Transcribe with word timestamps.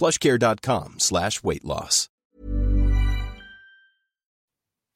plushcare.com 0.00 0.98
slash 0.98 1.42
weight 1.42 1.62
loss. 1.62 2.08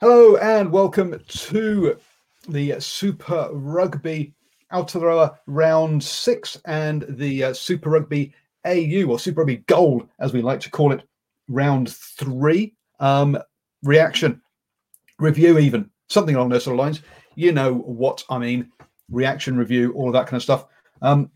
Hello 0.00 0.36
and 0.36 0.72
welcome 0.72 1.20
to 1.28 1.96
the 2.48 2.80
Super 2.80 3.50
Rugby 3.52 4.32
Aotearoa 4.72 5.36
Round 5.46 6.02
6 6.02 6.60
and 6.64 7.04
the 7.08 7.44
uh, 7.44 7.52
Super 7.52 7.90
Rugby 7.90 8.32
AU 8.66 9.04
or 9.08 9.18
Super 9.18 9.42
Rugby 9.42 9.58
Gold 9.66 10.08
as 10.20 10.32
we 10.32 10.40
like 10.40 10.60
to 10.60 10.70
call 10.70 10.92
it 10.92 11.02
Round 11.48 11.90
3 11.90 12.74
um, 13.00 13.38
reaction 13.82 14.40
review 15.18 15.58
even 15.58 15.90
something 16.08 16.34
along 16.34 16.48
those 16.48 16.64
sort 16.64 16.74
of 16.74 16.80
lines. 16.80 17.02
You 17.34 17.52
know 17.52 17.74
what 17.74 18.24
I 18.30 18.38
mean. 18.38 18.70
Reaction 19.10 19.58
review 19.58 19.92
all 19.92 20.08
of 20.08 20.14
that 20.14 20.26
kind 20.26 20.38
of 20.38 20.42
stuff. 20.42 20.64
Um, 21.02 21.30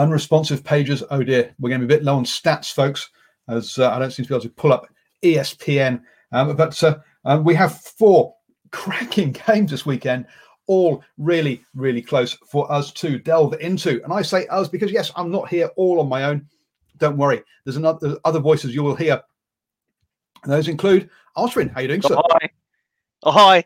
unresponsive 0.00 0.64
pages 0.64 1.02
oh 1.10 1.22
dear 1.22 1.54
we're 1.58 1.68
going 1.68 1.80
to 1.80 1.86
be 1.86 1.94
a 1.94 1.98
bit 1.98 2.04
low 2.04 2.16
on 2.16 2.24
stats 2.24 2.72
folks 2.72 3.10
as 3.48 3.78
uh, 3.78 3.90
I 3.90 3.98
don't 3.98 4.10
seem 4.10 4.24
to 4.24 4.28
be 4.28 4.34
able 4.34 4.42
to 4.42 4.50
pull 4.50 4.72
up 4.72 4.86
ESPN 5.22 6.02
um, 6.32 6.56
but 6.56 6.82
uh, 6.82 6.98
um, 7.24 7.44
we 7.44 7.54
have 7.54 7.80
four 7.80 8.34
cracking 8.70 9.32
games 9.46 9.70
this 9.70 9.86
weekend, 9.86 10.26
all 10.66 11.02
really, 11.18 11.64
really 11.74 12.02
close 12.02 12.34
for 12.50 12.70
us 12.70 12.92
to 12.92 13.18
delve 13.18 13.54
into. 13.60 14.02
And 14.04 14.12
I 14.12 14.22
say 14.22 14.46
us 14.46 14.68
because, 14.68 14.92
yes, 14.92 15.10
I'm 15.16 15.30
not 15.30 15.48
here 15.48 15.70
all 15.76 16.00
on 16.00 16.08
my 16.08 16.24
own. 16.24 16.46
Don't 16.98 17.16
worry. 17.16 17.42
There's 17.64 17.76
another 17.76 17.98
there's 18.00 18.18
other 18.24 18.40
voices 18.40 18.74
you 18.74 18.82
will 18.82 18.94
hear. 18.94 19.20
And 20.44 20.52
those 20.52 20.68
include 20.68 21.10
Osrin. 21.36 21.72
How 21.72 21.80
you 21.80 21.88
doing, 21.88 22.02
sir? 22.02 22.16
Oh, 23.22 23.32
hi. 23.32 23.64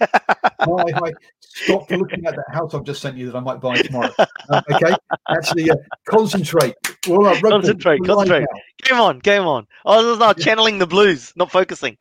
Hi. 0.00 0.84
hi. 0.94 1.12
Stop 1.40 1.90
looking 1.90 2.24
at 2.26 2.36
that 2.36 2.44
house 2.52 2.74
I've 2.74 2.84
just 2.84 3.02
sent 3.02 3.16
you 3.16 3.30
that 3.30 3.36
I 3.36 3.40
might 3.40 3.60
buy 3.60 3.76
tomorrow. 3.76 4.12
Uh, 4.18 4.62
okay, 4.70 4.94
actually, 5.28 5.70
uh, 5.70 5.76
concentrate. 6.06 6.74
All 7.08 7.18
right, 7.18 7.42
rugby, 7.42 7.50
concentrate, 7.50 8.00
concentrate. 8.04 8.40
now. 8.40 8.60
Game 8.82 9.00
on, 9.00 9.18
game 9.18 9.46
on. 9.46 9.66
I 9.84 10.02
was 10.02 10.18
not 10.18 10.38
channeling 10.38 10.78
the 10.78 10.86
blues, 10.86 11.32
not 11.36 11.50
focusing. 11.50 11.96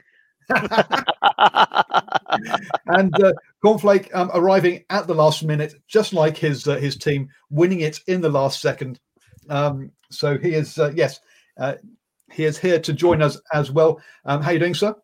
and 0.50 0.64
uh, 3.24 3.34
Cornflake 3.64 4.14
um, 4.14 4.30
arriving 4.34 4.84
at 4.90 5.08
the 5.08 5.16
last 5.16 5.44
minute, 5.44 5.74
just 5.88 6.14
like 6.14 6.38
his 6.38 6.68
uh, 6.68 6.76
his 6.76 6.96
team, 6.96 7.28
winning 7.50 7.80
it 7.80 8.00
in 8.08 8.22
the 8.22 8.30
last 8.30 8.62
second. 8.62 9.00
Um, 9.50 9.92
so 10.12 10.38
he 10.38 10.54
is 10.54 10.78
uh, 10.78 10.92
yes, 10.96 11.20
uh, 11.58 11.76
he 12.32 12.46
is 12.46 12.58
here 12.58 12.80
to 12.80 12.94
join 12.94 13.22
us 13.22 13.40
as 13.54 13.72
well. 13.72 14.00
Um, 14.26 14.42
how 14.42 14.52
you 14.52 14.60
doing, 14.60 14.76
sir? 14.76 14.96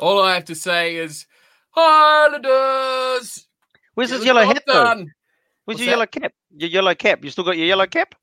All 0.00 0.20
I 0.22 0.34
have 0.34 0.46
to 0.46 0.54
say 0.54 0.96
is, 0.96 1.26
Highlanders! 1.70 3.46
Where's 3.94 4.10
Get 4.10 4.16
his 4.16 4.24
yellow 4.26 4.44
job 4.44 4.54
hat 4.54 4.62
though? 4.66 4.84
done. 4.84 4.98
Where's 5.64 5.76
What's 5.76 5.80
your 5.80 5.86
that? 5.86 5.90
yellow 5.92 6.06
cap? 6.06 6.32
Your 6.56 6.70
yellow 6.70 6.94
cap. 6.94 7.24
You 7.24 7.30
still 7.30 7.44
got 7.44 7.56
your 7.56 7.66
yellow 7.66 7.86
cap? 7.86 8.14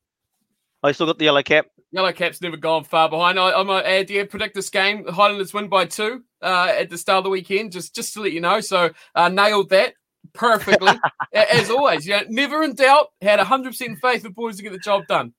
I 0.84 0.92
still 0.92 1.06
got 1.08 1.18
the 1.18 1.26
yellow 1.26 1.44
cap. 1.44 1.68
Yellow 1.92 2.12
Cap's 2.12 2.42
never 2.42 2.58
gone 2.58 2.84
far 2.84 3.10
behind. 3.10 3.40
I, 3.40 3.54
I'm 3.54 3.70
a 3.70 3.78
add 3.78 4.10
yeah, 4.10 4.26
predict 4.26 4.56
this 4.56 4.70
game. 4.70 5.06
The 5.06 5.14
Highlanders 5.14 5.54
win 5.54 5.70
by 5.70 5.86
two 5.86 6.24
uh, 6.42 6.74
at 6.78 6.90
the 6.90 6.98
start 6.98 7.20
of 7.20 7.24
the 7.24 7.30
weekend, 7.30 7.72
just 7.72 7.96
just 7.96 8.14
to 8.14 8.22
let 8.22 8.34
you 8.34 8.42
know. 8.42 8.60
So 8.60 8.90
uh, 9.16 9.30
nailed 9.30 9.70
that 9.70 9.94
perfectly, 10.34 10.92
as 11.34 11.70
always. 11.70 12.06
You 12.06 12.18
know, 12.18 12.24
never 12.28 12.62
in 12.64 12.76
doubt. 12.76 13.08
Had 13.22 13.38
100 13.40 13.70
percent 13.70 14.00
faith 14.00 14.24
the 14.24 14.30
boys 14.30 14.58
to 14.58 14.64
get 14.64 14.74
the 14.74 14.80
job 14.80 15.08
done. 15.08 15.34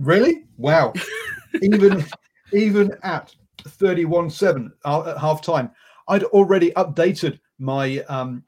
Really? 0.00 0.44
Wow. 0.56 0.92
even 1.62 2.04
even 2.52 2.92
at 3.04 3.34
31-7 3.68 4.70
uh, 4.84 5.10
at 5.10 5.18
half 5.18 5.42
time, 5.42 5.70
I'd 6.08 6.24
already 6.24 6.70
updated 6.72 7.38
my 7.58 8.00
um 8.08 8.42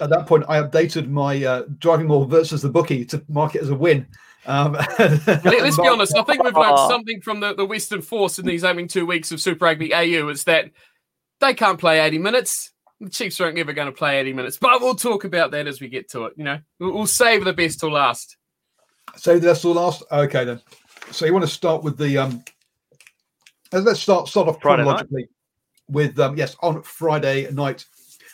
at 0.00 0.10
that 0.10 0.26
point 0.26 0.44
I 0.48 0.60
updated 0.62 1.08
my 1.08 1.44
uh, 1.44 1.64
driving 1.78 2.06
more 2.06 2.26
versus 2.26 2.62
the 2.62 2.68
bookie 2.68 3.04
to 3.06 3.22
mark 3.28 3.54
it 3.54 3.62
as 3.62 3.70
a 3.70 3.74
win. 3.74 4.06
Um, 4.46 4.72
Let, 4.98 5.26
us 5.26 5.76
be 5.78 5.88
honest. 5.88 6.16
I 6.16 6.22
think 6.22 6.42
we've 6.42 6.54
learned 6.54 6.76
Oh. 6.76 6.88
something 6.88 7.20
from 7.20 7.40
the, 7.40 7.54
the 7.54 7.64
Western 7.64 8.02
Force 8.02 8.38
in 8.38 8.46
these 8.46 8.64
opening 8.64 8.88
two 8.88 9.06
weeks 9.06 9.32
of 9.32 9.40
Super 9.40 9.64
Rugby 9.64 9.94
AU. 9.94 10.28
Is 10.28 10.44
that 10.44 10.70
they 11.40 11.54
can't 11.54 11.78
play 11.78 12.00
80 12.00 12.18
minutes. 12.18 12.72
The 13.00 13.10
Chiefs 13.10 13.40
aren't 13.40 13.58
ever 13.58 13.72
going 13.72 13.86
to 13.86 13.92
play 13.92 14.18
80 14.20 14.32
minutes, 14.32 14.58
but 14.58 14.80
we'll 14.80 14.94
talk 14.94 15.24
about 15.24 15.50
that 15.52 15.66
as 15.66 15.80
we 15.80 15.88
get 15.88 16.10
to 16.10 16.24
it. 16.26 16.34
You 16.36 16.44
know, 16.44 16.60
we'll, 16.78 16.92
we'll 16.92 17.06
save 17.06 17.44
the 17.44 17.52
best 17.52 17.80
till 17.80 17.92
last. 17.92 18.36
So 19.16 19.38
best 19.40 19.62
the 19.62 19.68
last. 19.68 20.02
Okay, 20.10 20.44
then. 20.44 20.60
So 21.10 21.26
you 21.26 21.32
want 21.32 21.44
to 21.44 21.50
start 21.50 21.82
with 21.82 21.96
the 21.96 22.18
um. 22.18 22.44
Let's 23.82 24.00
start 24.00 24.28
start 24.28 24.46
off 24.48 24.60
Friday 24.62 24.84
night. 24.84 24.84
chronologically 24.84 25.28
with 25.88 26.18
um. 26.20 26.36
Yes, 26.36 26.56
on 26.62 26.82
Friday 26.82 27.50
night. 27.50 27.84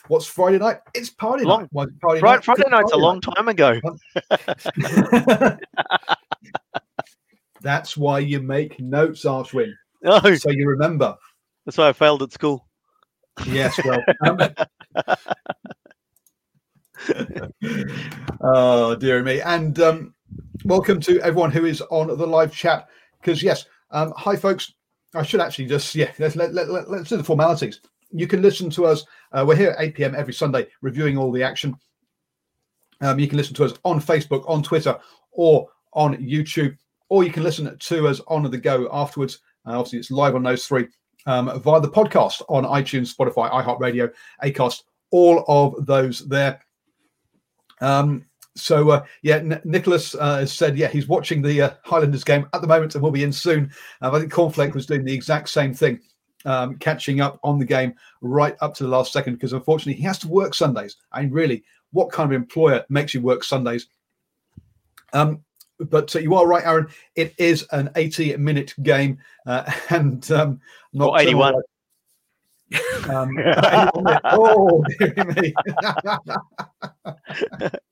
What's 0.07 0.25
Friday 0.27 0.59
night? 0.59 0.77
It's 0.93 1.09
party 1.09 1.43
Long- 1.45 1.61
night. 1.61 1.69
Why 1.71 1.85
party 2.01 2.21
Right, 2.21 2.35
night? 2.35 2.43
Friday 2.45 2.61
It's 2.63 2.71
night's 2.71 2.91
a 2.91 2.97
long 2.97 3.21
time 3.21 3.47
ago. 3.47 3.79
That's 7.61 7.95
why 7.97 8.19
you 8.19 8.39
make 8.39 8.79
notes, 8.79 9.23
Archwin, 9.25 9.71
No, 10.01 10.19
so 10.35 10.49
you 10.49 10.67
remember. 10.67 11.15
that's 11.65 11.77
why 11.77 11.89
I 11.89 11.93
failed 11.93 12.23
at 12.23 12.31
school. 12.31 12.65
Yes, 13.45 13.79
well. 13.85 14.03
um, 14.25 14.49
oh 18.41 18.95
dear 18.95 19.21
me! 19.23 19.41
And 19.41 19.79
um, 19.79 20.13
welcome 20.65 20.99
to 21.01 21.19
everyone 21.21 21.51
who 21.51 21.65
is 21.65 21.81
on 21.91 22.07
the 22.07 22.27
live 22.27 22.51
chat. 22.53 22.87
Because 23.19 23.43
yes, 23.43 23.65
um, 23.91 24.11
hi 24.17 24.35
folks. 24.35 24.73
I 25.13 25.23
should 25.23 25.41
actually 25.41 25.65
just 25.65 25.93
yeah. 25.95 26.11
Let's 26.19 26.35
let, 26.35 26.53
let, 26.53 26.69
let, 26.69 26.89
let's 26.89 27.09
do 27.09 27.17
the 27.17 27.23
formalities. 27.23 27.81
You 28.11 28.27
can 28.27 28.41
listen 28.41 28.69
to 28.71 28.85
us. 28.85 29.05
Uh, 29.31 29.45
we're 29.47 29.55
here 29.55 29.71
at 29.71 29.81
8 29.81 29.95
p.m. 29.95 30.15
every 30.15 30.33
Sunday, 30.33 30.67
reviewing 30.81 31.17
all 31.17 31.31
the 31.31 31.43
action. 31.43 31.75
Um, 33.01 33.19
you 33.19 33.27
can 33.27 33.37
listen 33.37 33.55
to 33.55 33.65
us 33.65 33.73
on 33.83 33.99
Facebook, 33.99 34.47
on 34.47 34.61
Twitter, 34.61 34.97
or 35.31 35.67
on 35.93 36.15
YouTube, 36.17 36.77
or 37.09 37.23
you 37.23 37.31
can 37.31 37.43
listen 37.43 37.77
to 37.77 38.07
us 38.07 38.21
on 38.27 38.49
the 38.49 38.57
go 38.57 38.89
afterwards. 38.91 39.39
Uh, 39.65 39.79
obviously, 39.79 39.99
it's 39.99 40.11
live 40.11 40.35
on 40.35 40.43
those 40.43 40.65
three 40.65 40.87
um, 41.25 41.59
via 41.61 41.79
the 41.81 41.89
podcast 41.89 42.41
on 42.49 42.63
iTunes, 42.63 43.15
Spotify, 43.15 43.51
iHeartRadio, 43.51 44.11
Acast, 44.43 44.83
all 45.11 45.43
of 45.47 45.85
those 45.85 46.27
there. 46.27 46.61
Um, 47.79 48.25
so 48.55 48.89
uh, 48.89 49.05
yeah, 49.21 49.37
N- 49.37 49.61
Nicholas 49.63 50.15
uh, 50.15 50.39
has 50.39 50.53
said 50.53 50.77
yeah 50.77 50.87
he's 50.87 51.07
watching 51.07 51.41
the 51.41 51.61
uh, 51.61 51.69
Highlanders 51.83 52.23
game 52.23 52.47
at 52.53 52.61
the 52.61 52.67
moment 52.67 52.95
and 52.95 53.03
will 53.03 53.11
be 53.11 53.23
in 53.23 53.31
soon. 53.31 53.71
I 54.01 54.09
think 54.19 54.31
Cornflake 54.31 54.73
was 54.73 54.85
doing 54.85 55.05
the 55.05 55.13
exact 55.13 55.49
same 55.49 55.73
thing, 55.73 55.99
um, 56.45 56.75
catching 56.77 57.21
up 57.21 57.39
on 57.43 57.59
the 57.59 57.65
game 57.65 57.93
right 58.21 58.55
up 58.61 58.73
to 58.75 58.83
the 58.83 58.89
last 58.89 59.13
second 59.13 59.35
because 59.35 59.53
unfortunately 59.53 59.93
he 59.93 60.03
has 60.03 60.19
to 60.19 60.27
work 60.27 60.53
Sundays. 60.53 60.97
I 61.11 61.21
mean, 61.21 61.31
really, 61.31 61.63
what 61.91 62.11
kind 62.11 62.31
of 62.31 62.35
employer 62.35 62.83
makes 62.89 63.13
you 63.13 63.21
work 63.21 63.43
Sundays? 63.43 63.87
Um, 65.13 65.43
but 65.79 66.15
uh, 66.15 66.19
you 66.19 66.35
are 66.35 66.47
right, 66.47 66.65
Aaron. 66.65 66.87
It 67.15 67.33
is 67.37 67.65
an 67.71 67.89
80-minute 67.95 68.75
game, 68.83 69.17
uh, 69.45 69.71
and 69.89 70.29
um, 70.31 70.59
not 70.93 71.09
Or 71.09 71.19
81. 71.19 71.55
Um, 73.09 73.35
oh, 74.23 74.81
dear 74.97 75.25
me. 75.25 75.53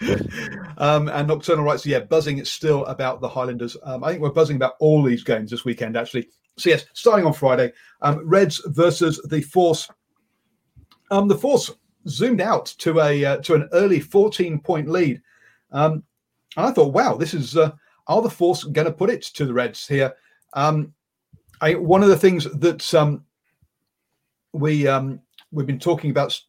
Um, 0.78 1.08
and 1.08 1.26
Nocturnal 1.26 1.64
writes, 1.64 1.84
yeah, 1.84 1.98
buzzing 1.98 2.38
is 2.38 2.50
still 2.50 2.84
about 2.86 3.20
the 3.20 3.28
Highlanders. 3.28 3.76
Um, 3.82 4.04
I 4.04 4.10
think 4.10 4.22
we're 4.22 4.30
buzzing 4.30 4.54
about 4.54 4.74
all 4.78 5.02
these 5.02 5.24
games 5.24 5.50
this 5.50 5.64
weekend, 5.64 5.96
actually. 5.96 6.28
So, 6.56 6.70
yes, 6.70 6.86
starting 6.92 7.26
on 7.26 7.32
Friday, 7.32 7.72
um, 8.00 8.26
Reds 8.28 8.62
versus 8.66 9.20
the 9.28 9.42
Force. 9.42 9.88
Um, 11.10 11.26
the 11.26 11.36
Force 11.36 11.72
zoomed 12.06 12.40
out 12.40 12.66
to 12.78 13.00
a 13.00 13.24
uh, 13.24 13.36
to 13.38 13.54
an 13.54 13.68
early 13.72 13.98
14 13.98 14.60
point 14.60 14.88
lead. 14.88 15.20
Um, 15.72 16.04
and 16.56 16.66
I 16.66 16.70
thought, 16.70 16.92
wow, 16.92 17.16
this 17.16 17.34
is 17.34 17.56
uh, 17.56 17.72
are 18.06 18.22
the 18.22 18.30
Force 18.30 18.62
going 18.62 18.86
to 18.86 18.92
put 18.92 19.10
it 19.10 19.22
to 19.22 19.44
the 19.44 19.54
Reds 19.54 19.86
here? 19.86 20.14
Um, 20.52 20.94
I, 21.60 21.74
one 21.74 22.04
of 22.04 22.08
the 22.08 22.16
things 22.16 22.44
that 22.44 23.20
we 24.52 24.88
we've 25.50 25.66
been 25.66 25.80
talking 25.80 26.10
about 26.10 26.40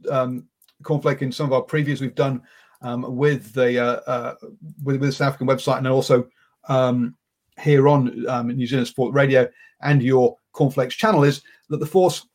cornflake 0.83 1.21
in 1.21 1.31
some 1.31 1.47
of 1.47 1.53
our 1.53 1.63
previews 1.63 2.01
we've 2.01 2.15
done 2.15 2.41
um, 2.81 3.15
with 3.15 3.53
the 3.53 3.79
uh, 3.79 3.99
uh, 4.07 4.35
with, 4.83 4.97
with 4.97 5.09
the 5.09 5.11
South 5.11 5.29
African 5.29 5.47
website 5.47 5.79
and 5.79 5.87
also 5.87 6.27
um, 6.67 7.15
here 7.59 7.87
on 7.87 8.27
um, 8.27 8.47
New 8.47 8.67
Zealand 8.67 8.87
Sport 8.87 9.13
Radio 9.13 9.47
and 9.81 10.01
your 10.01 10.37
cornflakes 10.53 10.95
channel 10.95 11.23
is 11.23 11.41
that 11.69 11.79
the 11.79 11.85
Force 11.85 12.27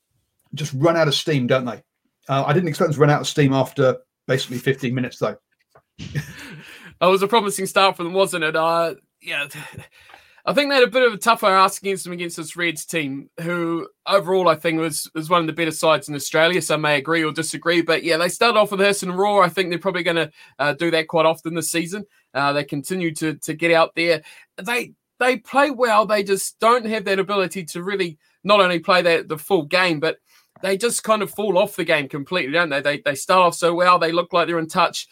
just 0.55 0.73
run 0.75 0.97
out 0.97 1.09
of 1.09 1.15
steam, 1.15 1.47
don't 1.47 1.65
they? 1.65 1.83
Uh, 2.29 2.45
I 2.47 2.53
didn't 2.53 2.69
expect 2.69 2.89
them 2.89 2.95
to 2.95 3.01
run 3.01 3.11
out 3.11 3.21
of 3.21 3.27
steam 3.27 3.53
after 3.53 3.99
basically 4.27 4.59
15 4.59 4.95
minutes, 4.95 5.19
though. 5.19 5.37
that 5.99 7.07
was 7.07 7.23
a 7.23 7.29
promising 7.29 7.67
start 7.67 7.97
for 7.97 8.05
them, 8.05 8.13
wasn't 8.13 8.45
it? 8.45 8.57
Uh, 8.57 8.95
yeah. 9.21 9.49
I 10.47 10.53
think 10.53 10.69
they 10.69 10.75
had 10.75 10.85
a 10.85 10.91
bit 10.91 11.05
of 11.05 11.15
a 11.15 11.19
tougher 11.19 11.47
ask 11.47 11.81
against 11.81 12.05
them 12.05 12.13
against 12.13 12.37
this 12.37 12.55
Reds 12.55 12.85
team, 12.85 13.31
who 13.41 13.89
overall 14.07 14.49
I 14.49 14.57
think 14.57 14.79
was 14.79 15.11
was 15.15 15.31
one 15.31 15.41
of 15.41 15.47
the 15.47 15.55
better 15.55 15.71
sides 15.71 16.09
in 16.09 16.15
Australia. 16.15 16.61
Some 16.61 16.83
may 16.83 16.99
agree 16.99 17.25
or 17.25 17.33
disagree, 17.33 17.81
but 17.81 18.05
yeah, 18.05 18.19
they 18.19 18.29
started 18.29 18.59
off 18.59 18.71
with 18.71 18.81
Hirst 18.81 19.05
and 19.05 19.17
Raw. 19.17 19.39
I 19.39 19.49
think 19.49 19.71
they're 19.71 19.79
probably 19.79 20.03
going 20.03 20.17
to 20.17 20.31
uh, 20.59 20.75
do 20.75 20.91
that 20.91 21.09
quite 21.09 21.25
often 21.25 21.55
this 21.55 21.71
season. 21.71 22.05
Uh, 22.35 22.53
they 22.53 22.65
continue 22.65 23.15
to 23.15 23.37
to 23.37 23.55
get 23.55 23.73
out 23.73 23.95
there. 23.95 24.23
They 24.63 24.93
they 25.19 25.39
play 25.39 25.71
well. 25.71 26.05
They 26.05 26.23
just 26.23 26.59
don't 26.61 26.85
have 26.87 27.07
that 27.07 27.19
ability 27.19 27.65
to 27.67 27.83
really 27.83 28.19
not 28.43 28.61
only 28.61 28.81
play 28.81 29.01
that 29.01 29.29
the 29.29 29.39
full 29.39 29.65
game, 29.65 29.99
but 29.99 30.19
they 30.61 30.77
just 30.77 31.05
kind 31.05 31.23
of 31.23 31.31
fall 31.31 31.57
off 31.57 31.77
the 31.77 31.85
game 31.85 32.07
completely, 32.07 32.53
don't 32.53 32.69
they? 32.69 32.83
They 32.83 33.01
they 33.01 33.15
start 33.15 33.47
off 33.47 33.55
so 33.55 33.75
well. 33.75 33.99
They 33.99 34.13
look 34.13 34.35
like 34.35 34.47
they're 34.47 34.59
in 34.59 34.69
touch, 34.69 35.09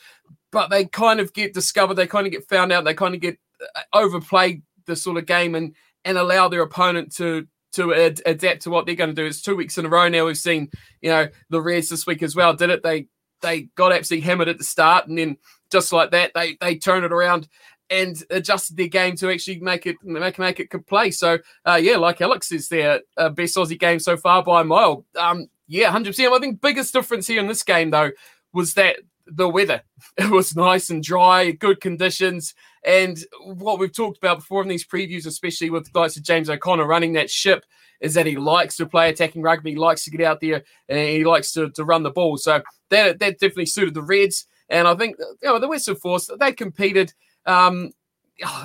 but 0.50 0.69
they 0.69 0.85
kind 0.85 1.20
of 1.20 1.32
get 1.32 1.55
discovered. 1.55 1.94
They 1.94 2.06
kind 2.06 2.26
of 2.26 2.32
get 2.32 2.49
found 2.49 2.70
out. 2.70 2.85
They 2.85 2.93
kind 2.93 3.14
of 3.14 3.23
get 3.23 3.38
uh, 3.62 3.81
overplayed 3.94 4.62
the 4.87 4.96
sort 4.96 5.19
of 5.19 5.26
game 5.26 5.55
and 5.55 5.75
and 6.05 6.19
allow 6.19 6.49
their 6.49 6.62
opponent 6.62 7.14
to 7.17 7.46
to 7.73 7.94
ad- 7.94 8.23
adapt 8.26 8.62
to 8.62 8.70
what 8.70 8.84
they're 8.84 8.94
going 8.94 9.11
to 9.11 9.17
do. 9.17 9.25
It's 9.25 9.40
two 9.40 9.56
weeks 9.56 9.79
in 9.79 9.87
a 9.87 9.88
row 9.88 10.08
now. 10.08 10.26
We've 10.26 10.37
seen 10.37 10.70
you 11.00 11.11
know 11.11 11.29
the 11.50 11.62
Reds 11.62 11.88
this 11.88 12.06
week 12.06 12.23
as 12.23 12.37
well. 12.37 12.55
Did 12.55 12.70
it? 12.70 12.82
They 12.82 13.08
they 13.40 13.62
got 13.75 13.93
absolutely 13.93 14.26
hammered 14.26 14.49
at 14.49 14.58
the 14.58 14.64
start, 14.64 15.08
and 15.08 15.19
then 15.19 15.37
just 15.70 15.93
like 15.93 16.11
that, 16.11 16.32
they 16.34 16.56
they 16.61 16.76
turn 16.76 17.05
it 17.05 17.12
around 17.12 17.49
and 17.90 18.23
adjusted 18.31 18.76
their 18.76 18.88
game 18.88 19.17
to 19.17 19.31
actually 19.31 19.61
make 19.61 19.87
it 19.87 19.96
make 20.02 20.38
make 20.38 20.61
it 20.61 20.70
play. 20.87 21.11
So 21.11 21.38
uh, 21.67 21.78
yeah, 21.81 21.96
like 21.96 22.20
Alex 22.20 22.50
is 22.52 22.69
their 22.69 23.00
uh, 23.17 23.28
best 23.28 23.56
Aussie 23.56 23.78
game 23.78 23.99
so 23.99 24.17
far 24.17 24.43
by 24.43 24.62
a 24.62 24.64
mile. 24.64 25.05
Um, 25.17 25.49
yeah, 25.67 25.90
hundred 25.90 26.11
percent. 26.11 26.32
I 26.32 26.38
think 26.38 26.61
biggest 26.61 26.93
difference 26.93 27.26
here 27.26 27.40
in 27.40 27.49
this 27.49 27.62
game 27.62 27.90
though 27.90 28.11
was 28.52 28.75
that 28.75 28.96
the 29.26 29.49
weather. 29.49 29.82
It 30.19 30.31
was 30.31 30.55
nice 30.55 30.90
and 30.90 31.02
dry, 31.02 31.52
good 31.52 31.81
conditions. 31.81 32.55
And 32.84 33.19
what 33.44 33.79
we've 33.79 33.94
talked 33.94 34.19
about 34.19 34.38
before 34.38 34.62
in 34.62 34.69
these 34.69 34.87
previews, 34.87 35.26
especially 35.26 35.70
with 35.70 35.93
guys 35.93 36.17
like 36.17 36.25
James 36.25 36.50
O'Connor 36.50 36.87
running 36.87 37.12
that 37.12 37.31
ship, 37.31 37.64
is 38.00 38.14
that 38.14 38.26
he 38.26 38.37
likes 38.37 38.76
to 38.76 38.87
play 38.87 39.08
attacking 39.08 39.43
rugby. 39.43 39.70
He 39.70 39.76
likes 39.76 40.05
to 40.05 40.11
get 40.11 40.23
out 40.23 40.40
there 40.40 40.64
and 40.88 40.99
he 40.99 41.25
likes 41.25 41.52
to, 41.52 41.70
to 41.70 41.84
run 41.84 42.02
the 42.02 42.11
ball. 42.11 42.37
So 42.37 42.61
that, 42.90 43.20
that 43.20 43.38
definitely 43.38 43.67
suited 43.67 43.94
the 43.94 44.02
Reds. 44.02 44.46
And 44.69 44.88
I 44.88 44.94
think 44.94 45.17
you 45.19 45.49
know 45.49 45.58
the 45.58 45.69
Western 45.69 45.96
Force, 45.96 46.29
they 46.40 46.52
competed. 46.52 47.12
Um, 47.46 47.93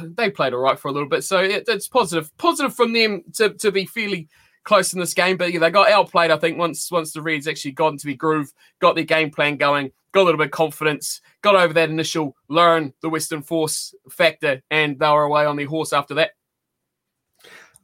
they 0.02 0.32
played 0.32 0.54
all 0.54 0.62
right 0.62 0.80
for 0.80 0.88
a 0.88 0.92
little 0.92 1.10
bit. 1.10 1.24
So 1.24 1.40
it, 1.40 1.66
it's 1.68 1.88
positive. 1.88 2.36
Positive 2.38 2.74
from 2.74 2.94
them 2.94 3.24
to, 3.36 3.50
to 3.50 3.72
be 3.72 3.86
fairly 3.86 4.28
close 4.64 4.94
in 4.94 5.00
this 5.00 5.14
game. 5.14 5.38
But 5.38 5.54
yeah, 5.54 5.60
they 5.60 5.70
got 5.70 5.92
outplayed, 5.92 6.32
I 6.32 6.38
think, 6.38 6.58
once 6.58 6.90
once 6.92 7.14
the 7.14 7.22
Reds 7.22 7.48
actually 7.48 7.72
got 7.72 7.94
into 7.94 8.08
the 8.08 8.16
groove, 8.16 8.52
got 8.80 8.96
their 8.96 9.04
game 9.04 9.30
plan 9.30 9.58
going, 9.58 9.92
got 10.18 10.24
a 10.24 10.26
little 10.26 10.40
bit 10.40 10.48
of 10.48 10.52
confidence, 10.52 11.22
got 11.42 11.56
over 11.56 11.74
that 11.74 11.90
initial 11.90 12.36
learn 12.50 12.92
the 13.02 13.10
Western 13.10 13.44
Force 13.44 13.94
factor, 14.10 14.64
and 14.72 14.98
they 14.98 15.08
were 15.08 15.24
away 15.24 15.46
on 15.46 15.56
their 15.56 15.68
horse 15.68 15.94
after 15.94 16.16
that. 16.16 16.32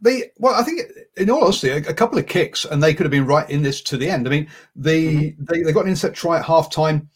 They 0.01 0.31
well, 0.37 0.55
I 0.55 0.63
think 0.63 0.81
in 1.15 1.29
all 1.29 1.43
honesty, 1.43 1.69
a, 1.69 1.77
a, 1.77 1.93
couple 1.93 2.17
of 2.17 2.27
kicks 2.27 2.65
and 2.65 2.81
they 2.81 2.93
could 2.93 3.05
have 3.05 3.11
been 3.11 3.27
right 3.27 3.49
in 3.49 3.61
this 3.61 3.81
to 3.83 3.97
the 3.97 4.09
end. 4.09 4.27
I 4.27 4.31
mean, 4.31 4.49
the 4.75 5.31
mm-hmm. 5.31 5.45
they, 5.45 5.61
they 5.61 5.71
got 5.71 5.85
an 5.85 5.91
inset 5.91 6.13
try 6.13 6.39
at 6.39 6.45
half 6.45 6.71
time, 6.71 7.07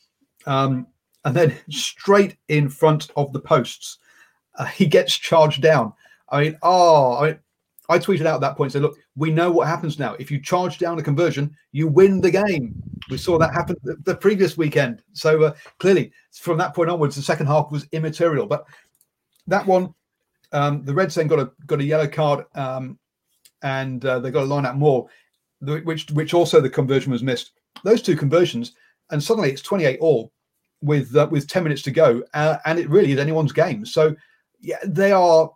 um, 0.46 0.88
and 1.25 1.36
then 1.36 1.58
straight 1.70 2.38
in 2.48 2.70
front 2.70 3.10
of 3.18 3.34
the 3.34 3.42
posts, 3.42 3.98
uh, 4.58 4.66
he 4.66 4.86
gets 4.86 5.18
charged 5.18 5.62
down. 5.62 5.94
I 6.30 6.44
mean, 6.44 6.58
oh, 6.62 7.18
I 7.18 7.25
mean, 7.25 7.40
I 7.89 8.00
tweeted 8.00 8.25
out 8.25 8.36
at 8.36 8.42
that 8.42 8.57
point, 8.57 8.74
said, 8.74 8.81
look, 8.81 8.98
we 9.16 9.31
know 9.31 9.50
what 9.51 9.68
happens 9.68 9.98
now. 9.98 10.13
If 10.16 10.30
you 10.30 10.42
charge 10.42 10.78
down 10.78 11.00
a 11.00 11.04
conversion, 11.04 11.56
you 11.72 11.88
win 11.88 12.19
the 12.19 12.31
game. 12.31 12.75
We 13.10 13.18
saw 13.18 13.38
that 13.38 13.54
happen 13.54 13.78
the, 13.84 13.95
the 14.04 14.16
previous 14.16 14.57
weekend. 14.57 15.01
So 15.13 15.44
uh, 15.44 15.54
clearly, 15.80 16.12
from 16.34 16.57
that 16.57 16.74
point 16.74 16.89
onwards, 16.89 17.16
the 17.16 17.22
second 17.22 17.48
half 17.48 17.72
was 17.72 17.88
immaterial. 17.94 18.45
But 18.45 18.66
that 19.48 19.66
one, 19.66 19.94
um, 20.51 20.84
the 20.84 20.94
Reds 20.94 21.16
then 21.16 21.28
got 21.28 21.39
a 21.39 21.51
got 21.66 21.80
a 21.80 21.84
yellow 21.86 22.07
card, 22.07 22.45
um, 22.56 23.00
and 23.62 24.04
uh, 24.06 24.19
they 24.19 24.31
got 24.31 24.44
a 24.44 24.45
line 24.45 24.66
out 24.66 24.78
more, 24.78 25.07
which 25.62 26.10
which 26.12 26.34
also 26.34 26.60
the 26.60 26.69
conversion 26.69 27.12
was 27.12 27.24
missed. 27.24 27.51
Those 27.84 28.01
two 28.01 28.16
conversions, 28.16 28.74
and 29.12 29.24
suddenly 29.24 29.51
it's 29.51 29.62
twenty 29.62 29.86
eight 29.86 30.00
all 30.00 30.31
with 30.81 31.16
uh, 31.16 31.28
with 31.31 31.48
ten 31.48 31.63
minutes 31.63 31.81
to 31.84 31.92
go, 31.92 32.24
uh, 32.34 32.57
and 32.66 32.80
it 32.80 32.89
really 32.89 33.12
is 33.12 33.19
anyone's 33.19 33.54
game. 33.54 33.86
So 33.86 34.16
yeah, 34.60 34.78
they 34.86 35.12
are 35.12 35.51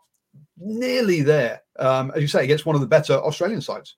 nearly 0.58 1.22
there, 1.22 1.62
um, 1.82 2.12
as 2.16 2.22
you 2.22 2.28
say, 2.28 2.44
against 2.44 2.66
one 2.66 2.76
of 2.76 2.82
the 2.82 2.88
better 2.88 3.14
Australian 3.14 3.62
sides. 3.62 3.96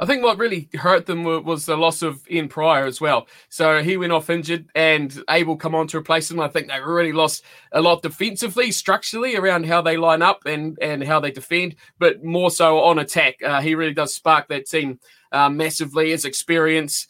I 0.00 0.06
think 0.06 0.24
what 0.24 0.38
really 0.38 0.68
hurt 0.74 1.06
them 1.06 1.22
was 1.22 1.66
the 1.66 1.76
loss 1.76 2.02
of 2.02 2.28
Ian 2.28 2.48
Prior 2.48 2.84
as 2.84 3.00
well. 3.00 3.28
So 3.48 3.80
he 3.82 3.96
went 3.96 4.12
off 4.12 4.28
injured 4.28 4.66
and 4.74 5.22
Abel 5.30 5.56
come 5.56 5.74
on 5.74 5.86
to 5.88 5.98
replace 5.98 6.30
him. 6.30 6.40
I 6.40 6.48
think 6.48 6.66
they 6.66 6.80
really 6.80 7.12
lost 7.12 7.44
a 7.70 7.80
lot 7.80 8.02
defensively, 8.02 8.72
structurally 8.72 9.36
around 9.36 9.66
how 9.66 9.82
they 9.82 9.96
line 9.96 10.20
up 10.20 10.46
and, 10.46 10.76
and 10.82 11.04
how 11.04 11.20
they 11.20 11.30
defend, 11.30 11.76
but 11.98 12.24
more 12.24 12.50
so 12.50 12.80
on 12.80 12.98
attack. 12.98 13.36
Uh, 13.42 13.60
he 13.60 13.76
really 13.76 13.94
does 13.94 14.12
spark 14.12 14.48
that 14.48 14.66
team 14.66 14.98
uh, 15.30 15.48
massively. 15.48 16.10
His 16.10 16.24
experience, 16.24 17.06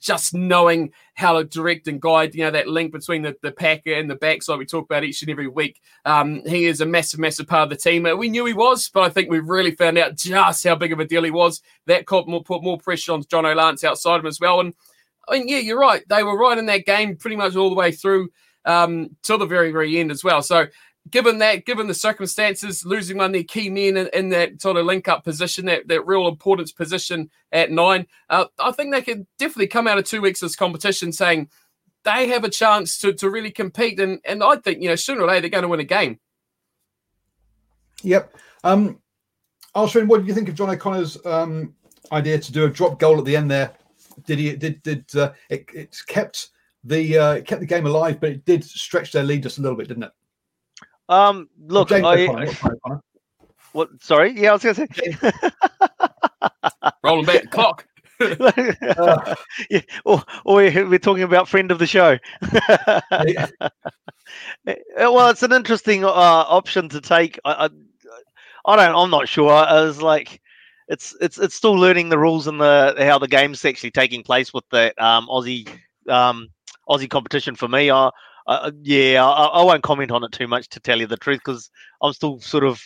just 0.00 0.34
knowing 0.34 0.92
how 1.14 1.38
to 1.38 1.44
direct 1.44 1.88
and 1.88 2.00
guide, 2.00 2.34
you 2.34 2.44
know, 2.44 2.50
that 2.50 2.68
link 2.68 2.92
between 2.92 3.22
the, 3.22 3.36
the 3.42 3.52
packer 3.52 3.94
and 3.94 4.10
the 4.10 4.14
backside 4.16 4.58
we 4.58 4.66
talk 4.66 4.84
about 4.84 5.04
each 5.04 5.22
and 5.22 5.30
every 5.30 5.48
week. 5.48 5.80
Um, 6.04 6.42
he 6.46 6.66
is 6.66 6.80
a 6.80 6.86
massive, 6.86 7.20
massive 7.20 7.46
part 7.46 7.64
of 7.64 7.70
the 7.70 7.76
team. 7.76 8.06
We 8.18 8.28
knew 8.28 8.44
he 8.44 8.52
was, 8.52 8.88
but 8.88 9.02
I 9.02 9.08
think 9.08 9.30
we 9.30 9.40
really 9.40 9.72
found 9.72 9.98
out 9.98 10.16
just 10.16 10.64
how 10.64 10.74
big 10.74 10.92
of 10.92 11.00
a 11.00 11.04
deal 11.04 11.24
he 11.24 11.30
was. 11.30 11.62
That 11.86 12.06
put 12.06 12.28
more, 12.28 12.42
put 12.42 12.62
more 12.62 12.78
pressure 12.78 13.12
on 13.12 13.24
Jono 13.24 13.56
Lance 13.56 13.84
outside 13.84 14.20
him 14.20 14.26
as 14.26 14.40
well. 14.40 14.60
And 14.60 14.74
I 15.28 15.38
mean, 15.38 15.48
yeah, 15.48 15.58
you're 15.58 15.78
right. 15.78 16.02
They 16.08 16.22
were 16.22 16.38
right 16.38 16.58
in 16.58 16.66
that 16.66 16.86
game 16.86 17.16
pretty 17.16 17.36
much 17.36 17.56
all 17.56 17.70
the 17.70 17.76
way 17.76 17.92
through 17.92 18.28
um, 18.64 19.16
till 19.22 19.38
the 19.38 19.46
very, 19.46 19.72
very 19.72 19.98
end 19.98 20.10
as 20.10 20.22
well. 20.22 20.42
So 20.42 20.66
given 21.10 21.38
that, 21.38 21.66
given 21.66 21.86
the 21.86 21.94
circumstances, 21.94 22.84
losing 22.84 23.18
one 23.18 23.26
of 23.26 23.32
their 23.32 23.44
key 23.44 23.68
men 23.68 23.96
in, 23.96 24.08
in 24.12 24.28
that 24.30 24.60
sort 24.60 24.76
of 24.76 24.86
link 24.86 25.08
up 25.08 25.24
position, 25.24 25.66
that, 25.66 25.88
that 25.88 26.06
real 26.06 26.26
importance 26.28 26.72
position 26.72 27.30
at 27.52 27.70
nine, 27.70 28.06
uh, 28.30 28.46
I 28.58 28.72
think 28.72 28.92
they 28.92 29.02
could 29.02 29.26
definitely 29.38 29.68
come 29.68 29.86
out 29.86 29.98
of 29.98 30.04
two 30.04 30.20
weeks 30.20 30.42
of 30.42 30.48
this 30.48 30.56
competition 30.56 31.12
saying 31.12 31.48
they 32.04 32.28
have 32.28 32.44
a 32.44 32.50
chance 32.50 32.98
to, 32.98 33.12
to 33.14 33.30
really 33.30 33.50
compete. 33.50 34.00
And, 34.00 34.20
and 34.24 34.42
I 34.42 34.56
think, 34.56 34.82
you 34.82 34.88
know, 34.88 34.96
sooner 34.96 35.22
or 35.22 35.28
later 35.28 35.42
they're 35.42 35.50
going 35.50 35.62
to 35.62 35.68
win 35.68 35.80
a 35.80 35.84
game. 35.84 36.18
Yep. 38.02 38.34
Um, 38.64 39.00
what 39.74 39.92
did 39.92 40.26
you 40.26 40.34
think 40.34 40.48
of 40.48 40.54
John 40.54 40.70
O'Connor's 40.70 41.24
um, 41.26 41.74
idea 42.10 42.38
to 42.38 42.52
do 42.52 42.64
a 42.64 42.70
drop 42.70 42.98
goal 42.98 43.18
at 43.18 43.24
the 43.24 43.36
end 43.36 43.50
there? 43.50 43.72
Did 44.26 44.38
he, 44.38 44.56
did, 44.56 44.82
did, 44.82 45.04
uh, 45.14 45.32
it, 45.50 45.66
it 45.74 45.96
kept 46.06 46.48
the, 46.82 47.18
uh, 47.18 47.40
kept 47.42 47.60
the 47.60 47.66
game 47.66 47.86
alive, 47.86 48.18
but 48.18 48.30
it 48.30 48.44
did 48.44 48.64
stretch 48.64 49.12
their 49.12 49.24
lead 49.24 49.42
just 49.42 49.58
a 49.58 49.60
little 49.60 49.76
bit, 49.76 49.88
didn't 49.88 50.04
it? 50.04 50.12
Um, 51.08 51.48
look, 51.66 51.92
I, 51.92 52.26
what? 53.72 53.90
Sorry, 54.02 54.32
yeah, 54.32 54.50
I 54.50 54.52
was 54.54 54.62
going 54.62 54.74
to 54.74 54.88
say. 54.94 55.16
Rolling 57.04 57.26
back 57.26 57.42
the 57.42 57.48
clock. 57.48 57.86
uh, 58.20 59.34
yeah, 59.70 59.80
or, 60.04 60.22
or 60.44 60.56
we're 60.56 60.98
talking 60.98 61.22
about 61.22 61.48
friend 61.48 61.70
of 61.70 61.78
the 61.78 61.86
show. 61.86 62.18
well, 64.96 65.28
it's 65.28 65.42
an 65.42 65.52
interesting 65.52 66.04
uh, 66.04 66.08
option 66.08 66.88
to 66.88 67.00
take. 67.00 67.38
I, 67.44 67.52
I, 67.52 67.68
I, 68.64 68.76
don't. 68.76 68.96
I'm 68.96 69.10
not 69.10 69.28
sure. 69.28 69.52
I 69.52 69.82
was 69.82 70.00
like, 70.00 70.40
it's 70.88 71.14
it's 71.20 71.38
it's 71.38 71.54
still 71.54 71.74
learning 71.74 72.08
the 72.08 72.18
rules 72.18 72.46
and 72.46 72.60
the 72.60 72.94
how 72.98 73.18
the 73.18 73.28
game's 73.28 73.64
actually 73.64 73.90
taking 73.90 74.22
place 74.22 74.54
with 74.54 74.64
the 74.70 74.94
um, 75.04 75.26
Aussie 75.28 75.68
um, 76.08 76.48
Aussie 76.88 77.10
competition. 77.10 77.54
For 77.54 77.68
me, 77.68 77.90
I 77.90 78.10
uh, 78.46 78.70
yeah, 78.82 79.24
I, 79.24 79.46
I, 79.46 79.64
won't 79.64 79.82
comment 79.82 80.10
on 80.10 80.22
it 80.22 80.32
too 80.32 80.46
much 80.46 80.68
to 80.70 80.80
tell 80.80 81.00
you 81.00 81.06
the 81.06 81.16
truth 81.16 81.40
because 81.44 81.70
I'm 82.00 82.12
still 82.12 82.40
sort 82.40 82.64
of 82.64 82.80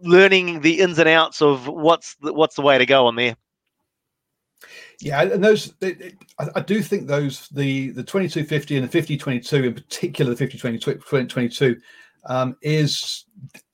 learning 0.00 0.60
the 0.60 0.80
ins 0.80 0.98
and 0.98 1.08
outs 1.08 1.42
of 1.42 1.66
what's 1.66 2.16
the, 2.20 2.32
what's 2.32 2.56
the 2.56 2.62
way 2.62 2.78
to 2.78 2.86
go 2.86 3.06
on 3.06 3.16
there. 3.16 3.36
Yeah, 5.00 5.22
and 5.22 5.42
those 5.42 5.74
it, 5.80 6.00
it, 6.00 6.14
I, 6.38 6.48
I, 6.56 6.60
do 6.60 6.80
think 6.80 7.08
those 7.08 7.48
the 7.48 7.90
the 7.90 8.04
2250 8.04 8.76
and 8.76 8.84
the 8.84 8.90
5022 8.90 9.64
in 9.64 9.74
particular 9.74 10.32
the 10.32 10.36
5022 10.36 11.80
um, 12.26 12.56
is 12.62 13.24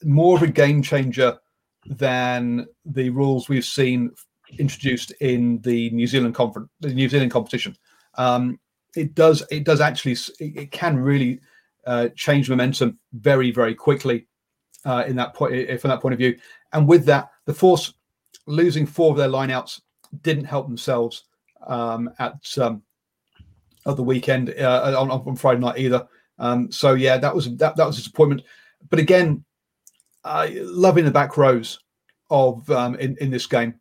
more 0.04 0.36
of 0.36 0.42
a 0.42 0.46
game 0.46 0.80
changer 0.80 1.38
than 1.84 2.66
the 2.86 3.10
rules 3.10 3.48
we've 3.48 3.64
seen 3.64 4.10
introduced 4.58 5.10
in 5.20 5.60
the 5.60 5.90
New 5.90 6.06
Zealand 6.06 6.34
conference, 6.34 6.70
the 6.80 6.94
New 6.94 7.08
Zealand 7.10 7.30
competition. 7.30 7.76
Um, 8.14 8.58
it 8.96 9.14
does 9.14 9.42
it 9.50 9.64
does 9.64 9.80
actually 9.80 10.16
it, 10.40 10.70
can 10.70 10.98
really 10.98 11.40
uh, 11.86 12.08
change 12.16 12.50
momentum 12.50 12.98
very 13.12 13.50
very 13.50 13.74
quickly 13.74 14.26
uh, 14.84 15.04
in 15.06 15.16
that 15.16 15.34
point 15.34 15.80
from 15.80 15.90
that 15.90 16.00
point 16.00 16.12
of 16.12 16.18
view. 16.18 16.36
And 16.72 16.86
with 16.86 17.04
that, 17.06 17.30
the 17.46 17.54
force 17.54 17.94
losing 18.46 18.86
four 18.86 19.10
of 19.10 19.16
their 19.16 19.28
lineouts 19.28 19.80
didn't 20.22 20.44
help 20.44 20.66
themselves 20.66 21.24
um, 21.66 22.10
at 22.18 22.36
um, 22.58 22.82
at 23.86 23.96
the 23.96 24.02
weekend 24.02 24.54
uh, 24.58 24.94
on, 24.98 25.10
on 25.10 25.36
Friday 25.36 25.60
night 25.60 25.78
either. 25.78 26.06
Um, 26.38 26.70
so 26.70 26.94
yeah, 26.94 27.16
that 27.18 27.34
was 27.34 27.54
that 27.56 27.76
that 27.76 27.86
was 27.86 27.96
a 27.96 28.00
disappointment. 28.00 28.42
But 28.90 28.98
again, 28.98 29.44
uh, 30.24 30.48
loving 30.52 31.04
the 31.04 31.10
back 31.10 31.36
rows 31.36 31.80
of 32.30 32.68
um, 32.70 32.94
in 32.96 33.16
in 33.20 33.30
this 33.30 33.46
game. 33.46 33.74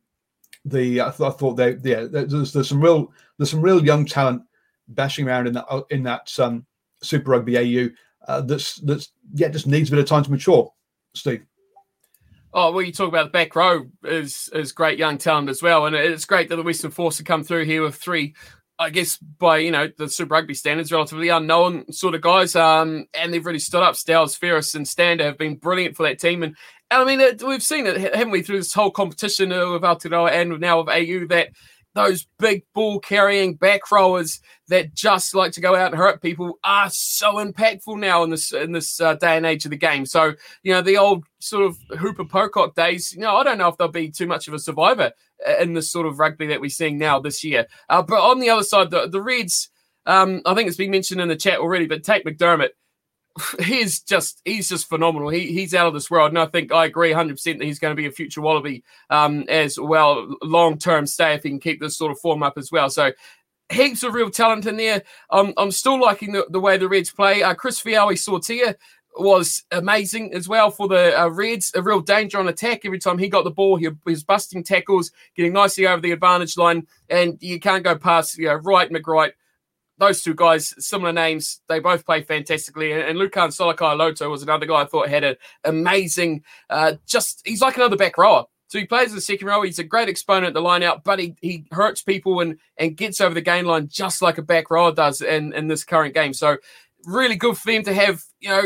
The 0.66 1.02
I, 1.02 1.10
th- 1.12 1.22
I 1.22 1.30
thought 1.32 1.54
they 1.54 1.78
yeah 1.84 2.06
there's, 2.10 2.52
there's 2.52 2.70
some 2.70 2.82
real 2.82 3.12
there's 3.38 3.52
some 3.52 3.62
real 3.62 3.84
young 3.84 4.06
talent 4.06 4.42
bashing 4.88 5.28
around 5.28 5.48
in 5.48 5.54
that 5.54 5.66
in 5.90 6.04
that 6.04 6.38
um, 6.40 6.66
Super 7.02 7.32
Rugby 7.32 7.58
AU 7.58 7.90
uh, 8.28 8.42
that's 8.42 8.76
that's 8.76 9.12
yeah 9.34 9.48
just 9.48 9.68
needs 9.68 9.90
a 9.90 9.92
bit 9.92 10.00
of 10.00 10.06
time 10.06 10.24
to 10.24 10.32
mature. 10.32 10.72
Steve. 11.16 11.46
Oh 12.54 12.72
well, 12.72 12.84
you 12.84 12.92
talk 12.92 13.08
about 13.08 13.26
the 13.26 13.32
back 13.32 13.56
row 13.56 13.86
is 14.04 14.50
is 14.54 14.72
great 14.72 15.00
young 15.00 15.18
talent 15.18 15.50
as 15.50 15.62
well, 15.62 15.86
and 15.86 15.96
it's 15.96 16.26
great 16.26 16.50
that 16.50 16.56
the 16.56 16.64
Western 16.64 16.92
Force 16.92 17.18
have 17.18 17.28
come 17.28 17.44
through 17.44 17.66
here 17.66 17.84
with 17.84 17.96
three, 17.96 18.36
I 18.80 18.90
guess 18.90 19.18
by 19.18 19.60
you 19.60 19.72
know 19.72 19.90
the 19.98 20.10
Super 20.10 20.34
Rugby 20.34 20.54
standards, 20.54 20.92
relatively 20.92 21.30
unknown 21.30 21.92
sort 21.92 22.16
of 22.16 22.22
guys, 22.22 22.56
um, 22.56 23.06
and 23.14 23.34
they've 23.34 23.46
really 23.46 23.60
stood 23.60 23.84
up. 23.84 23.96
Styles, 23.96 24.36
Ferris, 24.36 24.76
and 24.76 24.88
Stander 24.88 25.26
have 25.26 25.38
been 25.38 25.56
brilliant 25.56 25.96
for 25.96 26.04
that 26.04 26.20
team, 26.20 26.44
and, 26.44 26.56
I 26.90 27.04
mean 27.04 27.38
we've 27.46 27.64
seen 27.64 27.86
it, 27.86 27.98
haven't 28.16 28.32
we, 28.32 28.42
through 28.42 28.58
this 28.58 28.74
whole 28.74 28.92
competition 28.92 29.52
uh, 29.52 29.72
with 29.72 29.84
Aotearoa 29.84 30.32
and 30.32 30.60
now 30.60 30.82
with 30.82 30.90
AU 30.90 31.28
that 31.28 31.50
those 31.98 32.28
big 32.40 32.64
ball 32.74 33.00
carrying 33.00 33.56
back 33.56 33.92
rowers 33.92 34.40
that 34.68 34.94
just 34.94 35.34
like 35.34 35.52
to 35.54 35.62
go 35.62 35.76
out 35.76 35.92
and 35.92 35.98
hurt 35.98 36.22
people 36.22 36.60
are 36.64 36.90
so 36.90 37.36
impactful 37.36 38.00
now 38.00 38.24
in 38.24 38.30
this 38.30 38.54
in 38.54 38.72
this 38.72 39.02
uh, 39.02 39.16
day 39.16 39.36
and 39.36 39.46
age 39.46 39.66
of 39.66 39.72
the 39.72 39.78
game. 39.78 40.06
So 40.06 40.34
you 40.64 40.74
know 40.74 40.82
the 40.82 40.98
old 40.98 41.24
sort 41.40 41.66
of 41.66 41.78
Hooper 42.00 42.26
Pocock 42.26 42.76
days. 42.76 43.14
You 43.14 43.22
know 43.22 43.36
I 43.36 43.44
don't 43.44 43.58
know 43.58 43.68
if 43.68 43.78
they'll 43.78 43.88
be 43.88 44.12
too 44.12 44.28
much 44.28 44.48
of 44.48 44.54
a 44.54 44.60
survivor 44.60 45.12
in 45.60 45.74
this 45.74 45.92
sort 45.92 46.06
of 46.06 46.20
rugby 46.20 46.48
that 46.48 46.62
we're 46.62 46.70
seeing 46.70 46.98
now 46.98 47.20
this 47.20 47.44
year. 47.44 47.68
Uh, 47.90 48.02
but 48.02 48.20
on 48.20 48.40
the 48.40 48.50
other 48.50 48.64
side, 48.64 48.92
the, 48.92 49.08
the 49.08 49.22
Reds. 49.22 49.70
Um, 50.06 50.42
I 50.46 50.54
think 50.54 50.70
it's 50.70 50.78
been 50.78 50.92
mentioned 50.92 51.20
in 51.20 51.28
the 51.28 51.36
chat 51.36 51.60
already, 51.60 51.86
but 51.86 52.02
Tate 52.02 52.24
McDermott 52.24 52.70
he's 53.60 54.00
just 54.02 54.42
he's 54.46 54.70
just 54.70 54.88
phenomenal. 54.88 55.30
He 55.30 55.52
he's 55.52 55.74
out 55.74 55.88
of 55.88 55.94
this 55.94 56.10
world, 56.10 56.30
and 56.30 56.40
I 56.40 56.46
think 56.46 56.72
I 56.72 56.86
agree 56.86 57.10
100 57.10 57.34
percent 57.34 57.60
that 57.60 57.66
he's 57.66 57.80
going 57.80 57.92
to 57.92 58.02
be 58.02 58.08
a 58.08 58.12
future 58.12 58.42
Wallaby 58.42 58.84
um, 59.10 59.46
as 59.50 59.80
well, 59.80 60.36
long 60.44 60.78
term 60.78 61.08
stay 61.08 61.34
if 61.34 61.44
he 61.44 61.50
can 61.50 61.60
keep 61.60 61.80
this 61.80 61.98
sort 61.98 62.12
of 62.12 62.20
form 62.20 62.44
up 62.44 62.58
as 62.58 62.72
well. 62.72 62.90
So 62.90 63.12
heaps 63.70 64.04
of 64.04 64.14
real 64.14 64.30
talent 64.30 64.66
in 64.66 64.78
there. 64.78 65.04
Um, 65.30 65.54
I'm 65.58 65.72
still 65.72 66.00
liking 66.00 66.32
the, 66.32 66.46
the 66.50 66.60
way 66.60 66.78
the 66.78 66.88
Reds 66.88 67.12
play. 67.12 67.44
Uh, 67.44 67.54
Chris 67.54 67.82
Feauai-Sautia 67.82 68.76
was 69.18 69.64
amazing 69.72 70.34
as 70.34 70.48
well 70.48 70.72
for 70.72 70.88
the 70.88 71.20
uh, 71.20 71.28
Reds. 71.28 71.72
A 71.76 71.82
real 71.82 72.00
danger 72.00 72.40
on 72.40 72.48
attack 72.48 72.82
every 72.86 73.00
time 73.00 73.18
he 73.18 73.28
got 73.28 73.44
the 73.44 73.52
ball. 73.52 73.76
He, 73.76 73.90
was 74.06 74.24
busting 74.24 74.64
tackles, 74.64 75.12
getting 75.36 75.54
nicely 75.54 75.88
over 75.88 76.02
the 76.02 76.12
advantage 76.12 76.58
line, 76.58 76.88
and 77.10 77.38
you 77.42 77.60
can't 77.60 77.84
go 77.84 77.98
past 77.98 78.38
you 78.38 78.48
know 78.48 78.56
Wright 78.56 78.90
McReight 78.90 79.34
those 79.98 80.22
two 80.22 80.34
guys, 80.34 80.74
similar 80.84 81.12
names, 81.12 81.62
they 81.68 81.80
both 81.80 82.06
play 82.06 82.22
fantastically. 82.22 82.92
And, 82.92 83.02
and 83.02 83.20
Lukhan 83.20 83.98
Loto 83.98 84.30
was 84.30 84.44
another 84.44 84.66
guy 84.66 84.82
I 84.82 84.86
thought 84.86 85.10
had 85.10 85.24
an 85.24 85.36
amazing, 85.64 86.44
uh, 86.70 86.94
just 87.06 87.42
he's 87.46 87.62
like 87.62 87.78
another 87.78 87.98
back 87.98 88.18
rower. 88.18 88.46
So 88.68 88.80
he 88.80 88.86
plays 88.86 89.14
the 89.14 89.22
second 89.22 89.48
row. 89.48 89.62
He's 89.62 89.80
a 89.80 89.84
great 89.84 90.10
exponent 90.10 90.48
at 90.48 90.54
the 90.54 90.62
line 90.62 90.84
out, 90.84 91.04
but 91.04 91.20
he, 91.20 91.36
he 91.42 91.66
hurts 91.72 92.02
people 92.02 92.42
and, 92.42 92.58
and 92.78 92.98
gets 92.98 93.22
over 93.22 93.34
the 93.34 93.42
gain 93.42 93.66
line 93.66 93.88
just 93.88 94.22
like 94.22 94.38
a 94.38 94.42
back 94.42 94.70
rower 94.70 94.92
does 94.92 95.22
in, 95.22 95.54
in 95.54 95.68
this 95.68 95.86
current 95.86 96.14
game. 96.14 96.34
So 96.34 96.58
really 97.06 97.38
good 97.38 97.58
for 97.58 97.72
them 97.72 97.84
to 97.84 97.94
have, 97.94 98.24
you 98.40 98.50
know, 98.50 98.64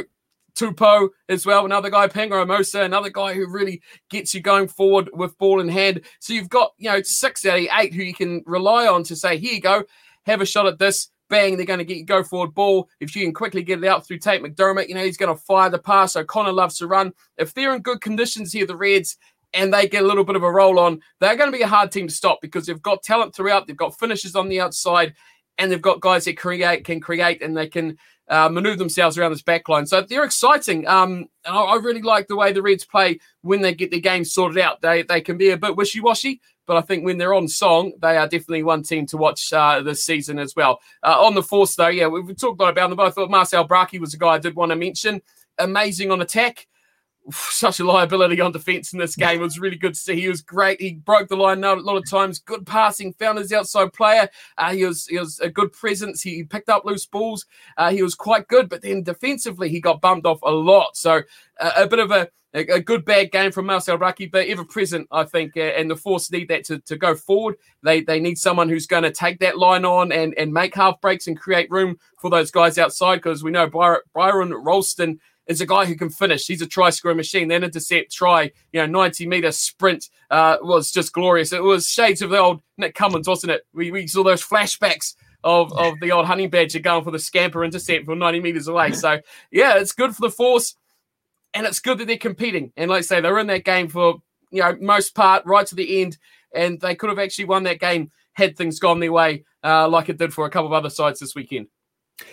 Tupou 0.56 1.10
as 1.30 1.46
well, 1.46 1.66
another 1.66 1.90
guy, 1.90 2.08
Pango 2.08 2.44
Mosa, 2.46 2.84
another 2.84 3.10
guy 3.10 3.34
who 3.34 3.48
really 3.48 3.82
gets 4.10 4.34
you 4.34 4.42
going 4.42 4.68
forward 4.68 5.10
with 5.14 5.38
ball 5.38 5.62
in 5.62 5.70
hand. 5.70 6.02
So 6.20 6.34
you've 6.34 6.50
got, 6.50 6.74
you 6.78 6.90
know, 6.90 7.02
six 7.04 7.46
out 7.46 7.60
of 7.60 7.68
eight 7.80 7.94
who 7.94 8.04
you 8.04 8.14
can 8.14 8.44
rely 8.46 8.88
on 8.88 9.04
to 9.04 9.16
say, 9.16 9.38
here 9.38 9.54
you 9.54 9.62
go, 9.62 9.84
have 10.26 10.42
a 10.42 10.46
shot 10.46 10.68
at 10.68 10.78
this 10.78 11.10
bang, 11.32 11.58
they're 11.58 11.66
going 11.66 11.80
to 11.80 11.86
get 11.86 11.98
you 11.98 12.06
go 12.06 12.24
forward 12.24 12.54
ball. 12.54 12.88
If 13.00 13.16
you 13.16 13.24
can 13.24 13.34
quickly 13.34 13.64
get 13.64 13.84
it 13.84 13.88
out 13.88 14.06
through 14.06 14.20
Tate 14.20 14.44
McDermott, 14.44 14.90
you 14.90 14.94
know, 14.94 15.04
he's 15.04 15.18
going 15.18 15.36
to 15.36 15.42
fire 15.42 15.72
the 15.72 15.80
pass. 15.80 16.16
O'Connor 16.16 16.52
loves 16.52 16.78
to 16.78 16.88
run. 16.88 17.14
If 17.38 17.56
they're 17.56 17.74
in 17.74 17.82
good 17.82 18.02
conditions 18.02 18.54
here, 18.54 18.68
the 18.68 18.76
Reds, 18.76 19.18
and 19.54 19.74
they 19.74 19.88
get 19.88 20.04
a 20.04 20.08
little 20.08 20.24
bit 20.24 20.36
of 20.36 20.44
a 20.44 20.52
roll 20.52 20.78
on, 20.78 21.02
they're 21.20 21.36
going 21.36 21.52
to 21.52 21.58
be 21.58 21.64
a 21.64 21.68
hard 21.68 21.92
team 21.92 22.08
to 22.08 22.14
stop 22.14 22.40
because 22.42 22.68
they've 22.68 22.82
got 22.82 23.02
talent 23.02 23.34
throughout. 23.34 23.66
They've 23.66 23.76
got 23.76 23.98
finishers 23.98 24.36
on 24.36 24.50
the 24.50 24.62
outside, 24.62 25.16
and 25.58 25.72
they've 25.72 25.82
got 25.82 26.02
guys 26.02 26.26
that 26.26 26.38
create, 26.38 26.86
can 26.86 27.00
create, 27.00 27.42
and 27.42 27.58
they 27.58 27.68
can 27.68 27.98
uh, 28.30 28.50
maneuver 28.50 28.78
themselves 28.78 29.18
around 29.18 29.32
this 29.32 29.42
back 29.42 29.68
line. 29.68 29.86
So 29.86 30.02
they're 30.02 30.24
exciting. 30.24 30.88
Um, 30.88 31.28
and 31.46 31.56
I, 31.56 31.62
I, 31.62 31.76
really 31.76 32.02
like 32.02 32.28
the 32.28 32.36
way 32.38 32.54
the 32.54 32.62
Reds 32.62 32.86
play 32.86 33.20
when 33.42 33.62
they 33.62 33.74
get 33.74 33.92
their 33.92 34.00
game 34.00 34.24
sorted 34.24 34.58
out. 34.58 34.82
They 34.82 35.02
they 35.04 35.20
can 35.20 35.38
be 35.38 35.50
a 35.50 35.58
bit 35.58 35.76
wishy 35.76 36.00
washy, 36.00 36.40
but 36.72 36.78
I 36.78 36.82
think 36.84 37.04
when 37.04 37.18
they're 37.18 37.34
on 37.34 37.50
song, 37.50 37.92
they 38.02 38.16
are 38.16 38.30
definitely 38.30 38.64
one 38.64 38.82
team 38.82 39.06
to 39.08 39.18
watch 39.18 39.52
uh, 39.52 39.82
this 39.82 40.06
season 40.06 40.40
as 40.40 40.56
well. 40.56 40.80
Uh, 41.04 41.22
on 41.22 41.36
the 41.36 41.44
force, 41.44 41.76
though, 41.76 41.90
yeah, 41.90 42.08
we've 42.08 42.26
talked 42.38 42.62
a 42.62 42.64
lot 42.64 42.70
about 42.70 42.88
them. 42.88 42.96
But 42.96 43.08
I 43.08 43.10
thought 43.10 43.30
Marcel 43.30 43.66
Brache 43.66 44.00
was 44.00 44.14
a 44.14 44.18
guy 44.18 44.30
I 44.30 44.38
did 44.38 44.56
want 44.56 44.70
to 44.70 44.78
mention. 44.78 45.22
Amazing 45.58 46.12
on 46.12 46.22
attack. 46.22 46.70
Such 47.30 47.82
a 47.82 47.84
liability 47.84 48.40
on 48.40 48.54
defense 48.54 48.94
in 48.94 49.00
this 49.00 49.18
game. 49.18 49.42
It 49.42 49.44
was 49.44 49.60
really 49.60 49.76
good 49.76 49.96
to 49.96 50.00
see. 50.00 50.22
He 50.22 50.30
was 50.30 50.42
great. 50.42 50.80
He 50.80 50.94
broke 50.94 51.28
the 51.28 51.36
line 51.36 51.62
a 51.62 51.76
lot 51.76 51.98
of 51.98 52.10
times. 52.10 52.40
Good 52.40 52.66
passing, 52.66 53.12
found 53.16 53.40
his 53.40 53.52
outside 53.52 53.92
player. 53.92 54.30
Uh, 54.58 54.72
he 54.72 54.86
was 54.86 55.08
he 55.08 55.20
was 55.20 55.42
a 55.42 55.50
good 55.50 55.74
presence. 55.74 56.22
He 56.22 56.46
picked 56.46 56.70
up 56.70 56.86
loose 56.86 57.06
balls. 57.06 57.46
Uh, 57.76 57.92
he 57.92 58.02
was 58.02 58.16
quite 58.16 58.48
good, 58.48 58.70
but 58.70 58.82
then 58.82 59.04
defensively 59.04 59.68
he 59.68 59.82
got 59.82 60.00
bumped 60.00 60.26
off 60.26 60.40
a 60.42 60.52
lot. 60.52 60.96
So 60.96 61.22
uh, 61.60 61.72
a 61.76 61.86
bit 61.86 62.00
of 62.00 62.12
a 62.12 62.30
a, 62.54 62.60
a 62.60 62.80
good 62.80 63.06
bad 63.06 63.32
game 63.32 63.52
from 63.52 63.66
Marcel 63.66 63.98
Brache, 63.98 64.30
but 64.32 64.48
ever 64.48 64.66
present, 64.66 65.08
I 65.12 65.24
think, 65.24 65.56
uh, 65.56 65.62
and 65.62 65.90
the 65.90 65.96
Force 65.96 66.32
need 66.32 66.50
that 66.50 66.66
to, 66.66 66.80
to 66.80 66.98
go 66.98 67.16
forward. 67.16 67.56
They 67.84 68.02
they 68.02 68.20
need 68.20 68.38
someone 68.38 68.70
who's 68.70 68.88
going 68.88 69.04
to 69.04 69.12
take 69.12 69.40
that 69.40 69.58
line 69.58 69.86
on 69.86 70.12
and, 70.12 70.34
and 70.38 70.54
make 70.54 70.76
half 70.76 71.00
breaks 71.02 71.28
and 71.28 71.40
create 71.40 71.70
room 71.72 71.98
for 72.20 72.30
those 72.30 72.52
guys 72.52 72.78
outside 72.78 73.18
because 73.18 73.44
we 73.44 73.52
know 73.52 73.68
Byron, 73.68 74.02
Byron 74.14 74.54
Ralston 74.54 75.20
is 75.48 75.62
a 75.62 75.66
guy 75.66 75.86
who 75.86 75.96
can 75.96 76.10
finish. 76.10 76.48
He's 76.48 76.62
a 76.62 76.68
try 76.68 76.90
scoring 76.90 77.18
machine. 77.18 77.48
That 77.48 77.64
intercept 77.64 78.12
try, 78.12 78.52
you 78.72 78.80
know, 78.80 78.86
90 78.86 79.28
meter 79.28 79.52
sprint 79.52 80.10
uh, 80.30 80.58
was 80.62 80.92
just 80.92 81.14
glorious. 81.14 81.52
It 81.52 81.64
was 81.64 81.90
shades 81.90 82.22
of 82.22 82.30
the 82.30 82.38
old 82.38 82.62
Nick 82.78 82.96
Cummins, 82.96 83.28
wasn't 83.28 83.52
it? 83.52 83.66
We, 83.74 83.92
we 83.92 84.08
saw 84.08 84.24
those 84.24 84.46
flashbacks 84.46 85.16
of, 85.44 85.74
of 85.74 86.00
the 86.00 86.12
old 86.12 86.28
honey 86.28 86.48
badger 86.48 86.80
going 86.80 87.04
for 87.04 87.12
the 87.12 87.20
scamper 87.20 87.64
intercept 87.64 88.06
from 88.06 88.20
90 88.20 88.40
meters 88.40 88.68
away. 88.68 88.92
So, 88.92 89.20
yeah, 89.52 89.78
it's 89.78 89.92
good 89.92 90.16
for 90.16 90.22
the 90.22 90.30
force 90.30 90.76
and 91.54 91.66
it's 91.66 91.80
good 91.80 91.98
that 91.98 92.08
they're 92.08 92.18
competing. 92.18 92.72
And 92.78 92.90
let's 92.90 93.08
say, 93.08 93.22
they're 93.22 93.40
in 93.40 93.48
that 93.48 93.66
game 93.66 93.88
for 93.88 94.22
you 94.52 94.62
know 94.62 94.78
most 94.80 95.16
part 95.16 95.46
right 95.46 95.66
to 95.68 95.76
the 95.76 96.02
end, 96.02 96.18
and 96.54 96.80
they 96.80 96.96
could 96.96 97.10
have 97.10 97.20
actually 97.20 97.46
won 97.46 97.64
that 97.64 97.80
game 97.80 98.12
had 98.34 98.58
things 98.58 98.80
gone 98.80 99.00
their 99.00 99.12
way, 99.12 99.44
uh, 99.64 99.88
like 99.88 100.10
it 100.10 100.18
did 100.18 100.34
for 100.34 100.46
a 100.46 100.50
couple 100.50 100.68
of 100.68 100.74
other 100.74 100.90
sides 100.90 101.20
this 101.20 101.36
weekend. 101.36 101.68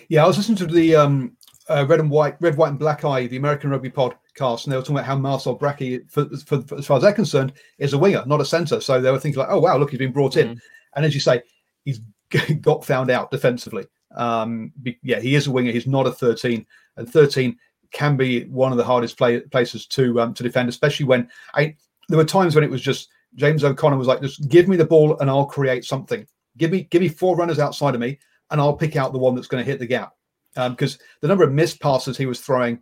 Yeah, 0.07 0.23
I 0.23 0.27
was 0.27 0.37
listening 0.37 0.57
to 0.57 0.67
the 0.67 0.95
um, 0.95 1.35
uh, 1.67 1.85
Red 1.87 1.99
and 1.99 2.09
White, 2.09 2.35
Red, 2.39 2.57
White 2.57 2.69
and 2.69 2.79
Black 2.79 3.03
Eye, 3.03 3.27
the 3.27 3.37
American 3.37 3.69
Rugby 3.69 3.89
podcast, 3.89 4.63
and 4.63 4.71
they 4.71 4.77
were 4.77 4.81
talking 4.81 4.95
about 4.95 5.05
how 5.05 5.17
Marcel 5.17 5.55
Brache, 5.55 6.01
for, 6.09 6.25
for, 6.45 6.61
for, 6.61 6.77
as 6.77 6.85
far 6.85 6.97
as 6.97 7.03
they're 7.03 7.13
concerned, 7.13 7.53
is 7.77 7.93
a 7.93 7.97
winger, 7.97 8.23
not 8.25 8.41
a 8.41 8.45
centre. 8.45 8.79
So 8.81 9.01
they 9.01 9.11
were 9.11 9.19
thinking 9.19 9.39
like, 9.39 9.49
oh 9.51 9.59
wow, 9.59 9.77
look, 9.77 9.89
he's 9.89 9.99
been 9.99 10.11
brought 10.11 10.37
in, 10.37 10.49
mm-hmm. 10.49 10.59
and 10.95 11.05
as 11.05 11.13
you 11.13 11.19
say, 11.19 11.41
he's 11.85 12.01
got 12.61 12.85
found 12.85 13.09
out 13.09 13.31
defensively. 13.31 13.85
Um, 14.15 14.71
yeah, 15.03 15.19
he 15.19 15.35
is 15.35 15.47
a 15.47 15.51
winger. 15.51 15.71
He's 15.71 15.87
not 15.87 16.07
a 16.07 16.11
13, 16.11 16.65
and 16.97 17.11
13 17.11 17.57
can 17.91 18.17
be 18.17 18.45
one 18.45 18.71
of 18.71 18.77
the 18.77 18.83
hardest 18.83 19.17
play, 19.17 19.39
places 19.39 19.85
to 19.87 20.19
um, 20.21 20.33
to 20.33 20.43
defend, 20.43 20.69
especially 20.69 21.05
when 21.05 21.29
I 21.53 21.75
there 22.07 22.17
were 22.17 22.25
times 22.25 22.55
when 22.55 22.63
it 22.63 22.69
was 22.69 22.81
just 22.81 23.09
James 23.35 23.63
O'Connor 23.63 23.97
was 23.97 24.07
like, 24.07 24.21
just 24.21 24.47
give 24.49 24.67
me 24.67 24.75
the 24.75 24.85
ball 24.85 25.17
and 25.19 25.29
I'll 25.29 25.45
create 25.45 25.85
something. 25.85 26.25
Give 26.57 26.71
me 26.71 26.83
give 26.83 27.01
me 27.01 27.07
four 27.07 27.35
runners 27.35 27.59
outside 27.59 27.95
of 27.95 28.01
me 28.01 28.19
and 28.51 28.59
I'll 28.59 28.75
pick 28.75 28.95
out 28.95 29.13
the 29.13 29.19
one 29.19 29.35
that's 29.35 29.47
going 29.47 29.63
to 29.63 29.69
hit 29.69 29.79
the 29.79 29.85
gap. 29.85 30.13
Because 30.55 30.95
um, 30.95 30.99
the 31.21 31.27
number 31.27 31.43
of 31.43 31.53
missed 31.53 31.79
passes 31.79 32.17
he 32.17 32.25
was 32.25 32.41
throwing 32.41 32.79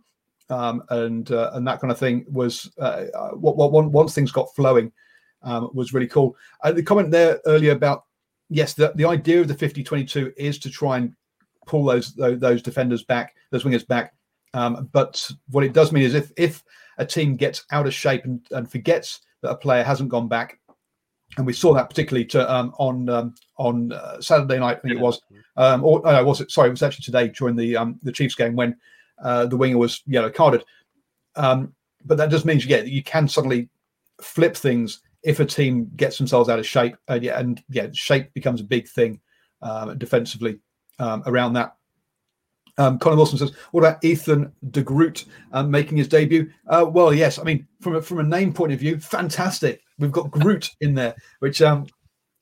um, 0.48 0.82
and 0.88 1.30
uh, 1.30 1.50
and 1.54 1.66
that 1.68 1.80
kind 1.80 1.92
of 1.92 1.98
thing 1.98 2.24
was 2.28 2.70
uh, 2.78 3.04
uh 3.14 3.30
what, 3.30 3.56
what 3.56 3.90
once 3.90 4.14
things 4.14 4.32
got 4.32 4.54
flowing 4.54 4.90
um, 5.42 5.70
was 5.74 5.92
really 5.92 6.06
cool. 6.06 6.34
Uh, 6.62 6.72
the 6.72 6.82
comment 6.82 7.10
there 7.10 7.40
earlier 7.46 7.72
about 7.72 8.04
yes, 8.48 8.72
the, 8.72 8.92
the 8.96 9.04
idea 9.04 9.40
of 9.40 9.48
the 9.48 9.54
50-22 9.54 10.32
is 10.36 10.58
to 10.58 10.70
try 10.70 10.96
and 10.96 11.14
pull 11.66 11.84
those, 11.84 12.14
those 12.14 12.40
those 12.40 12.62
defenders 12.62 13.04
back, 13.04 13.34
those 13.50 13.64
wingers 13.64 13.86
back 13.86 14.14
um, 14.58 14.88
but 14.92 15.30
what 15.50 15.64
it 15.64 15.72
does 15.72 15.92
mean 15.92 16.02
is 16.02 16.14
if 16.14 16.32
if 16.36 16.64
a 16.98 17.06
team 17.06 17.36
gets 17.36 17.64
out 17.70 17.86
of 17.86 17.94
shape 17.94 18.24
and, 18.24 18.44
and 18.50 18.70
forgets 18.70 19.20
that 19.42 19.50
a 19.50 19.56
player 19.56 19.84
hasn't 19.84 20.08
gone 20.08 20.26
back, 20.26 20.58
and 21.36 21.46
we 21.46 21.52
saw 21.52 21.72
that 21.74 21.88
particularly 21.88 22.24
to, 22.26 22.52
um, 22.52 22.74
on 22.78 23.08
um, 23.08 23.34
on 23.56 23.92
uh, 23.92 24.20
Saturday 24.20 24.58
night. 24.58 24.78
I 24.78 24.80
think 24.80 24.94
it 24.94 25.00
was, 25.00 25.20
um, 25.56 25.84
or 25.84 26.02
oh, 26.04 26.24
was 26.24 26.40
it? 26.40 26.50
Sorry, 26.50 26.68
it 26.68 26.72
was 26.72 26.82
actually 26.82 27.04
today 27.04 27.28
during 27.28 27.54
the 27.54 27.76
um, 27.76 28.00
the 28.02 28.10
Chiefs 28.10 28.34
game 28.34 28.56
when 28.56 28.76
uh, 29.22 29.46
the 29.46 29.56
winger 29.56 29.78
was 29.78 30.02
yellow 30.06 30.30
carded. 30.30 30.64
Um, 31.36 31.72
but 32.04 32.18
that 32.18 32.30
just 32.30 32.44
means 32.44 32.66
yeah, 32.66 32.82
you 32.82 33.04
can 33.04 33.28
suddenly 33.28 33.68
flip 34.20 34.56
things 34.56 35.02
if 35.22 35.38
a 35.38 35.44
team 35.44 35.88
gets 35.94 36.18
themselves 36.18 36.48
out 36.48 36.58
of 36.58 36.66
shape. 36.66 36.96
Uh, 37.08 37.18
yeah, 37.22 37.38
and 37.38 37.62
yeah, 37.68 37.86
shape 37.92 38.34
becomes 38.34 38.60
a 38.60 38.64
big 38.64 38.88
thing 38.88 39.20
defensively 39.98 40.58
around 40.98 41.52
that. 41.52 41.77
Um, 42.78 42.98
Colin 42.98 43.18
Wilson 43.18 43.38
says, 43.38 43.52
"What 43.72 43.80
about 43.80 44.02
Ethan 44.04 44.52
de 44.70 44.82
Groot 44.82 45.24
um, 45.52 45.70
making 45.70 45.98
his 45.98 46.08
debut?" 46.08 46.50
Uh, 46.68 46.86
well, 46.88 47.12
yes. 47.12 47.38
I 47.38 47.42
mean, 47.42 47.66
from 47.80 47.96
a, 47.96 48.02
from 48.02 48.20
a 48.20 48.22
name 48.22 48.52
point 48.52 48.72
of 48.72 48.78
view, 48.78 48.98
fantastic. 48.98 49.82
We've 49.98 50.12
got 50.12 50.30
Groot 50.30 50.70
in 50.80 50.94
there, 50.94 51.16
which 51.40 51.60
um, 51.60 51.86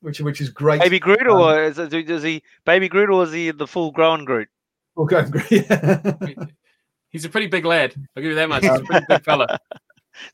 which 0.01 0.21
which 0.21 0.41
is 0.41 0.51
great. 0.51 0.81
Baby 0.81 0.99
Groot, 0.99 1.27
or 1.27 1.65
um, 1.65 1.71
is, 1.71 1.79
it, 1.79 1.93
is 1.93 2.23
he 2.23 2.43
Baby 2.65 2.89
Groot, 2.89 3.11
or 3.11 3.25
is 3.25 3.33
he 3.33 3.51
the 3.51 3.67
full 3.67 3.91
grown 3.91 4.25
Groot? 4.25 4.49
Full 4.95 5.07
grown 5.07 5.31
Groot. 5.31 5.51
Yeah. 5.51 6.47
He's 7.11 7.25
a 7.25 7.31
pretty 7.31 7.47
big 7.47 7.65
lad. 7.65 7.95
I'll 8.15 8.23
give 8.23 8.31
you 8.31 8.35
that 8.35 8.49
much. 8.49 8.63
He's 8.63 8.73
a 8.73 8.81
pretty 8.81 9.07
big 9.09 9.23
fella. 9.25 9.59
so 9.73 9.79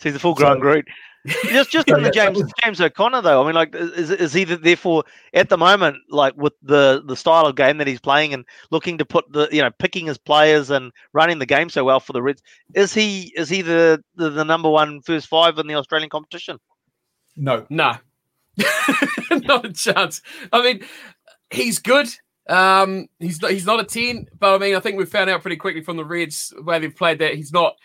he's 0.00 0.16
a 0.16 0.18
full 0.18 0.34
grown 0.34 0.56
so, 0.56 0.60
Groot 0.60 0.88
just 1.26 1.70
just 1.70 1.90
on 1.90 2.02
the 2.02 2.10
James 2.10 2.42
James 2.62 2.80
O'Connor 2.80 3.22
though. 3.22 3.42
I 3.42 3.46
mean, 3.46 3.54
like, 3.54 3.74
is 3.74 4.10
is 4.10 4.32
he 4.32 4.44
therefore 4.44 5.04
at 5.34 5.48
the 5.48 5.56
moment 5.56 5.98
like 6.08 6.36
with 6.36 6.54
the 6.62 7.02
the 7.06 7.16
style 7.16 7.46
of 7.46 7.54
game 7.54 7.78
that 7.78 7.86
he's 7.86 8.00
playing 8.00 8.34
and 8.34 8.44
looking 8.70 8.98
to 8.98 9.04
put 9.04 9.30
the 9.32 9.48
you 9.52 9.62
know 9.62 9.70
picking 9.78 10.06
his 10.06 10.18
players 10.18 10.70
and 10.70 10.92
running 11.12 11.38
the 11.38 11.46
game 11.46 11.70
so 11.70 11.84
well 11.84 12.00
for 12.00 12.12
the 12.12 12.22
Reds? 12.22 12.42
Is 12.74 12.92
he 12.92 13.32
is 13.36 13.48
he 13.48 13.62
the 13.62 14.02
the, 14.16 14.30
the 14.30 14.44
number 14.44 14.68
one 14.68 15.00
first 15.02 15.28
five 15.28 15.58
in 15.58 15.66
the 15.66 15.74
Australian 15.74 16.10
competition? 16.10 16.58
No, 17.36 17.66
no, 17.70 17.96
not 19.30 19.64
a 19.64 19.72
chance. 19.72 20.22
I 20.52 20.62
mean, 20.62 20.84
he's 21.50 21.78
good. 21.78 22.08
Um, 22.48 23.06
he's 23.18 23.40
not 23.40 23.50
he's 23.52 23.66
not 23.66 23.80
a 23.80 23.84
ten, 23.84 24.26
but 24.38 24.54
I 24.54 24.58
mean, 24.58 24.74
I 24.74 24.80
think 24.80 24.98
we 24.98 25.06
found 25.06 25.30
out 25.30 25.42
pretty 25.42 25.56
quickly 25.56 25.82
from 25.82 25.96
the 25.96 26.04
Reds 26.04 26.52
where 26.62 26.80
they've 26.80 26.94
played 26.94 27.18
that 27.20 27.34
he's 27.34 27.52
not 27.52 27.76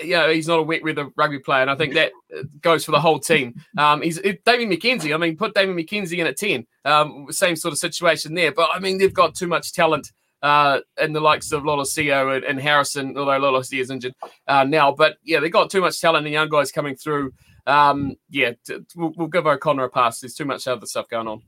you 0.00 0.10
know, 0.10 0.30
he's 0.30 0.48
not 0.48 0.58
a 0.58 0.62
wet 0.62 0.82
weather 0.82 1.10
rugby 1.16 1.38
player, 1.38 1.62
and 1.62 1.70
I 1.70 1.76
think 1.76 1.94
that 1.94 2.12
goes 2.60 2.84
for 2.84 2.90
the 2.90 3.00
whole 3.00 3.20
team. 3.20 3.54
Um, 3.78 4.02
he's 4.02 4.18
Damian 4.18 4.70
McKenzie. 4.70 5.14
I 5.14 5.18
mean, 5.18 5.36
put 5.36 5.54
Damian 5.54 5.76
McKenzie 5.76 6.18
in 6.18 6.26
at 6.26 6.36
ten. 6.36 6.66
Um, 6.84 7.26
same 7.30 7.56
sort 7.56 7.72
of 7.72 7.78
situation 7.78 8.34
there, 8.34 8.52
but 8.52 8.70
I 8.72 8.78
mean, 8.78 8.98
they've 8.98 9.12
got 9.12 9.34
too 9.34 9.46
much 9.46 9.72
talent 9.72 10.12
uh, 10.42 10.80
in 11.00 11.12
the 11.12 11.20
likes 11.20 11.52
of 11.52 11.62
Lolesio 11.62 12.36
and, 12.36 12.44
and 12.44 12.60
Harrison, 12.60 13.16
although 13.16 13.40
Lolesio 13.40 13.80
is 13.80 13.90
injured 13.90 14.14
uh, 14.48 14.64
now. 14.64 14.92
But 14.92 15.16
yeah, 15.22 15.40
they've 15.40 15.52
got 15.52 15.70
too 15.70 15.80
much 15.80 16.00
talent 16.00 16.26
and 16.26 16.32
young 16.32 16.48
guys 16.48 16.72
coming 16.72 16.96
through. 16.96 17.32
Um, 17.66 18.14
yeah, 18.30 18.52
t- 18.64 18.78
we'll, 18.94 19.12
we'll, 19.16 19.28
give 19.28 19.46
O'Connor 19.46 19.84
a 19.84 19.90
pass. 19.90 20.20
There's 20.20 20.34
too 20.34 20.44
much 20.44 20.68
other 20.68 20.86
stuff 20.86 21.08
going 21.08 21.26
on. 21.26 21.42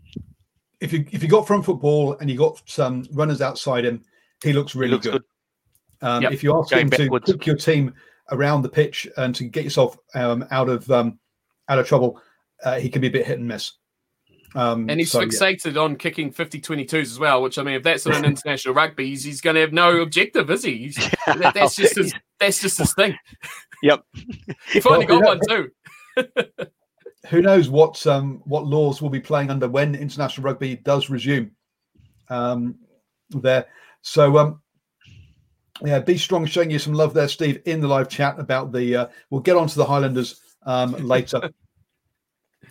If 0.80 0.92
you 0.92 1.04
if 1.11 1.23
you 1.23 1.28
got 1.28 1.47
front 1.47 1.64
football 1.64 2.16
and 2.18 2.30
you 2.30 2.38
got 2.38 2.62
some 2.66 3.04
runners 3.12 3.40
outside 3.40 3.85
him, 3.85 4.04
he 4.42 4.52
looks 4.52 4.75
really 4.75 4.90
he 4.90 4.94
looks 4.94 5.06
good. 5.06 5.12
good. 5.12 6.08
Um, 6.08 6.23
yep. 6.23 6.32
If 6.32 6.42
you 6.42 6.56
ask 6.56 6.70
Going 6.70 6.82
him 6.82 6.90
backwards. 6.90 7.26
to 7.26 7.32
cook 7.32 7.47
your 7.47 7.56
team 7.56 7.94
around 8.30 8.62
the 8.62 8.68
pitch 8.68 9.08
and 9.16 9.35
to 9.35 9.44
get 9.44 9.64
yourself 9.64 9.97
um, 10.14 10.47
out 10.50 10.68
of 10.68 10.88
um, 10.90 11.18
out 11.68 11.78
of 11.78 11.87
trouble, 11.87 12.20
uh, 12.64 12.78
he 12.78 12.88
can 12.88 13.00
be 13.00 13.08
a 13.08 13.11
bit 13.11 13.26
hit 13.26 13.38
and 13.38 13.49
miss. 13.49 13.73
Um, 14.54 14.88
and 14.88 14.99
he's 14.99 15.11
so, 15.11 15.20
fixated 15.20 15.75
yeah. 15.75 15.82
on 15.82 15.97
kicking 15.97 16.30
50 16.30 16.61
22s 16.61 17.02
as 17.02 17.18
well, 17.18 17.42
which 17.42 17.58
I 17.58 17.62
mean, 17.62 17.75
if 17.75 17.82
that's 17.82 18.06
an 18.06 18.25
international 18.25 18.75
rugby, 18.75 19.08
he's, 19.08 19.25
he's, 19.25 19.42
going 19.42 19.54
to 19.54 19.61
have 19.61 19.75
no 19.75 20.00
objective, 20.00 20.50
is 20.50 20.64
he? 20.64 20.94
That, 21.26 21.52
that's 21.52 21.76
just 21.76 21.97
his, 21.97 22.14
that's 22.40 22.61
just 22.62 22.78
his 22.78 22.94
thing. 22.94 23.18
Yep. 23.82 24.02
he 24.73 24.80
finally 24.80 25.04
well, 25.06 25.20
got 25.20 25.38
one 25.38 25.40
too. 25.47 25.70
who 27.28 27.42
knows 27.42 27.68
what 27.68 28.06
um, 28.06 28.42
what 28.44 28.66
laws 28.66 29.02
will 29.02 29.11
be 29.11 29.20
playing 29.20 29.50
under 29.50 29.68
when 29.68 29.94
international 29.94 30.44
rugby 30.44 30.76
does 30.76 31.11
resume 31.11 31.50
um, 32.28 32.76
there. 33.30 33.66
So 34.02 34.38
um, 34.38 34.62
yeah, 35.85 36.00
be 36.00 36.18
strong, 36.18 36.47
showing 36.47 36.70
you 36.70 36.78
some 36.78 36.94
love 36.94 37.14
there, 37.14 37.28
Steve, 37.28 37.62
in 37.66 37.80
the 37.80 37.88
live 37.88 38.08
chat 38.08 38.38
about 38.38 38.73
the. 38.73 38.97
Uh, 38.97 39.06
we'll 39.30 39.41
get 39.41 39.56
on 39.56 39.69
to 39.69 39.76
the 39.76 39.84
Highlanders 39.84 40.41
um, 40.64 40.93
later 41.06 41.50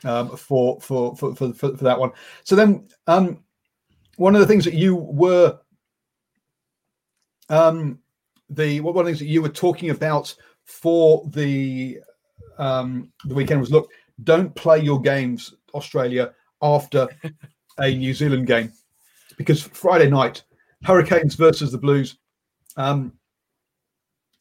um, 0.04 0.36
for, 0.36 0.80
for, 0.82 1.16
for, 1.16 1.36
for, 1.36 1.54
for, 1.54 1.78
for 1.78 1.84
that 1.84 2.00
one. 2.00 2.12
So 2.44 2.56
then, 2.56 2.88
um, 3.08 3.44
one 4.18 4.36
of 4.36 4.42
the 4.42 4.48
things 4.48 4.66
that 4.66 4.74
you 4.74 4.96
were, 4.96 5.60
um, 7.50 8.00
the 8.50 8.82
one 8.82 8.94
of 8.94 9.06
the 9.06 9.12
things 9.12 9.20
that 9.20 9.28
you 9.28 9.42
were 9.42 9.50
talking 9.50 9.90
about 9.90 10.34
for 10.66 11.24
the 11.28 12.00
um, 12.58 13.12
the 13.26 13.36
weekend 13.36 13.60
was 13.60 13.72
look, 13.72 13.90
don't 14.24 14.54
play 14.56 14.80
your 14.80 15.02
games, 15.02 15.54
Australia, 15.74 16.34
after 16.62 17.08
a 17.80 17.94
New 17.96 18.14
Zealand 18.14 18.48
game, 18.48 18.72
because 19.38 19.62
Friday 19.62 20.10
night, 20.10 20.44
Hurricanes 20.84 21.36
versus 21.36 21.72
the 21.72 21.78
Blues 21.78 22.18
um, 22.78 23.14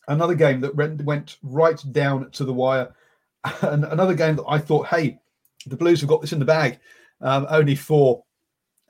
another 0.08 0.34
game 0.34 0.60
that 0.60 0.74
went 0.74 1.38
right 1.42 1.82
down 1.90 2.30
to 2.32 2.44
the 2.44 2.52
wire, 2.52 2.94
and 3.62 3.84
another 3.84 4.14
game 4.14 4.36
that 4.36 4.44
I 4.46 4.58
thought, 4.58 4.86
hey, 4.86 5.18
the 5.66 5.76
Blues 5.76 6.00
have 6.00 6.08
got 6.10 6.20
this 6.20 6.32
in 6.32 6.38
the 6.38 6.44
bag. 6.44 6.78
Um, 7.22 7.46
only 7.48 7.74
for 7.74 8.22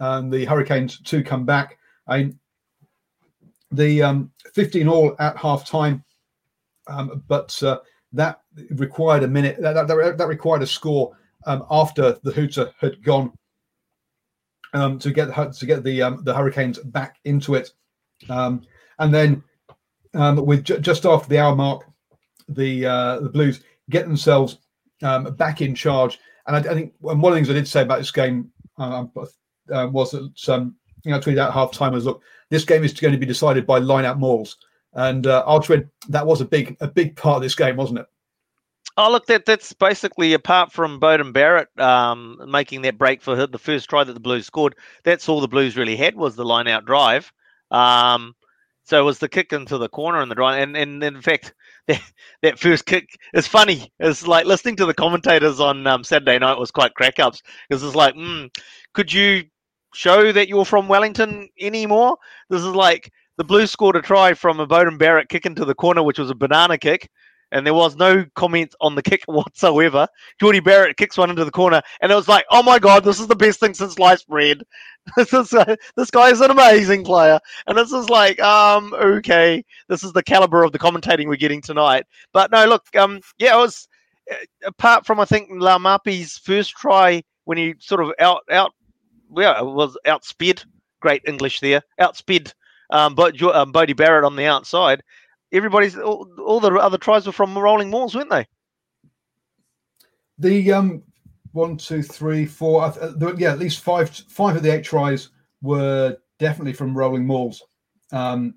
um, 0.01 0.31
the 0.31 0.45
Hurricanes 0.45 1.01
to 1.03 1.23
come 1.23 1.47
back. 1.47 1.79
I 2.09 2.19
mean, 2.19 2.39
the 3.71 4.03
um, 4.03 4.33
15 4.53 4.89
all 4.89 5.17
at 5.21 5.37
half 5.37 5.67
time, 5.67 6.05
um, 6.89 7.23
but 7.29 7.57
uh, 7.63 7.79
that 8.17 8.41
required 8.71 9.23
a 9.23 9.29
minute. 9.29 9.61
That, 9.61 9.87
that, 9.87 10.19
that 10.19 10.29
required 10.29 10.63
a 10.63 10.67
score 10.67 11.17
um, 11.47 11.65
after 11.71 12.19
the 12.23 12.33
hooter 12.33 12.73
had 12.81 13.03
gone 13.03 13.33
um, 14.75 14.99
to 14.99 15.13
get 15.13 15.27
to 15.55 15.67
get 15.67 15.85
the 15.85 16.03
um, 16.03 16.25
the 16.25 16.35
Hurricanes 16.35 16.79
back 16.79 17.19
into 17.25 17.55
it. 17.55 17.71
Um, 18.29 18.63
and 18.99 19.13
then 19.13 19.43
um, 20.15 20.45
with 20.45 20.65
ju- 20.65 20.79
just 20.79 21.07
after 21.07 21.29
the 21.29 21.39
hour 21.39 21.55
mark, 21.55 21.85
the 22.49 22.87
uh, 22.87 23.21
the 23.21 23.29
Blues 23.29 23.63
get 23.91 24.07
themselves 24.07 24.59
um, 25.03 25.35
back 25.37 25.61
in 25.61 25.75
charge. 25.75 26.19
And 26.47 26.57
I, 26.57 26.71
I, 26.71 26.75
think 26.75 26.95
one 27.01 27.17
of 27.17 27.23
the 27.23 27.35
things 27.35 27.51
I 27.51 27.55
did 27.55 27.69
say 27.69 27.83
about 27.83 27.99
this 27.99 28.11
game 28.11 28.51
uh, 28.79 29.07
was 29.69 30.11
that 30.13 30.49
um, 30.49 30.77
you 31.05 31.13
know, 31.13 31.21
tweeted 31.21 31.39
out 31.39 31.53
half 31.53 31.73
time 31.73 31.93
was 31.93 32.05
look, 32.05 32.23
this 32.51 32.65
game 32.65 32.85
is 32.85 32.93
going 32.93 33.13
to 33.13 33.19
be 33.19 33.27
decided 33.27 33.67
by 33.67 33.79
line 33.79 34.05
out 34.05 34.19
mauls. 34.19 34.57
And 34.97 35.27
uh, 35.27 35.45
Archwin, 35.47 35.91
that 36.09 36.27
was 36.27 36.41
a 36.41 36.45
big 36.45 36.77
a 36.81 36.89
big 36.89 37.17
part 37.17 37.37
of 37.37 37.43
this 37.43 37.55
game, 37.55 37.77
wasn't 37.77 38.01
it? 38.01 38.07
Oh, 38.97 39.13
look, 39.13 39.27
that 39.27 39.45
that's 39.45 39.75
basically 39.75 40.33
apart 40.33 40.73
from 40.73 40.99
Beauden 40.99 41.35
Barrett 41.35 41.69
um, 41.79 42.41
making 42.49 42.81
that 42.83 42.97
break 42.97 43.21
for 43.21 43.47
the 43.47 43.59
first 43.59 43.91
try 43.91 44.05
that 44.05 44.13
the 44.15 44.21
Blues 44.21 44.47
scored. 44.47 44.75
That's 45.05 45.29
all 45.29 45.43
the 45.43 45.49
Blues 45.49 45.77
really 45.77 45.97
had 45.97 46.17
was 46.17 46.35
the 46.35 46.47
line 46.47 46.67
out 46.67 46.87
drive. 46.87 47.31
Um, 47.71 48.35
so 48.85 48.99
it 48.99 49.05
was 49.05 49.19
the 49.19 49.29
kick 49.29 49.53
into 49.53 49.77
the 49.77 49.91
corner 49.91 50.23
and 50.23 50.31
the 50.31 50.35
drive, 50.35 50.63
and, 50.63 50.77
and 50.77 51.05
in 51.05 51.21
fact, 51.21 51.53
that, 51.89 52.01
that 52.41 52.59
first 52.59 52.87
kick 52.87 53.19
is 53.35 53.47
funny. 53.47 53.93
It's 54.01 54.27
like 54.27 54.47
listening 54.47 54.77
to 54.77 54.87
the 54.87 54.95
commentators 54.95 55.61
on 55.61 55.87
um, 55.87 56.05
Saturday 56.05 56.39
night 56.39 56.59
was 56.59 56.71
quite 56.71 56.95
crack 56.95 57.19
ups 57.19 57.43
because 57.69 57.83
it's 57.83 57.95
like, 57.95 58.15
mm, 58.15 58.49
could 58.95 59.13
you 59.13 59.45
show 59.93 60.33
that 60.33 60.49
you're 60.49 60.65
from 60.65 60.89
Wellington 60.89 61.51
anymore? 61.61 62.17
This 62.49 62.63
is 62.63 62.75
like 62.75 63.13
the 63.37 63.45
Blues 63.45 63.71
scored 63.71 63.97
a 63.97 64.03
try 64.03 64.35
from 64.35 64.61
a 64.61 64.67
Beauden 64.67 64.99
Barrett 64.99 65.29
kick 65.29 65.47
into 65.47 65.65
the 65.65 65.75
corner, 65.75 66.03
which 66.03 66.19
was 66.19 66.31
a 66.31 66.35
banana 66.35 66.79
kick 66.79 67.09
and 67.53 67.67
there 67.67 67.75
was 67.75 67.97
no 67.97 68.25
comment 68.35 68.75
on 68.81 68.95
the 68.95 69.03
kick 69.03 69.25
whatsoever. 69.27 70.09
Jordie 70.41 70.61
Barrett 70.61 70.97
kicks 70.97 71.17
one 71.17 71.31
into 71.31 71.45
the 71.45 71.51
corner, 71.51 71.83
and 72.01 72.11
it 72.11 72.15
was 72.15 72.29
like, 72.29 72.45
"Oh 72.51 72.63
my 72.63 72.79
god, 72.79 73.05
this 73.05 73.21
is 73.21 73.27
the 73.27 73.37
best 73.37 73.61
thing 73.61 73.75
since 73.75 73.95
sliced 73.95 74.29
bread." 74.29 74.63
this 75.17 75.33
is 75.33 75.55
this 75.97 76.11
guy 76.11 76.31
is 76.31 76.41
an 76.41 76.51
amazing 76.51 77.05
player, 77.05 77.39
and 77.67 77.77
this 77.77 77.93
is 77.93 78.09
like, 78.09 78.41
um, 78.41 78.93
okay, 78.95 79.65
this 79.89 80.03
is 80.03 80.13
the 80.13 80.23
caliber 80.23 80.63
of 80.63 80.73
the 80.73 80.79
commentating 80.79 81.27
we're 81.27 81.37
getting 81.37 81.63
tonight. 81.63 82.05
But 82.33 82.51
no, 82.51 82.67
look, 82.67 82.85
um, 82.97 83.21
yeah, 83.39 83.55
it 83.55 83.59
was 83.59 83.89
uh, 84.31 84.35
apart 84.65 85.07
from 85.07 85.21
I 85.21 85.25
think 85.25 85.51
Laumape's 85.51 86.39
first 86.39 86.71
try 86.71 87.23
when 87.45 87.59
he 87.59 87.75
sort 87.79 88.03
of 88.03 88.13
out 88.19 88.43
out, 88.51 88.73
yeah, 89.37 89.61
was 89.61 89.97
outsped. 90.07 90.65
Great 91.01 91.23
English 91.27 91.61
there, 91.61 91.83
outsped. 92.01 92.53
Um, 92.91 93.15
but 93.15 93.41
um, 93.43 93.73
Bodie 93.73 93.93
Barrett 93.93 94.25
on 94.25 94.37
the 94.37 94.47
outside 94.47 95.03
everybody's 95.53 95.97
all, 95.97 96.29
all, 96.45 96.61
the 96.61 96.73
other 96.75 96.99
tries 96.99 97.27
were 97.27 97.33
from 97.33 97.57
rolling 97.57 97.91
mauls, 97.91 98.15
weren't 98.15 98.31
they? 98.31 98.47
The 100.39 100.73
um, 100.73 101.03
one, 101.53 101.77
two, 101.77 102.03
three, 102.03 102.47
four. 102.47 102.83
Uh, 102.83 103.13
yeah, 103.37 103.53
at 103.53 103.59
least 103.59 103.81
five. 103.81 104.11
Five 104.11 104.57
of 104.57 104.63
the 104.63 104.75
eight 104.75 104.85
tries 104.85 105.31
were 105.63 106.17
definitely 106.39 106.75
from 106.75 106.97
rolling 106.97 107.27
mauls. 107.27 107.63
Um, 108.13 108.55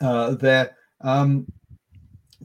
uh, 0.00 0.34
there. 0.34 0.76
Um, 1.00 1.46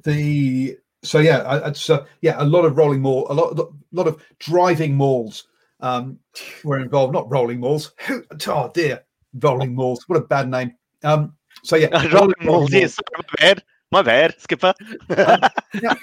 the 0.04 0.78
so 1.04 1.20
yeah, 1.20 1.68
it's 1.68 1.90
uh, 1.90 2.06
yeah 2.22 2.36
a 2.38 2.46
lot 2.46 2.66
of 2.66 2.78
rolling 2.78 3.02
maul, 3.02 3.26
a 3.32 3.34
lot, 3.34 3.58
a 3.58 3.68
lot 3.92 4.08
of 4.08 4.22
driving 4.38 4.96
malls 4.96 5.48
um, 5.80 6.20
were 6.64 6.80
involved. 6.80 7.14
Not 7.14 7.32
rolling 7.32 7.60
malls. 7.60 7.94
Oh 8.48 8.70
dear, 8.74 9.04
rolling 9.40 9.76
mauls. 9.76 10.04
What 10.08 10.18
a 10.18 10.22
bad 10.22 10.50
name. 10.50 10.74
Um, 11.04 11.36
so 11.64 11.76
yeah, 11.76 12.08
rolling 12.14 12.36
mauls. 12.42 12.72
Yes, 12.72 12.98
my 13.18 13.24
bad. 13.40 13.64
My 13.92 14.02
bad, 14.02 14.36
Skipper. 14.40 14.74
um, 15.16 15.40
yeah. 15.82 15.94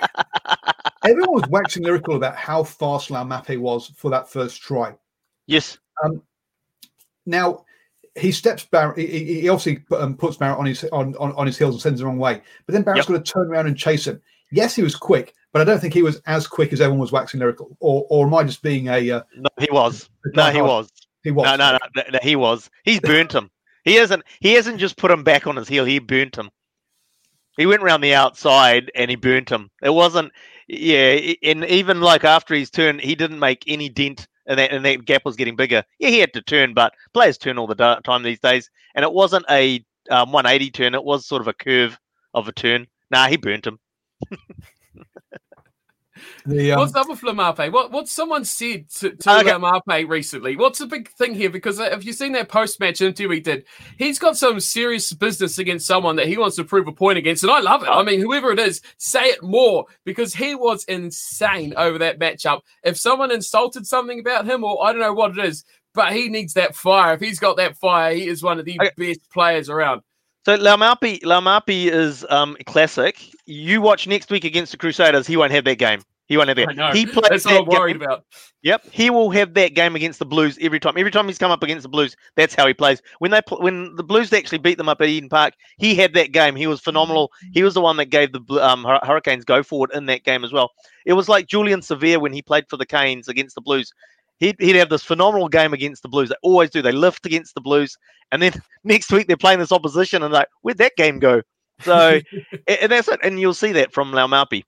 everyone 1.04 1.34
was 1.34 1.48
waxing 1.50 1.82
lyrical 1.82 2.16
about 2.16 2.34
how 2.34 2.62
fast 2.64 3.10
Laumape 3.10 3.58
was 3.58 3.88
for 3.96 4.10
that 4.10 4.28
first 4.30 4.62
try. 4.62 4.94
Yes. 5.46 5.76
Um, 6.02 6.22
now 7.26 7.64
he 8.14 8.32
steps 8.32 8.64
Barrett. 8.64 8.96
He, 8.98 9.40
he 9.42 9.48
obviously 9.50 9.84
um, 9.98 10.16
puts 10.16 10.38
Barrett 10.38 10.58
on 10.58 10.64
his 10.66 10.84
on, 10.92 11.14
on, 11.16 11.32
on 11.32 11.46
his 11.46 11.58
heels 11.58 11.74
and 11.74 11.82
sends 11.82 12.00
him 12.00 12.04
the 12.04 12.08
wrong 12.08 12.18
way. 12.18 12.40
But 12.66 12.72
then 12.72 12.82
Barrett's 12.82 13.06
Yep. 13.06 13.08
going 13.08 13.22
to 13.22 13.32
turn 13.32 13.48
around 13.50 13.66
and 13.66 13.76
chase 13.76 14.06
him. 14.06 14.20
Yes, 14.50 14.74
he 14.74 14.82
was 14.82 14.94
quick, 14.96 15.34
but 15.52 15.60
I 15.60 15.64
don't 15.64 15.80
think 15.80 15.92
he 15.92 16.02
was 16.02 16.22
as 16.26 16.46
quick 16.46 16.72
as 16.72 16.80
everyone 16.80 17.00
was 17.00 17.12
waxing 17.12 17.40
lyrical. 17.40 17.76
Or 17.80 18.06
or 18.08 18.26
am 18.26 18.32
I 18.34 18.44
just 18.44 18.62
being 18.62 18.88
a? 18.88 19.10
Uh, 19.10 19.22
No, 19.36 19.48
he 19.58 19.68
was. 19.70 20.08
No, 20.34 20.50
he 20.50 20.62
was. 20.62 20.90
He 21.24 21.30
was. 21.30 21.44
No, 21.44 21.56
no, 21.56 21.78
no, 21.96 22.02
no, 22.12 22.18
he 22.22 22.36
was. 22.36 22.70
He's 22.84 23.00
burnt 23.00 23.34
him. 23.34 23.50
He 23.84 23.94
hasn't. 23.94 24.22
He 24.40 24.52
hasn't 24.52 24.78
just 24.78 24.96
put 24.96 25.10
him 25.10 25.24
back 25.24 25.46
on 25.46 25.56
his 25.56 25.68
heel. 25.68 25.84
He 25.84 25.98
burnt 25.98 26.36
him. 26.36 26.50
He 27.56 27.66
went 27.66 27.82
around 27.82 28.02
the 28.02 28.14
outside 28.14 28.90
and 28.94 29.10
he 29.10 29.16
burnt 29.16 29.50
him. 29.50 29.70
It 29.82 29.90
wasn't. 29.90 30.32
Yeah, 30.68 31.34
and 31.42 31.64
even 31.64 32.00
like 32.00 32.24
after 32.24 32.54
his 32.54 32.70
turn, 32.70 32.98
he 32.98 33.14
didn't 33.14 33.38
make 33.38 33.64
any 33.66 33.88
dent, 33.88 34.26
and 34.46 34.58
that 34.58 34.72
and 34.72 34.84
that 34.84 35.04
gap 35.04 35.24
was 35.24 35.36
getting 35.36 35.56
bigger. 35.56 35.82
Yeah, 35.98 36.08
he 36.08 36.18
had 36.18 36.32
to 36.34 36.42
turn, 36.42 36.74
but 36.74 36.94
players 37.12 37.38
turn 37.38 37.58
all 37.58 37.66
the 37.66 38.00
time 38.04 38.22
these 38.22 38.40
days, 38.40 38.70
and 38.94 39.02
it 39.02 39.12
wasn't 39.12 39.44
a 39.50 39.84
um, 40.10 40.32
180 40.32 40.70
turn. 40.70 40.94
It 40.94 41.04
was 41.04 41.26
sort 41.26 41.42
of 41.42 41.48
a 41.48 41.54
curve 41.54 41.98
of 42.32 42.48
a 42.48 42.52
turn. 42.52 42.86
Nah, 43.10 43.28
he 43.28 43.36
burnt 43.36 43.66
him. 43.66 43.78
The, 46.46 46.72
um, 46.72 46.80
What's 46.80 46.94
up 46.94 47.08
with 47.08 47.20
Laumape? 47.20 47.72
What 47.72 47.90
what 47.90 48.08
someone 48.08 48.44
said 48.44 48.90
to, 48.96 49.10
to 49.10 49.30
Okay. 49.40 49.50
Laumape 49.50 50.08
recently? 50.08 50.56
What's 50.56 50.78
the 50.78 50.86
big 50.86 51.08
thing 51.10 51.34
here? 51.34 51.50
Because 51.50 51.80
uh, 51.80 51.90
have 51.90 52.02
you 52.04 52.12
seen 52.12 52.32
that 52.32 52.48
post 52.48 52.80
match 52.80 53.00
interview 53.00 53.30
he 53.30 53.40
did? 53.40 53.64
He's 53.98 54.18
got 54.18 54.36
some 54.36 54.60
serious 54.60 55.12
business 55.12 55.58
against 55.58 55.86
someone 55.86 56.16
that 56.16 56.26
he 56.26 56.36
wants 56.36 56.56
to 56.56 56.64
prove 56.64 56.86
a 56.88 56.92
point 56.92 57.18
against, 57.18 57.42
and 57.44 57.52
I 57.52 57.60
love 57.60 57.82
it. 57.82 57.88
I 57.88 58.02
mean, 58.02 58.20
whoever 58.20 58.50
it 58.52 58.58
is, 58.58 58.80
say 58.98 59.24
it 59.24 59.42
more 59.42 59.86
because 60.04 60.34
he 60.34 60.54
was 60.54 60.84
insane 60.84 61.74
over 61.76 61.98
that 61.98 62.18
matchup. 62.18 62.60
If 62.82 62.98
someone 62.98 63.30
insulted 63.30 63.86
something 63.86 64.20
about 64.20 64.46
him, 64.46 64.64
or 64.64 64.84
I 64.84 64.92
don't 64.92 65.00
know 65.00 65.14
what 65.14 65.38
it 65.38 65.44
is, 65.44 65.64
but 65.94 66.12
he 66.12 66.28
needs 66.28 66.54
that 66.54 66.74
fire. 66.74 67.14
If 67.14 67.20
he's 67.20 67.38
got 67.38 67.56
that 67.56 67.76
fire, 67.76 68.14
he 68.14 68.26
is 68.26 68.42
one 68.42 68.58
of 68.58 68.64
the 68.64 68.78
Okay. 68.80 68.90
best 68.96 69.30
players 69.30 69.70
around. 69.70 70.02
So 70.44 70.58
Laumape, 70.58 71.22
Laumape 71.22 71.90
is 71.90 72.26
um, 72.28 72.56
classic. 72.66 73.18
You 73.46 73.80
watch 73.80 74.06
next 74.06 74.30
week 74.30 74.44
against 74.44 74.72
the 74.72 74.78
Crusaders. 74.78 75.26
He 75.26 75.38
won't 75.38 75.52
have 75.52 75.64
that 75.64 75.78
game. 75.78 76.02
He 76.26 76.38
won't 76.38 76.48
have 76.48 76.56
that. 76.56 76.70
I 76.70 76.72
know. 76.72 76.92
He 76.92 77.04
plays 77.04 77.28
That's 77.28 77.44
what 77.44 77.52
that 77.52 77.60
I'm 77.60 77.66
worried 77.66 77.94
game. 77.94 78.02
about. 78.02 78.24
Yep, 78.62 78.86
he 78.90 79.10
will 79.10 79.30
have 79.30 79.52
that 79.54 79.74
game 79.74 79.94
against 79.94 80.18
the 80.18 80.24
Blues 80.24 80.56
every 80.60 80.80
time. 80.80 80.94
Every 80.96 81.10
time 81.10 81.26
he's 81.26 81.36
come 81.36 81.50
up 81.50 81.62
against 81.62 81.82
the 81.82 81.88
Blues, 81.90 82.16
that's 82.34 82.54
how 82.54 82.66
he 82.66 82.72
plays. 82.72 83.02
When 83.18 83.30
they 83.30 83.42
pl- 83.42 83.60
when 83.60 83.94
the 83.96 84.02
Blues 84.02 84.32
actually 84.32 84.58
beat 84.58 84.78
them 84.78 84.88
up 84.88 85.02
at 85.02 85.08
Eden 85.08 85.28
Park, 85.28 85.52
he 85.76 85.94
had 85.94 86.14
that 86.14 86.32
game. 86.32 86.56
He 86.56 86.66
was 86.66 86.80
phenomenal. 86.80 87.30
He 87.52 87.62
was 87.62 87.74
the 87.74 87.82
one 87.82 87.98
that 87.98 88.06
gave 88.06 88.32
the 88.32 88.40
um, 88.66 88.84
Hurricanes 88.84 89.44
go 89.44 89.62
forward 89.62 89.90
in 89.92 90.06
that 90.06 90.24
game 90.24 90.44
as 90.44 90.52
well. 90.52 90.70
It 91.04 91.12
was 91.12 91.28
like 91.28 91.46
Julian 91.46 91.80
Savea 91.80 92.18
when 92.18 92.32
he 92.32 92.40
played 92.40 92.64
for 92.70 92.78
the 92.78 92.86
Canes 92.86 93.28
against 93.28 93.54
the 93.54 93.60
Blues. 93.60 93.92
He'd, 94.40 94.56
he'd 94.58 94.76
have 94.76 94.88
this 94.88 95.04
phenomenal 95.04 95.48
game 95.48 95.72
against 95.74 96.02
the 96.02 96.08
Blues. 96.08 96.30
They 96.30 96.34
always 96.42 96.70
do. 96.70 96.82
They 96.82 96.90
lift 96.92 97.24
against 97.26 97.54
the 97.54 97.60
Blues, 97.60 97.98
and 98.32 98.40
then 98.40 98.52
next 98.84 99.12
week 99.12 99.26
they're 99.26 99.36
playing 99.36 99.58
this 99.58 99.72
opposition, 99.72 100.22
and 100.22 100.32
like, 100.32 100.48
where'd 100.62 100.78
that 100.78 100.96
game 100.96 101.18
go? 101.18 101.42
So, 101.82 102.20
and 102.66 102.90
that's 102.90 103.08
it. 103.08 103.20
And 103.22 103.38
you'll 103.38 103.52
see 103.52 103.72
that 103.72 103.92
from 103.92 104.12
Lau 104.12 104.26
Laumape. 104.26 104.64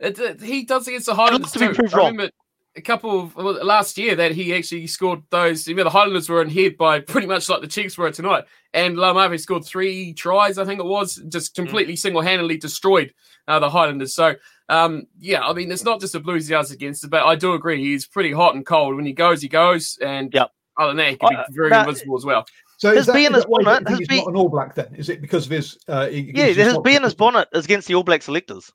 It, 0.00 0.18
it- 0.18 0.40
he 0.40 0.64
does 0.64 0.86
against 0.88 1.06
the 1.06 1.14
Highlanders 1.14 1.52
to 1.52 1.58
be 1.58 1.68
too. 1.68 1.74
proved 1.74 1.94
I 1.94 1.96
wrong. 1.98 2.12
remember 2.12 2.32
a 2.76 2.80
couple 2.80 3.20
of 3.20 3.34
well, 3.34 3.64
last 3.64 3.98
year 3.98 4.14
that 4.14 4.32
he 4.32 4.54
actually 4.54 4.86
scored 4.86 5.22
those. 5.30 5.66
You 5.66 5.74
know, 5.74 5.84
the 5.84 5.90
Highlanders 5.90 6.28
were 6.28 6.42
in 6.42 6.48
head 6.50 6.76
by 6.76 7.00
pretty 7.00 7.26
much 7.26 7.48
like 7.48 7.60
the 7.60 7.66
Chiefs 7.66 7.98
were 7.98 8.10
tonight, 8.12 8.44
and 8.72 8.96
Laumape 8.96 9.40
scored 9.40 9.64
three 9.64 10.12
tries. 10.12 10.58
I 10.58 10.64
think 10.64 10.78
it 10.80 10.86
was 10.86 11.16
just 11.28 11.52
Mm. 11.52 11.56
completely 11.56 11.96
single-handedly 11.96 12.58
destroyed 12.58 13.12
uh, 13.48 13.58
the 13.58 13.70
Highlanders. 13.70 14.14
So. 14.14 14.34
Um, 14.70 15.06
yeah, 15.18 15.40
I 15.46 15.54
mean, 15.54 15.72
it's 15.72 15.82
not 15.82 15.98
just 15.98 16.12
the 16.12 16.20
Blues 16.20 16.46
he 16.46 16.52
does 16.52 16.70
against 16.70 17.02
it, 17.02 17.08
but 17.08 17.24
I 17.24 17.36
do 17.36 17.54
agree 17.54 17.82
he's 17.82 18.06
pretty 18.06 18.32
hot 18.32 18.54
and 18.54 18.66
cold. 18.66 18.96
When 18.96 19.06
he 19.06 19.14
goes, 19.14 19.40
he 19.40 19.48
goes, 19.48 19.96
and 20.02 20.30
Yep. 20.30 20.50
other 20.76 20.88
than 20.88 20.96
that, 20.98 21.10
he 21.12 21.16
can 21.16 21.34
Uh, 21.36 21.44
be 21.48 21.54
very 21.54 21.70
that- 21.70 21.88
invisible 21.88 22.18
as 22.18 22.26
well. 22.26 22.44
so 22.76 22.94
his 22.94 23.06
that, 23.06 23.14
being 23.14 23.30
is 23.30 23.36
his 23.36 23.44
that 23.44 23.48
why 23.48 23.60
you 23.60 23.64
bonnet, 23.64 23.88
his 23.88 23.98
he's 24.00 24.08
be- 24.08 24.18
not 24.18 24.26
an 24.28 24.36
All 24.36 24.50
Black 24.50 24.74
then? 24.74 24.94
Is 24.94 25.08
it 25.08 25.22
because 25.22 25.46
of 25.46 25.52
his? 25.52 25.78
Uh, 25.88 26.08
he- 26.08 26.32
Yeah, 26.34 26.48
he's 26.48 26.56
his 26.56 26.76
being 26.80 27.02
his 27.02 27.14
bonnet 27.14 27.48
is 27.54 27.64
against 27.64 27.88
the 27.88 27.94
All 27.94 28.02
Black 28.02 28.20
selectors. 28.22 28.70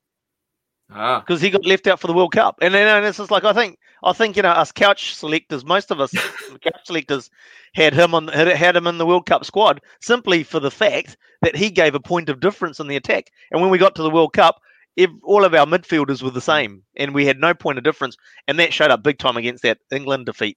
Ah, 0.94 1.20
because 1.20 1.40
he 1.40 1.50
got 1.50 1.66
left 1.66 1.86
out 1.86 2.00
for 2.00 2.06
the 2.06 2.12
World 2.12 2.32
Cup. 2.32 2.58
And 2.62 2.72
then 2.72 2.86
and 2.86 3.04
it's 3.04 3.18
just 3.18 3.30
like 3.30 3.44
I 3.44 3.52
think 3.52 3.78
I 4.02 4.12
think 4.12 4.36
you 4.36 4.42
know 4.42 4.50
us 4.50 4.72
couch 4.72 5.14
selectors, 5.14 5.64
most 5.64 5.90
of 5.90 6.00
us 6.00 6.12
couch 6.62 6.80
selectors 6.84 7.30
had 7.74 7.94
him 7.94 8.14
on 8.14 8.28
had, 8.28 8.48
had 8.48 8.76
him 8.76 8.86
in 8.86 8.98
the 8.98 9.06
World 9.06 9.26
Cup 9.26 9.44
squad 9.44 9.80
simply 10.00 10.44
for 10.44 10.60
the 10.60 10.70
fact 10.70 11.16
that 11.42 11.56
he 11.56 11.70
gave 11.70 11.94
a 11.94 12.00
point 12.00 12.28
of 12.28 12.40
difference 12.40 12.78
in 12.78 12.86
the 12.86 12.96
attack. 12.96 13.30
And 13.50 13.60
when 13.60 13.70
we 13.70 13.78
got 13.78 13.94
to 13.96 14.02
the 14.02 14.10
World 14.10 14.32
Cup, 14.32 14.60
if 14.96 15.10
all 15.24 15.44
of 15.44 15.54
our 15.54 15.66
midfielders 15.66 16.22
were 16.22 16.30
the 16.30 16.40
same, 16.40 16.84
and 16.96 17.12
we 17.12 17.26
had 17.26 17.40
no 17.40 17.52
point 17.52 17.78
of 17.78 17.84
difference, 17.84 18.16
and 18.46 18.58
that 18.60 18.72
showed 18.72 18.90
up 18.90 19.02
big 19.02 19.18
time 19.18 19.36
against 19.36 19.64
that 19.64 19.78
England 19.90 20.26
defeat. 20.26 20.56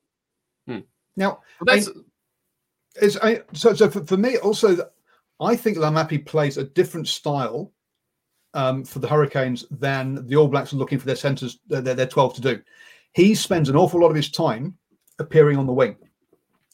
Now, 1.17 1.39
well, 1.59 1.75
that's 1.75 1.89
It's, 3.01 3.17
I, 3.17 3.41
so, 3.53 3.73
so 3.73 3.89
for, 3.89 4.05
for 4.05 4.17
me, 4.17 4.37
also, 4.37 4.89
I 5.41 5.55
think 5.55 5.77
Laumape 5.77 6.25
plays 6.25 6.57
a 6.57 6.63
different 6.63 7.07
style 7.07 7.73
um, 8.53 8.83
for 8.83 8.99
the 8.99 9.07
Hurricanes 9.07 9.65
than 9.71 10.25
the 10.27 10.35
All 10.35 10.47
Blacks 10.47 10.73
are 10.73 10.77
looking 10.77 10.99
for 10.99 11.05
their 11.05 11.15
centres, 11.15 11.59
their, 11.67 11.81
their 11.81 12.07
12 12.07 12.35
to 12.35 12.41
do. 12.41 12.61
He 13.13 13.35
spends 13.35 13.69
an 13.69 13.75
awful 13.75 13.99
lot 13.99 14.09
of 14.09 14.15
his 14.15 14.31
time 14.31 14.75
appearing 15.19 15.57
on 15.57 15.65
the 15.65 15.73
wing. 15.73 15.95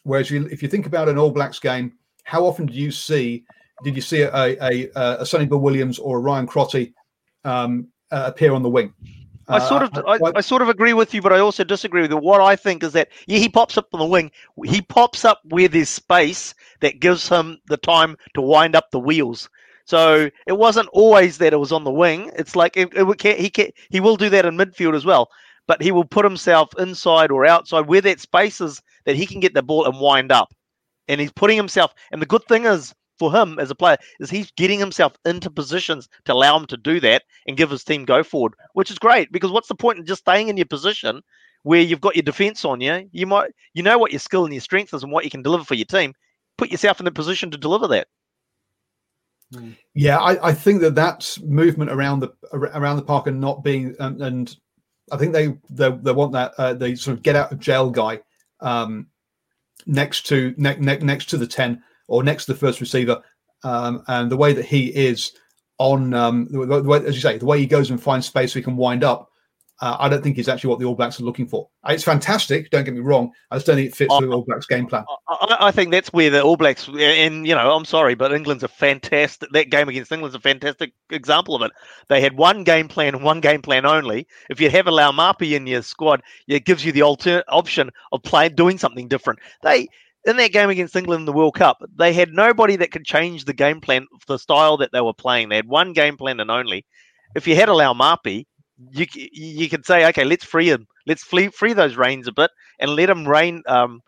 Whereas 0.03 0.29
you, 0.29 0.45
if 0.47 0.61
you 0.61 0.69
think 0.69 0.85
about 0.85 1.09
an 1.09 1.17
All 1.17 1.31
Blacks 1.31 1.59
game, 1.59 1.93
how 2.23 2.45
often 2.45 2.65
do 2.65 2.73
you 2.73 2.91
see, 2.91 3.45
did 3.83 3.95
you 3.95 4.01
see 4.01 4.21
a, 4.21 4.33
a, 4.33 4.89
a, 4.95 5.21
a 5.21 5.25
Sonny 5.25 5.45
Bill 5.45 5.59
Williams 5.59 5.99
or 5.99 6.17
a 6.17 6.21
Ryan 6.21 6.47
Crotty 6.47 6.93
um, 7.43 7.87
uh, 8.11 8.23
appear 8.27 8.53
on 8.53 8.63
the 8.63 8.69
wing? 8.69 8.93
I 9.47 9.59
sort 9.59 9.83
Uh, 9.83 10.01
of, 10.01 10.05
I, 10.07 10.31
I 10.37 10.41
sort 10.41 10.61
of 10.61 10.69
agree 10.69 10.93
with 10.93 11.13
you, 11.13 11.21
but 11.21 11.33
I 11.33 11.39
also 11.39 11.63
disagree 11.65 12.01
with 12.01 12.11
you. 12.11 12.17
What 12.17 12.39
I 12.39 12.55
think 12.55 12.81
is 12.83 12.93
that 12.93 13.09
yeah, 13.27 13.39
he 13.39 13.49
pops 13.49 13.77
up 13.77 13.87
on 13.93 13.99
the 13.99 14.05
wing. 14.05 14.31
He 14.63 14.81
pops 14.81 15.25
up 15.25 15.41
where 15.49 15.67
there's 15.67 15.89
space 15.89 16.53
that 16.79 17.01
gives 17.01 17.27
him 17.27 17.57
the 17.67 17.77
time 17.77 18.15
to 18.35 18.41
wind 18.41 18.75
up 18.75 18.91
the 18.91 18.99
wheels. 18.99 19.49
So 19.85 20.29
it 20.47 20.57
wasn't 20.57 20.89
always 20.93 21.37
that 21.39 21.53
it 21.53 21.59
was 21.59 21.71
on 21.71 21.83
the 21.83 21.91
wing. 21.91 22.31
It's 22.35 22.55
like 22.55 22.77
it, 22.77 22.93
it 22.95 23.17
can, 23.17 23.37
he 23.37 23.49
can, 23.49 23.69
he 23.89 23.99
will 23.99 24.15
do 24.15 24.29
that 24.29 24.45
in 24.45 24.57
midfield 24.57 24.95
as 24.95 25.05
well, 25.05 25.29
but 25.67 25.81
he 25.81 25.91
will 25.91 26.05
put 26.05 26.25
himself 26.25 26.69
inside 26.79 27.31
or 27.31 27.45
outside 27.45 27.87
where 27.87 28.01
that 28.01 28.19
space 28.19 28.61
is 28.61 28.81
that 29.05 29.15
he 29.15 29.25
can 29.25 29.39
get 29.39 29.53
the 29.53 29.61
ball 29.61 29.85
and 29.85 29.99
wind 29.99 30.31
up. 30.31 30.53
And 31.09 31.19
he's 31.19 31.33
putting 31.33 31.57
himself. 31.57 31.93
And 32.11 32.21
the 32.21 32.25
good 32.25 32.45
thing 32.45 32.65
is 32.65 32.93
for 33.19 33.31
him 33.33 33.59
as 33.59 33.69
a 33.69 33.75
player 33.75 33.97
is 34.19 34.29
he's 34.29 34.51
getting 34.51 34.79
himself 34.79 35.13
into 35.25 35.49
positions 35.49 36.07
to 36.25 36.33
allow 36.33 36.57
him 36.57 36.65
to 36.67 36.77
do 36.77 36.99
that 37.01 37.23
and 37.47 37.57
give 37.57 37.69
his 37.69 37.83
team 37.83 38.05
go 38.05 38.23
forward, 38.23 38.53
which 38.73 38.89
is 38.89 38.99
great 38.99 39.31
because 39.31 39.51
what's 39.51 39.67
the 39.67 39.75
point 39.75 39.99
in 39.99 40.05
just 40.05 40.21
staying 40.21 40.47
in 40.47 40.57
your 40.57 40.65
position 40.65 41.21
where 41.63 41.81
you've 41.81 42.01
got 42.01 42.15
your 42.15 42.23
defense 42.23 42.65
on 42.65 42.81
you? 42.81 43.07
You 43.11 43.27
might 43.27 43.51
you 43.73 43.83
know 43.83 43.97
what 43.97 44.11
your 44.11 44.19
skill 44.19 44.45
and 44.45 44.53
your 44.53 44.61
strength 44.61 44.93
is 44.93 45.03
and 45.03 45.11
what 45.11 45.25
you 45.25 45.31
can 45.31 45.41
deliver 45.41 45.63
for 45.63 45.75
your 45.75 45.85
team. 45.85 46.13
Put 46.57 46.71
yourself 46.71 46.99
in 46.99 47.05
the 47.05 47.11
position 47.11 47.51
to 47.51 47.57
deliver 47.57 47.87
that. 47.89 48.07
Yeah, 49.93 50.19
I, 50.19 50.49
I 50.49 50.53
think 50.53 50.81
that 50.81 50.95
that's 50.95 51.39
movement 51.41 51.91
around 51.91 52.19
the 52.19 52.33
around 52.53 52.97
the 52.97 53.03
park 53.03 53.27
and 53.27 53.39
not 53.39 53.63
being 53.63 53.95
and, 53.99 54.21
and 54.21 54.55
I 55.11 55.17
think 55.17 55.33
they 55.33 55.47
they, 55.69 55.91
they 55.91 56.11
want 56.11 56.31
that 56.33 56.53
uh, 56.57 56.73
they 56.73 56.95
sort 56.95 57.17
of 57.17 57.23
get 57.23 57.35
out 57.35 57.51
of 57.51 57.59
jail 57.59 57.89
guy 57.89 58.21
um, 58.61 59.07
next 59.85 60.25
to 60.27 60.53
ne- 60.57 60.77
ne- 60.79 60.97
next 60.97 61.29
to 61.29 61.37
the 61.37 61.47
ten 61.47 61.83
or 62.07 62.23
next 62.23 62.45
to 62.45 62.53
the 62.53 62.59
first 62.59 62.81
receiver, 62.81 63.21
um, 63.63 64.03
and 64.07 64.31
the 64.31 64.37
way 64.37 64.53
that 64.53 64.65
he 64.65 64.87
is 64.87 65.33
on 65.77 66.13
um, 66.13 66.47
the, 66.51 66.83
way, 66.83 67.05
as 67.05 67.15
you 67.15 67.21
say, 67.21 67.37
the 67.37 67.45
way 67.45 67.59
he 67.59 67.65
goes 67.65 67.89
and 67.89 68.01
finds 68.01 68.27
space 68.27 68.53
so 68.53 68.59
he 68.59 68.63
can 68.63 68.77
wind 68.77 69.03
up. 69.03 69.29
Uh, 69.83 69.97
I 69.99 70.07
don't 70.07 70.23
think 70.23 70.37
is 70.37 70.47
actually 70.47 70.69
what 70.69 70.79
the 70.79 70.85
All 70.85 70.95
Blacks 70.95 71.19
are 71.19 71.23
looking 71.25 71.45
for. 71.45 71.67
Uh, 71.85 71.91
It's 71.91 72.05
fantastic. 72.05 72.69
Don't 72.69 72.85
get 72.85 72.93
me 72.93 73.01
wrong. 73.01 73.31
I 73.51 73.57
just 73.57 73.65
don't 73.67 73.75
think 73.75 73.89
it 73.89 73.95
fits 73.95 74.13
Oh. 74.13 74.21
the 74.21 74.27
All 74.29 74.43
Blacks 74.47 74.65
game 74.65 74.87
plan. 74.87 75.03
I, 75.27 75.33
I- 75.59 75.67
I 75.67 75.71
think 75.71 75.91
that's 75.91 76.13
where 76.13 76.29
the 76.29 76.41
All 76.41 76.55
Blacks 76.55 76.87
and 76.87 77.45
you 77.45 77.53
know 77.53 77.75
I'm 77.75 77.83
sorry, 77.83 78.15
but 78.15 78.33
England's 78.33 78.63
a 78.63 78.69
fantastic. 78.69 79.49
That 79.51 79.69
game 79.71 79.89
against 79.89 80.09
England's 80.13 80.35
a 80.35 80.39
fantastic 80.39 80.93
example 81.09 81.53
of 81.53 81.63
it. 81.63 81.71
They 82.07 82.21
had 82.21 82.37
one 82.37 82.63
game 82.63 82.87
plan 82.87 83.13
and 83.13 83.23
one 83.25 83.41
game 83.41 83.61
plan 83.61 83.85
only. 83.85 84.25
If 84.49 84.61
you 84.61 84.69
have 84.69 84.87
a 84.87 84.91
Laumape 84.91 85.51
in 85.53 85.67
your 85.67 85.81
squad, 85.81 86.21
it 86.47 86.63
gives 86.63 86.85
you 86.85 86.93
the 86.93 87.01
alternate 87.01 87.43
option 87.49 87.89
of 88.13 88.23
playing 88.23 88.55
doing 88.55 88.77
something 88.77 89.09
different. 89.09 89.39
They 89.63 89.89
in 90.25 90.37
that 90.37 90.53
game 90.53 90.69
against 90.69 90.95
England 90.95 91.23
in 91.23 91.25
the 91.25 91.33
World 91.33 91.55
Cup, 91.55 91.83
they 91.97 92.13
had 92.13 92.29
nobody 92.31 92.77
that 92.77 92.91
could 92.91 93.03
change 93.03 93.43
the 93.43 93.53
game 93.53 93.81
plan, 93.81 94.07
the 94.27 94.39
style 94.39 94.77
that 94.77 94.93
they 94.93 95.01
were 95.01 95.13
playing. 95.13 95.49
They 95.49 95.57
had 95.57 95.67
one 95.67 95.91
game 95.91 96.15
plan 96.15 96.39
and 96.39 96.49
only. 96.49 96.85
If 97.35 97.47
you 97.47 97.55
had 97.57 97.67
a 97.67 97.73
Laumape, 97.73 98.45
you 98.91 99.05
you 99.11 99.69
could 99.69 99.85
say, 99.85 100.05
okay, 100.07 100.25
let's 100.25 100.43
free 100.43 100.69
him, 100.69 100.87
let's 101.05 101.23
free 101.23 101.47
free 101.49 101.73
those 101.73 101.95
reins 101.95 102.27
a 102.27 102.31
bit, 102.31 102.51
and 102.79 102.95
let 102.95 103.09
him 103.09 103.27
reign, 103.27 103.63
um, 103.67 104.01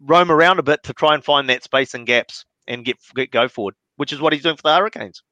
roam 0.00 0.30
around 0.30 0.58
a 0.58 0.62
bit 0.62 0.82
to 0.84 0.92
try 0.92 1.14
and 1.14 1.24
find 1.24 1.48
that 1.48 1.62
space 1.62 1.94
and 1.94 2.06
gaps 2.06 2.44
and 2.66 2.84
get, 2.84 2.96
get 3.14 3.30
go 3.30 3.48
forward, 3.48 3.74
which 3.96 4.12
is 4.12 4.20
what 4.20 4.32
he's 4.32 4.42
doing 4.42 4.56
for 4.56 4.62
the 4.62 4.74
Hurricanes. 4.74 5.22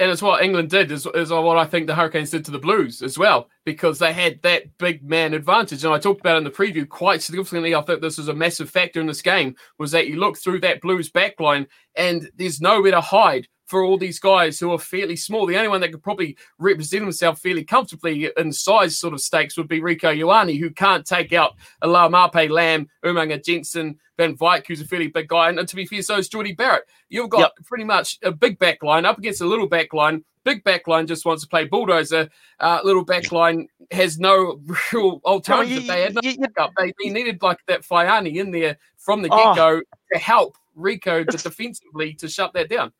and 0.00 0.10
it's 0.10 0.22
what 0.22 0.42
England 0.42 0.70
did, 0.70 0.90
is, 0.90 1.06
is 1.14 1.30
what 1.30 1.58
I 1.58 1.66
think 1.66 1.86
the 1.86 1.94
Hurricanes 1.94 2.30
did 2.30 2.42
to 2.46 2.50
the 2.50 2.58
Blues 2.58 3.02
as 3.02 3.18
well, 3.18 3.50
because 3.66 3.98
they 3.98 4.14
had 4.14 4.40
that 4.42 4.78
big 4.78 5.04
man 5.04 5.34
advantage. 5.34 5.84
And 5.84 5.92
I 5.92 5.98
talked 5.98 6.20
about 6.20 6.38
in 6.38 6.44
the 6.44 6.50
preview 6.50 6.88
quite 6.88 7.20
significantly. 7.20 7.74
I 7.74 7.82
think 7.82 8.00
this 8.00 8.16
was 8.16 8.28
a 8.28 8.34
massive 8.34 8.70
factor 8.70 8.98
in 8.98 9.06
this 9.06 9.20
game, 9.20 9.56
was 9.78 9.90
that 9.90 10.06
you 10.08 10.16
look 10.16 10.38
through 10.38 10.60
that 10.60 10.80
Blues 10.80 11.10
backline 11.10 11.66
and 11.96 12.30
there's 12.36 12.62
nowhere 12.62 12.92
to 12.92 13.02
hide 13.02 13.46
for 13.70 13.84
all 13.84 13.96
these 13.96 14.18
guys 14.18 14.58
who 14.58 14.72
are 14.72 14.80
fairly 14.80 15.14
small. 15.14 15.46
The 15.46 15.56
only 15.56 15.68
one 15.68 15.80
that 15.82 15.92
could 15.92 16.02
probably 16.02 16.36
represent 16.58 17.04
himself 17.04 17.38
fairly 17.38 17.62
comfortably 17.62 18.28
in 18.36 18.52
size 18.52 18.98
sort 18.98 19.14
of 19.14 19.20
stakes 19.20 19.56
would 19.56 19.68
be 19.68 19.80
Rieko 19.80 20.18
Ioane, 20.18 20.58
who 20.58 20.70
can't 20.70 21.06
take 21.06 21.32
out 21.32 21.54
a 21.80 21.86
Laumape, 21.86 22.50
Lamb, 22.50 22.88
Umaga 23.04 23.42
Jensen, 23.42 23.96
Van 24.16 24.36
Wyk, 24.38 24.66
who's 24.66 24.80
a 24.80 24.84
fairly 24.84 25.06
big 25.06 25.28
guy. 25.28 25.48
And, 25.48 25.60
and 25.60 25.68
to 25.68 25.76
be 25.76 25.86
fair, 25.86 26.02
so 26.02 26.18
is 26.18 26.28
Jordie 26.28 26.52
Barrett. 26.52 26.82
You've 27.10 27.30
got 27.30 27.38
yep. 27.38 27.52
pretty 27.64 27.84
much 27.84 28.18
a 28.24 28.32
big 28.32 28.58
back 28.58 28.82
line 28.82 29.04
up 29.04 29.18
against 29.18 29.40
a 29.40 29.46
little 29.46 29.68
back 29.68 29.94
line. 29.94 30.24
Big 30.42 30.64
back 30.64 30.88
line 30.88 31.06
just 31.06 31.24
wants 31.24 31.44
to 31.44 31.48
play 31.48 31.64
bulldozer. 31.64 32.28
Uh, 32.58 32.80
little 32.82 33.04
back 33.04 33.30
line 33.30 33.68
has 33.92 34.18
no 34.18 34.60
real 34.92 35.20
alternative. 35.24 35.76
No, 35.76 35.80
you, 35.82 35.86
they 35.86 36.02
had 36.02 36.14
no 36.16 36.20
you, 36.24 36.38
backup. 36.38 36.72
They, 36.76 36.92
they 37.00 37.10
needed 37.10 37.40
like 37.40 37.58
that 37.68 37.82
Faiane 37.82 38.34
in 38.34 38.50
there 38.50 38.78
from 38.96 39.22
the 39.22 39.28
get 39.28 39.54
go 39.54 39.76
oh. 39.76 39.96
to 40.12 40.18
help 40.18 40.56
Rieko 40.76 41.24
defensively 41.42 42.14
to 42.14 42.28
shut 42.28 42.52
that 42.54 42.68
down. 42.68 42.92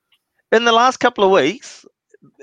In 0.53 0.65
the 0.65 0.73
last 0.73 0.99
couple 0.99 1.25
of 1.25 1.31
weeks, 1.31 1.85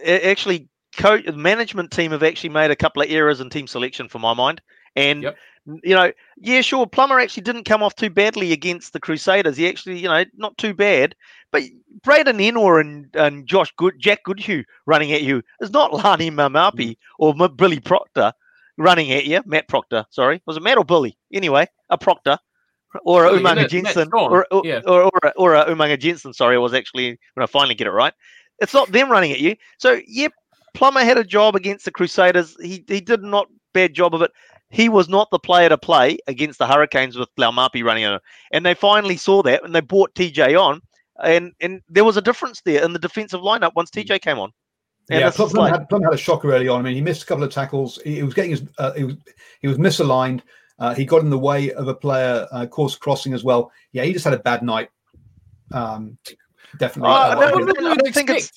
actually, 0.06 0.70
coach, 0.96 1.26
the 1.26 1.34
management 1.34 1.92
team 1.92 2.12
have 2.12 2.24
actually 2.24 2.50
made 2.50 2.72
a 2.72 2.76
couple 2.76 3.02
of 3.02 3.10
errors 3.10 3.40
in 3.40 3.50
team 3.50 3.68
selection, 3.68 4.08
for 4.08 4.20
my 4.20 4.34
mind. 4.34 4.62
And 4.96 5.24
yep. 5.24 5.38
you 5.84 5.94
know, 5.94 6.12
yeah, 6.38 6.62
sure, 6.62 6.88
Plummer 6.88 7.20
actually 7.20 7.44
didn't 7.44 7.66
come 7.66 7.84
off 7.84 7.96
too 7.96 8.10
badly 8.10 8.52
against 8.52 8.94
the 8.94 9.00
Crusaders. 9.00 9.58
He 9.58 9.68
actually, 9.68 10.00
you 10.00 10.08
know, 10.08 10.26
not 10.36 10.58
too 10.58 10.74
bad. 10.74 11.16
But 11.52 11.64
Braden 12.04 12.38
Ennor 12.38 12.82
and, 12.82 13.08
and 13.14 13.46
Josh 13.46 13.72
Good, 13.78 14.00
Jack 14.00 14.24
Goodhue 14.24 14.64
running 14.86 15.14
at 15.14 15.22
you 15.22 15.44
is 15.62 15.72
not 15.72 15.92
Ngani 15.94 16.32
Laumape 16.32 16.98
mm. 16.98 16.98
or 17.20 17.50
Billy 17.50 17.80
Proctor 17.80 18.34
running 18.78 19.12
at 19.12 19.26
you. 19.26 19.42
Matt 19.46 19.68
Proctor, 19.68 20.06
sorry, 20.10 20.42
was 20.46 20.58
it 20.58 20.64
Matt 20.64 20.78
or 20.78 20.86
Billy? 20.86 21.18
Anyway, 21.32 21.68
a 21.90 21.98
Proctor 21.98 22.40
or 23.04 23.26
a 23.26 23.32
Umaga 23.32 23.68
Jensen, 23.68 24.10
or, 24.14 24.48
or, 24.52 24.62
yeah. 24.66 24.82
or, 24.86 25.04
or, 25.04 25.20
a, 25.24 25.30
or 25.38 25.56
a 25.56 25.66
Umaga 25.66 26.00
Jensen. 26.00 26.34
Sorry, 26.34 26.56
it 26.56 26.60
was 26.60 26.74
actually 26.74 27.20
when 27.34 27.44
I 27.44 27.48
finally 27.48 27.76
get 27.76 27.88
it 27.88 27.92
right. 27.92 28.14
It's 28.60 28.74
not 28.74 28.92
them 28.92 29.12
running 29.12 29.32
at 29.32 29.40
you. 29.40 29.56
So, 29.78 30.02
yep, 30.08 30.34
Plummer 30.74 31.04
had 31.04 31.18
a 31.18 31.24
job 31.24 31.56
against 31.56 31.86
the 31.86 31.92
Crusaders. 31.92 32.56
He 32.62 32.84
he 32.88 33.02
did 33.02 33.24
not 33.24 33.48
bad 33.74 33.94
job 33.94 34.16
of 34.16 34.22
it. 34.22 34.32
He 34.70 34.90
was 34.90 35.08
not 35.08 35.30
the 35.32 35.40
player 35.40 35.70
to 35.70 35.78
play 35.78 36.18
against 36.28 36.60
the 36.60 36.68
Hurricanes 36.68 37.18
with 37.18 37.30
Laumape 37.40 37.84
running 37.84 38.04
it. 38.04 38.22
And 38.52 38.66
they 38.66 38.74
finally 38.74 39.18
saw 39.18 39.42
that 39.44 39.64
and 39.64 39.74
they 39.74 39.82
brought 39.82 40.14
TJ 40.16 40.60
on. 40.60 40.82
And 41.24 41.54
and 41.62 41.82
there 41.90 42.04
was 42.04 42.18
a 42.18 42.22
difference 42.22 42.62
there 42.62 42.84
in 42.84 42.94
the 42.94 43.00
defensive 43.00 43.42
lineup 43.42 43.72
once 43.76 43.90
TJ 43.90 44.22
came 44.22 44.40
on. 44.40 44.52
And 45.10 45.22
yeah, 45.22 45.30
Plum, 45.30 45.50
like... 45.52 45.74
had, 45.74 45.90
Plum 45.90 46.04
had 46.04 46.14
a 46.14 46.18
shocker 46.18 46.54
early 46.54 46.68
on. 46.68 46.82
I 46.82 46.84
mean, 46.84 46.96
he 46.96 47.02
missed 47.02 47.24
a 47.24 47.26
couple 47.26 47.44
of 47.44 47.52
tackles. 47.52 48.00
He, 48.04 48.16
he 48.16 48.24
was 48.24 48.34
getting 48.34 48.52
his, 48.52 48.64
uh, 48.78 48.92
he 48.94 49.06
was 49.06 49.16
he 49.62 49.68
was 49.68 49.78
misaligned. 49.78 50.42
Uh, 50.80 50.94
he 50.94 51.06
got 51.06 51.22
in 51.22 51.30
the 51.30 51.40
way 51.40 51.72
of 51.72 51.88
a 51.88 51.94
player 51.94 52.48
uh, 52.52 52.66
course 52.68 52.96
crossing 52.96 53.34
as 53.34 53.44
well. 53.44 53.72
Yeah, 53.92 54.04
he 54.04 54.14
just 54.14 54.26
had 54.26 54.34
a 54.34 54.40
bad 54.40 54.64
night. 54.64 54.90
Um, 55.72 56.18
definitely. 56.78 57.12
Uh, 57.12 57.36
no, 57.36 57.92
I 57.92 57.96
don't 57.96 58.14
think 58.14 58.30
it's. 58.30 58.52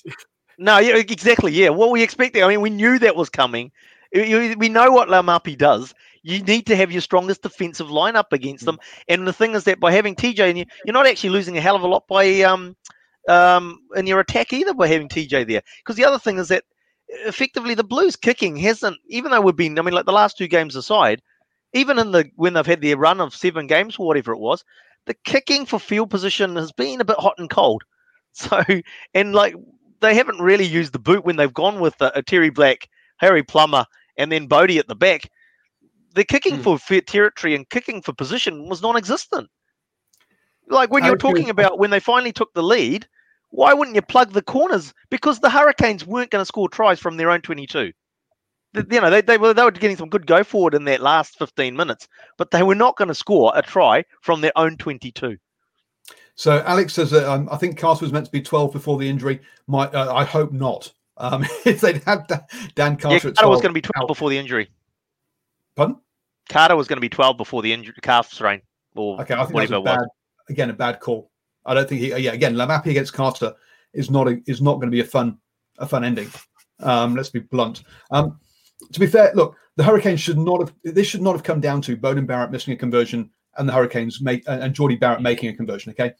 No, 0.57 0.77
yeah, 0.77 0.97
exactly. 0.97 1.51
Yeah, 1.51 1.69
what 1.69 1.89
we 1.89 2.03
expected. 2.03 2.43
I 2.43 2.47
mean, 2.47 2.61
we 2.61 2.69
knew 2.69 2.99
that 2.99 3.15
was 3.15 3.29
coming. 3.29 3.71
We 4.13 4.69
know 4.69 4.91
what 4.91 5.07
Laumape 5.07 5.57
does. 5.57 5.93
You 6.21 6.43
need 6.43 6.67
to 6.67 6.75
have 6.75 6.91
your 6.91 7.01
strongest 7.01 7.41
defensive 7.41 7.87
lineup 7.87 8.31
against 8.31 8.65
them. 8.65 8.77
And 9.07 9.27
the 9.27 9.33
thing 9.33 9.55
is 9.55 9.63
that 9.63 9.79
by 9.79 9.91
having 9.91 10.15
TJ, 10.15 10.49
and 10.49 10.59
you, 10.59 10.65
you're 10.85 10.93
not 10.93 11.07
actually 11.07 11.31
losing 11.31 11.57
a 11.57 11.61
hell 11.61 11.75
of 11.75 11.81
a 11.81 11.87
lot 11.87 12.07
by 12.07 12.41
um, 12.41 12.75
um, 13.27 13.79
in 13.95 14.05
your 14.05 14.19
attack 14.19 14.53
either 14.53 14.75
by 14.75 14.87
having 14.87 15.09
TJ 15.09 15.47
there. 15.47 15.63
Because 15.79 15.95
the 15.95 16.05
other 16.05 16.19
thing 16.19 16.37
is 16.37 16.49
that 16.49 16.63
effectively 17.07 17.73
the 17.73 17.83
Blues 17.83 18.15
kicking 18.15 18.55
hasn't, 18.55 18.97
even 19.07 19.31
though 19.31 19.41
we've 19.41 19.55
been, 19.55 19.79
I 19.79 19.81
mean, 19.81 19.95
like 19.95 20.05
the 20.05 20.11
last 20.11 20.37
two 20.37 20.47
games 20.47 20.75
aside, 20.75 21.23
even 21.73 21.99
in 21.99 22.11
the 22.11 22.29
when 22.35 22.53
they've 22.53 22.65
had 22.65 22.81
their 22.81 22.97
run 22.97 23.21
of 23.21 23.35
seven 23.35 23.67
games 23.67 23.97
or 23.97 24.07
whatever 24.07 24.33
it 24.33 24.39
was, 24.39 24.63
the 25.05 25.15
kicking 25.25 25.65
for 25.65 25.79
field 25.79 26.09
position 26.09 26.55
has 26.55 26.71
been 26.71 27.01
a 27.01 27.05
bit 27.05 27.19
hot 27.19 27.35
and 27.37 27.49
cold. 27.49 27.83
So 28.33 28.63
and 29.13 29.33
like 29.35 29.55
they 29.99 30.15
haven't 30.15 30.39
really 30.39 30.63
used 30.63 30.93
the 30.93 30.99
boot 30.99 31.25
when 31.25 31.35
they've 31.35 31.53
gone 31.53 31.81
with 31.81 31.99
a, 31.99 32.13
a 32.15 32.23
Terry 32.23 32.49
Black, 32.49 32.87
Harry 33.17 33.43
Plummer, 33.43 33.83
and 34.17 34.31
then 34.31 34.47
Bodie 34.47 34.77
at 34.77 34.87
the 34.87 34.95
back. 34.95 35.29
The 36.15 36.23
kicking 36.23 36.59
mm. 36.59 36.79
for 36.79 37.01
territory 37.01 37.55
and 37.55 37.69
kicking 37.69 38.01
for 38.01 38.13
position 38.13 38.69
was 38.69 38.81
non-existent. 38.81 39.49
Like 40.69 40.91
when 40.91 41.03
you're 41.03 41.17
talking 41.17 41.49
about 41.49 41.77
when 41.77 41.89
they 41.89 41.99
finally 41.99 42.31
took 42.31 42.53
the 42.53 42.63
lead, 42.63 43.05
why 43.49 43.73
wouldn't 43.73 43.95
you 43.95 44.01
plug 44.01 44.31
the 44.31 44.41
corners? 44.41 44.93
Because 45.09 45.41
the 45.41 45.49
Hurricanes 45.49 46.07
weren't 46.07 46.31
going 46.31 46.41
to 46.41 46.45
score 46.45 46.69
tries 46.69 47.01
from 47.01 47.17
their 47.17 47.31
own 47.31 47.41
22 47.41 47.91
you 48.73 49.01
know, 49.01 49.09
they, 49.09 49.21
they, 49.21 49.37
were, 49.37 49.53
they 49.53 49.63
were 49.63 49.71
getting 49.71 49.97
some 49.97 50.09
good 50.09 50.25
go 50.25 50.43
forward 50.43 50.73
in 50.73 50.85
that 50.85 51.01
last 51.01 51.37
15 51.37 51.75
minutes, 51.75 52.07
but 52.37 52.51
they 52.51 52.63
were 52.63 52.75
not 52.75 52.97
going 52.97 53.07
to 53.07 53.15
score 53.15 53.51
a 53.55 53.61
try 53.61 54.03
from 54.21 54.41
their 54.41 54.51
own 54.55 54.77
22. 54.77 55.37
So 56.35 56.63
Alex 56.65 56.93
says 56.93 57.11
that 57.11 57.29
um, 57.29 57.49
I 57.51 57.57
think 57.57 57.77
Carter 57.77 58.05
was 58.05 58.13
meant 58.13 58.25
to 58.25 58.31
be 58.31 58.41
12 58.41 58.71
before 58.71 58.97
the 58.97 59.07
injury. 59.07 59.41
My, 59.67 59.87
uh, 59.87 60.13
I 60.13 60.23
hope 60.23 60.51
not. 60.51 60.91
Um, 61.17 61.43
if 61.65 61.81
they'd 61.81 62.01
had 62.03 62.27
Dan 62.75 62.97
Carter, 62.97 63.27
yeah, 63.27 63.33
Carter 63.33 63.49
was 63.49 63.61
going 63.61 63.69
to 63.69 63.73
be 63.73 63.81
12 63.81 64.03
out. 64.03 64.07
before 64.07 64.29
the 64.29 64.37
injury. 64.37 64.69
Pardon? 65.75 65.97
Carter 66.49 66.75
was 66.75 66.87
going 66.87 66.97
to 66.97 67.01
be 67.01 67.09
12 67.09 67.37
before 67.37 67.61
the 67.61 67.71
injury, 67.71 67.93
calf 68.01 68.31
strain, 68.31 68.61
or 68.95 69.21
okay, 69.21 69.35
I 69.35 69.43
think 69.43 69.53
whatever 69.53 69.81
bad, 69.81 69.99
Again, 70.49 70.69
a 70.69 70.73
bad 70.73 70.99
call. 70.99 71.31
I 71.65 71.73
don't 71.73 71.87
think 71.87 72.01
he. 72.01 72.15
Yeah, 72.17 72.33
again, 72.33 72.55
Laumape 72.55 72.87
against 72.87 73.13
Carter 73.13 73.53
is 73.93 74.09
not 74.09 74.27
a, 74.27 74.41
is 74.47 74.61
not 74.61 74.75
going 74.75 74.87
to 74.87 74.91
be 74.91 75.01
a 75.01 75.05
fun 75.05 75.37
a 75.77 75.87
fun 75.87 76.03
ending. 76.03 76.29
Um, 76.79 77.15
let's 77.15 77.29
be 77.29 77.39
blunt. 77.39 77.83
Um, 78.09 78.39
to 78.91 78.99
be 78.99 79.07
fair, 79.07 79.31
look, 79.35 79.55
the 79.75 79.83
Hurricanes 79.83 80.21
should 80.21 80.37
not 80.37 80.59
have. 80.59 80.73
This 80.83 81.07
should 81.07 81.21
not 81.21 81.33
have 81.33 81.43
come 81.43 81.59
down 81.59 81.81
to 81.83 81.97
Beauden 81.97 82.27
Barrett 82.27 82.51
missing 82.51 82.73
a 82.73 82.77
conversion 82.77 83.29
and 83.57 83.67
the 83.67 83.73
Hurricanes 83.73 84.21
make 84.21 84.43
and 84.47 84.73
Jordie 84.73 84.95
Barrett 84.95 85.21
making 85.21 85.49
a 85.49 85.53
conversion. 85.53 85.91
Okay, 85.91 86.13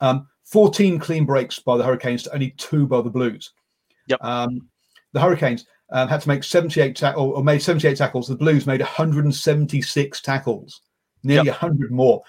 um, 0.00 0.26
14 0.44 0.98
clean 0.98 1.24
breaks 1.24 1.58
by 1.58 1.76
the 1.76 1.84
Hurricanes 1.84 2.22
to 2.24 2.34
only 2.34 2.50
two 2.52 2.86
by 2.86 3.00
the 3.00 3.10
Blues. 3.10 3.52
Yep. 4.08 4.22
Um, 4.22 4.68
the 5.12 5.20
Hurricanes 5.20 5.66
um, 5.90 6.08
had 6.08 6.20
to 6.20 6.28
make 6.28 6.44
78 6.44 6.96
ta- 6.96 7.12
or, 7.12 7.36
or, 7.36 7.44
made 7.44 7.62
78 7.62 7.96
tackles. 7.96 8.28
The 8.28 8.36
Blues 8.36 8.66
made 8.66 8.80
176 8.80 10.20
tackles, 10.20 10.82
nearly 11.22 11.46
yep. 11.46 11.62
100 11.62 11.90
more. 11.90 12.22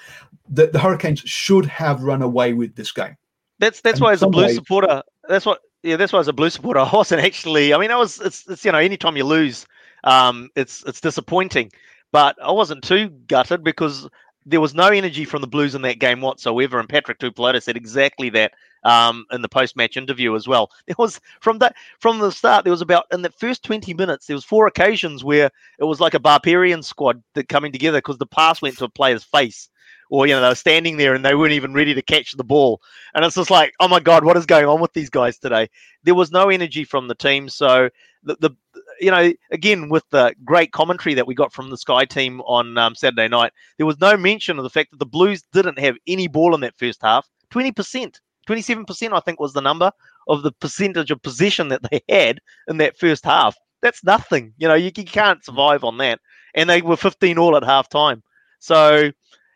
The, 0.49 0.67
the 0.67 0.79
Hurricanes 0.79 1.19
should 1.21 1.65
have 1.65 2.03
run 2.03 2.21
away 2.21 2.53
with 2.53 2.75
this 2.75 2.91
game. 2.91 3.17
That's 3.59 3.81
that's 3.81 3.99
and 3.99 4.05
why 4.05 4.13
as 4.13 4.21
a 4.21 4.27
Blues 4.27 4.47
way, 4.47 4.53
supporter, 4.53 5.01
that's 5.27 5.45
what 5.45 5.61
yeah, 5.85 5.97
that's 5.97 6.11
why 6.11 6.19
as 6.19 6.27
a 6.27 6.33
Blue 6.33 6.49
supporter, 6.49 6.79
I 6.79 6.89
wasn't 6.91 7.21
actually. 7.21 7.73
I 7.73 7.77
mean, 7.77 7.91
I 7.91 7.95
was. 7.95 8.19
It's, 8.19 8.47
it's 8.47 8.65
you 8.65 8.71
know, 8.71 8.79
anytime 8.79 9.15
you 9.15 9.23
lose, 9.23 9.65
um, 10.05 10.49
it's 10.55 10.83
it's 10.85 11.01
disappointing. 11.01 11.71
But 12.11 12.37
I 12.41 12.51
wasn't 12.51 12.83
too 12.83 13.09
gutted 13.27 13.63
because 13.63 14.07
there 14.45 14.61
was 14.61 14.75
no 14.75 14.87
energy 14.87 15.25
from 15.25 15.41
the 15.41 15.47
Blues 15.47 15.75
in 15.75 15.81
that 15.81 15.99
game 15.99 16.21
whatsoever. 16.21 16.79
And 16.79 16.87
Patrick 16.87 17.19
Tuipulotu 17.19 17.61
said 17.61 17.75
exactly 17.75 18.29
that 18.29 18.53
um, 18.83 19.25
in 19.31 19.41
the 19.41 19.49
post-match 19.49 19.97
interview 19.97 20.35
as 20.35 20.47
well. 20.47 20.69
There 20.87 20.95
was 20.97 21.19
from 21.41 21.57
that 21.59 21.75
from 21.99 22.19
the 22.19 22.31
start. 22.31 22.63
There 22.63 22.71
was 22.71 22.81
about 22.81 23.07
in 23.11 23.23
the 23.23 23.31
first 23.31 23.63
twenty 23.63 23.93
minutes. 23.93 24.27
There 24.27 24.35
was 24.35 24.45
four 24.45 24.67
occasions 24.67 25.23
where 25.23 25.49
it 25.79 25.83
was 25.83 25.99
like 25.99 26.13
a 26.13 26.19
barbarian 26.19 26.83
squad 26.83 27.21
that 27.33 27.49
coming 27.49 27.71
together 27.71 27.97
because 27.97 28.17
the 28.19 28.27
pass 28.27 28.61
went 28.61 28.77
to 28.77 28.85
a 28.85 28.89
player's 28.89 29.23
face 29.23 29.69
or 30.09 30.27
you 30.27 30.33
know 30.33 30.41
they 30.41 30.47
were 30.47 30.55
standing 30.55 30.97
there 30.97 31.13
and 31.13 31.25
they 31.25 31.35
weren't 31.35 31.53
even 31.53 31.73
ready 31.73 31.93
to 31.93 32.01
catch 32.01 32.33
the 32.33 32.43
ball 32.43 32.81
and 33.13 33.25
it's 33.25 33.35
just 33.35 33.49
like 33.49 33.73
oh 33.79 33.87
my 33.87 33.99
god 33.99 34.23
what 34.23 34.37
is 34.37 34.45
going 34.45 34.65
on 34.65 34.79
with 34.79 34.93
these 34.93 35.09
guys 35.09 35.37
today 35.37 35.69
there 36.03 36.15
was 36.15 36.31
no 36.31 36.49
energy 36.49 36.83
from 36.83 37.07
the 37.07 37.15
team 37.15 37.49
so 37.49 37.89
the, 38.25 38.35
the 38.39 38.51
you 38.99 39.11
know 39.11 39.31
again 39.51 39.89
with 39.89 40.03
the 40.09 40.33
great 40.43 40.71
commentary 40.71 41.13
that 41.13 41.27
we 41.27 41.35
got 41.35 41.53
from 41.53 41.69
the 41.69 41.77
sky 41.77 42.05
team 42.05 42.41
on 42.41 42.77
um, 42.77 42.95
saturday 42.95 43.27
night 43.27 43.51
there 43.77 43.85
was 43.85 43.99
no 43.99 44.17
mention 44.17 44.57
of 44.57 44.63
the 44.63 44.69
fact 44.69 44.91
that 44.91 44.97
the 44.97 45.05
blues 45.05 45.43
didn't 45.53 45.79
have 45.79 45.95
any 46.07 46.27
ball 46.27 46.53
in 46.53 46.61
that 46.61 46.77
first 46.77 47.01
half. 47.01 47.27
20% 47.51 48.19
27% 48.47 49.13
i 49.13 49.19
think 49.19 49.39
was 49.39 49.53
the 49.53 49.61
number 49.61 49.91
of 50.27 50.43
the 50.43 50.51
percentage 50.51 51.11
of 51.11 51.21
possession 51.21 51.67
that 51.69 51.81
they 51.89 52.01
had 52.09 52.39
in 52.67 52.77
that 52.77 52.97
first 52.97 53.23
half. 53.23 53.55
That's 53.81 54.03
nothing 54.03 54.53
you 54.57 54.67
know 54.67 54.75
you, 54.75 54.91
you 54.95 55.05
can't 55.05 55.43
survive 55.43 55.83
on 55.83 55.97
that. 55.99 56.19
And 56.53 56.69
they 56.69 56.81
were 56.81 56.97
15 56.97 57.37
all 57.37 57.55
at 57.55 57.63
half 57.63 57.89
time 57.89 58.23
so 58.59 59.11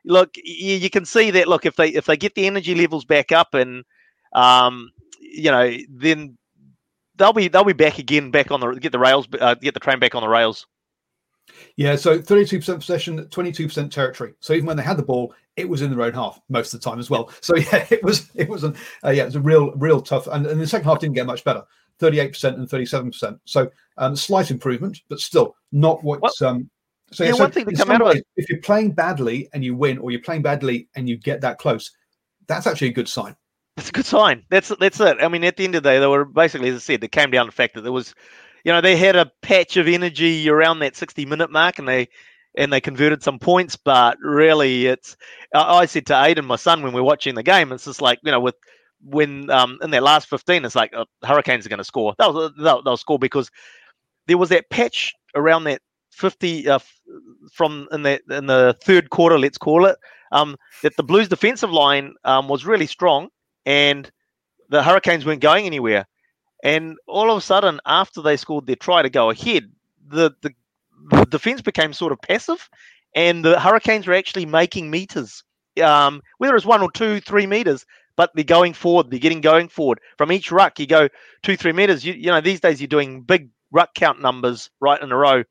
look, 0.06 0.36
you, 0.36 0.76
you, 0.76 0.90
can 0.90 1.06
see 1.06 1.32
that. 1.32 1.48
Look, 1.48 1.66
if 1.66 1.76
they 1.76 1.90
if 1.90 2.06
they 2.06 2.18
get 2.18 2.36
the 2.36 2.48
energy 2.48 2.76
levels 2.76 3.06
back 3.06 3.32
up, 3.32 3.54
and 3.54 3.84
um, 4.34 4.92
you 5.20 5.52
know, 5.52 5.76
then 5.90 6.38
they'll 7.20 7.34
be 7.34 7.48
they'll 7.48 7.64
be 7.64 7.74
back 7.74 8.00
again, 8.00 8.32
back 8.32 8.50
on 8.50 8.60
the 8.62 8.72
get 8.74 8.92
the 8.92 9.00
rails, 9.00 9.28
uh, 9.40 9.54
get 9.54 9.76
the 9.76 9.80
train 9.80 10.00
back 10.00 10.16
on 10.16 10.24
the 10.24 10.30
rails. 10.30 10.66
Yeah, 11.76 11.96
so 11.96 12.20
32% 12.20 12.80
possession, 12.80 13.26
22% 13.26 13.92
territory. 13.92 14.34
So 14.40 14.54
even 14.54 14.68
when 14.68 14.78
they 14.78 14.84
had 14.84 14.98
the 14.98 15.04
ball, 15.04 15.34
it 15.56 15.68
was 15.68 15.82
in 15.82 15.90
their 15.90 16.02
own 16.04 16.14
half 16.14 16.40
most 16.48 16.74
of 16.74 16.80
the 16.80 16.90
time 16.90 17.00
as 17.00 17.10
well. 17.10 17.32
So 17.42 17.56
yeah, 17.58 17.86
it 17.90 18.04
was 18.04 18.30
it 18.34 18.50
was 18.50 18.64
a 18.64 18.74
uh, 19.04 19.10
yeah, 19.10 19.24
it 19.24 19.28
was 19.28 19.36
a 19.36 19.42
real 19.42 19.72
real 19.74 20.02
tough. 20.02 20.28
And, 20.28 20.46
and 20.48 20.60
the 20.60 20.68
second 20.68 20.86
half 20.86 21.00
didn't 21.00 21.16
get 21.16 21.26
much 21.26 21.44
better, 21.44 21.64
38% 22.00 22.56
and 22.56 22.68
37%. 22.68 23.40
So 23.46 23.70
um, 23.98 24.16
slight 24.16 24.52
improvement, 24.52 25.02
but 25.10 25.20
still 25.20 25.56
not 25.72 26.04
what 26.04 26.22
well, 26.22 26.32
um, 26.46 26.70
so, 27.12 27.24
yeah, 27.24 27.32
so 27.32 27.40
one 27.40 27.52
thing 27.52 27.66
to 27.66 27.76
come 27.76 27.90
out 27.90 28.02
of 28.02 28.16
it, 28.16 28.28
if 28.36 28.50
you're 28.50 28.62
playing 28.62 28.92
badly 28.92 29.50
and 29.54 29.64
you 29.64 29.76
win, 29.76 29.98
or 29.98 30.12
you're 30.12 30.22
playing 30.22 30.44
badly 30.44 30.88
and 30.96 31.10
you 31.10 31.18
get 31.18 31.42
that 31.42 31.58
close, 31.58 31.92
that's 32.48 32.68
actually 32.68 32.90
a 32.90 32.94
good 32.94 33.10
sign. 33.10 33.36
It's 33.80 33.90
a 33.90 33.94
good 33.94 34.06
sign. 34.06 34.44
That's 34.50 34.68
that's 34.80 35.00
it. 35.00 35.18
I 35.22 35.30
mean, 35.30 35.46
at 35.46 35.56
the 35.56 35.64
end 35.64 35.74
of 35.74 35.84
the 35.84 35.90
day, 35.90 36.00
they 36.00 36.08
were 36.08 36.26
basically, 36.26 36.68
as 36.68 36.76
I 36.76 36.80
said, 36.80 37.00
they 37.00 37.08
came 37.08 37.32
down 37.32 37.46
to 37.46 37.52
the 37.52 37.56
fact 37.56 37.76
that 37.76 37.82
there 37.82 37.94
was, 37.94 38.14
you 38.66 38.74
know, 38.74 38.82
they 38.82 38.98
had 38.98 39.16
a 39.16 39.32
patch 39.42 39.78
of 39.78 39.88
energy 39.88 40.50
around 40.50 40.80
that 40.80 40.98
60 40.98 41.26
minute 41.26 41.50
mark, 41.50 41.80
and 41.80 41.88
they 41.88 42.10
and 42.58 42.74
they 42.74 42.82
converted 42.82 43.24
some 43.24 43.40
points. 43.40 43.78
But 43.78 44.18
really, 44.20 44.88
it's 44.88 45.16
I 45.56 45.86
said 45.86 46.06
to 46.08 46.14
Aiden, 46.14 46.44
my 46.46 46.58
son, 46.58 46.82
when 46.84 46.92
we 46.92 47.00
are 47.00 47.06
watching 47.06 47.36
the 47.36 47.44
game, 47.44 47.72
it's 47.72 47.86
just 47.86 48.02
like 48.02 48.20
you 48.22 48.32
know, 48.32 48.42
with 48.42 48.56
when 49.02 49.50
um, 49.50 49.80
in 49.82 49.92
their 49.92 50.02
last 50.02 50.28
15, 50.28 50.66
it's 50.66 50.76
like 50.76 50.94
uh, 50.94 51.06
Hurricanes 51.24 51.66
are 51.66 51.70
going 51.70 51.78
to 51.78 51.86
score. 51.86 52.14
They'll, 52.20 52.50
they'll, 52.58 52.84
they'll 52.84 52.98
score 52.98 53.18
because 53.18 53.50
there 54.28 54.38
was 54.38 54.50
that 54.50 54.70
patch 54.70 55.14
around 55.36 55.64
that 55.64 55.82
50 56.12 56.68
uh, 56.68 56.80
from 57.54 57.88
in 57.94 58.02
the 58.02 58.20
in 58.30 58.48
the 58.48 58.76
third 58.84 59.10
quarter, 59.10 59.40
let's 59.40 59.58
call 59.58 59.86
it, 59.86 59.96
um, 60.34 60.58
that 60.84 60.98
the 60.98 61.04
Blues 61.04 61.30
defensive 61.30 61.72
line 61.72 62.16
um, 62.26 62.50
was 62.50 62.66
really 62.66 62.86
strong 62.86 63.30
and 63.70 64.10
the 64.70 64.82
Hurricanes 64.82 65.28
weren't 65.28 65.42
going 65.42 65.68
anywhere. 65.68 66.08
And 66.64 66.98
all 67.06 67.30
of 67.30 67.38
a 67.38 67.42
sudden, 67.42 67.80
after 67.86 68.24
they 68.24 68.36
scored 68.36 68.66
their 68.66 68.76
try 68.76 69.04
to 69.04 69.12
go 69.12 69.30
ahead, 69.30 69.72
the, 70.08 70.32
the, 70.42 70.52
the 71.12 71.26
defense 71.26 71.62
became 71.62 71.94
sort 71.94 72.12
of 72.12 72.20
passive, 72.20 72.68
and 73.16 73.46
the 73.46 73.60
Hurricanes 73.60 74.08
were 74.08 74.16
actually 74.16 74.48
making 74.48 74.90
meters, 74.90 75.44
um, 75.84 76.22
whether 76.40 76.56
it's 76.56 76.66
one 76.66 76.82
or 76.82 76.92
two, 76.92 77.22
three 77.22 77.46
meters, 77.46 77.86
but 78.16 78.32
they're 78.34 78.44
going 78.44 78.74
forward. 78.74 79.12
They're 79.12 79.20
getting 79.20 79.40
going 79.40 79.70
forward. 79.70 80.00
From 80.18 80.32
each 80.32 80.52
ruck, 80.52 80.80
you 80.80 80.88
go 80.88 81.08
two, 81.44 81.56
three 81.56 81.72
meters. 81.72 82.04
You, 82.04 82.14
you 82.14 82.32
know, 82.32 82.42
these 82.42 82.62
days 82.62 82.82
you're 82.82 82.88
doing 82.88 83.22
big 83.22 83.50
ruck 83.72 83.94
count 83.94 84.20
numbers 84.20 84.72
right 84.80 85.02
in 85.02 85.12
a 85.12 85.16
row 85.16 85.44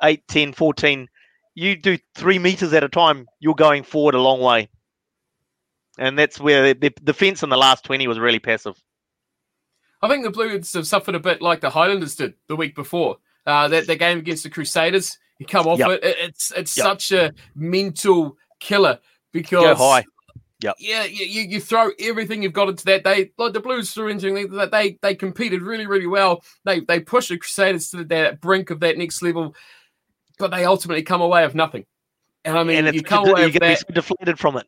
8, 0.00 0.28
10, 0.28 0.52
14. 0.52 1.08
You 1.56 1.76
do 1.76 1.98
three 2.14 2.38
meters 2.38 2.72
at 2.72 2.84
a 2.84 2.88
time, 2.88 3.26
you're 3.40 3.56
going 3.56 3.82
forward 3.82 4.14
a 4.14 4.20
long 4.20 4.40
way. 4.40 4.68
And 5.98 6.18
that's 6.18 6.40
where 6.40 6.74
the 6.74 6.90
defense 7.04 7.42
in 7.42 7.50
the 7.50 7.56
last 7.56 7.84
20 7.84 8.06
was 8.08 8.18
really 8.18 8.38
passive. 8.38 8.82
I 10.00 10.08
think 10.08 10.24
the 10.24 10.30
Blues 10.30 10.72
have 10.72 10.86
suffered 10.86 11.14
a 11.14 11.20
bit 11.20 11.40
like 11.40 11.60
the 11.60 11.70
Highlanders 11.70 12.16
did 12.16 12.34
the 12.48 12.56
week 12.56 12.74
before. 12.74 13.18
Uh, 13.46 13.68
that 13.68 13.86
game 13.98 14.18
against 14.18 14.44
the 14.44 14.50
Crusaders, 14.50 15.18
you 15.38 15.46
come 15.46 15.66
off 15.66 15.78
yep. 15.78 15.90
it. 15.90 16.00
It's 16.02 16.52
it's 16.52 16.76
yep. 16.76 16.84
such 16.84 17.12
a 17.12 17.32
mental 17.54 18.36
killer 18.60 19.00
because 19.32 19.64
Go 19.64 19.74
high. 19.74 20.04
Yep. 20.62 20.76
Yeah, 20.78 21.04
you, 21.04 21.42
you 21.42 21.60
throw 21.60 21.90
everything 21.98 22.42
you've 22.42 22.52
got 22.52 22.68
into 22.68 22.84
that. 22.84 23.02
They 23.02 23.32
like 23.36 23.52
the 23.52 23.60
Blues 23.60 23.92
threw 23.92 24.08
into 24.08 24.46
that 24.48 24.70
they 24.70 24.98
they 25.02 25.16
competed 25.16 25.62
really 25.62 25.86
really 25.86 26.06
well. 26.06 26.44
They 26.64 26.80
they 26.80 27.00
pushed 27.00 27.30
the 27.30 27.38
Crusaders 27.38 27.90
to 27.90 28.04
the 28.04 28.38
brink 28.40 28.70
of 28.70 28.78
that 28.80 28.96
next 28.96 29.22
level, 29.22 29.56
but 30.38 30.52
they 30.52 30.64
ultimately 30.64 31.02
come 31.02 31.20
away 31.20 31.44
with 31.44 31.56
nothing. 31.56 31.84
And 32.44 32.56
I 32.56 32.62
mean, 32.62 32.86
and 32.86 32.94
you 32.94 33.02
come 33.02 33.28
away 33.28 33.46
you 33.46 33.50
get 33.50 33.60
that, 33.62 33.92
deflated 33.92 34.38
from 34.38 34.56
it. 34.56 34.66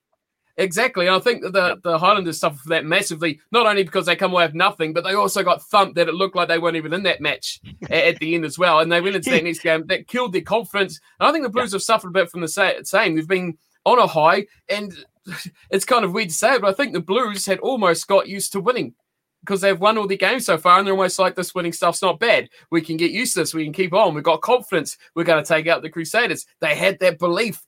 Exactly. 0.56 1.06
And 1.06 1.16
I 1.16 1.18
think 1.18 1.42
that 1.42 1.52
the, 1.52 1.68
yep. 1.68 1.82
the 1.82 1.98
Highlanders 1.98 2.38
suffer 2.38 2.56
for 2.56 2.68
that 2.68 2.84
massively, 2.84 3.40
not 3.50 3.66
only 3.66 3.82
because 3.82 4.06
they 4.06 4.14
come 4.14 4.32
away 4.32 4.46
with 4.46 4.54
nothing, 4.54 4.92
but 4.92 5.02
they 5.02 5.14
also 5.14 5.42
got 5.42 5.62
thumped 5.62 5.96
that 5.96 6.08
it 6.08 6.14
looked 6.14 6.36
like 6.36 6.46
they 6.46 6.60
weren't 6.60 6.76
even 6.76 6.92
in 6.92 7.02
that 7.02 7.20
match 7.20 7.60
at, 7.84 7.90
at, 7.90 8.18
the 8.20 8.34
end 8.34 8.44
as 8.44 8.58
well. 8.58 8.78
And 8.78 8.90
they 8.90 9.00
went 9.00 9.16
into 9.16 9.30
that 9.30 9.42
next 9.42 9.60
game. 9.60 9.86
That 9.86 10.06
killed 10.06 10.32
their 10.32 10.42
confidence. 10.42 11.00
And 11.18 11.28
I 11.28 11.32
think 11.32 11.42
the 11.42 11.50
Blues 11.50 11.72
yep. 11.72 11.76
have 11.76 11.82
suffered 11.82 12.08
a 12.08 12.12
bit 12.12 12.30
from 12.30 12.40
the 12.40 12.48
same. 12.48 13.14
They've 13.16 13.26
been 13.26 13.58
on 13.84 13.98
a 13.98 14.06
high, 14.06 14.46
and 14.68 14.94
it's 15.70 15.84
kind 15.84 16.04
of 16.04 16.12
weird 16.12 16.28
to 16.28 16.34
say 16.34 16.54
it, 16.54 16.60
but 16.60 16.70
I 16.70 16.72
think 16.72 16.92
the 16.92 17.00
Blues 17.00 17.46
had 17.46 17.58
almost 17.58 18.06
got 18.06 18.28
used 18.28 18.52
to 18.52 18.60
winning 18.60 18.94
because 19.40 19.60
they've 19.60 19.78
won 19.78 19.98
all 19.98 20.06
the 20.06 20.16
games 20.16 20.46
so 20.46 20.56
far, 20.56 20.78
and 20.78 20.86
they're 20.86 20.94
almost 20.94 21.18
like 21.18 21.34
this 21.34 21.54
winning 21.54 21.72
stuff's 21.72 22.00
not 22.00 22.18
bad. 22.18 22.48
We 22.70 22.80
can 22.80 22.96
get 22.96 23.10
used 23.10 23.34
to 23.34 23.40
this. 23.40 23.52
We 23.52 23.64
can 23.64 23.74
keep 23.74 23.92
on. 23.92 24.14
We've 24.14 24.24
got 24.24 24.40
confidence. 24.40 24.96
We're 25.14 25.24
going 25.24 25.42
to 25.42 25.48
take 25.48 25.66
out 25.66 25.82
the 25.82 25.90
Crusaders. 25.90 26.46
They 26.60 26.74
had 26.74 26.98
that 27.00 27.18
belief 27.18 27.62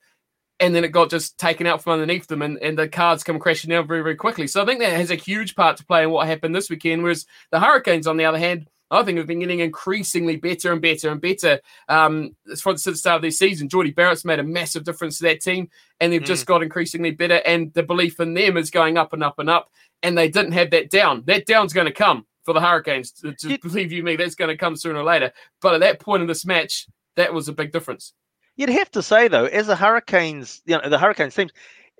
and 0.60 0.74
then 0.74 0.84
it 0.84 0.88
got 0.88 1.10
just 1.10 1.38
taken 1.38 1.66
out 1.66 1.82
from 1.82 1.94
underneath 1.94 2.26
them, 2.26 2.42
and, 2.42 2.58
and 2.62 2.78
the 2.78 2.88
cards 2.88 3.22
come 3.22 3.38
crashing 3.38 3.70
down 3.70 3.86
very, 3.86 4.02
very 4.02 4.16
quickly. 4.16 4.46
So 4.46 4.62
I 4.62 4.64
think 4.64 4.80
that 4.80 4.92
has 4.92 5.10
a 5.10 5.16
huge 5.16 5.54
part 5.54 5.76
to 5.76 5.84
play 5.84 6.02
in 6.02 6.10
what 6.10 6.26
happened 6.26 6.54
this 6.54 6.70
weekend. 6.70 7.02
Whereas 7.02 7.26
the 7.50 7.60
Hurricanes, 7.60 8.06
on 8.06 8.16
the 8.16 8.24
other 8.24 8.38
hand, 8.38 8.68
I 8.90 9.02
think 9.02 9.18
have 9.18 9.26
been 9.26 9.40
getting 9.40 9.60
increasingly 9.60 10.36
better 10.36 10.72
and 10.72 10.80
better 10.80 11.10
and 11.10 11.20
better 11.20 11.60
um, 11.88 12.36
from 12.56 12.76
the 12.76 12.94
start 12.94 13.16
of 13.16 13.22
this 13.22 13.38
season. 13.38 13.68
Jordie 13.68 13.90
Barrett's 13.90 14.24
made 14.24 14.38
a 14.38 14.44
massive 14.44 14.84
difference 14.84 15.18
to 15.18 15.24
that 15.24 15.40
team, 15.40 15.68
and 16.00 16.12
they've 16.12 16.22
mm. 16.22 16.26
just 16.26 16.46
got 16.46 16.62
increasingly 16.62 17.10
better. 17.10 17.42
And 17.44 17.72
the 17.74 17.82
belief 17.82 18.20
in 18.20 18.34
them 18.34 18.56
is 18.56 18.70
going 18.70 18.96
up 18.96 19.12
and 19.12 19.24
up 19.24 19.38
and 19.38 19.50
up. 19.50 19.70
And 20.02 20.16
they 20.16 20.28
didn't 20.28 20.52
have 20.52 20.70
that 20.70 20.90
down. 20.90 21.24
That 21.26 21.46
down's 21.46 21.72
going 21.72 21.88
to 21.88 21.92
come 21.92 22.26
for 22.44 22.54
the 22.54 22.60
Hurricanes. 22.60 23.10
To, 23.12 23.32
to 23.32 23.58
believe 23.58 23.90
you 23.90 24.04
me, 24.04 24.14
that's 24.14 24.36
going 24.36 24.50
to 24.50 24.56
come 24.56 24.76
sooner 24.76 25.00
or 25.00 25.04
later. 25.04 25.32
But 25.60 25.74
at 25.74 25.80
that 25.80 26.00
point 26.00 26.22
in 26.22 26.28
this 26.28 26.46
match, 26.46 26.86
that 27.16 27.34
was 27.34 27.48
a 27.48 27.52
big 27.52 27.72
difference. 27.72 28.12
You'd 28.56 28.70
have 28.70 28.90
to 28.92 29.02
say 29.02 29.28
though, 29.28 29.44
as 29.46 29.66
the 29.66 29.76
Hurricanes, 29.76 30.62
you 30.64 30.76
know, 30.76 30.88
the 30.88 30.98
Hurricanes 30.98 31.34
teams, 31.34 31.52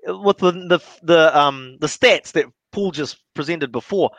with 0.07 0.37
the 0.37 0.51
the 0.51 0.79
the 1.03 1.37
um 1.37 1.77
the 1.79 1.87
stats 1.87 2.31
that 2.33 2.45
Paul 2.71 2.91
just 2.91 3.17
presented 3.33 3.71
before, 3.71 4.11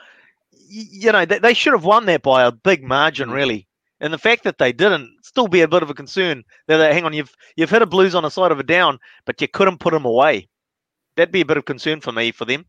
you, 0.53 0.85
you 0.91 1.13
know, 1.13 1.25
they, 1.25 1.39
they, 1.39 1.55
should 1.55 1.73
have 1.73 1.85
won 1.85 2.07
that 2.07 2.23
by 2.23 2.45
a 2.45 2.53
big 2.53 2.83
margin, 2.83 3.31
mm. 3.31 3.35
really. 3.35 3.67
And 4.01 4.13
the 4.13 4.19
fact 4.19 4.45
that 4.45 4.59
they 4.59 4.73
didn't 4.73 5.11
still 5.23 5.49
be 5.49 5.61
a 5.61 5.69
bit 5.69 5.83
of 5.83 5.91
a 5.91 5.95
concern. 5.95 6.43
That 6.67 6.79
they 6.79 6.93
hang 6.93 7.05
on, 7.05 7.13
you've 7.13 7.35
you've 7.57 7.71
hit 7.71 7.83
a 7.83 7.87
Blues 7.87 8.15
on 8.15 8.23
the 8.23 8.31
side 8.31 8.53
of 8.53 8.59
a 8.59 8.63
down, 8.63 8.99
but 9.25 9.41
you 9.41 9.49
couldn't 9.49 9.79
put 9.79 9.93
them 9.93 10.05
away. 10.05 10.49
That'd 11.17 11.33
be 11.33 11.41
a 11.41 11.47
bit 11.47 11.57
of 11.57 11.65
concern 11.65 12.01
for 12.01 12.13
me 12.13 12.33
for 12.33 12.45
them. 12.45 12.65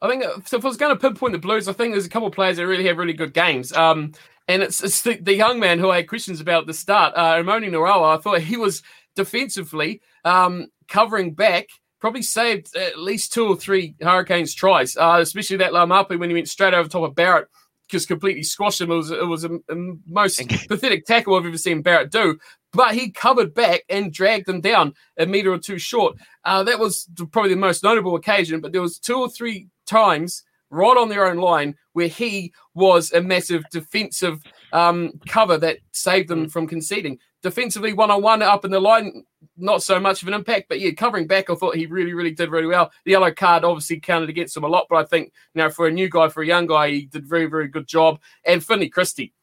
I 0.00 0.08
think 0.08 0.24
so 0.46 0.56
if 0.56 0.64
I 0.64 0.68
was 0.68 0.76
going 0.76 0.94
to 0.94 1.00
pinpoint 1.00 1.32
the 1.32 1.38
Blues, 1.38 1.68
I 1.68 1.72
think 1.72 1.92
there's 1.92 2.06
a 2.06 2.10
couple 2.10 2.28
of 2.28 2.34
players 2.34 2.56
that 2.56 2.66
really 2.66 2.86
have 2.86 2.98
really 2.98 3.12
good 3.12 3.34
games. 3.34 3.72
Um, 3.72 4.12
and 4.48 4.62
it's, 4.62 4.82
it's 4.82 5.02
the, 5.02 5.16
the, 5.16 5.34
young 5.34 5.60
man 5.60 5.78
who 5.78 5.90
I 5.90 5.96
had 5.96 6.08
questions 6.08 6.40
about 6.40 6.62
at 6.62 6.66
the 6.66 6.74
start, 6.74 7.14
uh, 7.16 7.36
Narawa. 7.42 8.18
I 8.18 8.20
thought 8.20 8.40
he 8.40 8.56
was 8.56 8.82
defensively 9.14 10.00
um, 10.24 10.68
covering 10.88 11.34
back, 11.34 11.68
probably 12.00 12.22
saved 12.22 12.74
at 12.76 12.98
least 12.98 13.32
two 13.32 13.46
or 13.46 13.56
three 13.56 13.94
Hurricanes 14.00 14.54
tries, 14.54 14.96
uh, 14.96 15.18
especially 15.20 15.58
that 15.58 15.72
Laumape 15.72 16.18
when 16.18 16.30
he 16.30 16.34
went 16.34 16.48
straight 16.48 16.74
over 16.74 16.88
top 16.88 17.04
of 17.04 17.14
Barrett, 17.14 17.48
just 17.88 18.08
completely 18.08 18.42
squashed 18.42 18.80
him. 18.80 18.90
It 18.90 18.96
was, 18.96 19.10
it 19.10 19.26
was 19.26 19.44
a, 19.44 19.50
a 19.68 19.74
most 20.06 20.40
pathetic 20.68 21.04
tackle 21.06 21.36
I've 21.36 21.46
ever 21.46 21.58
seen 21.58 21.82
Barrett 21.82 22.10
do. 22.10 22.38
But 22.72 22.94
he 22.94 23.10
covered 23.10 23.54
back 23.54 23.82
and 23.90 24.12
dragged 24.12 24.46
them 24.46 24.62
down 24.62 24.94
a 25.18 25.26
meter 25.26 25.52
or 25.52 25.58
two 25.58 25.78
short. 25.78 26.16
Uh, 26.44 26.62
that 26.64 26.78
was 26.78 27.06
probably 27.30 27.50
the 27.50 27.56
most 27.56 27.82
notable 27.82 28.16
occasion, 28.16 28.60
but 28.60 28.72
there 28.72 28.80
was 28.80 28.98
two 28.98 29.18
or 29.18 29.28
three 29.28 29.68
times 29.86 30.42
right 30.72 30.96
on 30.96 31.08
their 31.08 31.26
own 31.26 31.36
line 31.36 31.76
where 31.92 32.08
he 32.08 32.52
was 32.74 33.12
a 33.12 33.20
massive 33.20 33.62
defensive 33.70 34.42
um, 34.72 35.12
cover 35.28 35.58
that 35.58 35.78
saved 35.92 36.28
them 36.28 36.48
from 36.48 36.66
conceding. 36.66 37.18
Defensively, 37.42 37.92
one 37.92 38.10
on 38.10 38.22
one 38.22 38.40
up 38.42 38.64
in 38.64 38.70
the 38.70 38.80
line, 38.80 39.24
not 39.56 39.82
so 39.82 40.00
much 40.00 40.22
of 40.22 40.28
an 40.28 40.34
impact, 40.34 40.68
but 40.68 40.80
yeah, 40.80 40.92
covering 40.92 41.26
back, 41.26 41.50
I 41.50 41.54
thought 41.54 41.76
he 41.76 41.86
really, 41.86 42.14
really 42.14 42.30
did 42.30 42.50
really 42.50 42.68
well. 42.68 42.90
The 43.04 43.12
yellow 43.12 43.32
card 43.32 43.64
obviously 43.64 44.00
counted 44.00 44.30
against 44.30 44.56
him 44.56 44.64
a 44.64 44.68
lot, 44.68 44.86
but 44.88 44.96
I 44.96 45.04
think 45.04 45.32
you 45.54 45.62
know 45.62 45.68
for 45.68 45.86
a 45.86 45.90
new 45.90 46.08
guy, 46.08 46.28
for 46.28 46.42
a 46.42 46.46
young 46.46 46.66
guy, 46.66 46.90
he 46.90 47.06
did 47.06 47.26
very, 47.26 47.46
very 47.46 47.68
good 47.68 47.86
job. 47.86 48.18
And 48.46 48.64
Finlay 48.64 48.88
Christie. 48.88 49.34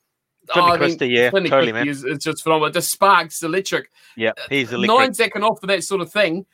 Finlay 0.51 0.71
oh, 0.71 0.77
Christie, 0.77 1.05
I 1.05 1.07
mean, 1.07 1.17
yeah, 1.17 1.29
Finlay 1.29 1.49
totally, 1.49 1.71
Christie 1.71 1.85
man. 1.85 1.87
Is, 1.89 2.03
is 2.05 2.23
just 2.23 2.41
phenomenal. 2.41 2.71
The 2.71 2.81
sparks, 2.81 3.43
electric. 3.43 3.91
Yeah, 4.15 4.31
he's 4.49 4.71
electric. 4.71 4.97
Nine 4.97 5.13
second 5.13 5.43
off 5.43 5.59
for 5.59 5.67
that 5.67 5.83
sort 5.83 6.01
of 6.01 6.11
thing 6.11 6.45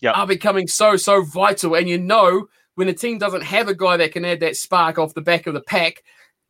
yep. 0.00 0.16
are 0.16 0.26
becoming 0.26 0.68
so, 0.68 0.96
so 0.96 1.24
vital. 1.24 1.74
And 1.74 1.88
you 1.88 1.98
know 1.98 2.46
when 2.74 2.88
a 2.88 2.94
team 2.94 3.18
doesn't 3.18 3.42
have 3.42 3.68
a 3.68 3.74
guy 3.74 3.96
that 3.96 4.12
can 4.12 4.24
add 4.24 4.40
that 4.40 4.56
spark 4.56 4.98
off 4.98 5.14
the 5.14 5.20
back 5.20 5.46
of 5.46 5.54
the 5.54 5.60
pack, 5.60 6.02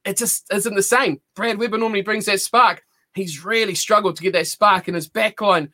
it 0.05 0.17
just 0.17 0.53
isn't 0.53 0.75
the 0.75 0.83
same. 0.83 1.21
Brad 1.35 1.59
Weber 1.59 1.79
normally 1.79 2.03
brings 2.03 2.27
that 2.27 2.41
spark. 2.41 2.83
He's 3.15 3.45
really 3.45 3.75
struggled 3.75 4.17
to 4.17 4.23
get 4.23 4.33
that 4.33 4.47
spark, 4.47 4.89
and 4.89 4.95
his 4.95 5.09
backline 5.09 5.71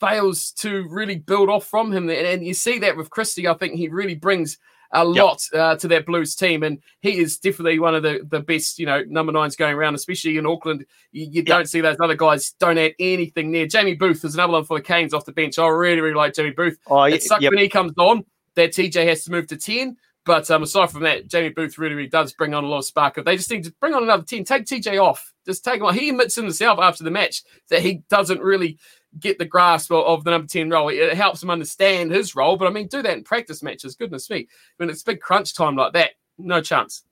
fails 0.00 0.50
to 0.58 0.86
really 0.88 1.16
build 1.16 1.48
off 1.48 1.66
from 1.66 1.92
him. 1.92 2.10
And 2.10 2.44
you 2.44 2.54
see 2.54 2.78
that 2.80 2.96
with 2.96 3.10
Christie. 3.10 3.46
I 3.46 3.54
think 3.54 3.74
he 3.74 3.88
really 3.88 4.16
brings 4.16 4.58
a 4.94 5.04
lot 5.04 5.42
yep. 5.52 5.62
uh, 5.62 5.76
to 5.76 5.88
that 5.88 6.06
Blues 6.06 6.34
team, 6.34 6.62
and 6.62 6.78
he 7.00 7.18
is 7.18 7.38
definitely 7.38 7.78
one 7.78 7.94
of 7.94 8.02
the, 8.02 8.20
the 8.28 8.40
best, 8.40 8.78
you 8.78 8.86
know, 8.86 9.02
number 9.06 9.32
nines 9.32 9.56
going 9.56 9.74
around, 9.74 9.94
especially 9.94 10.36
in 10.36 10.46
Auckland. 10.46 10.84
You, 11.12 11.24
you 11.24 11.30
yep. 11.36 11.46
don't 11.46 11.68
see 11.68 11.80
those 11.80 11.96
other 12.00 12.16
guys 12.16 12.52
don't 12.58 12.78
add 12.78 12.94
anything 12.98 13.52
there. 13.52 13.66
Jamie 13.66 13.94
Booth 13.94 14.24
is 14.24 14.34
another 14.34 14.52
one 14.54 14.64
for 14.64 14.78
the 14.78 14.84
Canes 14.84 15.14
off 15.14 15.24
the 15.24 15.32
bench. 15.32 15.58
I 15.58 15.66
really, 15.68 16.00
really 16.00 16.14
like 16.14 16.34
Jamie 16.34 16.50
Booth. 16.50 16.78
Oh, 16.88 17.04
it 17.04 17.22
sucks 17.22 17.42
yep. 17.42 17.52
when 17.52 17.62
he 17.62 17.68
comes 17.68 17.92
on 17.96 18.24
that 18.56 18.72
TJ 18.72 19.06
has 19.06 19.24
to 19.24 19.30
move 19.30 19.46
to 19.48 19.56
10. 19.56 19.96
But 20.24 20.48
um, 20.50 20.62
aside 20.62 20.90
from 20.90 21.02
that, 21.02 21.26
Jamie 21.26 21.48
Booth 21.48 21.78
really, 21.78 21.94
really 21.94 22.08
does 22.08 22.32
bring 22.32 22.54
on 22.54 22.62
a 22.62 22.68
lot 22.68 22.78
of 22.78 22.84
spark. 22.84 23.22
They 23.24 23.36
just 23.36 23.50
need 23.50 23.64
to 23.64 23.74
bring 23.80 23.92
on 23.92 24.04
another 24.04 24.22
10. 24.22 24.44
Take 24.44 24.66
TJ 24.66 25.02
off. 25.02 25.32
Just 25.44 25.64
take 25.64 25.80
him 25.80 25.86
off. 25.86 25.96
He 25.96 26.10
admits 26.10 26.36
himself 26.36 26.78
after 26.78 27.02
the 27.02 27.10
match 27.10 27.42
that 27.70 27.82
he 27.82 28.02
doesn't 28.08 28.40
really 28.40 28.78
get 29.18 29.38
the 29.38 29.44
grasp 29.44 29.90
of, 29.90 30.04
of, 30.04 30.24
the 30.24 30.30
number 30.30 30.46
10 30.46 30.70
role. 30.70 30.88
It 30.88 31.14
helps 31.14 31.42
him 31.42 31.50
understand 31.50 32.12
his 32.12 32.36
role. 32.36 32.56
But 32.56 32.68
I 32.68 32.70
mean, 32.70 32.86
do 32.86 33.02
that 33.02 33.16
in 33.16 33.24
practice 33.24 33.64
matches. 33.64 33.96
Goodness 33.96 34.30
me. 34.30 34.48
When 34.76 34.90
it's 34.90 35.02
big 35.02 35.20
crunch 35.20 35.54
time 35.54 35.76
like 35.76 35.92
that, 35.94 36.12
no 36.38 36.60
chance. 36.60 37.02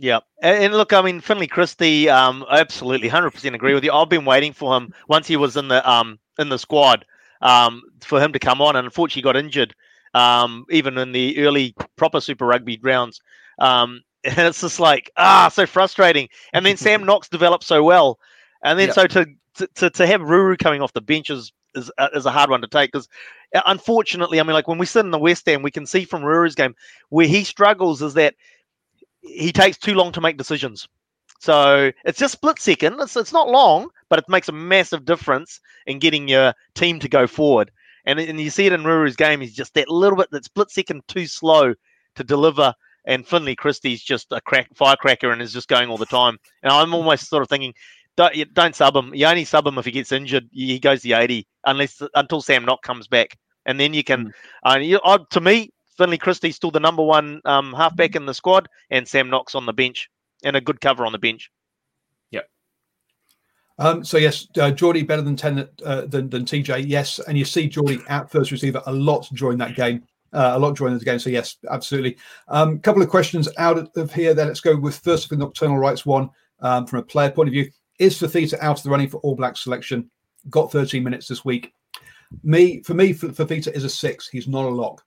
Yeah, 0.00 0.20
and, 0.42 0.74
look, 0.74 0.92
I 0.92 1.02
mean, 1.02 1.20
Finlay 1.20 1.48
Christie, 1.48 2.08
um, 2.08 2.44
absolutely, 2.48 3.08
hundred 3.08 3.32
percent 3.32 3.56
agree 3.56 3.74
with 3.74 3.82
you. 3.82 3.92
I've 3.92 4.08
been 4.08 4.24
waiting 4.24 4.52
for 4.52 4.76
him 4.76 4.94
once 5.08 5.26
he 5.26 5.36
was 5.36 5.56
in 5.56 5.66
the 5.66 5.88
um 5.90 6.20
in 6.38 6.50
the 6.50 6.58
squad, 6.58 7.04
um, 7.42 7.82
for 8.00 8.20
him 8.20 8.32
to 8.32 8.38
come 8.38 8.62
on, 8.62 8.76
and 8.76 8.84
unfortunately 8.84 9.22
got 9.22 9.36
injured 9.36 9.74
um, 10.14 10.66
even 10.70 10.98
in 10.98 11.12
the 11.12 11.38
early 11.38 11.74
proper 11.96 12.20
Super 12.20 12.46
Rugby 12.46 12.78
rounds. 12.82 13.20
Um, 13.58 14.02
and 14.24 14.38
it's 14.38 14.60
just 14.60 14.80
like 14.80 15.10
ah, 15.16 15.48
so 15.48 15.66
frustrating. 15.66 16.28
And 16.52 16.66
then 16.66 16.76
Sam 16.76 17.04
Nock's 17.06 17.28
developed 17.28 17.64
so 17.64 17.82
well, 17.82 18.18
and 18.62 18.78
then 18.78 18.92
so 18.92 19.06
to, 19.06 19.26
to 19.76 19.90
to 19.90 20.06
have 20.06 20.20
Ruru 20.20 20.58
coming 20.58 20.82
off 20.82 20.92
the 20.92 21.00
bench 21.00 21.30
is 21.30 21.52
is, 21.74 21.90
uh, 21.98 22.08
is 22.14 22.26
a 22.26 22.30
hard 22.30 22.50
one 22.50 22.60
to 22.60 22.66
take 22.66 22.92
because 22.92 23.08
uh, 23.54 23.62
unfortunately, 23.66 24.40
I 24.40 24.42
mean, 24.42 24.54
like 24.54 24.68
when 24.68 24.78
we 24.78 24.86
sit 24.86 25.04
in 25.04 25.10
the 25.10 25.18
West 25.18 25.48
End, 25.48 25.62
we 25.62 25.70
can 25.70 25.86
see 25.86 26.04
from 26.04 26.22
Ruru's 26.22 26.54
game 26.54 26.74
where 27.10 27.26
he 27.26 27.44
struggles 27.44 28.02
is 28.02 28.14
that 28.14 28.34
he 29.22 29.52
takes 29.52 29.78
too 29.78 29.94
long 29.94 30.12
to 30.12 30.20
make 30.20 30.36
decisions. 30.36 30.88
So 31.40 31.92
it's 32.04 32.18
just 32.18 32.32
split 32.32 32.58
second. 32.58 33.00
It's, 33.00 33.16
it's 33.16 33.32
not 33.32 33.48
long, 33.48 33.90
but 34.08 34.18
it 34.18 34.28
makes 34.28 34.48
a 34.48 34.52
massive 34.52 35.04
difference 35.04 35.60
in 35.86 35.98
getting 36.00 36.28
your 36.28 36.54
team 36.74 36.98
to 37.00 37.08
go 37.08 37.26
forward. 37.26 37.70
And, 38.08 38.18
and 38.18 38.40
you 38.40 38.50
see 38.50 38.66
it 38.66 38.72
in 38.72 38.82
Ruru's 38.82 39.16
game. 39.16 39.40
He's 39.40 39.54
just 39.54 39.74
that 39.74 39.88
little 39.88 40.16
bit, 40.16 40.30
that 40.32 40.44
split 40.44 40.70
second 40.70 41.02
too 41.06 41.26
slow 41.26 41.74
to 42.16 42.24
deliver 42.24 42.74
and 43.04 43.26
Finlay 43.26 43.54
Christie's 43.54 44.02
just 44.02 44.32
a 44.32 44.40
crack 44.40 44.68
firecracker 44.74 45.30
and 45.30 45.40
is 45.40 45.52
just 45.52 45.68
going 45.68 45.88
all 45.88 45.96
the 45.96 46.06
time. 46.06 46.38
And 46.62 46.72
I'm 46.72 46.94
almost 46.94 47.28
sort 47.28 47.42
of 47.42 47.48
thinking, 47.48 47.74
don't, 48.16 48.54
don't 48.54 48.74
sub 48.74 48.96
him. 48.96 49.14
You 49.14 49.26
only 49.26 49.44
sub 49.44 49.66
him 49.66 49.78
if 49.78 49.84
he 49.84 49.90
gets 49.90 50.10
injured. 50.10 50.48
He 50.52 50.78
goes 50.78 51.02
the 51.02 51.12
80 51.12 51.46
unless 51.64 52.02
until 52.14 52.42
Sam 52.42 52.64
Nock 52.64 52.82
comes 52.82 53.06
back, 53.06 53.38
and 53.64 53.78
then 53.78 53.94
you 53.94 54.02
can. 54.02 54.32
Hmm. 54.62 54.68
Uh, 54.68 54.78
you, 54.78 55.00
uh, 55.00 55.18
to 55.30 55.40
me, 55.40 55.70
Finlay 55.96 56.18
Christie's 56.18 56.56
still 56.56 56.70
the 56.70 56.80
number 56.80 57.02
one 57.02 57.40
um, 57.44 57.72
halfback 57.72 58.16
in 58.16 58.26
the 58.26 58.34
squad, 58.34 58.68
and 58.90 59.06
Sam 59.06 59.30
Nock's 59.30 59.54
on 59.54 59.66
the 59.66 59.72
bench, 59.72 60.08
and 60.42 60.56
a 60.56 60.60
good 60.60 60.80
cover 60.80 61.06
on 61.06 61.12
the 61.12 61.18
bench. 61.18 61.50
Um, 63.78 64.04
so 64.04 64.18
yes, 64.18 64.48
uh, 64.60 64.70
Jordie 64.70 65.02
Barrett 65.02 65.24
than 65.24 65.36
ten 65.36 65.68
uh, 65.84 66.02
than, 66.02 66.28
than 66.28 66.44
TJ. 66.44 66.84
Yes, 66.86 67.20
and 67.20 67.38
you 67.38 67.44
see 67.44 67.68
Geordie 67.68 68.00
at 68.08 68.30
first 68.30 68.50
receiver 68.50 68.82
a 68.86 68.92
lot 68.92 69.28
during 69.34 69.56
that 69.58 69.76
game, 69.76 70.02
uh, 70.32 70.52
a 70.54 70.58
lot 70.58 70.76
during 70.76 70.98
the 70.98 71.04
game. 71.04 71.18
So 71.18 71.30
yes, 71.30 71.56
absolutely. 71.70 72.16
A 72.48 72.56
um, 72.56 72.80
couple 72.80 73.02
of 73.02 73.08
questions 73.08 73.48
out 73.56 73.96
of 73.96 74.12
here. 74.12 74.34
Then 74.34 74.48
let's 74.48 74.60
go 74.60 74.76
with 74.76 74.98
first 74.98 75.24
of 75.24 75.30
the 75.30 75.36
nocturnal 75.36 75.78
rights 75.78 76.04
one 76.04 76.30
um, 76.60 76.86
from 76.86 76.98
a 76.98 77.04
player 77.04 77.30
point 77.30 77.48
of 77.48 77.52
view. 77.52 77.70
Is 78.00 78.18
Fifita 78.18 78.58
out 78.60 78.78
of 78.78 78.82
the 78.82 78.90
running 78.90 79.08
for 79.08 79.18
All 79.18 79.36
Black 79.36 79.56
selection? 79.56 80.10
Got 80.50 80.72
13 80.72 81.02
minutes 81.02 81.28
this 81.28 81.44
week. 81.44 81.72
Me 82.42 82.82
for 82.82 82.94
me, 82.94 83.14
Fifita 83.14 83.72
is 83.72 83.84
a 83.84 83.90
six. 83.90 84.28
He's 84.28 84.48
not 84.48 84.64
a 84.64 84.68
lock, 84.68 85.02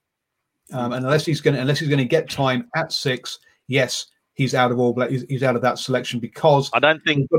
um, 0.72 0.94
and 0.94 1.06
unless 1.06 1.26
he's 1.26 1.42
going 1.42 1.58
unless 1.58 1.80
he's 1.80 1.90
going 1.90 2.00
to 2.00 2.06
get 2.06 2.30
time 2.30 2.70
at 2.76 2.92
six, 2.92 3.38
yes, 3.68 4.08
he's 4.34 4.56
out 4.56 4.72
of 4.72 4.80
All 4.80 4.94
Black. 4.94 5.10
He's, 5.10 5.24
he's 5.30 5.44
out 5.44 5.56
of 5.56 5.62
that 5.62 5.78
selection 5.78 6.20
because 6.20 6.70
I 6.74 6.80
don't 6.80 7.02
think 7.04 7.30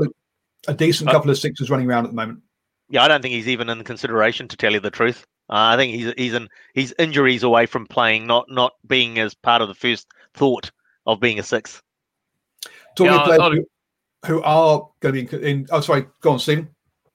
a 0.67 0.73
decent 0.73 1.09
couple 1.09 1.29
of 1.29 1.37
sixes 1.37 1.69
running 1.69 1.89
around 1.89 2.05
at 2.05 2.11
the 2.11 2.15
moment. 2.15 2.39
Yeah, 2.89 3.03
I 3.03 3.07
don't 3.07 3.21
think 3.21 3.33
he's 3.33 3.47
even 3.47 3.69
in 3.69 3.83
consideration 3.83 4.47
to 4.47 4.57
tell 4.57 4.73
you 4.73 4.79
the 4.79 4.91
truth. 4.91 5.25
Uh, 5.49 5.73
I 5.73 5.77
think 5.77 5.93
he's 5.93 6.13
he's 6.17 6.33
in 6.33 6.47
he's 6.73 6.93
injuries 6.97 7.43
away 7.43 7.65
from 7.65 7.85
playing, 7.85 8.27
not 8.27 8.45
not 8.49 8.73
being 8.87 9.19
as 9.19 9.33
part 9.33 9.61
of 9.61 9.67
the 9.67 9.75
first 9.75 10.07
thought 10.33 10.71
of 11.05 11.19
being 11.19 11.39
a 11.39 11.43
six. 11.43 11.81
Talking 12.95 13.13
yeah, 13.13 13.23
players 13.23 13.65
who, 14.25 14.35
who, 14.35 14.43
are 14.43 14.87
going 14.99 15.15
to 15.15 15.37
be 15.37 15.49
in, 15.49 15.67
Oh, 15.71 15.81
sorry. 15.81 16.05
Go 16.21 16.31
on, 16.31 16.39
Stephen. 16.39 16.69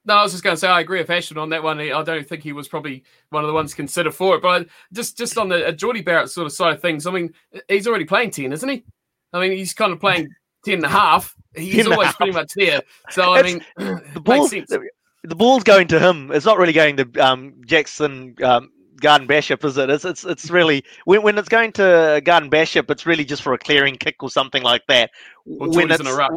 No, 0.05 0.15
I 0.15 0.23
was 0.23 0.33
just 0.33 0.43
going 0.43 0.55
to 0.55 0.61
say 0.61 0.69
I 0.69 0.81
agree 0.81 1.01
with 1.01 1.11
Ashton 1.11 1.39
on 1.39 1.51
that 1.51 1.63
one. 1.63 1.81
I 1.81 2.03
don't 2.03 2.27
think 2.27 2.43
he 2.43 2.53
was 2.53 2.67
probably 2.67 3.05
one 3.31 3.45
of 3.45 3.49
the 3.49 3.55
ones 3.55 3.75
considered 3.75 4.15
for 4.15 4.37
it. 4.37 4.43
But 4.43 4.67
just 4.93 5.17
just 5.17 5.39
on 5.39 5.49
the 5.49 5.69
uh, 5.69 5.73
Jordie 5.73 6.03
Barrett 6.03 6.31
sort 6.31 6.47
of 6.47 6.53
side 6.53 6.75
of 6.75 6.81
things, 6.81 7.07
I 7.07 7.11
mean, 7.11 7.33
he's 7.69 7.87
already 7.87 8.05
playing 8.05 8.31
ten, 8.31 8.53
isn't 8.53 8.69
he? 8.69 8.85
I 9.33 9.41
mean, 9.41 9.53
he's 9.53 9.75
kind 9.75 9.93
of 9.93 10.01
playing 10.01 10.29
10 10.65 10.75
and 10.75 10.85
a 10.85 10.89
half. 10.89 11.35
He's 11.55 11.87
always 11.87 12.13
pretty 12.15 12.33
much 12.33 12.53
there. 12.55 12.83
So, 13.11 13.35
I 13.35 13.43
mean, 13.43 13.65
the 13.77 14.21
ball, 14.25 14.49
the, 14.49 14.89
the, 15.25 15.35
ball's 15.35 15.65
going 15.65 15.89
to 15.89 15.99
him. 15.99 16.31
It's 16.33 16.47
not 16.47 16.59
really 16.59 16.73
going 16.73 16.97
to 16.99 17.19
um, 17.19 17.55
Jackson 17.67 18.35
um, 18.43 18.71
Garden-Bachop, 19.01 19.65
is 19.65 19.77
it? 19.77 19.91
It's, 19.91 20.05
it's, 20.05 20.25
it's 20.25 20.51
really, 20.51 20.85
when, 21.05 21.23
when 21.23 21.39
it's 21.39 21.49
going 21.49 21.73
to 21.73 22.21
Garden-Bachop, 22.25 22.91
it's 22.91 23.07
really 23.07 23.25
just 23.25 23.43
for 23.43 23.55
a 23.55 23.59
clearing 23.59 23.97
kick 23.97 24.23
or 24.23 24.31
something 24.31 24.63
like 24.63 24.83
that. 24.89 25.11
Or 25.47 25.69
when 25.69 25.91
it's, 25.91 26.01
in 26.01 26.07
a 26.07 26.15
ruck. 26.15 26.33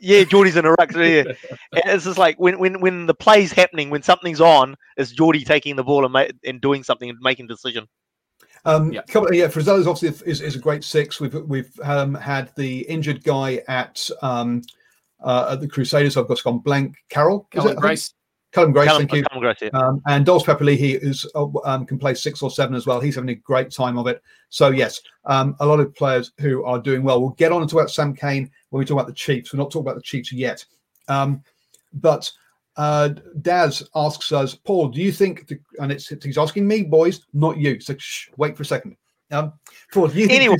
Yeah, 0.00 0.24
Jordie's 0.24 0.56
in 0.56 0.64
a 0.64 0.72
ruck. 0.72 0.92
Yeah. 0.94 1.24
it's 1.72 2.04
just 2.04 2.18
like 2.18 2.38
when, 2.38 2.58
when, 2.58 2.80
when 2.80 3.06
the 3.06 3.14
play's 3.14 3.52
happening, 3.52 3.90
when 3.90 4.02
something's 4.02 4.40
on, 4.40 4.76
it's 4.96 5.12
Jordie 5.12 5.44
taking 5.44 5.76
the 5.76 5.84
ball 5.84 6.04
and, 6.04 6.12
ma- 6.12 6.26
and 6.44 6.60
doing 6.60 6.82
something 6.82 7.08
and 7.08 7.18
making 7.20 7.46
a 7.46 7.48
decision. 7.48 7.86
Um, 8.66 8.92
yeah, 8.92 9.02
couple, 9.02 9.32
yeah. 9.32 9.44
Obviously 9.46 10.08
is, 10.08 10.40
is 10.40 10.56
a 10.56 10.58
great 10.58 10.82
six. 10.82 11.20
We've 11.20 11.34
we've 11.34 11.80
um, 11.82 12.14
had 12.14 12.50
the 12.56 12.80
injured 12.80 13.22
guy 13.22 13.62
at 13.68 14.10
um, 14.22 14.62
uh, 15.22 15.50
at 15.52 15.60
the 15.60 15.68
Crusaders. 15.68 16.16
I've 16.16 16.26
got 16.26 16.42
gone 16.42 16.58
blank. 16.58 16.96
Carroll, 17.08 17.48
Cullen 17.52 17.76
Grace. 17.76 18.12
Cullen 18.52 18.72
Grace, 18.72 18.86
Callum, 18.88 19.00
thank 19.02 19.12
you. 19.12 19.22
Cullen 19.24 19.42
Grace, 19.42 19.58
yeah. 19.60 19.68
um, 19.78 20.02
and 20.06 20.24
Dols 20.26 20.42
Papalii, 20.42 20.76
he 20.76 20.94
is 20.94 21.30
uh, 21.34 21.46
um, 21.64 21.86
can 21.86 21.98
play 21.98 22.14
six 22.14 22.42
or 22.42 22.50
seven 22.50 22.74
as 22.74 22.86
well. 22.86 23.00
He's 23.00 23.14
having 23.14 23.30
a 23.30 23.34
great 23.34 23.70
time 23.70 23.98
of 23.98 24.08
it. 24.08 24.20
So 24.48 24.70
yes, 24.70 25.00
um, 25.26 25.54
a 25.60 25.66
lot 25.66 25.78
of 25.78 25.94
players 25.94 26.32
who 26.38 26.64
are 26.64 26.80
doing 26.80 27.02
well. 27.02 27.20
We'll 27.20 27.30
get 27.30 27.52
on 27.52 27.60
to 27.60 27.66
talk 27.66 27.80
about 27.82 27.90
Sam 27.90 28.14
Cane 28.14 28.50
when 28.70 28.80
we 28.80 28.84
talk 28.84 28.96
about 28.96 29.06
the 29.06 29.12
Chiefs. 29.12 29.52
We're 29.52 29.58
not 29.58 29.70
talking 29.70 29.86
about 29.86 29.96
the 29.96 30.02
Chiefs 30.02 30.32
yet, 30.32 30.64
um, 31.06 31.42
but 31.92 32.30
uh, 32.76 33.10
Daz 33.40 33.88
asks 33.94 34.32
us, 34.32 34.54
Paul, 34.54 34.88
do 34.88 35.00
you 35.00 35.12
think, 35.12 35.46
the, 35.48 35.58
and 35.80 35.90
it's 35.90 36.08
he's 36.22 36.38
asking 36.38 36.68
me, 36.68 36.82
boys, 36.82 37.26
not 37.32 37.56
you. 37.56 37.80
So 37.80 37.94
shh, 37.96 38.28
wait 38.36 38.56
for 38.56 38.62
a 38.62 38.66
second. 38.66 38.96
Um, 39.30 39.54
Paul, 39.92 40.08
do 40.08 40.20
you 40.20 40.26
think 40.28 40.42
anyway. 40.42 40.56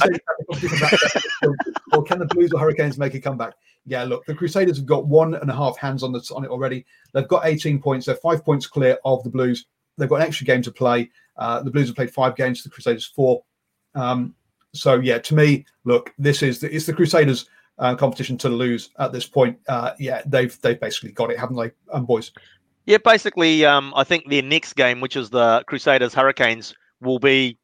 or 1.93 2.03
can 2.03 2.19
the 2.19 2.27
Blues 2.27 2.53
or 2.53 2.61
Hurricanes 2.61 2.99
make 2.99 3.15
a 3.15 3.21
comeback? 3.21 3.55
Yeah, 3.85 4.03
look, 4.03 4.25
the 4.27 4.35
Crusaders 4.35 4.79
have 4.79 4.87
got 4.87 5.07
one 5.07 5.35
and 5.35 5.51
a 5.51 5.55
half 5.55 5.77
hands 5.79 6.03
on 6.03 6.13
the 6.13 6.19
on 6.35 6.45
it 6.45 6.51
already. 6.51 6.85
They've 7.13 7.29
got 7.29 7.47
18 7.47 7.81
points. 7.81 8.07
They're 8.07 8.17
five 8.17 8.45
points 8.45 8.67
clear 8.67 8.99
of 9.05 9.23
the 9.23 9.31
Blues. 9.31 9.67
They've 9.97 10.09
got 10.09 10.17
an 10.17 10.27
extra 10.27 10.47
game 10.47 10.63
to 10.63 10.73
play. 10.73 11.11
Uh, 11.37 11.63
the 11.63 11.71
Blues 11.71 11.89
have 11.89 11.97
played 11.97 12.11
five 12.11 12.35
games. 12.35 12.63
The 12.63 12.71
Crusaders 12.71 13.07
four. 13.07 13.45
Um, 13.95 14.35
so 14.73 14.97
yeah, 14.97 15.19
to 15.19 15.35
me, 15.35 15.65
look, 15.85 16.13
this 16.19 16.43
is 16.43 16.61
the, 16.61 16.75
it's 16.75 16.87
the 16.87 16.93
Crusaders' 16.93 17.49
uh, 17.79 17.95
competition 17.95 18.39
to 18.39 18.49
lose 18.49 18.91
at 18.99 19.13
this 19.13 19.27
point. 19.27 19.59
Uh, 19.69 19.93
yeah, 19.99 20.23
they've 20.27 20.61
they've 20.63 20.81
basically 20.81 21.13
got 21.13 21.31
it, 21.31 21.39
haven't 21.39 21.57
they, 21.57 21.71
um, 21.93 22.05
boys? 22.05 22.33
Yeah, 22.87 22.99
basically, 22.99 23.65
um, 23.65 23.93
I 23.97 24.05
think 24.05 24.31
their 24.31 24.43
next 24.43 24.75
game, 24.75 25.01
which 25.01 25.17
is 25.17 25.31
the 25.31 25.65
Crusaders 25.67 26.15
Hurricanes, 26.15 26.75
will 27.01 27.19
be 27.19 27.59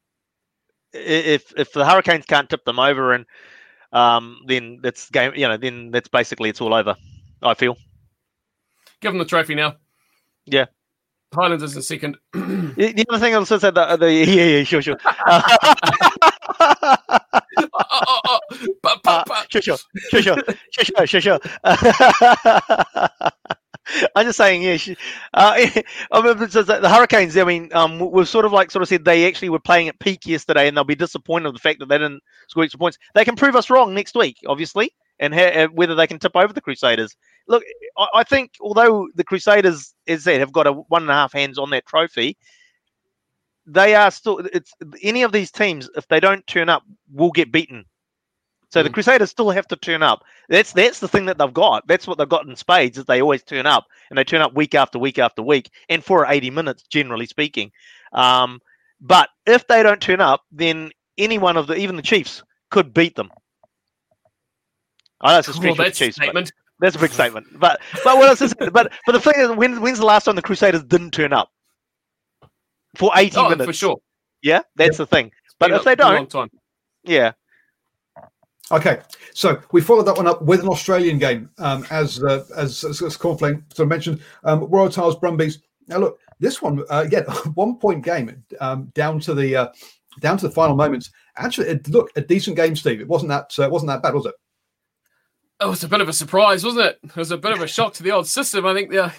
if 0.91 1.53
if 1.57 1.71
the 1.73 1.85
Hurricanes 1.85 2.25
can't 2.25 2.49
tip 2.49 2.65
them 2.65 2.79
over, 2.79 3.13
and 3.13 3.25
um, 3.91 4.41
then 4.47 4.79
that's 4.83 5.09
game. 5.09 5.33
You 5.35 5.47
know, 5.47 5.57
then 5.57 5.91
that's 5.91 6.09
basically 6.09 6.49
it's 6.49 6.61
all 6.61 6.73
over. 6.73 6.95
I 7.41 7.53
feel. 7.53 7.77
Give 9.01 9.11
them 9.11 9.19
the 9.19 9.25
trophy 9.25 9.55
now. 9.55 9.75
Yeah. 10.45 10.65
Highlanders 11.33 11.71
is 11.71 11.75
the 11.75 11.81
second. 11.81 12.17
the 12.33 13.05
other 13.09 13.19
thing 13.19 13.33
I 13.33 13.37
also 13.37 13.57
said 13.57 13.75
that 13.75 13.99
the 13.99 14.13
yeah 14.27 14.45
yeah 14.45 14.63
sure 14.63 14.81
sure. 14.81 14.97
I'm 24.15 24.25
just 24.25 24.37
saying, 24.37 24.61
yeah. 24.61 24.77
Uh, 25.33 25.55
the 26.11 26.89
Hurricanes. 26.89 27.37
I 27.37 27.43
mean, 27.43 27.69
um, 27.73 27.99
we've 28.11 28.27
sort 28.27 28.45
of 28.45 28.53
like 28.53 28.71
sort 28.71 28.81
of 28.81 28.87
said 28.87 29.03
they 29.03 29.27
actually 29.27 29.49
were 29.49 29.59
playing 29.59 29.89
at 29.89 29.99
peak 29.99 30.25
yesterday, 30.25 30.67
and 30.67 30.77
they'll 30.77 30.83
be 30.83 30.95
disappointed 30.95 31.45
with 31.45 31.55
the 31.55 31.59
fact 31.59 31.79
that 31.79 31.89
they 31.89 31.97
didn't 31.97 32.21
score 32.47 32.63
extra 32.63 32.79
points. 32.79 32.97
They 33.13 33.25
can 33.25 33.35
prove 33.35 33.55
us 33.55 33.69
wrong 33.69 33.93
next 33.93 34.15
week, 34.15 34.37
obviously, 34.47 34.91
and 35.19 35.33
ha- 35.33 35.67
whether 35.73 35.95
they 35.95 36.07
can 36.07 36.19
tip 36.19 36.35
over 36.35 36.53
the 36.53 36.61
Crusaders. 36.61 37.15
Look, 37.47 37.63
I, 37.97 38.07
I 38.15 38.23
think 38.23 38.51
although 38.61 39.07
the 39.15 39.23
Crusaders, 39.23 39.93
as 40.07 40.23
said, 40.23 40.39
have 40.39 40.53
got 40.53 40.67
a 40.67 40.71
one 40.71 41.01
and 41.03 41.11
a 41.11 41.15
half 41.15 41.33
hands 41.33 41.57
on 41.57 41.69
that 41.71 41.85
trophy, 41.85 42.37
they 43.65 43.95
are 43.95 44.11
still. 44.11 44.39
It's 44.51 44.73
any 45.01 45.23
of 45.23 45.31
these 45.31 45.51
teams, 45.51 45.89
if 45.95 46.07
they 46.07 46.19
don't 46.19 46.45
turn 46.47 46.69
up, 46.69 46.83
will 47.11 47.31
get 47.31 47.51
beaten 47.51 47.85
so 48.73 48.81
mm. 48.81 48.85
the 48.85 48.89
Crusaders 48.89 49.29
still 49.29 49.51
have 49.51 49.67
to 49.67 49.75
turn 49.75 50.01
up. 50.01 50.23
That's 50.49 50.73
that's 50.73 50.99
the 50.99 51.07
thing 51.07 51.27
that 51.27 51.37
they've 51.37 51.53
got. 51.53 51.87
That's 51.87 52.07
what 52.07 52.17
they've 52.17 52.27
got 52.27 52.47
in 52.47 52.55
spades 52.55 52.97
is 52.97 53.05
they 53.05 53.21
always 53.21 53.43
turn 53.43 53.67
up 53.67 53.85
and 54.09 54.17
they 54.17 54.23
turn 54.23 54.41
up 54.41 54.55
week 54.55 54.73
after 54.73 54.97
week 54.97 55.19
after 55.19 55.43
week 55.43 55.69
and 55.89 56.03
for 56.03 56.25
80 56.25 56.49
minutes, 56.49 56.83
generally 56.89 57.27
speaking. 57.27 57.71
Um, 58.13 58.61
but 58.99 59.29
if 59.45 59.67
they 59.67 59.83
don't 59.83 60.01
turn 60.01 60.21
up, 60.21 60.41
then 60.51 60.89
any 61.19 61.37
one 61.37 61.55
of 61.55 61.67
the 61.67 61.75
even 61.75 61.97
the 61.97 62.01
Chiefs 62.01 62.41
could 62.71 62.95
beat 62.95 63.15
them. 63.15 63.29
I 65.21 65.33
know 65.33 65.39
it's 65.39 65.47
a 65.49 65.53
stretch 65.53 65.77
well, 65.77 65.91
Chiefs, 65.91 66.15
statement. 66.15 66.51
That's 66.79 66.95
a 66.95 66.99
big 66.99 67.11
statement. 67.11 67.47
But 67.59 67.79
but 68.03 68.17
what 68.17 68.27
else 68.27 68.41
is 68.41 68.55
it? 68.59 68.73
But 68.73 68.91
but 69.05 69.11
the 69.11 69.19
thing 69.19 69.35
is, 69.37 69.51
when, 69.51 69.81
when's 69.81 69.99
the 69.99 70.05
last 70.05 70.25
time 70.25 70.35
the 70.35 70.41
Crusaders 70.41 70.83
didn't 70.83 71.11
turn 71.11 71.31
up 71.31 71.51
for 72.95 73.11
80 73.15 73.37
oh, 73.37 73.49
minutes? 73.49 73.65
For 73.65 73.73
sure. 73.73 73.97
Yeah, 74.41 74.61
that's 74.75 74.97
the 74.97 75.05
thing. 75.05 75.31
But 75.59 75.71
if 75.71 75.83
they 75.83 75.95
don't, 75.95 76.33
yeah, 77.03 77.33
Okay, 78.71 79.01
so 79.33 79.61
we 79.71 79.81
followed 79.81 80.07
that 80.07 80.15
one 80.15 80.25
up 80.25 80.41
with 80.41 80.61
an 80.61 80.69
Australian 80.69 81.19
game, 81.19 81.49
um, 81.57 81.85
as, 81.91 82.23
uh, 82.23 82.45
as 82.55 82.83
as 82.83 83.01
as 83.01 83.17
Cornflake 83.17 83.61
sort 83.73 83.85
of 83.85 83.87
mentioned. 83.89 84.21
Um, 84.45 84.63
Royal 84.63 84.89
Tiles 84.89 85.17
Brumbies. 85.17 85.59
Now 85.87 85.97
look, 85.97 86.19
this 86.39 86.61
one 86.61 86.79
uh, 86.89 87.03
again, 87.05 87.23
one 87.55 87.77
point 87.77 88.03
game 88.05 88.43
um, 88.61 88.85
down 88.95 89.19
to 89.21 89.33
the 89.33 89.55
uh, 89.55 89.67
down 90.21 90.37
to 90.37 90.47
the 90.47 90.53
final 90.53 90.75
moments. 90.75 91.11
Actually, 91.35 91.67
it 91.67 91.87
looked 91.89 92.17
a 92.17 92.21
decent 92.21 92.55
game, 92.55 92.75
Steve. 92.75 93.01
It 93.01 93.07
wasn't 93.07 93.29
that 93.29 93.53
uh, 93.59 93.69
wasn't 93.69 93.89
that 93.89 94.01
bad, 94.01 94.13
was 94.13 94.25
it? 94.25 94.35
It 95.63 95.69
was 95.69 95.83
a 95.83 95.87
bit 95.87 96.01
of 96.01 96.09
a 96.09 96.13
surprise, 96.13 96.65
wasn't 96.65 96.87
it? 96.87 96.99
It 97.03 97.15
was 97.15 97.31
a 97.31 97.37
bit 97.37 97.53
of 97.53 97.61
a 97.61 97.67
shock 97.67 97.93
to 97.93 98.03
the 98.03 98.11
old 98.11 98.27
system. 98.27 98.65
I 98.65 98.73
think 98.73 98.91
the, 98.91 99.13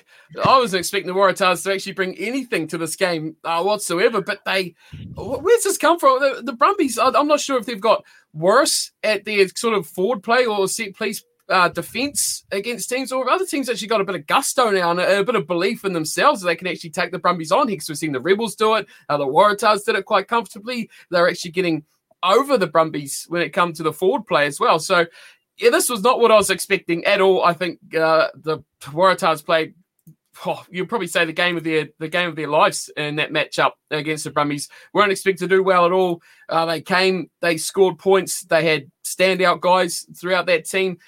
I 0.44 0.58
wasn't 0.58 0.80
expecting 0.80 1.06
the 1.06 1.18
Waratahs 1.18 1.64
to 1.64 1.72
actually 1.72 1.92
bring 1.92 2.18
anything 2.18 2.66
to 2.68 2.76
this 2.76 2.96
game 2.96 3.36
uh, 3.44 3.62
whatsoever. 3.62 4.20
But 4.20 4.40
they, 4.44 4.74
where's 5.14 5.62
this 5.62 5.78
come 5.78 5.98
from? 5.98 6.20
The, 6.20 6.42
the 6.42 6.52
Brumbies, 6.52 6.98
I'm 6.98 7.26
not 7.28 7.40
sure 7.40 7.58
if 7.58 7.64
they've 7.64 7.80
got 7.80 8.04
worse 8.34 8.92
at 9.02 9.24
their 9.24 9.48
sort 9.56 9.72
of 9.72 9.86
forward 9.86 10.22
play 10.22 10.44
or 10.44 10.68
set 10.68 10.94
piece 10.98 11.24
uh, 11.48 11.68
defense 11.68 12.44
against 12.52 12.90
teams, 12.90 13.10
or 13.10 13.28
other 13.30 13.46
teams 13.46 13.70
actually 13.70 13.88
got 13.88 14.02
a 14.02 14.04
bit 14.04 14.14
of 14.14 14.26
gusto 14.26 14.70
now 14.70 14.90
and 14.90 15.00
a, 15.00 15.20
a 15.20 15.24
bit 15.24 15.36
of 15.36 15.46
belief 15.46 15.84
in 15.86 15.94
themselves 15.94 16.42
that 16.42 16.48
they 16.48 16.56
can 16.56 16.68
actually 16.68 16.90
take 16.90 17.10
the 17.10 17.18
Brumbies 17.18 17.52
on. 17.52 17.68
Because 17.68 17.88
we've 17.88 17.96
seen 17.96 18.12
the 18.12 18.20
Rebels 18.20 18.54
do 18.54 18.74
it, 18.74 18.86
uh, 19.08 19.16
the 19.16 19.26
Waratahs 19.26 19.86
did 19.86 19.94
it 19.94 20.04
quite 20.04 20.28
comfortably. 20.28 20.90
They're 21.10 21.28
actually 21.28 21.52
getting 21.52 21.84
over 22.22 22.58
the 22.58 22.66
Brumbies 22.66 23.24
when 23.28 23.40
it 23.40 23.50
comes 23.50 23.78
to 23.78 23.82
the 23.82 23.92
forward 23.94 24.26
play 24.26 24.46
as 24.46 24.60
well. 24.60 24.78
So 24.78 25.06
yeah, 25.58 25.70
this 25.70 25.88
was 25.88 26.02
not 26.02 26.20
what 26.20 26.30
I 26.30 26.36
was 26.36 26.50
expecting 26.50 27.04
at 27.04 27.20
all. 27.20 27.44
I 27.44 27.52
think 27.52 27.78
uh, 27.94 28.28
the 28.34 28.58
Waratahs 28.80 29.44
played 29.44 29.74
oh, 30.46 30.64
you'll 30.70 30.86
probably 30.86 31.06
say 31.06 31.24
the 31.24 31.32
game 31.32 31.56
of 31.56 31.64
their 31.64 31.88
the 31.98 32.08
game 32.08 32.28
of 32.28 32.36
their 32.36 32.48
lives 32.48 32.90
in 32.96 33.16
that 33.16 33.30
matchup 33.30 33.72
against 33.90 34.24
the 34.24 34.30
Brumbies. 34.30 34.68
weren't 34.92 35.12
expected 35.12 35.48
to 35.48 35.56
do 35.56 35.62
well 35.62 35.86
at 35.86 35.92
all. 35.92 36.22
Uh, 36.48 36.66
they 36.66 36.80
came, 36.80 37.30
they 37.40 37.56
scored 37.56 37.98
points, 37.98 38.42
they 38.42 38.64
had 38.66 38.90
standout 39.04 39.60
guys 39.60 40.06
throughout 40.16 40.46
that 40.46 40.64
team, 40.64 40.98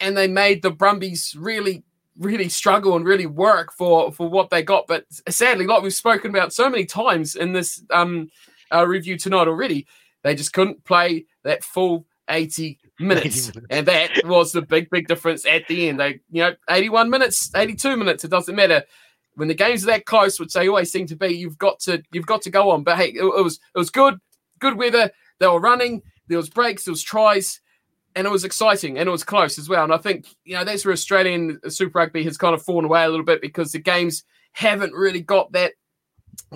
and 0.00 0.16
they 0.16 0.28
made 0.28 0.62
the 0.62 0.70
Brumbies 0.70 1.34
really 1.38 1.84
really 2.18 2.48
struggle 2.48 2.94
and 2.94 3.06
really 3.06 3.26
work 3.26 3.72
for 3.72 4.12
for 4.12 4.28
what 4.28 4.50
they 4.50 4.62
got. 4.62 4.86
But 4.86 5.06
sadly, 5.28 5.66
like 5.66 5.82
we've 5.82 5.94
spoken 5.94 6.30
about 6.30 6.52
so 6.52 6.68
many 6.68 6.84
times 6.84 7.36
in 7.36 7.52
this 7.52 7.82
um, 7.90 8.28
uh, 8.72 8.86
review 8.86 9.16
tonight 9.16 9.48
already, 9.48 9.86
they 10.22 10.34
just 10.34 10.52
couldn't 10.52 10.84
play 10.84 11.26
that 11.44 11.64
full 11.64 12.06
80 12.28 12.78
minutes. 12.98 13.52
And 13.70 13.86
that 13.86 14.26
was 14.26 14.52
the 14.52 14.62
big, 14.62 14.90
big 14.90 15.08
difference 15.08 15.46
at 15.46 15.66
the 15.68 15.88
end. 15.88 16.00
They, 16.00 16.20
you 16.30 16.42
know, 16.42 16.54
81 16.68 17.10
minutes, 17.10 17.50
82 17.54 17.96
minutes, 17.96 18.24
it 18.24 18.30
doesn't 18.30 18.54
matter. 18.54 18.84
When 19.34 19.48
the 19.48 19.54
games 19.54 19.82
are 19.84 19.86
that 19.86 20.04
close, 20.04 20.38
which 20.38 20.52
they 20.52 20.68
always 20.68 20.92
seem 20.92 21.06
to 21.06 21.16
be, 21.16 21.28
you've 21.28 21.58
got 21.58 21.80
to 21.80 22.02
you've 22.12 22.26
got 22.26 22.42
to 22.42 22.50
go 22.50 22.70
on. 22.70 22.84
But 22.84 22.98
hey, 22.98 23.08
it, 23.08 23.24
it 23.24 23.42
was 23.42 23.58
it 23.74 23.78
was 23.78 23.88
good, 23.88 24.18
good 24.58 24.76
weather. 24.76 25.10
They 25.38 25.46
were 25.46 25.60
running, 25.60 26.02
there 26.28 26.36
was 26.36 26.50
breaks, 26.50 26.84
there 26.84 26.92
was 26.92 27.02
tries, 27.02 27.60
and 28.14 28.26
it 28.26 28.30
was 28.30 28.44
exciting 28.44 28.98
and 28.98 29.08
it 29.08 29.12
was 29.12 29.24
close 29.24 29.58
as 29.58 29.68
well. 29.68 29.84
And 29.84 29.92
I 29.92 29.98
think, 29.98 30.26
you 30.44 30.54
know, 30.54 30.64
that's 30.64 30.84
where 30.84 30.92
Australian 30.92 31.58
Super 31.68 31.98
Rugby 31.98 32.24
has 32.24 32.36
kind 32.36 32.54
of 32.54 32.62
fallen 32.62 32.84
away 32.84 33.04
a 33.04 33.08
little 33.08 33.24
bit 33.24 33.40
because 33.40 33.72
the 33.72 33.78
games 33.78 34.24
haven't 34.52 34.92
really 34.92 35.20
got 35.20 35.52
that 35.52 35.72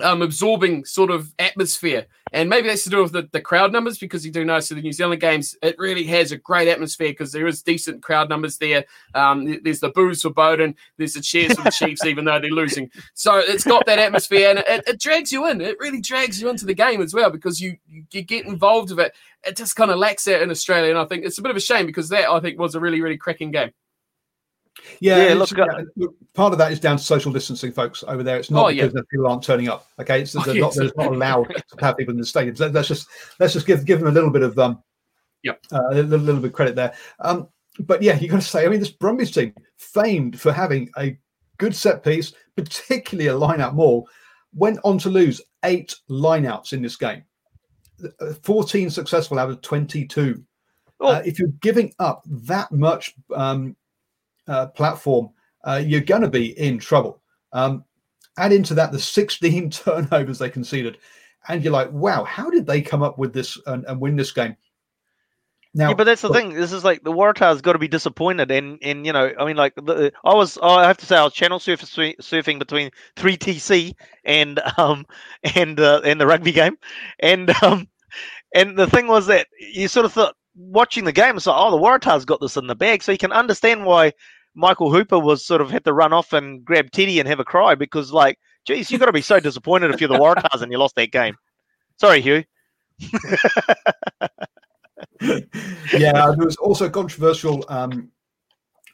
um, 0.03 0.21
absorbing 0.21 0.85
sort 0.85 1.11
of 1.11 1.33
atmosphere. 1.39 2.05
And 2.33 2.49
maybe 2.49 2.67
that's 2.67 2.83
to 2.83 2.89
do 2.89 3.01
with 3.01 3.13
the, 3.13 3.29
the 3.31 3.41
crowd 3.41 3.71
numbers 3.71 3.97
because 3.97 4.25
you 4.25 4.31
do 4.31 4.43
know, 4.43 4.59
so 4.59 4.75
the 4.75 4.81
New 4.81 4.91
Zealand 4.91 5.21
games, 5.21 5.55
it 5.61 5.77
really 5.77 6.03
has 6.05 6.31
a 6.31 6.37
great 6.37 6.67
atmosphere 6.67 7.09
because 7.09 7.31
there 7.31 7.47
is 7.47 7.63
decent 7.63 8.03
crowd 8.03 8.29
numbers 8.29 8.57
there. 8.57 8.85
Um, 9.15 9.59
there's 9.63 9.79
the 9.79 9.89
boos 9.89 10.21
for 10.21 10.29
Beauden, 10.29 10.75
there's 10.97 11.13
the 11.13 11.21
cheers 11.21 11.53
for 11.53 11.63
the 11.63 11.71
Chiefs, 11.71 12.05
even 12.05 12.25
though 12.25 12.39
they're 12.39 12.49
losing. 12.49 12.91
So 13.13 13.37
it's 13.37 13.63
got 13.63 13.85
that 13.85 13.99
atmosphere 13.99 14.49
and 14.49 14.59
it, 14.59 14.83
it, 14.87 14.99
drags 14.99 15.31
you 15.31 15.47
in. 15.47 15.61
It 15.61 15.77
really 15.79 16.01
drags 16.01 16.41
you 16.41 16.49
into 16.49 16.65
the 16.65 16.73
game 16.73 17.01
as 17.01 17.13
well 17.13 17.29
because 17.29 17.61
you, 17.61 17.77
you 17.87 18.03
get 18.21 18.45
involved 18.45 18.89
with 18.89 18.99
it. 18.99 19.13
It 19.45 19.55
just 19.55 19.75
kind 19.75 19.91
of 19.91 19.97
lacks 19.97 20.25
that 20.25 20.41
in 20.41 20.51
Australia. 20.51 20.89
And 20.89 20.99
I 20.99 21.05
think 21.05 21.23
it's 21.23 21.37
a 21.37 21.41
bit 21.41 21.51
of 21.51 21.57
a 21.57 21.61
shame 21.61 21.85
because 21.85 22.09
that, 22.09 22.29
I 22.29 22.39
think, 22.39 22.59
was 22.59 22.75
a 22.75 22.79
really, 22.79 23.01
really 23.01 23.17
cracking 23.17 23.51
game. 23.51 23.71
Yeah, 24.99 25.27
yeah 25.27 25.33
look, 25.33 25.51
yeah, 25.51 25.81
look, 25.95 26.15
part 26.33 26.53
of 26.53 26.59
that 26.59 26.71
is 26.71 26.79
down 26.79 26.97
to 26.97 27.03
social 27.03 27.31
distancing, 27.31 27.71
folks. 27.71 28.03
Over 28.07 28.23
there, 28.23 28.37
it's 28.37 28.51
not 28.51 28.65
oh, 28.65 28.69
because 28.69 28.93
yeah. 28.93 29.01
people 29.09 29.27
aren't 29.27 29.43
turning 29.43 29.69
up. 29.69 29.87
Okay, 29.99 30.21
it's, 30.21 30.33
they're, 30.33 30.55
not, 30.59 30.73
they're 30.75 30.91
not 30.95 31.13
allowed 31.13 31.47
to 31.49 31.85
have 31.85 31.97
people 31.97 32.13
in 32.13 32.19
the 32.19 32.25
stadiums. 32.25 32.73
Let's 32.73 32.87
just 32.87 33.07
let's 33.39 33.53
just 33.53 33.67
give 33.67 33.85
give 33.85 33.99
them 33.99 34.07
a 34.07 34.11
little 34.11 34.29
bit 34.29 34.43
of 34.43 34.57
um, 34.59 34.81
yeah, 35.43 35.53
uh, 35.71 35.89
a 35.91 35.95
little, 35.95 36.19
little 36.19 36.41
bit 36.41 36.49
of 36.49 36.53
credit 36.53 36.75
there. 36.75 36.93
Um, 37.19 37.47
but 37.81 38.01
yeah, 38.01 38.17
you 38.17 38.27
got 38.27 38.41
to 38.41 38.47
say, 38.47 38.65
I 38.65 38.69
mean, 38.69 38.79
this 38.79 38.91
Brumbies 38.91 39.31
team 39.31 39.53
famed 39.77 40.39
for 40.39 40.51
having 40.51 40.89
a 40.97 41.17
good 41.57 41.75
set 41.75 42.03
piece, 42.03 42.33
particularly 42.55 43.29
a 43.29 43.37
line 43.37 43.61
out 43.61 43.75
maul, 43.75 44.07
went 44.53 44.79
on 44.83 44.97
to 44.99 45.09
lose 45.09 45.41
eight 45.63 45.95
lineouts 46.09 46.73
in 46.73 46.81
this 46.81 46.95
game. 46.95 47.23
Uh, 48.19 48.33
14 48.43 48.89
successful 48.89 49.39
out 49.39 49.49
of 49.49 49.61
22. 49.61 50.43
Oh. 50.99 51.07
Uh, 51.07 51.21
if 51.25 51.39
you're 51.39 51.49
giving 51.61 51.93
up 51.99 52.23
that 52.25 52.71
much 52.71 53.13
um, 53.35 53.75
uh, 54.47 54.67
platform, 54.67 55.29
uh, 55.63 55.81
you're 55.83 56.01
going 56.01 56.21
to 56.21 56.29
be 56.29 56.57
in 56.59 56.79
trouble. 56.79 57.21
Um, 57.53 57.83
add 58.37 58.51
into 58.51 58.73
that 58.75 58.91
the 58.91 58.99
16 58.99 59.69
turnovers 59.71 60.39
they 60.39 60.49
conceded, 60.49 60.97
and 61.47 61.63
you're 61.63 61.73
like, 61.73 61.91
wow, 61.91 62.23
how 62.23 62.49
did 62.49 62.65
they 62.65 62.81
come 62.81 63.03
up 63.03 63.17
with 63.17 63.33
this 63.33 63.57
and, 63.65 63.85
and 63.85 63.99
win 63.99 64.15
this 64.15 64.31
game? 64.31 64.55
Now, 65.73 65.89
yeah, 65.89 65.95
but 65.95 66.05
that's 66.05 66.21
the 66.23 66.33
thing. 66.33 66.53
This 66.53 66.71
is 66.71 66.83
like 66.83 67.03
the 67.03 67.11
Waratahs 67.11 67.61
got 67.61 67.73
to 67.73 67.79
be 67.79 67.87
disappointed, 67.87 68.49
and 68.49 68.79
and 68.81 69.05
you 69.05 69.13
know, 69.13 69.31
I 69.37 69.45
mean, 69.45 69.57
like 69.57 69.75
the, 69.75 70.11
I 70.25 70.33
was, 70.33 70.57
I 70.63 70.87
have 70.87 70.97
to 70.97 71.05
say, 71.05 71.15
I 71.15 71.23
was 71.23 71.33
channel 71.33 71.59
surfing, 71.59 72.17
surfing 72.17 72.57
between 72.57 72.89
three 73.15 73.37
TC 73.37 73.93
and 74.23 74.59
um 74.77 75.05
and 75.55 75.79
uh, 75.79 76.01
and 76.03 76.19
the 76.19 76.25
rugby 76.25 76.51
game, 76.51 76.77
and 77.19 77.51
um 77.61 77.87
and 78.55 78.75
the 78.75 78.87
thing 78.87 79.05
was 79.05 79.27
that 79.27 79.47
you 79.59 79.87
sort 79.87 80.07
of 80.07 80.13
thought 80.13 80.35
watching 80.55 81.03
the 81.03 81.11
game, 81.11 81.37
it's 81.37 81.45
like, 81.45 81.55
oh, 81.57 81.69
the 81.69 81.77
Waratahs 81.77 82.25
got 82.25 82.41
this 82.41 82.57
in 82.57 82.65
the 82.65 82.75
bag, 82.75 83.03
so 83.03 83.11
you 83.11 83.17
can 83.17 83.31
understand 83.31 83.85
why 83.85 84.13
Michael 84.57 84.91
Hooper 84.91 85.19
was 85.19 85.45
sort 85.45 85.61
of 85.61 85.69
had 85.69 85.85
to 85.85 85.93
run 85.93 86.11
off 86.11 86.33
and 86.33 86.65
grab 86.65 86.89
Teddy 86.89 87.19
and 87.19 87.29
have 87.29 87.39
a 87.39 87.45
cry 87.45 87.75
because, 87.75 88.11
like, 88.11 88.39
geez, 88.65 88.89
you've 88.89 88.99
got 88.99 89.05
to 89.05 89.13
be 89.13 89.21
so 89.21 89.39
disappointed 89.39 89.91
if 89.91 90.01
you're 90.01 90.07
the 90.07 90.15
Waratahs 90.19 90.63
and 90.63 90.71
you 90.71 90.79
lost 90.79 90.95
that 90.95 91.11
game. 91.11 91.37
Sorry, 91.97 92.21
Hugh. 92.21 92.43
yeah, 95.21 95.41
there 95.91 96.35
was 96.37 96.57
also 96.57 96.87
a 96.87 96.89
controversial 96.89 97.63
um, 97.69 98.09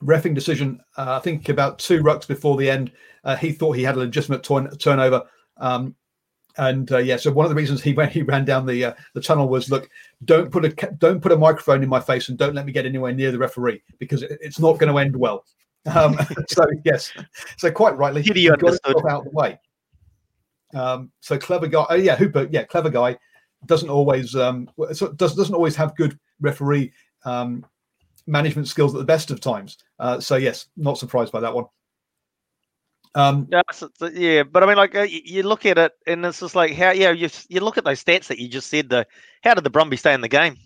refing 0.04 0.36
decision. 0.36 0.82
Uh, 0.98 1.16
I 1.16 1.20
think 1.20 1.48
about 1.48 1.80
two 1.80 2.04
rucks 2.04 2.28
before 2.28 2.58
the 2.58 2.70
end, 2.70 2.92
uh, 3.24 3.38
he 3.38 3.54
thought 3.54 3.78
he 3.78 3.84
had 3.84 3.96
a 3.96 4.00
legitimate 4.00 4.44
turn- 4.44 4.76
turnover. 4.78 5.24
Um, 5.56 5.96
and 6.58 6.92
uh, 6.92 7.00
yeah, 7.00 7.18
so 7.18 7.32
one 7.32 7.46
of 7.46 7.50
the 7.50 7.56
reasons 7.56 7.82
he 7.82 7.94
went, 7.94 8.12
he 8.12 8.22
ran 8.22 8.46
down 8.46 8.66
the 8.66 8.86
uh, 8.86 8.94
the 9.14 9.22
tunnel 9.22 9.50
was 9.50 9.72
look, 9.72 9.90
don't 10.26 10.52
put 10.52 10.66
a 10.66 10.70
don't 10.98 11.22
put 11.22 11.32
a 11.32 11.38
microphone 11.38 11.82
in 11.84 11.90
my 11.90 12.00
face 12.00 12.30
and 12.30 12.38
don't 12.38 12.54
let 12.54 12.66
me 12.66 12.72
get 12.72 12.86
anywhere 12.86 13.14
near 13.14 13.32
the 13.32 13.38
referee 13.38 13.82
because 13.98 14.22
it, 14.22 14.38
it's 14.42 14.60
not 14.60 14.78
going 14.78 14.92
to 14.92 15.00
end 15.00 15.16
well. 15.16 15.46
Um, 15.94 16.18
so 16.48 16.64
yes, 16.86 17.12
so 17.58 17.70
quite 17.70 17.98
rightly, 17.98 18.22
he 18.22 18.48
got 18.94 19.12
out 19.12 19.20
of 19.20 19.26
the 19.26 19.32
way. 19.34 19.60
Um, 20.74 21.12
so 21.20 21.38
clever 21.38 21.68
guy, 21.68 21.86
oh 21.90 21.96
yeah, 21.96 22.16
Hooper, 22.16 22.48
yeah, 22.52 22.64
clever 22.64 22.90
guy, 22.90 23.18
doesn't 23.66 23.90
always 23.90 24.34
um, 24.34 24.70
doesn't 24.78 25.18
doesn't 25.18 25.54
always 25.54 25.76
have 25.76 25.94
good 25.98 26.18
referee 26.40 26.94
um, 27.26 27.66
management 28.28 28.70
skills 28.70 28.96
at 28.96 29.00
the 29.00 29.04
best 29.04 29.30
of 29.30 29.42
times. 29.42 29.78
Uh, 30.00 30.22
so 30.22 30.38
yes, 30.38 30.68
not 30.78 30.98
surprised 30.98 31.34
by 31.34 31.42
that 31.42 31.54
one. 31.54 31.66
Um, 33.16 33.48
yeah, 33.52 33.62
yeah, 34.14 34.44
but 34.44 34.64
I 34.64 34.66
mean, 34.66 34.78
like 34.78 34.96
uh, 34.96 35.04
you 35.10 35.44
look 35.44 35.66
at 35.66 35.78
it, 35.78 35.92
and 36.08 36.26
it's 36.26 36.40
just 36.40 36.56
like 36.56 36.74
how, 36.74 36.92
yeah, 36.92 37.12
you 37.12 37.30
you 37.48 37.60
look 37.60 37.78
at 37.78 37.84
those 37.84 38.04
stats 38.04 38.28
that 38.28 38.40
you 38.40 38.48
just 38.48 38.70
said. 38.70 38.90
The 38.90 39.06
how 39.44 39.54
did 39.54 39.64
the 39.64 39.70
Brumbies 39.70 40.00
stay 40.00 40.14
in 40.14 40.22
the 40.22 40.28
game? 40.28 40.58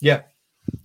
Yeah. 0.00 0.22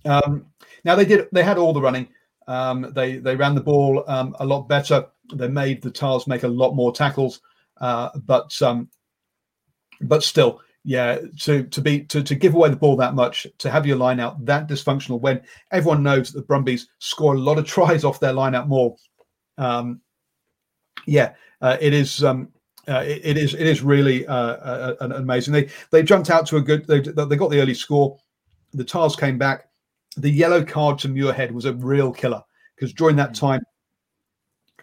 Um, 0.04 0.46
now 0.84 0.94
they 0.94 1.04
did. 1.04 1.28
They 1.32 1.42
had 1.42 1.58
all 1.58 1.72
the 1.72 1.82
running. 1.82 2.08
Um, 2.48 2.92
they 2.94 3.16
they 3.16 3.36
ran 3.36 3.54
the 3.54 3.60
ball 3.60 4.04
um, 4.06 4.34
a 4.40 4.46
lot 4.46 4.68
better. 4.68 5.06
They 5.34 5.48
made 5.48 5.82
the 5.82 5.90
Tars 5.90 6.26
make 6.26 6.44
a 6.44 6.48
lot 6.48 6.74
more 6.74 6.92
tackles, 6.92 7.40
uh, 7.80 8.10
but 8.24 8.60
um, 8.62 8.88
but 10.00 10.22
still, 10.22 10.60
yeah, 10.84 11.18
to 11.40 11.64
to 11.64 11.80
be 11.80 12.04
to, 12.04 12.22
to 12.22 12.34
give 12.34 12.54
away 12.54 12.70
the 12.70 12.76
ball 12.76 12.96
that 12.96 13.14
much, 13.14 13.46
to 13.58 13.70
have 13.70 13.86
your 13.86 13.96
line 13.96 14.20
out 14.20 14.44
that 14.46 14.68
dysfunctional 14.68 15.20
when 15.20 15.42
everyone 15.72 16.02
knows 16.02 16.32
that 16.32 16.40
the 16.40 16.46
Brumbies 16.46 16.88
score 17.00 17.34
a 17.34 17.38
lot 17.38 17.58
of 17.58 17.66
tries 17.66 18.04
off 18.04 18.20
their 18.20 18.32
line 18.32 18.54
out 18.54 18.68
more. 18.68 18.96
Um, 19.58 20.00
yeah, 21.06 21.34
uh, 21.60 21.76
it 21.80 21.92
is. 21.92 22.22
Um, 22.22 22.48
uh, 22.88 23.02
it, 23.04 23.20
it 23.24 23.36
is. 23.36 23.54
It 23.54 23.66
is 23.66 23.82
really 23.82 24.26
uh, 24.26 24.34
uh, 24.34 24.96
uh 25.00 25.08
amazing. 25.14 25.52
They 25.54 25.68
they 25.90 26.02
jumped 26.02 26.30
out 26.30 26.46
to 26.48 26.56
a 26.56 26.60
good. 26.60 26.86
They 26.86 27.00
they 27.00 27.36
got 27.36 27.50
the 27.50 27.60
early 27.60 27.74
score. 27.74 28.18
The 28.74 28.84
Tars 28.84 29.16
came 29.16 29.38
back. 29.38 29.68
The 30.16 30.30
yellow 30.30 30.64
card 30.64 30.98
to 31.00 31.08
Muirhead 31.08 31.50
was 31.50 31.64
a 31.64 31.74
real 31.74 32.12
killer 32.12 32.42
because 32.74 32.92
during 32.92 33.16
that 33.16 33.30
mm. 33.30 33.40
time, 33.40 33.62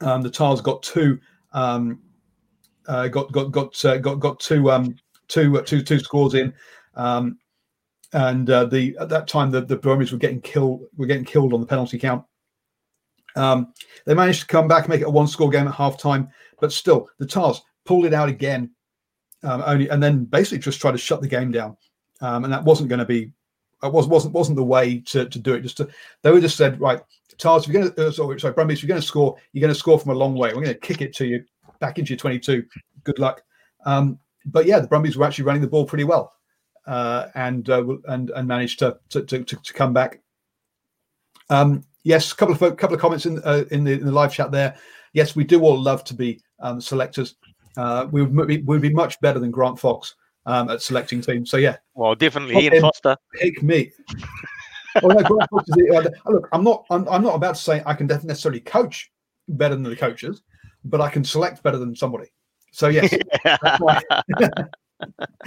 um, 0.01 0.21
the 0.21 0.30
Tars 0.30 0.61
got 0.61 0.84
two. 0.84 1.19
Um, 1.53 1.99
uh, 2.88 3.07
got 3.07 3.32
got 3.32 3.51
got 3.51 3.74
got 4.01 4.19
got 4.19 4.39
two 4.39 4.71
um, 4.71 4.95
two 5.28 5.61
two 5.61 5.82
two 5.82 5.99
scores 5.99 6.34
in. 6.34 6.53
Um, 6.95 7.38
and 8.13 8.49
uh, 8.49 8.65
the 8.65 8.95
at 8.99 9.09
that 9.09 9.28
time 9.28 9.51
the 9.51 9.61
the 9.61 9.76
Brumbies 9.76 10.11
were 10.11 10.17
getting 10.17 10.41
killed 10.41 10.84
were 10.97 11.07
getting 11.07 11.26
killed 11.26 11.53
on 11.53 11.61
the 11.61 11.67
penalty 11.67 11.97
count. 11.97 12.24
Um, 13.36 13.74
they 14.06 14.14
managed 14.14 14.42
to 14.42 14.48
come 14.48 14.68
back, 14.68 14.88
make 14.88 15.02
it 15.02 15.08
a 15.08 15.10
one-score 15.10 15.50
game 15.50 15.68
at 15.68 15.74
halftime, 15.74 16.30
but 16.60 16.72
still, 16.72 17.10
the 17.20 17.26
Tars 17.26 17.62
pulled 17.86 18.06
it 18.06 18.14
out 18.14 18.30
again, 18.30 18.72
um, 19.44 19.64
only 19.66 19.90
and 19.90 20.02
then 20.02 20.26
basically 20.26 20.60
just 20.60 20.80
tried 20.80 20.92
to 20.92 20.98
shut 20.98 21.22
the 21.22 21.28
game 21.28 21.52
down, 21.52 21.76
um, 22.22 22.44
and 22.44 22.54
that 22.54 22.64
wasn't 22.64 22.90
going 22.90 23.00
to 23.00 23.06
be, 23.06 23.32
it 23.82 23.92
was 23.92 24.08
wasn't 24.08 24.34
wasn't 24.34 24.56
the 24.56 24.64
way 24.64 25.00
to, 25.00 25.28
to 25.28 25.40
do 25.40 25.54
it. 25.56 25.62
Just 25.62 25.78
to, 25.78 25.90
they 26.22 26.32
were 26.32 26.40
just 26.40 26.58
said, 26.58 26.80
right, 26.80 27.02
Tars, 27.38 27.64
if 27.64 27.74
you're 27.74 27.82
going 27.82 27.94
to, 27.94 28.08
uh, 28.08 28.12
sorry, 28.12 28.40
sorry, 28.40 28.54
Brumbies, 28.54 28.78
if 28.78 28.84
you're 28.84 28.90
going 28.90 29.02
to 29.02 29.08
score, 29.08 29.36
you're 29.52 29.62
going 29.62 29.74
to 29.74 29.80
score 29.80 30.00
from 30.00 30.12
a 30.12 30.16
long 30.16 30.36
way. 30.36 30.50
We're 30.50 30.62
going 30.62 30.68
to 30.68 30.76
kick 30.76 31.02
it 31.02 31.14
to 31.16 31.26
you 31.26 31.44
back 31.80 32.00
into 32.00 32.12
your 32.12 32.18
22. 32.18 32.64
Good 33.04 33.20
luck. 33.20 33.42
Um, 33.86 34.20
but 34.46 34.66
yeah, 34.66 34.80
the 34.80 34.88
Brumbies 34.88 35.18
were 35.18 35.26
actually 35.26 35.46
running 35.46 35.62
the 35.62 35.68
ball 35.68 35.86
pretty 35.86 36.04
well, 36.04 36.34
uh, 36.88 37.28
and 37.36 37.70
uh, 37.70 37.84
and 38.08 38.30
and 38.32 38.48
managed 38.48 38.80
to 38.80 38.98
to, 39.10 39.24
to, 39.24 39.44
to 39.44 39.74
come 39.74 39.94
back. 39.94 40.22
Um, 41.50 41.84
yes, 42.04 42.32
a 42.32 42.36
couple 42.36 42.54
of 42.56 42.78
couple 42.78 42.95
of 42.95 43.01
comments 43.01 43.26
in 43.26 43.41
uh, 43.43 43.64
in, 43.72 43.84
the, 43.84 43.93
in, 43.93 44.06
the, 44.06 44.12
live 44.12 44.34
chat 44.34 44.51
there. 44.51 44.76
Yes, 45.14 45.36
we 45.36 45.43
do 45.43 45.62
all 45.62 45.80
love 45.80 46.04
to 46.06 46.14
be 46.14 46.41
um, 46.60 46.80
selectors. 46.82 47.36
Uh, 47.78 48.08
we 48.12 48.24
would 48.24 48.47
be, 48.47 48.62
would 48.62 48.82
be 48.82 48.93
much 48.93 49.20
better 49.22 49.39
than 49.39 49.51
Grant 49.51 49.80
Fox 49.80 50.16
um, 50.45 50.70
at 50.70 50.82
selecting 50.82 51.22
teams. 51.22 51.49
So 51.49 51.58
yeah, 51.58 51.78
well, 51.93 52.16
definitely 52.16 52.64
Ian 52.64 52.82
Foster. 52.82 53.16
Pick 53.34 53.64
me. 53.64 53.91
oh, 55.01 55.08
no, 55.08 55.24
Grant 55.24 55.49
Fox 55.49 55.70
is 55.70 55.76
the, 55.76 55.95
uh, 55.95 56.32
look, 56.32 56.49
I'm 56.51 56.64
not. 56.64 56.86
I'm, 56.89 57.08
I'm, 57.10 57.24
not 57.24 57.36
about 57.36 57.56
to 57.56 57.62
say 57.62 57.84
I 57.86 57.93
can 57.93 58.08
necessarily 58.08 58.60
coach 58.60 59.12
better 59.47 59.76
than 59.76 59.84
the 59.84 59.95
coaches, 59.95 60.41
but 60.86 61.01
I 61.01 61.10
can 61.10 61.24
select 61.24 61.64
better 61.64 61.78
than 61.78 61.95
somebody. 61.95 62.32
So 62.72 62.88
yes, 62.88 63.14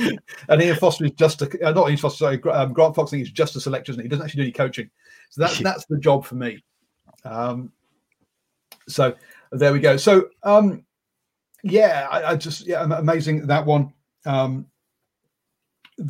and 0.49 0.63
Ian 0.63 0.77
Foster 0.77 1.05
is 1.07 1.13
just 1.13 1.43
a, 1.43 1.69
uh, 1.69 1.73
not 1.73 1.89
Ian 1.89 1.99
Foster. 1.99 2.19
Sorry, 2.19 2.43
um, 2.53 2.73
Grant 2.73 2.95
Fox. 2.95 3.11
I 3.11 3.13
think 3.13 3.27
he's 3.27 3.33
just 3.33 3.57
a 3.57 3.61
selector, 3.61 3.93
isn't 3.93 4.01
he? 4.01 4.05
He 4.05 4.09
doesn't 4.09 4.25
actually 4.25 4.39
do 4.39 4.45
any 4.45 4.53
coaching. 4.53 4.91
So 5.31 5.43
that's 5.43 5.59
that's 5.61 5.87
the 5.87 5.99
job 5.99 6.25
for 6.25 6.37
me. 6.37 6.63
Um, 7.25 7.73
so 8.89 9.15
there 9.53 9.73
we 9.73 9.81
go. 9.81 9.97
So, 9.97 10.29
um, 10.43 10.85
yeah, 11.63 12.07
I, 12.11 12.33
I 12.33 12.37
just 12.37 12.67
yeah, 12.67 12.83
am- 12.83 12.93
amazing 12.93 13.47
that 13.47 13.65
one 13.65 13.93
um, 14.25 14.67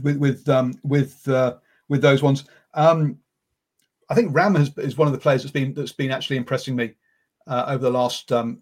with 0.03 0.19
with 0.19 0.49
um, 0.49 0.75
with 0.83 1.27
uh, 1.29 1.57
with 1.89 2.03
those 2.03 2.23
ones. 2.23 2.45
Um, 2.75 3.19
I 4.09 4.15
think 4.15 4.35
Ramm 4.35 4.55
has, 4.55 4.77
is 4.79 4.97
one 4.97 5.09
of 5.09 5.13
the 5.13 5.19
players 5.21 5.43
that's 5.43 5.53
been 5.53 5.75
that's 5.75 5.93
been 5.93 6.11
actually 6.11 6.37
impressing 6.37 6.77
me 6.77 6.95
uh, 7.47 7.65
over 7.69 7.85
the 7.85 7.91
last 7.91 8.31
um, 8.33 8.61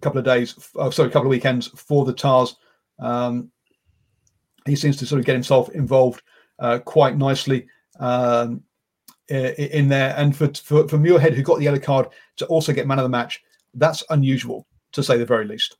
couple 0.00 0.18
of 0.18 0.24
days. 0.24 0.54
Oh, 0.76 0.90
sorry, 0.90 1.10
couple 1.10 1.28
of 1.28 1.30
weekends 1.30 1.68
for 1.68 2.04
the 2.04 2.12
Tars. 2.12 2.56
Um, 2.98 3.50
he 4.66 4.76
seems 4.76 4.96
to 4.96 5.06
sort 5.06 5.18
of 5.18 5.26
get 5.26 5.34
himself 5.34 5.68
involved 5.70 6.22
uh, 6.58 6.78
quite 6.78 7.16
nicely 7.16 7.66
um, 8.00 8.62
in 9.28 9.88
there. 9.88 10.14
And 10.16 10.36
for, 10.36 10.48
for 10.54 10.88
for 10.88 10.98
Muirhead, 10.98 11.34
who 11.34 11.42
got 11.42 11.58
the 11.58 11.64
yellow 11.64 11.78
card, 11.78 12.08
to 12.36 12.46
also 12.46 12.72
get 12.72 12.86
man 12.86 12.98
of 12.98 13.04
the 13.04 13.08
match, 13.08 13.42
that's 13.74 14.02
unusual 14.10 14.66
to 14.92 15.02
say 15.02 15.16
the 15.16 15.26
very 15.26 15.46
least. 15.46 15.76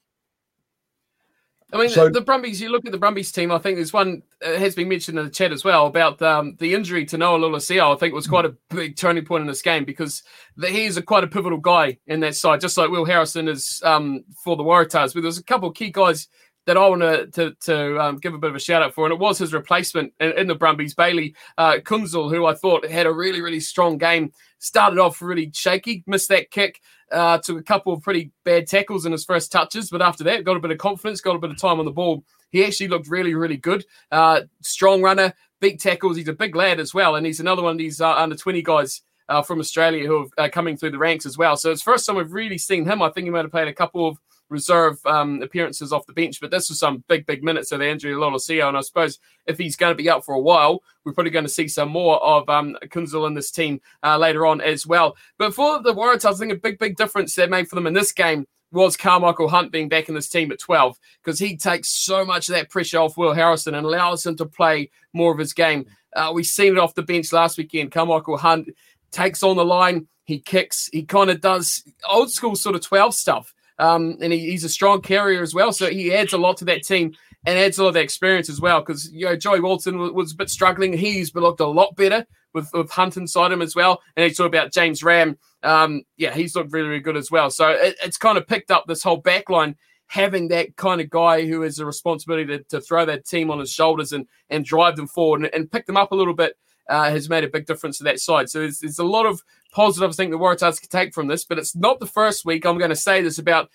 I 1.73 1.77
mean, 1.79 1.89
So- 1.89 2.09
the 2.09 2.21
Brumbies. 2.21 2.61
You 2.61 2.71
look 2.71 2.87
at 2.87 2.93
the 2.93 2.99
Brumbies 2.99 3.33
team. 3.33 3.51
I 3.51 3.59
think 3.59 3.77
there's 3.77 3.93
one 3.93 4.23
uh, 4.45 4.55
has 4.55 4.77
been 4.77 4.89
mentioned 4.89 5.19
in 5.19 5.25
the 5.25 5.31
chat 5.31 5.51
as 5.51 5.65
well 5.65 5.87
about 5.87 6.23
um, 6.23 6.57
the 6.61 6.73
injury 6.73 7.05
to 7.07 7.19
Noah 7.19 7.39
Lolesio. 7.39 7.93
I 7.93 7.99
think 7.99 8.15
was 8.15 8.29
quite 8.29 8.45
a 8.45 8.55
big 8.71 8.97
turning 8.97 9.25
point 9.25 9.41
in 9.41 9.49
this 9.49 9.63
game 9.63 9.85
because 9.85 10.23
the, 10.57 10.69
is 10.69 10.97
a 10.97 11.03
quite 11.03 11.25
a 11.25 11.29
pivotal 11.29 11.59
guy 11.59 11.99
in 12.07 12.21
that 12.21 12.37
side, 12.37 12.61
just 12.61 12.79
like 12.79 12.91
Will 12.91 13.05
Harrison 13.05 13.49
is 13.49 13.81
um, 13.85 14.25
for 14.45 14.57
the 14.57 14.63
Waratahs. 14.63 15.15
But 15.15 15.23
there's 15.23 15.39
a 15.39 15.43
couple 15.45 15.69
of 15.69 15.75
key 15.75 15.91
guys 15.91 16.29
that 16.67 16.77
I 16.77 16.89
want 16.89 17.03
to 17.03 17.27
to, 17.33 17.55
to 17.63 18.01
um, 18.01 18.17
give 18.17 18.35
a 18.35 18.39
bit 18.39 18.51
of 18.51 18.57
a 18.57 18.61
shout 18.61 18.83
out 18.83 18.95
for, 18.95 19.05
and 19.05 19.13
it 19.13 19.19
was 19.19 19.39
his 19.39 19.53
replacement 19.53 20.13
in, 20.21 20.33
in 20.33 20.47
the 20.47 20.55
Brumbies, 20.55 20.95
Bailey 20.95 21.35
uh, 21.59 21.75
Kuenzle, 21.83 22.31
who 22.31 22.47
I 22.47 22.55
thought 22.55 22.89
had 22.91 23.07
a 23.07 23.13
really 23.13 23.41
really 23.41 23.61
strong 23.61 23.99
game. 23.99 24.33
Started 24.59 24.99
off 24.99 25.21
really 25.21 25.51
shaky, 25.53 26.03
missed 26.07 26.31
that 26.31 26.51
kick. 26.51 26.81
Uh, 27.13 27.39
took 27.39 27.59
a 27.59 27.63
couple 27.63 27.93
of 27.93 28.03
pretty 28.03 28.33
bad 28.45 28.67
tackles 28.67 29.05
in 29.05 29.13
his 29.13 29.25
first 29.25 29.53
touches, 29.53 29.91
but 29.91 30.03
after 30.03 30.25
that, 30.25 30.43
got 30.43 30.57
a 30.57 30.61
bit 30.61 30.71
of 30.71 30.79
confidence, 30.79 31.21
got 31.21 31.37
a 31.37 31.39
bit 31.39 31.51
of 31.51 31.61
time 31.61 31.79
on 31.79 31.85
the 31.85 31.93
ball. 31.93 32.25
He 32.51 32.65
actually 32.65 32.89
looked 32.89 33.09
really, 33.09 33.35
really 33.35 33.59
good. 33.59 33.85
Uh, 34.11 34.43
strong 34.63 35.03
runner, 35.03 35.35
big 35.61 35.79
tackles. 35.79 36.17
He's 36.17 36.29
a 36.29 36.33
big 36.33 36.57
lad 36.57 36.81
as 36.81 36.95
well, 36.95 37.17
and 37.17 37.27
he's 37.27 37.41
another 37.41 37.63
one 37.63 37.73
of 37.73 37.79
these 37.79 38.01
uh, 38.01 38.15
under 38.15 38.37
twenty 38.37 38.63
guys 38.63 39.03
uh, 39.29 39.43
from 39.43 39.61
Australia 39.61 40.07
who 40.07 40.31
are 40.39 40.45
uh, 40.47 40.49
coming 40.49 40.77
through 40.77 40.93
the 40.93 40.99
ranks 40.99 41.27
as 41.27 41.37
well. 41.37 41.57
So 41.57 41.71
it's 41.71 41.83
first 41.83 42.07
time 42.07 42.17
we've 42.17 42.33
really 42.33 42.59
seen 42.59 42.87
him. 42.87 43.03
I 43.03 43.11
think 43.11 43.27
he 43.27 43.31
might 43.31 43.45
have 43.45 43.51
played 43.51 43.69
a 43.69 43.75
couple 43.75 44.09
of 44.09 44.19
reserve 44.49 44.99
um, 45.07 45.43
appearances 45.43 45.93
off 45.93 46.07
the 46.07 46.13
bench, 46.13 46.41
but 46.41 46.51
this 46.51 46.69
was 46.69 46.79
some 46.79 47.05
big, 47.09 47.27
big 47.27 47.43
minutes 47.43 47.73
of 47.73 47.81
of 47.81 48.01
Lolesio. 48.01 48.69
And 48.69 48.77
I 48.77 48.81
suppose 48.81 49.19
if 49.47 49.59
he's 49.59 49.77
going 49.77 49.91
to 49.91 50.03
be 50.03 50.11
out 50.11 50.25
for 50.25 50.35
a 50.35 50.41
while, 50.41 50.83
we're 51.05 51.13
probably 51.13 51.31
going 51.31 51.45
to 51.45 51.51
see 51.51 51.69
some 51.69 51.89
more 51.89 52.23
of 52.23 52.49
um, 52.49 52.77
Kuenzle 52.87 53.27
in 53.27 53.35
this 53.35 53.51
team 53.51 53.81
uh, 54.03 54.19
later 54.19 54.47
on 54.47 54.61
as 54.61 54.87
well. 54.87 55.17
But 55.39 55.55
for 55.55 55.83
the 55.83 55.95
Waratahs, 55.95 56.35
I 56.35 56.39
think 56.39 56.53
a 56.53 56.57
big, 56.57 56.79
big 56.79 56.97
difference 56.97 57.35
that 57.37 57.51
made 57.51 57.69
for 57.69 57.75
them 57.75 57.87
in 57.87 57.95
this 57.95 58.13
game 58.13 58.47
was 58.75 58.97
Karmichael 58.97 59.49
Hunt 59.49 59.71
being 59.71 59.89
back 59.89 60.09
in 60.09 60.15
this 60.15 60.29
team 60.29 60.51
at 60.51 60.59
12 60.59 60.99
because 61.23 61.39
he 61.39 61.57
takes 61.57 61.91
so 61.91 62.25
much 62.25 62.49
of 62.49 62.57
that 62.57 62.71
pressure 62.71 62.99
off 62.99 63.17
Will 63.17 63.33
Harrison 63.33 63.75
and 63.75 63.87
allows 63.87 64.27
him 64.27 64.37
to 64.37 64.47
play 64.47 64.91
more 65.13 65.33
of 65.33 65.39
his 65.39 65.53
game. 65.53 65.87
Uh, 66.15 66.33
we've 66.35 66.47
seen 66.47 66.73
it 66.73 66.79
off 66.79 66.95
the 66.95 67.03
bench 67.03 67.33
last 67.33 67.57
weekend. 67.57 67.93
Karmichael 67.93 68.39
Hunt 68.39 68.69
takes 69.13 69.45
on 69.45 69.57
the 69.57 69.65
line, 69.65 70.09
he 70.25 70.41
kicks, 70.41 70.89
he 70.93 71.05
kind 71.05 71.31
of 71.31 71.41
does 71.41 71.85
old 72.09 72.33
school 72.33 72.57
sort 72.57 72.75
of 72.75 72.83
12 72.83 73.15
stuff. 73.15 73.55
Um, 73.79 74.19
and 74.21 74.33
he, 74.33 74.51
he's 74.51 74.65
a 74.65 74.69
strong 74.69 75.01
carrier 75.01 75.43
as 75.43 75.55
well. 75.55 75.73
So 75.73 75.91
he 75.91 76.15
adds 76.15 76.33
a 76.33 76.39
lot 76.39 76.57
to 76.59 76.65
that 76.67 76.85
team 76.85 77.15
and 77.45 77.59
adds 77.59 77.79
a 77.79 77.83
lot 77.83 77.91
of 77.91 77.97
experience 77.97 78.49
as 78.49 78.61
well. 78.61 78.81
Because 78.81 79.13
you 79.13 79.27
know 79.27 79.37
Joey 79.37 79.61
Walton 79.61 79.99
was, 79.99 80.13
was 80.13 80.33
a 80.33 80.37
bit 80.37 80.51
struggling. 80.51 80.93
He's 80.93 81.35
looked 81.35 81.61
a 81.61 81.67
lot 81.67 81.97
better 81.97 82.27
with, 82.53 82.71
with 82.73 82.91
Hunt 82.91 83.17
inside 83.17 83.53
him 83.53 83.63
as 83.63 83.75
well. 83.75 84.01
And 84.17 84.25
he 84.25 84.33
talked 84.33 84.55
about 84.55 84.73
James 84.73 85.03
Ramm. 85.03 85.37
Um, 85.63 86.03
yeah, 86.17 86.35
he's 86.35 86.55
looked 86.55 86.73
really, 86.73 86.89
really 86.89 87.01
good 87.01 87.17
as 87.17 87.31
well. 87.31 87.51
So 87.51 87.71
it, 87.71 87.97
it's 88.03 88.17
kind 88.17 88.39
of 88.39 88.47
picked 88.47 88.71
up 88.71 88.85
this 88.87 89.03
whole 89.03 89.17
back 89.17 89.51
line 89.51 89.77
having 90.07 90.49
that 90.49 90.77
kind 90.77 91.01
of 91.01 91.09
guy 91.11 91.47
who 91.47 91.63
has 91.63 91.79
a 91.79 91.87
responsibility 91.87 92.47
to, 92.47 92.63
to 92.65 92.81
throw 92.81 93.07
that 93.07 93.27
team 93.27 93.51
on 93.51 93.59
his 93.59 93.73
shoulders 93.73 94.13
and 94.13 94.27
and 94.51 94.65
drive 94.65 94.97
them 94.97 95.09
forward 95.09 95.41
and, 95.41 95.55
and 95.55 95.73
pick 95.73 95.87
them 95.87 95.97
up 95.97 96.13
a 96.13 96.15
little 96.15 96.35
bit 96.35 96.57
uh, 96.89 97.11
has 97.11 97.29
made 97.29 97.45
a 97.45 97.49
big 97.49 97.67
difference 97.67 97.99
to 97.99 98.05
that 98.05 98.21
side. 98.21 98.51
So 98.51 98.61
there's, 98.61 98.81
there's 98.81 98.99
a 98.99 99.05
lot 99.05 99.27
of 99.27 99.43
positives 99.75 100.19
I 100.19 100.23
think 100.23 100.33
the 100.33 100.39
Waratahs 100.39 100.81
can 100.81 100.89
take 100.89 101.13
from 101.13 101.27
this, 101.27 101.45
but 101.45 101.59
it's 101.59 101.77
not 101.77 102.01
the 102.01 102.07
first 102.07 102.45
week 102.45 102.65
I'm 102.65 102.79
going 102.79 102.91
to 102.91 102.97
say 102.97 103.21
this 103.21 103.39
about 103.39 103.71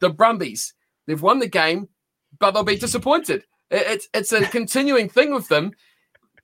the 0.00 0.10
Brumbies. 0.10 0.74
They've 1.06 1.20
won 1.20 1.38
the 1.38 1.48
game, 1.48 1.88
but 2.38 2.52
they'll 2.52 2.62
be 2.62 2.76
disappointed. 2.76 3.44
It's 3.70 4.08
it's 4.14 4.32
a 4.32 4.46
continuing 4.46 5.08
thing 5.08 5.34
with 5.34 5.48
them. 5.48 5.72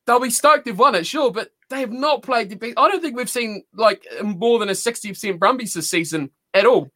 They'll 0.06 0.20
be 0.20 0.30
stoked 0.30 0.64
they've 0.64 0.78
won 0.78 0.94
it, 0.94 1.06
sure, 1.06 1.30
but 1.30 1.50
they 1.70 1.80
have 1.80 1.92
not 1.92 2.22
played 2.22 2.50
the 2.50 2.56
best. 2.56 2.74
I 2.76 2.88
don't 2.88 3.00
think 3.00 3.16
we've 3.16 3.30
seen 3.30 3.64
like 3.74 4.06
more 4.22 4.58
than 4.58 4.68
a 4.68 4.72
60% 4.72 5.38
Brumbies 5.38 5.74
this 5.74 5.88
season 5.88 6.30
at 6.52 6.66
all. 6.66 6.90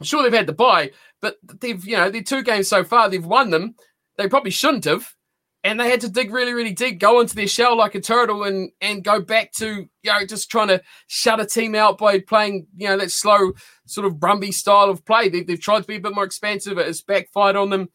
I'm 0.00 0.06
sure, 0.06 0.22
they've 0.22 0.32
had 0.32 0.46
the 0.46 0.52
bye, 0.52 0.92
but 1.20 1.36
they've, 1.60 1.84
you 1.84 1.96
know, 1.96 2.10
their 2.10 2.22
two 2.22 2.42
games 2.42 2.68
so 2.68 2.84
far, 2.84 3.08
they've 3.08 3.24
won 3.24 3.50
them. 3.50 3.74
They 4.16 4.28
probably 4.28 4.50
shouldn't 4.50 4.84
have. 4.84 5.14
And 5.68 5.78
they 5.78 5.90
had 5.90 6.00
to 6.00 6.08
dig 6.08 6.32
really, 6.32 6.54
really 6.54 6.72
deep, 6.72 6.98
go 6.98 7.20
into 7.20 7.34
their 7.34 7.46
shell 7.46 7.76
like 7.76 7.94
a 7.94 8.00
turtle 8.00 8.44
and 8.44 8.70
and 8.80 9.04
go 9.04 9.20
back 9.20 9.52
to, 9.56 9.86
you 10.02 10.10
know, 10.10 10.24
just 10.24 10.50
trying 10.50 10.68
to 10.68 10.80
shut 11.08 11.40
a 11.40 11.46
team 11.46 11.74
out 11.74 11.98
by 11.98 12.20
playing, 12.20 12.66
you 12.74 12.88
know, 12.88 12.96
that 12.96 13.10
slow 13.10 13.52
sort 13.84 14.06
of 14.06 14.14
Brumby 14.14 14.54
style 14.54 14.88
of 14.88 15.04
play. 15.04 15.28
They, 15.28 15.42
they've 15.42 15.60
tried 15.60 15.80
to 15.82 15.86
be 15.86 15.96
a 15.96 16.00
bit 16.00 16.14
more 16.14 16.24
expansive. 16.24 16.78
It's 16.78 17.02
backfired 17.02 17.54
on 17.54 17.68
them. 17.68 17.90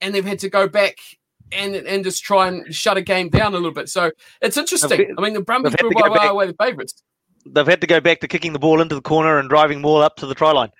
And 0.00 0.14
they've 0.14 0.24
had 0.24 0.38
to 0.40 0.48
go 0.48 0.68
back 0.68 0.98
and 1.50 1.74
and 1.74 2.04
just 2.04 2.22
try 2.22 2.46
and 2.46 2.72
shut 2.72 2.96
a 2.96 3.02
game 3.02 3.28
down 3.28 3.54
a 3.54 3.56
little 3.56 3.72
bit. 3.72 3.88
So 3.88 4.12
it's 4.40 4.56
interesting. 4.56 5.12
I 5.18 5.20
mean, 5.20 5.34
the 5.34 5.40
Brumbies 5.40 5.74
were 5.82 5.90
by 5.90 6.08
far 6.08 6.28
away 6.28 6.46
the 6.46 6.54
favourites. 6.54 7.02
They've 7.44 7.66
had 7.66 7.80
to 7.80 7.88
go 7.88 8.00
back 8.00 8.20
to 8.20 8.28
kicking 8.28 8.52
the 8.52 8.60
ball 8.60 8.80
into 8.80 8.94
the 8.94 9.02
corner 9.02 9.40
and 9.40 9.48
driving 9.48 9.80
more 9.80 10.04
up 10.04 10.14
to 10.18 10.26
the 10.26 10.34
try 10.34 10.52
line. 10.52 10.70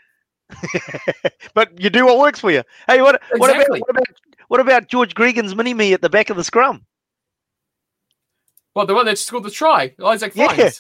but 1.55 1.80
you 1.80 1.90
do 1.90 2.07
what 2.07 2.18
works 2.18 2.38
for 2.38 2.53
you. 2.53 2.62
Hey, 2.86 3.03
what, 3.03 3.20
what, 3.36 3.51
about, 3.51 3.62
Exactly. 3.62 3.80
what 3.80 3.90
about 3.90 4.07
what 4.49 4.61
about 4.61 4.88
George 4.88 5.14
Gregan's 5.14 5.55
mini 5.55 5.74
me 5.74 5.92
at 5.92 6.01
the 6.03 6.11
back 6.11 6.30
of 6.30 6.36
the 6.36 6.44
scrum? 6.44 6.84
Well, 8.74 8.86
the 8.86 8.94
one 8.94 9.07
that 9.07 9.18
scored 9.18 9.44
the 9.44 9.51
try, 9.51 9.94
Isaac 10.05 10.32
Yeah. 10.34 10.70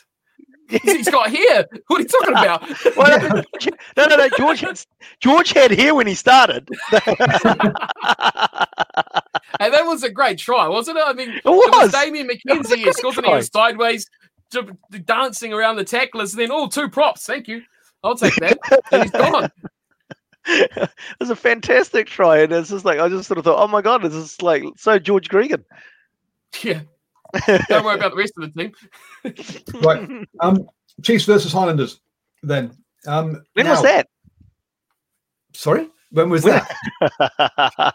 He's 0.68 1.08
got 1.08 1.30
here. 1.30 1.64
What 1.86 2.00
are 2.00 2.02
you 2.02 2.08
talking 2.08 2.32
about? 2.32 2.68
Well, 2.96 3.42
no, 3.96 4.06
no, 4.06 4.16
no. 4.16 4.28
George 4.36 4.60
had, 4.60 4.80
George 5.20 5.52
had 5.52 5.70
here 5.70 5.94
when 5.94 6.06
he 6.06 6.14
started. 6.14 6.68
And 9.58 9.72
that 9.72 9.86
was 9.86 10.02
a 10.02 10.10
great 10.10 10.38
try, 10.38 10.68
wasn't 10.68 10.98
it? 10.98 11.04
I 11.06 11.12
mean, 11.12 11.30
It 11.30 11.44
was 11.44 11.70
was. 11.72 11.92
Damian 11.92 12.28
It 12.30 12.58
was 12.58 12.70
a 12.70 12.76
McKenzie. 12.76 12.82
Great 12.82 12.94
scores 12.94 13.50
sideways, 13.52 14.10
dancing 15.04 15.52
around 15.52 15.76
the 15.76 15.84
tacklers. 15.84 16.32
And 16.34 16.40
then, 16.42 16.50
oh, 16.52 16.68
two 16.68 16.88
props. 16.88 17.24
Thank 17.24 17.48
you. 17.48 17.62
I'll 18.02 18.16
take 18.16 18.34
that. 18.36 18.58
and 18.92 19.02
he's 19.02 19.12
gone. 19.12 19.50
It 20.46 20.90
was 21.20 21.30
a 21.30 21.36
fantastic 21.36 22.06
try, 22.06 22.38
and 22.38 22.52
it's 22.52 22.70
just 22.70 22.84
like 22.84 22.98
I 22.98 23.08
just 23.08 23.26
sort 23.28 23.38
of 23.38 23.44
thought, 23.44 23.62
oh 23.62 23.68
my 23.68 23.82
god, 23.82 24.02
this 24.02 24.14
is 24.14 24.40
like 24.42 24.64
so 24.76 24.98
George 24.98 25.28
Gregan. 25.28 25.64
Yeah. 26.62 26.80
Don't 27.68 27.84
worry 27.84 27.96
about 27.96 28.12
the 28.12 28.16
rest 28.16 28.32
of 28.40 28.52
the 28.54 28.62
team. 28.62 28.72
Right. 29.82 30.26
Um, 30.40 30.66
Chiefs 31.02 31.24
versus 31.24 31.52
Highlanders. 31.52 32.00
Then. 32.42 32.72
Um, 33.06 33.42
When 33.54 33.66
now- 33.66 33.72
was 33.72 33.82
that? 33.82 34.08
Sorry, 35.52 35.88
when 36.10 36.30
was 36.30 36.44
When- 36.44 36.62
that? 37.08 37.94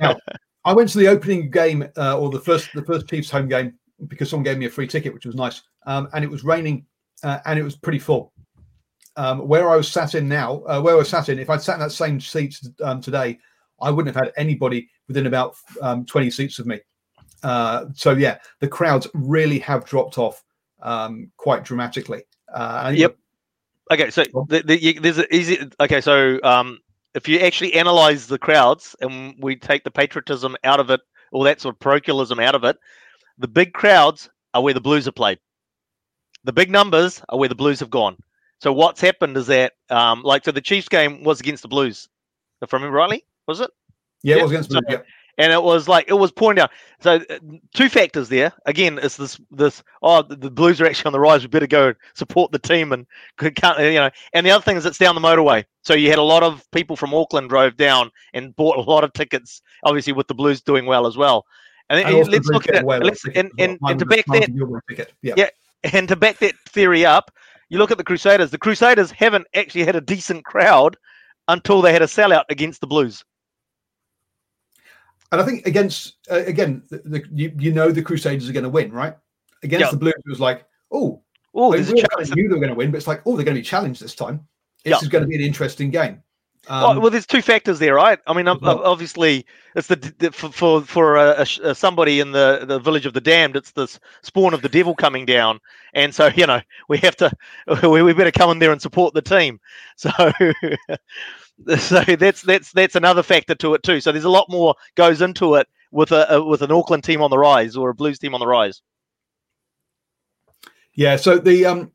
Now, 0.00 0.16
I 0.64 0.72
went 0.72 0.88
to 0.90 0.98
the 0.98 1.08
opening 1.08 1.50
game 1.50 1.88
uh, 1.96 2.18
or 2.18 2.30
the 2.30 2.38
first 2.40 2.70
the 2.74 2.84
first 2.84 3.08
Chiefs 3.08 3.30
home 3.30 3.48
game 3.48 3.74
because 4.08 4.30
someone 4.30 4.44
gave 4.44 4.58
me 4.58 4.66
a 4.66 4.70
free 4.70 4.86
ticket, 4.86 5.12
which 5.12 5.26
was 5.26 5.34
nice. 5.34 5.62
Um, 5.86 6.08
and 6.14 6.24
it 6.24 6.30
was 6.30 6.44
raining 6.44 6.86
uh, 7.24 7.38
and 7.46 7.58
it 7.58 7.62
was 7.62 7.76
pretty 7.76 7.98
full. 7.98 8.32
Um, 9.16 9.46
where 9.46 9.68
I 9.68 9.76
was 9.76 9.90
sat 9.90 10.14
in 10.14 10.26
now, 10.26 10.62
uh, 10.66 10.80
where 10.80 10.94
I 10.94 10.98
was 10.98 11.10
sat 11.10 11.28
in, 11.28 11.38
if 11.38 11.50
I'd 11.50 11.60
sat 11.60 11.74
in 11.74 11.80
that 11.80 11.92
same 11.92 12.18
seat 12.18 12.58
um, 12.82 13.00
today, 13.00 13.38
I 13.80 13.90
wouldn't 13.90 14.14
have 14.14 14.24
had 14.24 14.32
anybody 14.36 14.88
within 15.08 15.26
about 15.26 15.56
um, 15.82 16.06
20 16.06 16.30
seats 16.30 16.58
of 16.58 16.66
me. 16.66 16.80
Uh, 17.42 17.86
so 17.94 18.12
yeah, 18.12 18.38
the 18.60 18.68
crowds 18.68 19.06
really 19.14 19.58
have 19.58 19.84
dropped 19.84 20.16
off 20.16 20.42
um, 20.80 21.30
quite 21.36 21.64
dramatically. 21.64 22.22
Uh, 22.52 22.92
Yep. 22.94 23.16
Okay, 23.90 24.10
so 24.10 24.24
the, 24.48 24.62
the, 24.62 24.82
you, 24.82 25.00
there's 25.00 25.18
a 25.18 25.34
easy. 25.34 25.58
Okay, 25.80 26.00
so 26.00 26.38
um, 26.44 26.78
if 27.14 27.28
you 27.28 27.40
actually 27.40 27.74
analyze 27.74 28.26
the 28.26 28.38
crowds 28.38 28.96
and 29.00 29.34
we 29.38 29.56
take 29.56 29.84
the 29.84 29.90
patriotism 29.90 30.56
out 30.64 30.80
of 30.80 30.88
it, 30.88 31.00
all 31.32 31.42
that 31.42 31.60
sort 31.60 31.74
of 31.74 31.80
parochialism 31.80 32.40
out 32.40 32.54
of 32.54 32.64
it, 32.64 32.76
the 33.38 33.48
big 33.48 33.74
crowds 33.74 34.30
are 34.54 34.62
where 34.62 34.72
the 34.72 34.80
Blues 34.80 35.06
are 35.08 35.12
played. 35.12 35.38
The 36.44 36.52
big 36.52 36.70
numbers 36.70 37.22
are 37.28 37.38
where 37.38 37.48
the 37.48 37.54
Blues 37.54 37.80
have 37.80 37.90
gone. 37.90 38.16
So 38.62 38.72
what's 38.72 39.00
happened 39.00 39.36
is 39.36 39.48
that, 39.48 39.72
um, 39.90 40.22
like, 40.22 40.44
so 40.44 40.52
the 40.52 40.60
Chiefs 40.60 40.88
game 40.88 41.24
was 41.24 41.40
against 41.40 41.62
the 41.62 41.68
Blues, 41.68 42.08
if 42.60 42.72
I 42.72 42.76
remember 42.76 42.96
rightly, 42.96 43.24
was 43.48 43.58
it? 43.58 43.68
Yeah, 44.22 44.36
it 44.36 44.42
was 44.42 44.52
against 44.52 44.70
So- 44.70 44.80
Blue, 44.86 44.98
yeah. 44.98 45.02
and 45.38 45.52
it 45.52 45.60
was 45.60 45.88
like 45.88 46.04
it 46.06 46.12
was 46.12 46.30
pointed 46.30 46.62
out. 46.62 46.70
So 47.00 47.16
uh, 47.28 47.38
two 47.74 47.88
factors 47.88 48.28
there. 48.28 48.52
Again, 48.66 49.00
it's 49.02 49.16
this 49.16 49.40
this 49.50 49.82
oh 50.02 50.22
the, 50.22 50.36
the 50.36 50.48
Blues 50.48 50.80
are 50.80 50.86
actually 50.86 51.08
on 51.08 51.12
the 51.12 51.18
rise. 51.18 51.42
We 51.42 51.48
better 51.48 51.66
go 51.66 51.92
support 52.14 52.52
the 52.52 52.60
team 52.60 52.92
and 52.92 53.04
could 53.36 53.56
can't 53.56 53.80
you 53.80 53.94
know. 53.94 54.10
And 54.32 54.46
the 54.46 54.52
other 54.52 54.62
thing 54.62 54.76
is 54.76 54.86
it's 54.86 54.96
down 54.96 55.16
the 55.16 55.20
motorway. 55.20 55.64
So 55.82 55.94
you 55.94 56.08
had 56.08 56.20
a 56.20 56.22
lot 56.22 56.44
of 56.44 56.64
people 56.70 56.94
from 56.94 57.12
Auckland 57.14 57.48
drove 57.48 57.76
down 57.76 58.12
and 58.32 58.54
bought 58.54 58.76
a 58.76 58.82
lot 58.82 59.02
of 59.02 59.12
tickets. 59.12 59.60
Obviously 59.82 60.12
with 60.12 60.28
the 60.28 60.34
Blues 60.34 60.62
doing 60.62 60.86
well 60.86 61.08
as 61.08 61.16
well. 61.16 61.46
And, 61.90 61.98
then 61.98 62.14
And 62.14 62.28
let's 62.28 62.46
look 62.46 62.68
at 62.68 62.76
it. 62.76 62.86
Let's, 62.86 63.24
and, 63.34 63.50
and, 63.58 63.76
and 63.82 63.98
to 63.98 64.06
back 64.06 64.24
that 64.26 64.40
was 64.40 64.48
a 64.48 64.52
Euro 64.52 64.80
ticket. 64.88 65.12
Yeah. 65.20 65.34
Yeah. 65.36 65.48
and 65.92 66.06
to 66.06 66.14
back 66.14 66.38
that 66.38 66.54
theory 66.68 67.04
up, 67.04 67.32
you 67.72 67.78
look 67.78 67.90
at 67.90 67.96
the 67.96 68.04
Crusaders. 68.04 68.50
The 68.50 68.58
Crusaders 68.58 69.10
haven't 69.10 69.46
actually 69.54 69.84
had 69.84 69.96
a 69.96 70.00
decent 70.02 70.44
crowd 70.44 70.94
until 71.48 71.80
they 71.80 71.90
had 71.90 72.02
a 72.02 72.06
sellout 72.06 72.44
against 72.50 72.82
the 72.82 72.86
Blues. 72.86 73.24
And 75.32 75.40
I 75.40 75.44
think 75.44 75.66
against 75.66 76.16
uh, 76.30 76.44
again, 76.44 76.82
the, 76.90 76.98
the, 76.98 77.24
you 77.32 77.50
you 77.58 77.72
know 77.72 77.90
the 77.90 78.02
Crusaders 78.02 78.46
are 78.46 78.52
going 78.52 78.64
to 78.64 78.68
win, 78.68 78.92
right? 78.92 79.16
Against 79.62 79.86
Yeah. 79.86 79.90
the 79.90 79.96
Blues, 79.96 80.12
it 80.18 80.28
was 80.28 80.38
like, 80.38 80.66
oh, 80.90 81.22
Oh, 81.54 81.70
they 81.72 81.78
there's 81.78 81.88
a 81.88 81.92
really 81.92 82.06
challenge. 82.08 82.34
knew 82.34 82.48
they 82.48 82.54
were 82.54 82.60
going 82.60 82.68
to 82.68 82.74
win, 82.74 82.90
but 82.90 82.98
it's 82.98 83.06
like, 83.06 83.22
oh, 83.24 83.36
they're 83.36 83.44
going 83.44 83.54
to 83.54 83.60
be 83.60 83.66
challenged 83.66 84.02
this 84.02 84.14
time. 84.14 84.46
This 84.84 84.90
Yeah. 84.90 84.98
is 85.00 85.08
going 85.08 85.22
to 85.22 85.28
be 85.28 85.36
an 85.36 85.42
interesting 85.42 85.90
game. 85.90 86.22
Well, 86.68 86.86
Um, 86.90 87.00
well, 87.00 87.10
there's 87.10 87.26
two 87.26 87.42
factors 87.42 87.78
there, 87.78 87.94
right? 87.94 88.18
I 88.26 88.32
mean, 88.34 88.46
Well- 88.46 88.84
obviously, 88.84 89.44
it's 89.74 89.88
the, 89.88 89.96
the 89.96 90.30
for 90.32 90.50
for, 90.52 90.82
for 90.82 91.16
a, 91.16 91.46
a, 91.62 91.74
somebody 91.74 92.20
in 92.20 92.32
the, 92.32 92.64
the 92.66 92.78
village 92.78 93.06
of 93.06 93.14
the 93.14 93.20
damned. 93.20 93.56
It's 93.56 93.72
the 93.72 93.84
s- 93.84 93.98
spawn 94.22 94.54
of 94.54 94.62
the 94.62 94.68
devil 94.68 94.94
coming 94.94 95.24
down, 95.26 95.60
and 95.94 96.14
so 96.14 96.28
you 96.36 96.46
know 96.46 96.60
we 96.88 96.98
have 96.98 97.16
to 97.16 97.30
we, 97.82 98.02
we 98.02 98.12
better 98.12 98.30
come 98.30 98.50
in 98.50 98.58
there 98.58 98.72
and 98.72 98.80
support 98.82 99.14
the 99.14 99.22
team. 99.22 99.60
So, 99.96 100.10
so 101.78 102.02
that's 102.16 102.42
that's 102.42 102.72
that's 102.72 102.96
another 102.96 103.22
factor 103.22 103.54
to 103.56 103.74
it 103.74 103.82
too. 103.82 104.00
So 104.00 104.10
there's 104.10 104.24
a 104.24 104.30
lot 104.30 104.48
more 104.48 104.74
goes 104.96 105.20
into 105.20 105.54
it 105.56 105.68
with 105.90 106.10
a, 106.10 106.34
a 106.36 106.44
with 106.44 106.62
an 106.62 106.72
Auckland 106.72 107.04
team 107.04 107.22
on 107.22 107.30
the 107.30 107.38
rise 107.38 107.76
or 107.76 107.90
a 107.90 107.94
Blues 107.94 108.18
team 108.18 108.34
on 108.34 108.40
the 108.40 108.46
rise. 108.46 108.80
Yeah. 110.94 111.16
So 111.16 111.38
the 111.38 111.66
um, 111.66 111.92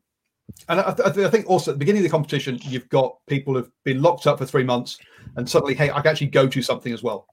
and 0.68 0.80
I, 0.80 0.92
th- 0.92 1.18
I 1.26 1.30
think 1.30 1.48
also 1.48 1.70
at 1.70 1.74
the 1.74 1.78
beginning 1.78 2.00
of 2.00 2.04
the 2.04 2.10
competition, 2.10 2.58
you've 2.62 2.88
got 2.88 3.16
people 3.26 3.54
who've 3.54 3.70
been 3.84 4.02
locked 4.02 4.26
up 4.26 4.38
for 4.38 4.46
three 4.46 4.64
months, 4.64 4.98
and 5.36 5.48
suddenly, 5.48 5.74
hey, 5.74 5.90
I 5.90 6.00
can 6.00 6.08
actually 6.08 6.28
go 6.28 6.46
to 6.48 6.62
something 6.62 6.92
as 6.92 7.02
well. 7.02 7.26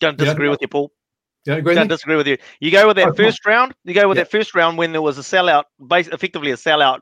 Don't 0.00 0.18
Yeah, 0.18 0.24
disagree 0.24 0.46
no. 0.46 0.52
with 0.52 0.60
you, 0.62 0.68
Paul. 0.68 0.92
You 1.44 1.52
don't 1.52 1.58
agree? 1.60 1.74
Don't 1.74 1.88
disagree 1.88 2.16
with 2.16 2.26
you. 2.26 2.38
You 2.60 2.70
go 2.70 2.86
with 2.86 2.96
that 2.96 3.08
Oh, 3.08 3.14
first 3.14 3.44
round. 3.44 3.74
You 3.84 3.92
go 3.94 4.08
with 4.08 4.16
Yeah. 4.16 4.24
that 4.24 4.30
first 4.30 4.54
round 4.54 4.78
when 4.78 4.92
there 4.92 5.02
was 5.02 5.18
a 5.18 5.22
sellout, 5.22 5.64
bas- 5.78 6.08
effectively 6.08 6.50
a 6.52 6.56
sellout 6.56 7.00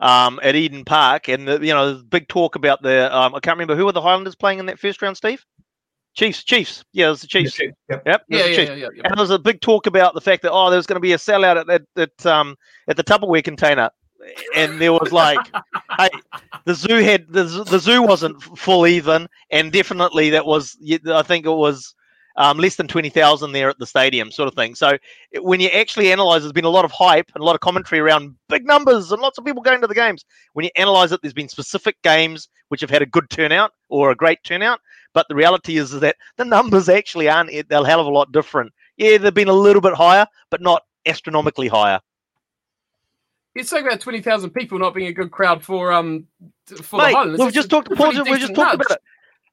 um, 0.00 0.40
at 0.42 0.56
Eden 0.56 0.84
Park, 0.84 1.28
and 1.28 1.46
the, 1.46 1.64
you 1.64 1.72
know, 1.72 2.02
big 2.08 2.28
talk 2.28 2.56
about 2.56 2.82
the. 2.82 3.14
Um, 3.16 3.34
I 3.34 3.40
can't 3.40 3.56
remember 3.56 3.76
who 3.76 3.84
were 3.84 3.92
the 3.92 4.02
Highlanders 4.02 4.34
playing 4.34 4.58
in 4.58 4.66
that 4.66 4.80
first 4.80 5.00
round, 5.00 5.16
Steve. 5.16 5.44
Chiefs, 6.14 6.44
Chiefs. 6.44 6.84
Yeah, 6.92 7.08
it 7.08 7.10
was 7.10 7.20
the 7.22 7.26
Chiefs. 7.26 7.58
Yep. 7.60 7.74
Yep. 7.88 8.02
it 8.06 8.06
Yeah, 8.06 8.22
the 8.26 8.36
yeah, 8.36 8.44
Chiefs. 8.56 8.68
yeah, 8.70 8.74
yeah, 8.74 8.88
yeah. 8.94 9.02
And 9.04 9.16
there 9.16 9.22
was 9.22 9.30
a 9.30 9.38
big 9.38 9.60
talk 9.60 9.86
about 9.86 10.14
the 10.14 10.20
fact 10.20 10.42
that 10.42 10.52
oh, 10.52 10.70
there 10.70 10.76
was 10.76 10.86
going 10.86 10.96
to 10.96 11.00
be 11.00 11.12
a 11.12 11.16
sellout 11.16 11.56
at 11.56 11.66
that 11.66 11.82
at 11.96 12.26
um 12.26 12.56
at 12.88 12.96
the 12.96 13.04
Tupperware 13.04 13.42
container, 13.44 13.90
and 14.54 14.80
there 14.80 14.92
was 14.92 15.12
like, 15.12 15.40
hey, 15.98 16.08
the 16.64 16.74
zoo 16.74 16.96
had 17.02 17.26
the, 17.28 17.44
the 17.44 17.78
zoo 17.78 18.02
wasn't 18.02 18.42
full 18.42 18.86
even, 18.86 19.28
and 19.50 19.72
definitely 19.72 20.30
that 20.30 20.46
was 20.46 20.76
I 21.10 21.22
think 21.22 21.46
it 21.46 21.50
was 21.50 21.94
um, 22.36 22.58
less 22.58 22.76
than 22.76 22.88
twenty 22.88 23.10
thousand 23.10 23.52
there 23.52 23.68
at 23.70 23.78
the 23.78 23.86
stadium, 23.86 24.30
sort 24.30 24.48
of 24.48 24.54
thing. 24.54 24.74
So 24.74 24.96
it- 25.30 25.44
when 25.44 25.60
you 25.60 25.68
actually 25.68 26.10
analyze, 26.12 26.42
there's 26.42 26.52
been 26.52 26.64
a 26.64 26.70
lot 26.70 26.84
of 26.84 26.92
hype 26.92 27.30
and 27.34 27.42
a 27.42 27.44
lot 27.44 27.54
of 27.54 27.60
commentary 27.60 28.00
around 28.00 28.34
big 28.48 28.66
numbers 28.66 29.12
and 29.12 29.20
lots 29.22 29.38
of 29.38 29.44
people 29.44 29.62
going 29.62 29.80
to 29.80 29.86
the 29.86 29.94
games. 29.94 30.24
When 30.54 30.64
you 30.64 30.70
analyze 30.76 31.12
it, 31.12 31.20
there's 31.22 31.34
been 31.34 31.48
specific 31.48 31.96
games 32.02 32.48
which 32.68 32.80
have 32.80 32.90
had 32.90 33.02
a 33.02 33.06
good 33.06 33.30
turnout 33.30 33.72
or 33.88 34.10
a 34.10 34.16
great 34.16 34.42
turnout, 34.42 34.80
but 35.12 35.26
the 35.28 35.34
reality 35.34 35.76
is, 35.76 35.92
is 35.94 36.00
that 36.00 36.16
the 36.36 36.44
numbers 36.44 36.88
actually 36.88 37.28
aren't 37.28 37.50
they're 37.68 37.82
a 37.82 37.86
hell 37.86 38.00
of 38.00 38.06
a 38.06 38.10
lot 38.10 38.32
different. 38.32 38.72
Yeah, 38.96 39.18
they've 39.18 39.34
been 39.34 39.48
a 39.48 39.52
little 39.52 39.82
bit 39.82 39.94
higher, 39.94 40.26
but 40.50 40.60
not 40.60 40.82
astronomically 41.06 41.68
higher. 41.68 42.00
It's 43.54 43.72
like 43.72 43.84
about 43.84 44.00
twenty 44.00 44.20
thousand 44.20 44.50
people 44.50 44.78
not 44.78 44.94
being 44.94 45.06
a 45.08 45.12
good 45.12 45.30
crowd 45.30 45.62
for 45.62 45.92
um 45.92 46.26
for 46.66 46.74
the 46.74 47.04
Mate, 47.04 47.14
Highlanders. 47.14 47.40
we've 47.40 47.52
just 47.52 47.70
talked. 47.70 47.94
Paul, 47.94 48.10
we've 48.10 48.38
just 48.38 48.54
talked 48.54 48.74
about 48.74 48.90
it. 48.90 48.98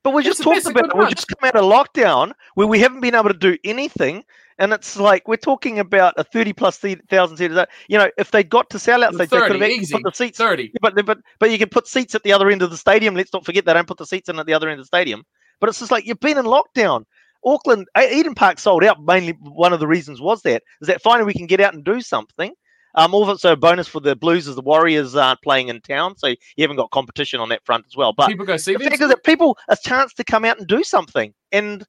But 0.04 0.14
we 0.16 0.24
just 0.24 0.42
talked 0.42 0.66
about 0.66 0.86
it. 0.86 0.98
We've 0.98 1.10
just 1.10 1.28
come 1.28 1.48
out 1.48 1.56
of 1.56 1.64
lockdown 1.64 2.34
where 2.56 2.66
we 2.66 2.80
haven't 2.80 3.02
been 3.02 3.14
able 3.14 3.30
to 3.30 3.38
do 3.38 3.56
anything, 3.64 4.24
and 4.58 4.74
it's 4.74 4.98
like 4.98 5.28
we're 5.28 5.36
talking 5.36 5.78
about 5.78 6.16
a 6.18 6.24
thirty 6.24 6.54
plus 6.54 6.80
thousand 7.10 7.38
seaters. 7.38 7.66
You 7.88 8.00
know, 8.00 8.10
if 8.18 8.32
they 8.32 8.44
got 8.44 8.72
to 8.72 8.78
sellouts, 8.78 9.12
they, 9.12 9.26
they 9.26 9.28
could 9.28 9.52
have 9.52 9.60
30, 9.60 9.74
easy. 9.74 9.94
put 9.94 10.04
the 10.04 10.12
seats. 10.12 10.38
Thirty. 10.40 10.72
But 10.82 10.96
but 11.06 11.20
but 11.40 11.52
you 11.52 11.60
can 11.60 11.70
put 11.70 11.88
seats 11.88 12.16
at 12.16 12.24
the 12.24 12.34
other 12.34 12.50
end 12.50 12.64
of 12.64 12.72
the 12.72 12.78
stadium. 12.78 13.16
Let's 13.16 13.34
not 13.34 13.46
forget 13.46 13.66
they 13.66 13.74
don't 13.74 13.88
put 13.88 14.00
the 14.00 14.08
seats 14.08 14.30
in 14.30 14.40
at 14.40 14.48
the 14.48 14.54
other 14.54 14.70
end 14.70 14.80
of 14.80 14.86
the 14.86 14.88
stadium. 14.88 15.24
But 15.60 15.70
it's 15.70 15.80
just 15.80 15.92
like 15.92 16.08
you've 16.08 16.20
been 16.20 16.40
in 16.40 16.46
lockdown. 16.46 17.06
Auckland, 17.46 17.88
Eden 18.00 18.36
Park 18.36 18.60
sold 18.60 18.84
out. 18.84 19.04
Mainly, 19.04 19.34
one 19.42 19.74
of 19.74 19.80
the 19.80 19.88
reasons 19.88 20.22
was 20.22 20.42
that 20.44 20.64
is 20.82 20.88
that 20.88 21.02
finally 21.02 21.26
we 21.26 21.34
can 21.34 21.48
get 21.48 21.60
out 21.60 21.74
and 21.76 21.84
do 21.84 22.02
something. 22.02 22.54
Um, 22.96 23.14
also, 23.14 23.54
a 23.54 23.56
bonus 23.56 23.88
for 23.88 24.00
the 24.00 24.16
Blues 24.16 24.48
is 24.48 24.56
the 24.56 24.62
Warriors 24.62 25.16
aren't 25.16 25.42
playing 25.42 25.70
in 25.70 25.82
town, 25.82 26.18
so 26.18 26.28
you 26.28 26.36
haven't 26.60 26.78
got 26.78 26.92
competition 26.92 27.40
on 27.40 27.50
that 27.50 27.66
front 27.66 27.86
as 27.88 27.96
well. 27.96 28.14
But 28.14 28.28
People 28.28 28.46
go 28.46 28.58
see 28.58 28.74
the 28.74 28.80
fact 28.80 29.02
is 29.02 29.10
that 29.10 29.24
people 29.24 29.58
a 29.70 29.78
chance 29.84 30.14
to 30.16 30.24
come 30.24 30.46
out 30.46 30.58
and 30.58 30.68
do 30.68 30.84
something. 30.84 31.34
And 31.52 31.86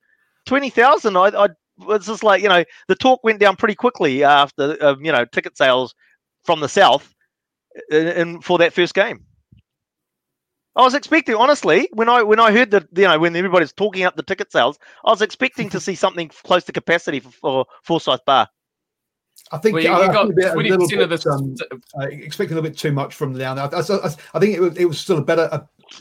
twenty 0.47 0.71
thousand, 0.71 1.17
I, 1.17 1.29
I 1.29 1.49
was 1.79 2.07
just 2.07 2.23
like 2.23 2.43
you 2.43 2.49
know 2.49 2.65
the 2.89 2.95
talk 2.95 3.25
went 3.25 3.41
down 3.41 3.57
pretty 3.57 3.75
quickly 3.75 4.23
after 4.25 4.77
uh, 4.83 4.97
you 5.01 5.13
know 5.13 5.25
ticket 5.25 5.57
sales 5.57 5.95
from 6.45 6.61
the 6.61 6.69
south, 6.69 7.15
and, 7.91 8.09
and 8.09 8.45
for 8.45 8.59
that 8.59 8.73
first 8.73 8.95
game. 8.95 9.25
I 10.75 10.83
was 10.83 10.95
expecting, 10.95 11.35
honestly, 11.35 11.89
when 11.93 12.09
I 12.09 12.23
when 12.23 12.41
I 12.41 12.51
heard 12.51 12.71
that 12.71 12.87
you 12.97 13.05
know 13.05 13.19
when 13.19 13.37
everybody's 13.37 13.73
talking 13.73 14.05
up 14.05 14.17
the 14.17 14.23
ticket 14.23 14.51
sales, 14.51 14.79
I 15.05 15.11
was 15.11 15.21
expecting 15.21 15.69
to 15.71 15.81
see 15.81 15.95
something 15.95 16.29
close 16.29 16.65
to 16.65 16.73
capacity 16.73 17.21
for, 17.21 17.31
for 17.31 17.67
Forsyth 17.83 18.25
Barr. 18.25 18.49
I 19.53 19.59
think 19.59 19.75
Well, 19.75 19.83
you, 19.85 19.91
I, 19.91 20.05
you 20.05 20.09
I 20.09 20.13
got 20.13 20.31
a 20.31 20.33
bit- 20.33 20.45
a 20.47 20.53
twenty 20.53 20.71
little 20.71 20.89
bit, 20.89 21.21
the. 21.23 21.31
um, 21.31 21.55
uh, 22.01 22.07
expecting 22.07 22.57
a 22.57 22.61
little 22.61 22.71
bit 22.71 22.79
too 22.79 22.91
much 22.93 23.15
from 23.15 23.33
the 23.35 23.39
down 23.39 23.57
there. 23.57 23.67
I, 23.67 23.69
I, 23.79 24.11
I 24.35 24.39
think 24.41 24.57
it 24.57 24.61
was 24.61 24.77
it 24.79 24.87
was 24.87 24.99
still 24.99 25.19
a 25.19 25.23
better 25.23 25.49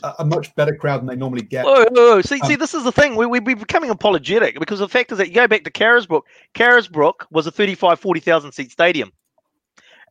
a, 0.02 0.14
a 0.20 0.24
much 0.24 0.54
better 0.54 0.74
crowd 0.74 1.00
than 1.00 1.06
they 1.06 1.16
normally 1.16 1.42
get. 1.42 1.64
Oh, 1.66 1.84
oh, 1.84 1.86
oh. 1.94 2.20
see, 2.22 2.40
Um, 2.40 2.48
see, 2.48 2.56
this 2.56 2.72
is 2.74 2.84
the 2.84 2.92
thing. 2.92 3.14
We, 3.16 3.26
we, 3.26 3.40
we're 3.40 3.56
becoming 3.56 3.90
apologetic 3.90 4.58
because 4.58 4.78
the 4.78 4.88
fact 4.88 5.12
is 5.12 5.18
that 5.18 5.28
you 5.28 5.34
go 5.34 5.46
back 5.46 5.64
to 5.64 5.70
Carisbrook. 5.70 6.26
Carisbrook 6.54 7.26
was 7.30 7.46
a 7.46 7.50
35, 7.50 8.00
40,000 8.00 8.52
seat 8.52 8.70
stadium. 8.70 9.12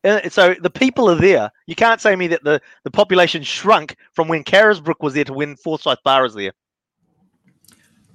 Uh, 0.04 0.28
so 0.30 0.56
the 0.62 0.70
people 0.70 1.10
are 1.10 1.16
there. 1.16 1.52
You 1.68 1.76
can't 1.76 2.02
say 2.02 2.12
to 2.12 2.18
me 2.18 2.28
that 2.28 2.44
the, 2.44 2.62
the 2.84 2.92
population 2.92 3.44
shrunk 3.44 3.96
from 4.14 4.28
when 4.28 4.44
Carisbrook 4.44 5.02
was 5.04 5.14
there 5.14 5.24
to 5.26 5.34
when 5.34 5.56
Forsyth 5.56 6.00
Barr 6.04 6.26
is 6.26 6.34
there. 6.34 6.54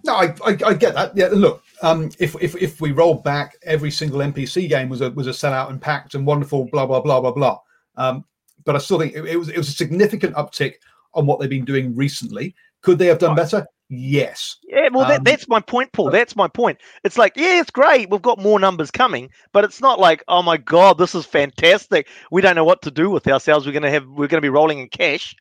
No, 0.04 0.14
I, 0.14 0.34
I, 0.44 0.56
I 0.66 0.74
get 0.74 0.94
that. 0.94 1.16
Yeah, 1.16 1.28
look, 1.32 1.62
um, 1.82 2.10
if, 2.18 2.34
if 2.40 2.56
if 2.56 2.80
we 2.80 2.92
roll 2.92 3.14
back, 3.14 3.56
every 3.62 3.90
single 3.90 4.20
NPC 4.20 4.68
game 4.68 4.88
was 4.88 5.00
a 5.00 5.10
was 5.10 5.26
a 5.26 5.30
sellout 5.30 5.70
and 5.70 5.80
packed 5.80 6.14
and 6.14 6.26
wonderful, 6.26 6.68
blah 6.72 6.86
blah 6.86 7.00
blah 7.00 7.20
blah 7.20 7.32
blah. 7.32 7.58
Um, 7.96 8.24
but 8.64 8.74
I 8.74 8.78
still 8.78 8.98
think 8.98 9.14
it, 9.14 9.24
it 9.24 9.36
was 9.36 9.48
it 9.48 9.58
was 9.58 9.68
a 9.68 9.72
significant 9.72 10.34
uptick 10.34 10.74
on 11.14 11.26
what 11.26 11.40
they've 11.40 11.50
been 11.50 11.64
doing 11.64 11.94
recently. 11.94 12.54
Could 12.82 12.98
they 12.98 13.06
have 13.06 13.18
done 13.18 13.34
better? 13.34 13.66
Yes. 13.88 14.56
Yeah, 14.64 14.88
well, 14.92 15.06
that, 15.06 15.18
Um, 15.18 15.24
that's 15.24 15.48
my 15.48 15.60
point, 15.60 15.92
Paul. 15.92 16.10
That's 16.10 16.34
my 16.34 16.48
point. 16.48 16.78
It's 17.04 17.16
like, 17.16 17.34
yeah, 17.36 17.60
it's 17.60 17.70
great. 17.70 18.10
We've 18.10 18.20
got 18.20 18.40
more 18.40 18.58
numbers 18.58 18.90
coming, 18.90 19.30
but 19.52 19.64
it's 19.64 19.80
not 19.80 20.00
like, 20.00 20.24
oh 20.26 20.42
my 20.42 20.56
god, 20.56 20.98
this 20.98 21.14
is 21.14 21.24
fantastic. 21.24 22.08
We 22.32 22.42
don't 22.42 22.56
know 22.56 22.64
what 22.64 22.82
to 22.82 22.90
do 22.90 23.10
with 23.10 23.28
ourselves. 23.28 23.64
We're 23.64 23.72
gonna 23.72 23.90
have, 23.90 24.06
we're 24.08 24.26
gonna 24.26 24.40
be 24.40 24.48
rolling 24.48 24.80
in 24.80 24.88
cash. 24.88 25.36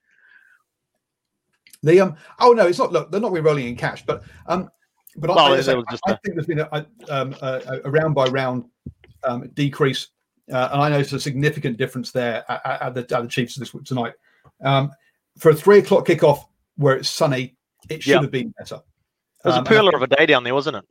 The 1.83 1.99
um 1.99 2.15
oh 2.39 2.53
no, 2.53 2.65
it's 2.65 2.79
not. 2.79 2.91
Look, 2.91 3.11
they're 3.11 3.21
not 3.21 3.31
rolling 3.31 3.67
in 3.67 3.75
cash, 3.75 4.03
but 4.05 4.23
um, 4.47 4.69
but 5.16 5.30
Well, 5.30 5.39
I, 5.39 5.57
I, 5.57 5.61
there 5.61 5.78
was 5.78 5.86
just 5.89 6.03
think 6.05 6.20
there's 6.36 6.45
been 6.45 6.59
a, 6.59 6.86
um, 7.09 7.36
a, 7.41 7.82
a 7.86 7.89
round 7.89 8.16
by 8.16 8.26
round 8.26 8.66
um, 9.24 9.47
decrease, 9.53 10.09
uh, 10.51 10.70
and 10.74 10.82
I 10.82 10.89
noticed 10.89 11.13
a 11.13 11.20
significant 11.20 11.78
difference 11.78 12.11
there 12.11 12.43
at, 12.49 12.82
at, 12.82 12.93
the 12.93 13.01
at 13.01 13.24
the 13.24 13.28
Chiefs 13.28 13.55
this 13.55 13.74
tonight. 13.86 14.13
Um, 14.63 14.91
for 15.38 15.49
a 15.51 15.55
three 15.55 15.80
o'clock 15.80 16.05
kickoff 16.07 16.45
where 16.78 16.95
it's 16.95 17.09
sunny, 17.09 17.55
it 17.89 18.03
should 18.03 18.11
Yeah. 18.11 18.22
have 18.22 18.32
been 18.32 18.53
better. 18.57 18.76
It 18.76 19.47
was 19.47 19.55
Um, 19.55 19.63
a 19.63 19.68
I 19.68 19.70
pearler 19.70 19.91
of 19.95 20.01
a 20.01 20.07
day 20.07 20.26
down 20.26 20.43
there, 20.43 20.53
wasn't 20.55 20.78
it? 20.78 20.86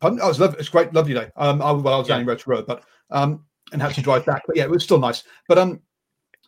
Pardon? 0.00 0.20
Oh, 0.22 0.26
it 0.26 0.28
was 0.28 0.40
lovely. 0.40 0.58
It's 0.60 0.68
great, 0.68 0.92
lovely 0.94 1.14
day. 1.14 1.30
Um, 1.36 1.60
I, 1.62 1.72
well, 1.72 1.94
I 1.94 1.98
was 1.98 2.08
Yeah. 2.08 2.14
down 2.14 2.22
in 2.22 2.26
Road 2.26 2.38
to 2.40 2.50
Road, 2.50 2.66
but 2.66 2.84
um, 3.10 3.44
and 3.72 3.82
had 3.82 3.94
to 3.94 4.02
drive 4.02 4.24
back. 4.26 4.42
But 4.46 4.56
yeah, 4.56 4.64
it 4.64 4.70
was 4.70 4.82
still 4.84 4.98
nice. 4.98 5.24
But 5.48 5.58
um, 5.58 5.80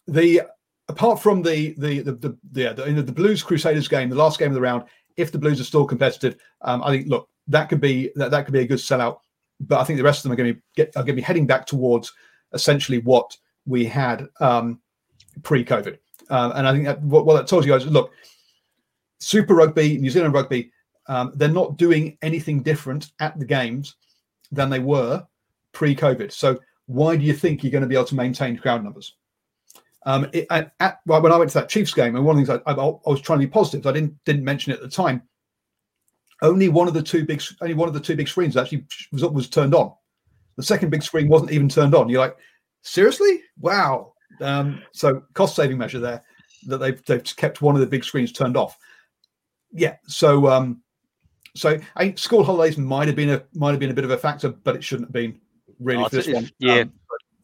the 0.06 0.42
apart 0.88 1.22
from 1.22 1.42
the 1.42 1.74
the 1.78 2.00
the 2.00 2.12
the 2.12 2.38
the, 2.52 2.74
the, 2.74 2.92
the, 2.92 3.02
the 3.02 3.12
Blues 3.12 3.42
Crusaders 3.42 3.88
game, 3.88 4.08
the 4.08 4.16
last 4.16 4.38
game 4.38 4.48
of 4.48 4.54
the 4.54 4.60
round, 4.60 4.84
if 5.16 5.32
the 5.32 5.38
Blues 5.38 5.60
are 5.60 5.64
still 5.64 5.84
competitive, 5.84 6.36
um, 6.62 6.82
I 6.82 6.90
think 6.90 7.08
look 7.08 7.28
that 7.48 7.68
could 7.68 7.80
be 7.80 8.10
that, 8.16 8.30
that 8.30 8.44
could 8.44 8.52
be 8.52 8.60
a 8.60 8.66
good 8.66 8.78
sellout. 8.78 9.18
But 9.60 9.80
I 9.80 9.84
think 9.84 9.96
the 9.96 10.04
rest 10.04 10.18
of 10.18 10.22
them 10.24 10.32
are 10.32 10.36
going 10.36 10.50
to 10.50 10.54
be 10.54 10.62
get 10.74 10.88
are 10.96 11.02
going 11.02 11.14
to 11.16 11.22
be 11.22 11.22
heading 11.22 11.46
back 11.46 11.66
towards 11.66 12.12
essentially 12.52 12.98
what 12.98 13.36
we 13.66 13.84
had 13.84 14.26
um, 14.40 14.80
pre-COVID. 15.42 15.98
Um, 16.30 16.52
and 16.54 16.66
I 16.66 16.72
think 16.72 16.84
that 16.84 17.02
what, 17.02 17.26
what 17.26 17.34
that 17.34 17.46
tells 17.46 17.64
you 17.64 17.72
guys, 17.72 17.86
look, 17.86 18.12
Super 19.18 19.54
Rugby, 19.54 19.98
New 19.98 20.10
Zealand 20.10 20.34
Rugby, 20.34 20.72
um, 21.06 21.32
they're 21.36 21.48
not 21.48 21.76
doing 21.76 22.18
anything 22.22 22.62
different 22.62 23.12
at 23.20 23.38
the 23.38 23.44
games 23.44 23.96
than 24.50 24.68
they 24.68 24.78
were 24.78 25.24
pre-COVID. 25.72 26.32
So 26.32 26.58
why 26.86 27.16
do 27.16 27.24
you 27.24 27.32
think 27.32 27.62
you're 27.62 27.72
going 27.72 27.82
to 27.82 27.88
be 27.88 27.94
able 27.94 28.04
to 28.06 28.14
maintain 28.14 28.56
crowd 28.56 28.84
numbers? 28.84 29.14
Um, 30.04 30.28
it, 30.32 30.46
at, 30.50 31.00
when 31.04 31.30
I 31.32 31.38
went 31.38 31.50
to 31.52 31.60
that 31.60 31.68
Chiefs 31.68 31.94
game, 31.94 32.16
and 32.16 32.24
one 32.24 32.36
of 32.36 32.44
the 32.44 32.52
things 32.52 32.62
I, 32.66 32.72
I, 32.72 32.74
I 32.74 33.10
was 33.10 33.20
trying 33.20 33.38
to 33.40 33.46
be 33.46 33.50
positive, 33.50 33.86
I 33.86 33.92
didn't 33.92 34.16
didn't 34.24 34.44
mention 34.44 34.72
it 34.72 34.76
at 34.76 34.82
the 34.82 34.88
time. 34.88 35.22
Only 36.42 36.68
one 36.68 36.88
of 36.88 36.94
the 36.94 37.02
two 37.02 37.24
big, 37.24 37.40
only 37.60 37.74
one 37.74 37.86
of 37.88 37.94
the 37.94 38.00
two 38.00 38.16
big 38.16 38.28
screens 38.28 38.56
actually 38.56 38.84
was 39.12 39.22
was 39.24 39.48
turned 39.48 39.74
on. 39.74 39.92
The 40.56 40.62
second 40.62 40.90
big 40.90 41.02
screen 41.02 41.28
wasn't 41.28 41.52
even 41.52 41.68
turned 41.68 41.94
on. 41.94 42.08
You're 42.08 42.20
like, 42.20 42.36
seriously? 42.82 43.42
Wow. 43.60 44.14
Um, 44.40 44.82
so 44.92 45.22
cost 45.34 45.54
saving 45.54 45.78
measure 45.78 46.00
there 46.00 46.22
that 46.66 46.78
they've 46.78 47.04
they've 47.06 47.24
kept 47.36 47.62
one 47.62 47.74
of 47.74 47.80
the 47.80 47.86
big 47.86 48.04
screens 48.04 48.32
turned 48.32 48.56
off. 48.56 48.76
Yeah. 49.72 49.96
So 50.08 50.48
um, 50.48 50.82
so 51.54 51.78
I 51.96 52.14
school 52.14 52.44
holidays 52.44 52.76
might 52.76 53.06
have 53.06 53.16
been 53.16 53.30
a 53.30 53.42
might 53.54 53.70
have 53.70 53.80
been 53.80 53.90
a 53.90 53.94
bit 53.94 54.04
of 54.04 54.10
a 54.10 54.18
factor, 54.18 54.48
but 54.48 54.74
it 54.74 54.82
shouldn't 54.82 55.08
have 55.08 55.12
been 55.12 55.40
really 55.78 56.04
Oh, 56.04 56.08
for 56.08 56.16
this 56.16 56.28
one. 56.28 56.50
yeah. 56.58 56.80
Um, 56.80 56.92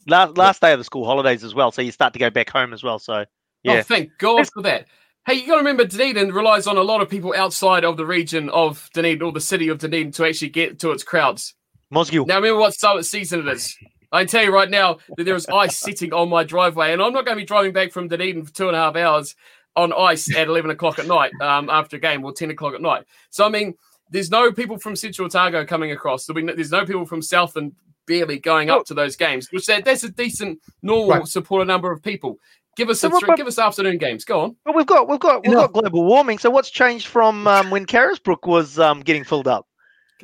Last 0.09 0.37
last 0.37 0.61
day 0.61 0.73
of 0.73 0.79
the 0.79 0.85
school 0.85 1.05
holidays 1.05 1.45
as 1.45 1.55
well, 1.55 1.71
so 1.71 1.83
you 1.83 1.93
start 1.93 2.13
to 2.15 2.19
go 2.19 2.31
back 2.31 2.51
home 2.51 2.73
as 2.73 2.83
well. 2.83 2.99
So 2.99 3.25
Yeah. 3.63 3.75
Oh, 3.75 3.83
thank 3.83 4.11
God 4.19 4.49
for 4.53 4.63
that. 4.63 4.87
Hey, 5.27 5.35
you 5.35 5.47
got 5.47 5.55
to 5.55 5.59
remember 5.59 5.85
Dunedin 5.85 6.33
relies 6.33 6.67
on 6.67 6.79
a 6.79 6.83
lot 6.83 7.03
of 7.03 7.11
people 7.11 7.35
outside 7.37 7.85
of 7.85 7.97
the 7.99 8.07
region 8.07 8.49
of 8.49 8.89
Dunedin 8.95 9.21
or 9.23 9.31
the 9.33 9.41
city 9.41 9.69
of 9.69 9.79
Dunedin 9.79 10.11
to 10.13 10.25
actually 10.25 10.49
get 10.49 10.79
to 10.81 10.91
its 10.93 11.05
crowds. 11.05 11.55
Mosgiel. 11.93 12.27
Now, 12.27 12.37
remember 12.37 12.61
what 12.61 12.75
summer 12.75 13.03
season 13.03 13.41
it 13.47 13.49
is. 13.53 13.77
I 14.11 14.21
can 14.23 14.29
tell 14.29 14.43
you 14.45 14.55
right 14.55 14.71
now 14.71 14.99
that 15.19 15.25
there 15.25 15.35
is 15.35 15.47
ice 15.49 15.77
sitting 15.87 16.15
on 16.15 16.31
my 16.31 16.45
driveway, 16.45 16.93
and 16.95 17.03
I'm 17.03 17.13
not 17.13 17.27
going 17.27 17.37
to 17.37 17.43
be 17.43 17.47
driving 17.47 17.73
back 17.73 17.93
from 17.93 18.09
Dunedin 18.09 18.45
for 18.47 18.55
two 18.55 18.69
and 18.69 18.77
a 18.77 18.81
half 18.81 18.97
hours 18.97 19.35
on 19.77 19.93
ice 19.93 20.35
at 20.35 20.49
11 20.49 20.71
o'clock 20.71 20.99
at 20.99 21.07
night 21.07 21.33
um, 21.43 21.69
after 21.69 21.97
a 21.97 22.01
game 22.01 22.25
or 22.25 22.33
10 22.33 22.51
o'clock 22.51 22.75
at 22.75 22.81
night. 22.81 23.05
So, 23.29 23.45
I 23.45 23.51
mean, 23.51 23.75
there's 24.11 24.31
no 24.31 24.51
people 24.51 24.79
from 24.79 24.97
Central 24.97 25.27
Otago 25.27 25.67
coming 25.67 25.93
across. 25.93 26.25
There'll 26.25 26.37
be 26.41 26.43
no- 26.43 26.55
There's 26.55 26.73
no 26.73 26.87
people 26.87 27.05
from 27.05 27.21
Southland 27.21 27.73
barely 28.09 28.39
going 28.41 28.71
up 28.71 28.85
to 28.87 28.95
those 28.95 29.15
games, 29.15 29.49
which 29.53 29.67
that, 29.67 29.85
that's 29.85 30.03
a 30.03 30.09
decent, 30.11 30.59
normal 30.83 31.09
Right. 31.11 31.27
supporter 31.29 31.65
number 31.65 31.93
of 31.93 32.03
people. 32.03 32.39
Give 32.77 32.89
us 32.91 33.01
So 33.01 33.09
a 33.09 33.11
what- 33.11 33.25
three, 33.25 33.37
give 33.37 33.47
us 33.47 33.59
afternoon 33.59 33.99
games. 33.99 34.25
Go 34.25 34.41
on. 34.41 34.57
Well, 34.65 34.75
we've 34.75 34.87
got 34.87 35.09
we've 35.09 35.21
got 35.21 35.43
we've 35.45 35.53
Enough. 35.53 35.73
got 35.73 35.83
global 35.83 36.05
warming. 36.05 36.39
So 36.39 36.49
what's 36.51 36.71
changed 36.71 37.07
from 37.09 37.47
um, 37.47 37.71
when 37.71 37.85
Carisbrook 37.87 38.47
was 38.47 38.79
um, 38.79 39.01
getting 39.01 39.25
filled 39.25 39.47
up? 39.49 39.67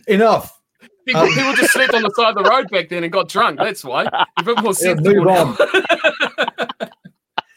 Enough. 0.08 0.60
People, 1.06 1.22
Um, 1.22 1.28
people 1.34 1.52
just 1.54 1.72
slept 1.72 1.92
on 1.94 2.02
the 2.02 2.10
side 2.16 2.36
of 2.36 2.42
the 2.42 2.48
road 2.50 2.68
back 2.70 2.88
then 2.88 3.02
and 3.04 3.12
got 3.12 3.28
drunk. 3.28 3.58
That's 3.58 3.84
why. 3.84 4.04
A 4.38 4.42
bit 4.44 4.56
more 4.62 4.72
Yeah, 4.72 4.94
sensible 4.94 5.14
move 5.14 5.26
now. 5.26 5.56
on. 5.58 6.88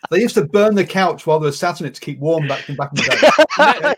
They 0.09 0.21
used 0.21 0.35
to 0.35 0.45
burn 0.45 0.75
the 0.75 0.85
couch 0.85 1.27
while 1.27 1.37
they 1.39 1.47
were 1.47 1.51
sat 1.51 1.81
on 1.81 1.87
it 1.87 1.93
to 1.95 1.99
keep 2.01 2.17
warm 2.19 2.47
back, 2.47 2.69
in 2.69 2.75
back 2.77 2.91
in 2.91 2.97
the 2.97 3.03
day. 3.03 3.43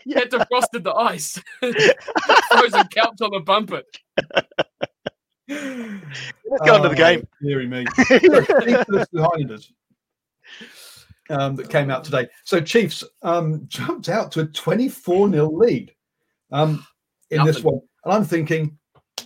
They- 0.06 0.12
they 0.14 0.20
had 0.20 0.30
defrosted 0.30 0.82
the 0.82 0.92
ice. 0.92 1.38
Frozen 1.60 2.88
couch 2.88 3.20
on 3.20 3.30
the 3.30 3.40
bumper. 3.44 3.82
Let's 5.50 6.66
go 6.66 6.74
on 6.74 6.82
to 6.82 6.88
the 6.88 6.94
Oh, 6.94 6.94
game. 6.94 7.26
Deary 7.42 7.66
me. 7.66 7.84
So, 7.96 8.18
Chiefs 8.18 8.84
versus 8.88 9.08
the 9.12 9.22
Highlanders 9.22 9.72
um, 11.30 11.56
that 11.56 11.70
came 11.70 11.90
out 11.90 12.04
today. 12.04 12.28
So 12.44 12.60
Chiefs 12.60 13.04
um, 13.22 13.64
jumped 13.68 14.08
out 14.08 14.32
to 14.32 14.40
a 14.40 14.46
24 14.46 15.30
0 15.30 15.50
lead 15.50 15.92
um, 16.52 16.84
in 17.30 17.44
this 17.44 17.62
one. 17.62 17.80
And 18.04 18.12
I'm 18.14 18.24
thinking, 18.24 18.76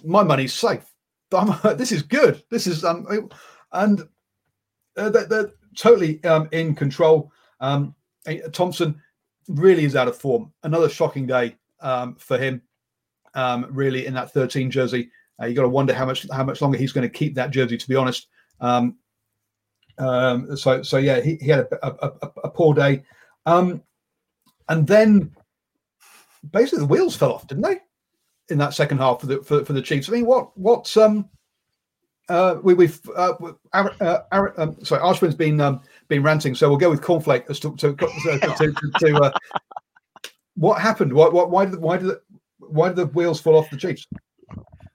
my 0.05 0.23
money's 0.23 0.55
safe. 0.55 0.85
I'm- 1.33 1.59
this 1.77 1.93
is 1.93 2.03
good. 2.03 2.43
This 2.51 2.67
is, 2.67 2.85
um, 2.85 3.07
and 3.73 4.03
uh, 4.97 5.11
they're, 5.11 5.27
they're 5.27 5.51
totally 5.77 6.23
um, 6.25 6.49
in 6.53 6.75
control. 6.75 7.33
Um, 7.61 7.95
Thompson 8.53 9.01
really 9.49 9.85
is 9.85 9.97
out 9.97 10.09
of 10.09 10.17
form. 10.17 10.53
Another 10.63 10.89
shocking 10.89 11.27
day 11.27 11.57
um, 11.81 12.15
for 12.17 12.39
him, 12.39 12.63
um, 13.35 13.67
really, 13.71 14.07
in 14.07 14.15
that 14.15 14.33
13 14.33 14.71
jersey. 14.71 15.11
Uh, 15.41 15.47
you 15.47 15.55
got 15.55 15.63
to 15.63 15.69
wonder 15.69 15.93
how 15.93 16.07
much 16.07 16.27
how 16.33 16.45
much 16.45 16.61
longer 16.61 16.79
he's 16.79 16.93
going 16.93 17.09
to 17.09 17.19
keep 17.19 17.35
that 17.35 17.51
jersey. 17.51 17.77
To 17.77 17.89
be 17.89 17.97
honest, 17.97 18.29
um, 18.61 18.97
um, 19.99 20.57
so 20.57 20.83
so 20.83 20.97
yeah, 20.99 21.21
he, 21.21 21.37
he 21.37 21.49
had 21.49 21.61
a, 21.61 21.87
a, 21.87 22.13
a, 22.23 22.31
a 22.45 22.51
poor 22.51 22.75
day, 22.75 23.03
um, 23.47 23.83
and 24.69 24.87
then 24.87 25.35
basically 26.53 26.81
the 26.81 26.87
wheels 26.87 27.17
fell 27.17 27.33
off, 27.33 27.47
didn't 27.47 27.65
they? 27.65 27.81
In 28.49 28.59
that 28.59 28.75
second 28.75 28.99
half 28.99 29.21
for 29.21 29.27
the 29.27 29.43
for, 29.43 29.65
for 29.65 29.73
the 29.73 29.83
Chiefs. 29.83 30.09
I 30.09 30.13
mean, 30.13 30.27
what 30.27 30.57
what 30.57 30.95
um 30.97 31.29
uh 32.29 32.57
we, 32.63 32.75
we've 32.75 33.01
uh, 33.17 33.35
Ar- 33.73 33.95
uh, 34.01 34.19
Ar- 34.33 34.55
um, 34.61 34.85
sorry 34.85 35.03
Ashwin's 35.03 35.35
been 35.35 35.61
um 35.61 35.81
been 36.09 36.23
ranting, 36.23 36.55
so 36.55 36.69
we'll 36.69 36.79
go 36.79 36.91
with 36.91 37.03
cornflake 37.03 37.49
as 37.51 37.59
to 37.61 37.75
to 37.77 37.95
to, 37.95 38.93
to, 39.01 39.17
uh, 39.17 39.33
what 40.57 40.81
happened. 40.81 41.13
Why 41.13 41.29
why 41.29 41.45
why 41.45 41.65
did 41.65 41.81
why 41.81 41.97
did 41.97 42.07
the, 42.07 42.21
why 42.59 42.89
did 42.89 42.97
the 42.97 43.07
wheels 43.07 43.41
fall 43.41 43.57
off 43.57 43.71
the 43.71 43.77
Chiefs? 43.77 44.07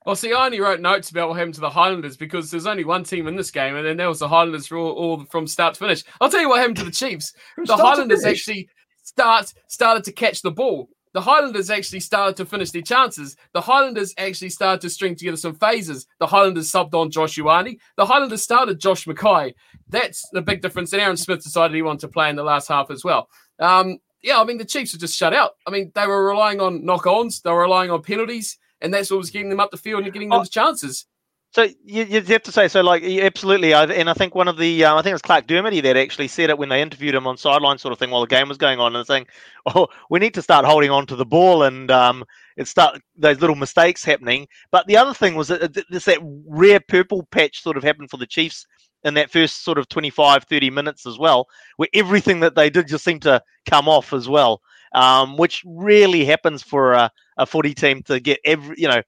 Well, 0.09 0.15
see, 0.15 0.33
I 0.33 0.43
only 0.43 0.59
wrote 0.59 0.79
notes 0.79 1.11
about 1.11 1.29
what 1.29 1.37
happened 1.37 1.53
to 1.53 1.61
the 1.61 1.69
Highlanders 1.69 2.17
because 2.17 2.49
there's 2.49 2.65
only 2.65 2.83
one 2.83 3.03
team 3.03 3.27
in 3.27 3.35
this 3.35 3.51
game, 3.51 3.75
and 3.75 3.85
then 3.85 3.95
there 3.95 4.09
was 4.09 4.17
the 4.17 4.27
Highlanders 4.27 4.65
for 4.65 4.75
all, 4.75 4.91
all 4.93 5.25
from 5.25 5.45
start 5.45 5.75
to 5.75 5.79
finish. 5.79 6.03
I'll 6.19 6.31
tell 6.31 6.41
you 6.41 6.49
what 6.49 6.57
happened 6.57 6.77
to 6.77 6.83
the 6.83 6.89
Chiefs. 6.89 7.31
The 7.65 7.77
Highlanders 7.77 8.25
actually 8.25 8.69
start 9.03 9.53
started 9.67 10.03
to 10.05 10.11
catch 10.11 10.41
the 10.41 10.49
ball. 10.49 10.89
The 11.13 11.21
Highlanders 11.21 11.69
actually 11.69 11.99
started 11.99 12.35
to 12.37 12.47
finish 12.47 12.71
their 12.71 12.81
chances. 12.81 13.35
The 13.53 13.61
Highlanders 13.61 14.15
actually 14.17 14.49
started 14.49 14.81
to 14.81 14.89
string 14.89 15.15
together 15.15 15.37
some 15.37 15.53
phases. 15.53 16.07
The 16.17 16.25
Highlanders 16.25 16.71
subbed 16.71 16.95
on 16.95 17.11
Josh 17.11 17.37
Ioane. 17.37 17.77
The 17.95 18.07
Highlanders 18.07 18.41
started 18.41 18.79
Josh 18.79 19.05
McKay. 19.05 19.53
That's 19.89 20.27
the 20.31 20.41
big 20.41 20.63
difference. 20.63 20.91
And 20.91 21.03
Aaron 21.03 21.17
Smith 21.17 21.43
decided 21.43 21.75
he 21.75 21.83
wanted 21.83 21.99
to 21.99 22.07
play 22.07 22.31
in 22.31 22.35
the 22.35 22.41
last 22.41 22.67
half 22.67 22.89
as 22.89 23.03
well. 23.03 23.29
Um, 23.59 23.99
yeah, 24.23 24.41
I 24.41 24.43
mean, 24.43 24.57
the 24.57 24.65
Chiefs 24.65 24.93
were 24.93 24.99
just 24.99 25.15
shut 25.15 25.35
out. 25.35 25.51
I 25.67 25.69
mean, 25.69 25.91
they 25.93 26.07
were 26.07 26.27
relying 26.27 26.61
on 26.61 26.83
knock 26.83 27.05
ons, 27.05 27.41
they 27.41 27.51
were 27.51 27.61
relying 27.61 27.91
on 27.91 28.01
penalties, 28.01 28.57
and 28.81 28.93
that's 28.93 29.11
what 29.11 29.17
was 29.17 29.29
getting 29.29 29.49
them 29.49 29.59
up 29.59 29.71
the 29.71 29.77
field 29.77 30.03
and 30.03 30.13
getting 30.13 30.29
them 30.29 30.41
Oh. 30.41 30.45
chances. 30.45 31.05
So 31.51 31.63
you, 31.83 32.03
you 32.03 32.21
have 32.21 32.43
to 32.43 32.51
say 32.51 32.67
so, 32.67 32.81
like 32.81 33.03
absolutely. 33.03 33.73
I, 33.73 33.85
and 33.85 34.07
I 34.07 34.13
think 34.13 34.35
one 34.35 34.47
of 34.47 34.57
the, 34.57 34.85
um, 34.85 34.97
I 34.97 35.01
think 35.01 35.11
it 35.11 35.15
was 35.15 35.21
Clarke 35.23 35.47
Dermody 35.47 35.81
that 35.81 35.97
actually 35.97 36.27
said 36.27 36.51
it 36.51 36.59
when 36.59 36.69
they 36.69 36.79
interviewed 36.79 37.15
him 37.15 37.25
on 37.25 37.37
sideline 37.37 37.79
sort 37.79 37.91
of 37.91 37.97
thing 37.97 38.11
while 38.11 38.21
the 38.21 38.27
game 38.27 38.47
was 38.47 38.59
going 38.59 38.79
on, 38.79 38.95
and 38.95 39.05
saying, 39.07 39.25
"Oh, 39.65 39.87
we 40.11 40.19
need 40.19 40.35
to 40.35 40.43
start 40.43 40.65
holding 40.65 40.91
on 40.91 41.07
to 41.07 41.15
the 41.15 41.25
ball 41.25 41.63
and 41.63 41.89
um, 41.89 42.23
it 42.55 42.67
start 42.67 43.01
those 43.15 43.41
little 43.41 43.55
mistakes 43.55 44.03
happening." 44.03 44.47
But 44.71 44.85
the 44.85 44.97
other 44.97 45.13
thing 45.15 45.33
was 45.33 45.47
that 45.47 45.73
there's 45.89 46.05
that 46.05 46.19
rare 46.47 46.81
purple 46.87 47.23
patch 47.31 47.63
sort 47.63 47.77
of 47.77 47.83
happened 47.83 48.11
for 48.11 48.17
the 48.17 48.27
Chiefs 48.27 48.67
in 49.03 49.15
that 49.15 49.31
first 49.31 49.63
sort 49.63 49.79
of 49.79 49.89
25, 49.89 50.43
30 50.43 50.69
minutes 50.69 51.07
as 51.07 51.17
well, 51.17 51.47
where 51.77 51.89
everything 51.95 52.41
that 52.41 52.53
they 52.53 52.69
did 52.69 52.87
just 52.87 53.03
seemed 53.03 53.23
to 53.23 53.41
come 53.67 53.87
off 53.87 54.13
as 54.13 54.29
well, 54.29 54.61
um, 54.93 55.35
which 55.35 55.63
really 55.65 56.25
happens 56.25 56.61
for 56.61 56.93
a, 56.93 57.09
a 57.39 57.45
footy 57.45 57.73
team 57.73 58.03
to 58.03 58.19
get 58.19 58.39
every, 58.45 58.75
you 58.77 58.87
know, 58.87 59.01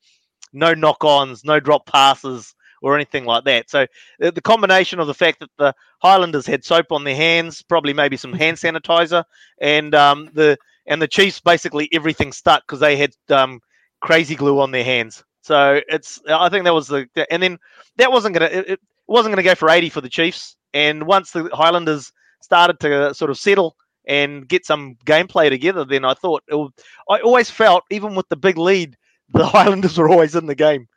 no 0.53 0.73
knock-ons, 0.73 1.43
no 1.45 1.59
drop 1.59 1.85
passes 1.85 2.55
or 2.81 2.95
anything 2.95 3.25
like 3.25 3.43
that. 3.43 3.69
So 3.69 3.85
the, 4.19 4.41
combination 4.41 4.99
of 4.99 5.07
the 5.07 5.13
fact 5.13 5.39
that 5.39 5.51
the 5.57 5.73
Highlanders 6.01 6.47
had 6.47 6.65
soap 6.65 6.91
on 6.91 7.03
their 7.03 7.15
hands, 7.15 7.61
probably 7.61 7.93
maybe 7.93 8.17
some 8.17 8.33
hand 8.33 8.57
sanitizer, 8.57 9.23
and 9.59 9.93
um, 9.93 10.29
the 10.33 10.57
and 10.87 11.01
the 11.01 11.07
Chiefs 11.07 11.39
basically 11.39 11.87
everything 11.93 12.31
stuck 12.31 12.63
because 12.63 12.79
they 12.79 12.95
had 12.95 13.13
um, 13.29 13.59
crazy 13.99 14.35
glue 14.35 14.59
on 14.59 14.71
their 14.71 14.83
hands. 14.83 15.23
So 15.41 15.79
it's 15.87 16.19
I 16.27 16.49
think 16.49 16.65
that 16.65 16.73
was 16.73 16.87
the 16.87 17.07
and 17.29 17.43
then 17.43 17.59
that 17.97 18.11
wasn't 18.11 18.33
gonna 18.33 18.47
it, 18.47 18.69
it 18.71 18.79
wasn't 19.07 19.33
gonna 19.33 19.43
go 19.43 19.55
for 19.55 19.69
80 19.69 19.89
for 19.89 20.01
the 20.01 20.09
Chiefs. 20.09 20.55
And 20.73 21.05
once 21.05 21.31
the 21.31 21.49
Highlanders 21.53 22.11
started 22.41 22.79
to 22.79 23.13
sort 23.13 23.29
of 23.29 23.37
settle 23.37 23.75
and 24.07 24.47
get 24.47 24.65
some 24.65 24.95
gameplay 25.05 25.49
together, 25.49 25.85
then 25.85 26.05
I 26.05 26.13
thought 26.13 26.43
it 26.47 26.55
would, 26.55 26.71
I 27.09 27.19
always 27.19 27.49
felt 27.49 27.83
even 27.89 28.15
with 28.15 28.29
the 28.29 28.35
big 28.35 28.57
lead, 28.57 28.97
the 29.33 29.45
Highlanders 29.45 29.97
were 29.97 30.09
always 30.09 30.35
in 30.35 30.45
the 30.45 30.55
game. 30.55 30.87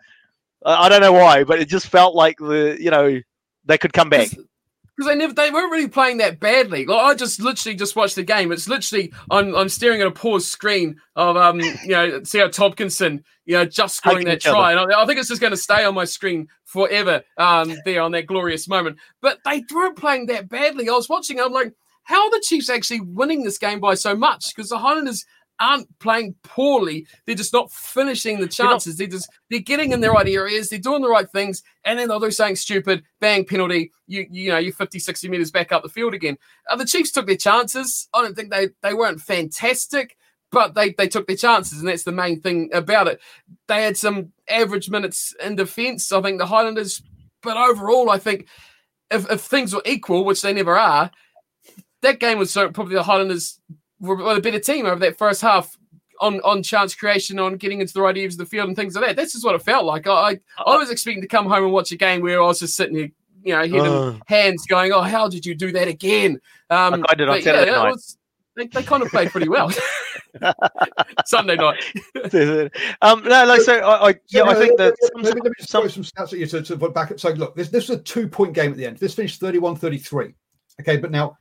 I 0.64 0.86
I 0.86 0.88
don't 0.88 1.00
know 1.00 1.12
why, 1.12 1.44
but 1.44 1.60
it 1.60 1.68
just 1.68 1.86
felt 1.86 2.14
like 2.14 2.38
the 2.38 2.76
you 2.80 2.90
know 2.90 3.20
they 3.64 3.78
could 3.78 3.92
come 3.92 4.10
back. 4.10 4.30
because 4.30 5.08
they 5.08 5.14
never 5.14 5.32
they 5.32 5.50
weren't 5.50 5.72
really 5.72 5.88
playing 5.88 6.18
that 6.18 6.40
badly. 6.40 6.86
Like 6.86 7.00
I 7.00 7.14
just 7.14 7.40
literally 7.40 7.76
just 7.76 7.96
watched 7.96 8.16
the 8.16 8.22
game. 8.22 8.52
It's 8.52 8.68
literally 8.68 9.12
I'm 9.30 9.54
I'm 9.54 9.68
staring 9.68 10.00
at 10.00 10.06
a 10.06 10.12
paused 10.12 10.48
screen 10.48 10.96
of 11.16 11.36
um 11.36 11.60
you 11.60 11.88
know 11.88 12.20
Sio 12.20 12.48
Tomkinson 12.48 13.22
you 13.44 13.54
know 13.54 13.64
just 13.64 13.96
scoring 13.96 14.24
that 14.26 14.36
each 14.38 14.46
other. 14.46 14.56
try, 14.56 14.72
and 14.72 14.92
I, 14.92 15.02
I 15.02 15.06
think 15.06 15.18
it's 15.18 15.28
just 15.28 15.40
going 15.40 15.52
to 15.52 15.56
stay 15.56 15.84
on 15.84 15.94
my 15.94 16.04
screen 16.04 16.48
forever. 16.64 17.22
Um, 17.36 17.74
there 17.84 18.02
on 18.02 18.12
that 18.12 18.26
glorious 18.26 18.68
moment. 18.68 18.98
But 19.20 19.38
they 19.44 19.62
weren't 19.72 19.96
playing 19.96 20.26
that 20.26 20.48
badly. 20.48 20.88
I 20.88 20.92
was 20.92 21.08
watching. 21.08 21.40
I'm 21.40 21.52
like, 21.52 21.74
how 22.04 22.24
are 22.24 22.30
the 22.30 22.42
Chiefs 22.46 22.70
actually 22.70 23.00
winning 23.00 23.42
this 23.44 23.58
game 23.58 23.80
by 23.80 23.94
so 23.94 24.14
much? 24.14 24.54
Because 24.54 24.70
the 24.70 24.78
Highlanders 24.78 25.24
aren't 25.60 25.86
playing 26.00 26.34
poorly. 26.42 27.06
They're 27.26 27.36
just 27.36 27.52
not 27.52 27.70
finishing 27.70 28.36
the 28.40 28.52
You're 28.58 28.66
not- 28.66 28.72
chances. 28.72 28.96
They're 28.96 29.06
just 29.06 29.28
they're 29.50 29.60
getting 29.60 29.92
in 29.92 30.00
the 30.00 30.10
right 30.10 30.26
areas. 30.26 30.68
They're 30.68 30.78
doing 30.80 31.02
the 31.02 31.08
right 31.08 31.30
things, 31.30 31.62
and 31.84 31.98
then 31.98 32.08
they'll 32.08 32.18
do 32.20 32.30
something 32.30 32.56
stupid. 32.56 33.04
Bang 33.20 33.44
penalty. 33.44 33.92
You 34.06 34.26
you 34.30 34.50
know 34.50 34.58
you're 34.58 34.72
50, 34.72 34.98
60 34.98 35.28
meters 35.28 35.50
back 35.50 35.70
up 35.72 35.82
the 35.82 35.88
field 35.88 36.12
again. 36.14 36.36
Uh, 36.68 36.76
the 36.76 36.84
Chiefs 36.84 37.12
took 37.12 37.26
their 37.26 37.36
chances. 37.36 38.08
I 38.12 38.22
don't 38.22 38.34
think 38.34 38.50
they 38.50 38.70
they 38.82 38.94
weren't 38.94 39.20
fantastic, 39.20 40.16
but 40.50 40.74
they 40.74 40.90
they 40.90 41.06
took 41.08 41.26
their 41.26 41.36
chances, 41.36 41.78
and 41.78 41.88
that's 41.88 42.02
the 42.04 42.12
main 42.12 42.40
thing 42.40 42.70
about 42.72 43.06
it. 43.08 43.20
They 43.68 43.84
had 43.84 43.96
some 43.96 44.32
average 44.48 44.90
minutes 44.90 45.34
in 45.42 45.54
defence. 45.56 46.10
I 46.12 46.20
think 46.20 46.38
the 46.38 46.46
Highlanders, 46.46 47.00
but 47.42 47.56
overall, 47.56 48.10
I 48.10 48.18
think 48.18 48.48
if, 49.10 49.30
if 49.30 49.40
things 49.42 49.72
were 49.72 49.82
equal, 49.86 50.24
which 50.24 50.42
they 50.42 50.52
never 50.52 50.76
are, 50.76 51.10
that 52.04 52.20
game 52.20 52.38
was 52.38 52.50
so 52.52 52.70
probably 52.70 52.94
the 52.94 53.02
Highlanders 53.02 53.60
were, 54.00 54.16
were 54.16 54.34
the 54.34 54.40
better 54.40 54.58
team 54.60 54.86
over 54.86 55.00
that 55.00 55.18
first 55.18 55.42
half 55.42 55.76
on 56.20 56.40
on 56.40 56.62
chance 56.62 56.94
creation, 56.94 57.38
on 57.38 57.56
getting 57.56 57.80
into 57.80 57.92
the 57.92 58.00
right 58.00 58.16
areas 58.16 58.34
of 58.34 58.38
the 58.38 58.46
field 58.46 58.68
and 58.68 58.76
things 58.76 58.94
like 58.94 59.04
that. 59.06 59.16
That's 59.16 59.32
just 59.32 59.44
what 59.44 59.54
it 59.54 59.62
felt 59.62 59.84
like. 59.84 60.06
I 60.06 60.12
I, 60.12 60.40
I 60.64 60.76
was 60.76 60.90
expecting 60.90 61.22
to 61.22 61.28
come 61.28 61.46
home 61.46 61.64
and 61.64 61.72
watch 61.72 61.90
a 61.92 61.96
game 61.96 62.20
where 62.22 62.40
I 62.42 62.46
was 62.46 62.60
just 62.60 62.76
sitting 62.76 62.96
here, 62.96 63.08
you 63.42 63.52
know, 63.52 63.62
head 63.62 63.88
Uh. 63.88 64.14
hands, 64.26 64.64
going, 64.66 64.92
"Oh, 64.92 65.02
how 65.02 65.28
did 65.28 65.44
you 65.44 65.54
do 65.54 65.72
that 65.72 65.88
again?" 65.88 66.40
Um, 66.70 67.00
Like 67.00 67.10
I 67.10 67.14
did 67.14 67.28
on 67.28 67.36
but 67.38 67.42
Saturday 67.44 67.70
it 67.70 67.74
night. 67.74 67.90
was- 67.90 68.16
they, 68.56 68.68
they 68.68 68.84
kind 68.84 69.02
of 69.02 69.08
played 69.10 69.30
pretty 69.30 69.48
well. 69.48 69.72
Sunday 71.26 71.56
night. 71.56 71.82
um, 73.02 73.22
no, 73.24 73.44
no. 73.46 73.58
So 73.58 73.78
I, 73.78 74.10
I 74.10 74.14
yeah, 74.28 74.42
So, 74.42 74.46
I 74.48 74.54
think 74.54 74.78
let- 74.78 74.94
that 74.94 75.12
let, 75.16 75.24
let 75.24 75.34
me, 75.34 75.40
let 75.42 75.44
me 75.44 75.50
just 75.58 75.70
some- 75.70 75.82
throw 75.82 75.88
some 75.88 76.02
stats 76.04 76.32
at 76.32 76.38
you 76.38 76.46
to, 76.46 76.62
to 76.62 76.76
back 76.90 77.10
up. 77.10 77.18
So 77.20 77.30
look, 77.30 77.56
this 77.56 77.68
this 77.68 77.88
was 77.88 77.98
a 77.98 78.02
two 78.02 78.28
point 78.28 78.52
game 78.54 78.70
at 78.70 78.76
the 78.76 78.86
end. 78.86 78.98
This 78.98 79.14
finished 79.14 79.40
31-33. 79.40 80.34
Okay, 80.80 80.96
but 80.98 81.10
now 81.10 81.36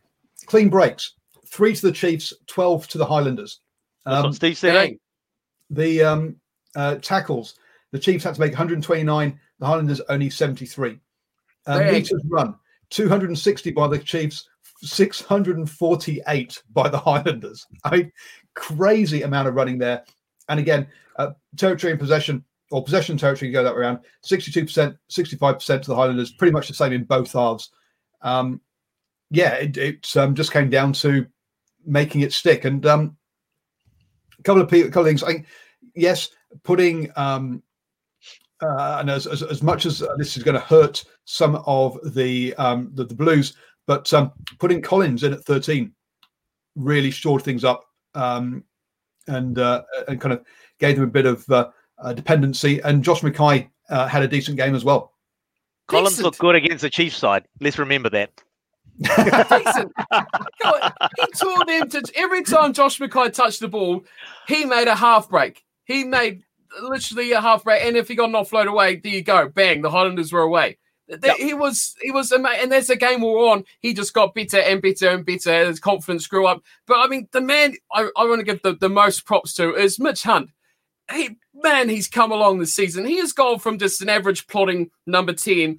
clean 0.45 0.69
breaks: 0.69 1.13
three 1.47 1.75
to 1.75 1.81
the 1.87 1.91
Chiefs, 1.91 2.33
twelve 2.47 2.87
to 2.89 2.97
the 2.97 3.05
Highlanders. 3.05 3.59
that's 4.05 4.17
Um, 4.17 4.23
what 4.25 4.35
Steve 4.35 4.57
said. 4.57 4.75
eh? 4.75 4.93
The 5.69 6.03
um, 6.03 6.35
uh, 6.75 6.95
tackles, 6.95 7.55
the 7.91 7.99
Chiefs 7.99 8.23
had 8.23 8.35
to 8.35 8.41
make 8.41 8.51
129, 8.51 9.39
the 9.59 9.65
Highlanders 9.65 10.01
only 10.09 10.29
73. 10.29 10.99
Uh, 11.65 11.79
Dang. 11.79 11.91
meters 11.93 12.21
run, 12.29 12.55
260 12.89 13.71
by 13.71 13.87
the 13.87 13.97
Chiefs, 13.97 14.47
648 14.81 16.63
by 16.73 16.89
the 16.89 16.97
Highlanders. 16.97 17.65
I 17.83 17.95
mean, 17.97 18.11
crazy 18.55 19.21
amount 19.23 19.47
of 19.47 19.55
running 19.55 19.77
there. 19.77 20.03
And 20.49 20.59
again, 20.59 20.87
uh, 21.17 21.31
territory 21.57 21.91
and 21.91 21.99
possession 21.99 22.43
or 22.71 22.83
possession 22.83 23.17
territory 23.17 23.51
go 23.51 23.63
that 23.63 23.73
way 23.73 23.81
around 23.81 23.99
62%, 24.25 24.97
65% 25.09 25.81
to 25.81 25.87
the 25.87 25.95
Highlanders, 25.95 26.31
pretty 26.31 26.51
much 26.51 26.67
the 26.67 26.73
same 26.73 26.91
in 26.91 27.03
both 27.03 27.31
halves. 27.33 27.69
Um, 28.21 28.59
yeah, 29.33 29.55
it, 29.55 29.77
it 29.77 30.15
um, 30.15 30.35
just 30.35 30.53
came 30.53 30.69
down 30.69 30.93
to 30.93 31.25
making 31.85 32.21
it 32.21 32.31
stick. 32.31 32.65
And 32.65 32.85
um, 32.85 33.17
a 34.39 34.43
couple 34.43 34.61
of, 34.61 34.71
a 34.71 34.83
couple 34.83 35.01
of 35.01 35.07
things. 35.07 35.23
I, 35.23 35.33
think, 35.33 35.47
yes, 35.95 36.29
putting 36.63 37.11
um, 37.15 37.63
uh, 38.61 38.97
and 38.99 39.09
as, 39.09 39.25
as, 39.25 39.41
as 39.41 39.63
much 39.63 39.87
as 39.87 40.03
this 40.17 40.37
is 40.37 40.43
going 40.43 40.53
to 40.53 40.61
hurt 40.61 41.03
some 41.25 41.55
of 41.65 41.97
the 42.13 42.53
um, 42.55 42.91
the, 42.93 43.05
the 43.05 43.15
Blues, 43.15 43.55
but 43.87 44.13
um, 44.13 44.31
putting 44.59 44.81
Collins 44.81 45.23
in 45.23 45.33
at 45.33 45.43
13 45.43 45.91
really 46.75 47.11
shored 47.11 47.41
things 47.41 47.63
up 47.63 47.85
um, 48.13 48.63
and 49.27 49.57
uh, 49.57 49.81
and 50.07 50.21
kind 50.21 50.33
of 50.33 50.45
gave 50.79 50.95
them 50.95 51.05
a 51.05 51.11
bit 51.11 51.25
of 51.25 51.49
uh, 51.49 51.69
uh, 51.97 52.13
dependency. 52.13 52.79
And 52.81 53.03
Josh 53.03 53.21
McKay 53.21 53.67
uh, 53.89 54.07
had 54.07 54.21
a 54.21 54.27
decent 54.27 54.57
game 54.57 54.75
as 54.75 54.85
well. 54.85 55.13
Collins 55.87 56.11
decent. 56.11 56.25
looked 56.25 56.39
good 56.39 56.55
against 56.55 56.83
the 56.83 56.89
Chiefs 56.91 57.17
side. 57.17 57.45
Let's 57.59 57.79
remember 57.79 58.11
that. 58.11 58.43
He 58.99 59.07
taught 61.35 61.67
them 61.67 61.89
to 61.89 62.03
every 62.15 62.43
time 62.43 62.73
Josh 62.73 62.99
McKay 62.99 63.33
touched 63.33 63.59
the 63.59 63.67
ball, 63.67 64.03
he 64.47 64.65
made 64.65 64.87
a 64.87 64.95
half 64.95 65.29
break. 65.29 65.63
He 65.85 66.03
made 66.03 66.43
literally 66.81 67.31
a 67.31 67.41
half 67.41 67.63
break, 67.63 67.83
and 67.83 67.97
if 67.97 68.07
he 68.07 68.15
got 68.15 68.29
an 68.29 68.35
offload 68.35 68.67
away, 68.67 68.97
there 68.97 69.13
you 69.13 69.23
go, 69.23 69.49
bang, 69.49 69.81
the 69.81 69.89
Highlanders 69.89 70.31
were 70.31 70.41
away. 70.41 70.77
Yep. 71.07 71.37
He 71.37 71.53
was, 71.53 71.95
he 72.01 72.11
was, 72.11 72.31
and 72.31 72.45
there's 72.71 72.87
the 72.87 72.95
game 72.95 73.21
we're 73.21 73.51
on. 73.51 73.65
He 73.81 73.93
just 73.93 74.13
got 74.13 74.33
better 74.33 74.59
and 74.59 74.81
better 74.81 75.09
and 75.09 75.25
better. 75.25 75.65
His 75.65 75.79
confidence 75.79 76.27
grew 76.27 76.47
up. 76.47 76.63
But 76.87 76.99
I 76.99 77.07
mean, 77.07 77.27
the 77.31 77.41
man 77.41 77.75
I, 77.91 78.09
I 78.17 78.25
want 78.25 78.39
to 78.39 78.45
give 78.45 78.61
the, 78.61 78.75
the 78.75 78.89
most 78.89 79.25
props 79.25 79.53
to 79.55 79.75
is 79.75 79.99
Mitch 79.99 80.23
Hunt. 80.23 80.49
He, 81.11 81.37
man, 81.53 81.89
he's 81.89 82.07
come 82.07 82.31
along 82.31 82.59
this 82.59 82.73
season. 82.73 83.05
He 83.05 83.17
has 83.17 83.33
gone 83.33 83.59
from 83.59 83.77
just 83.77 84.01
an 84.01 84.09
average 84.09 84.47
plotting 84.47 84.91
number 85.05 85.33
10 85.33 85.77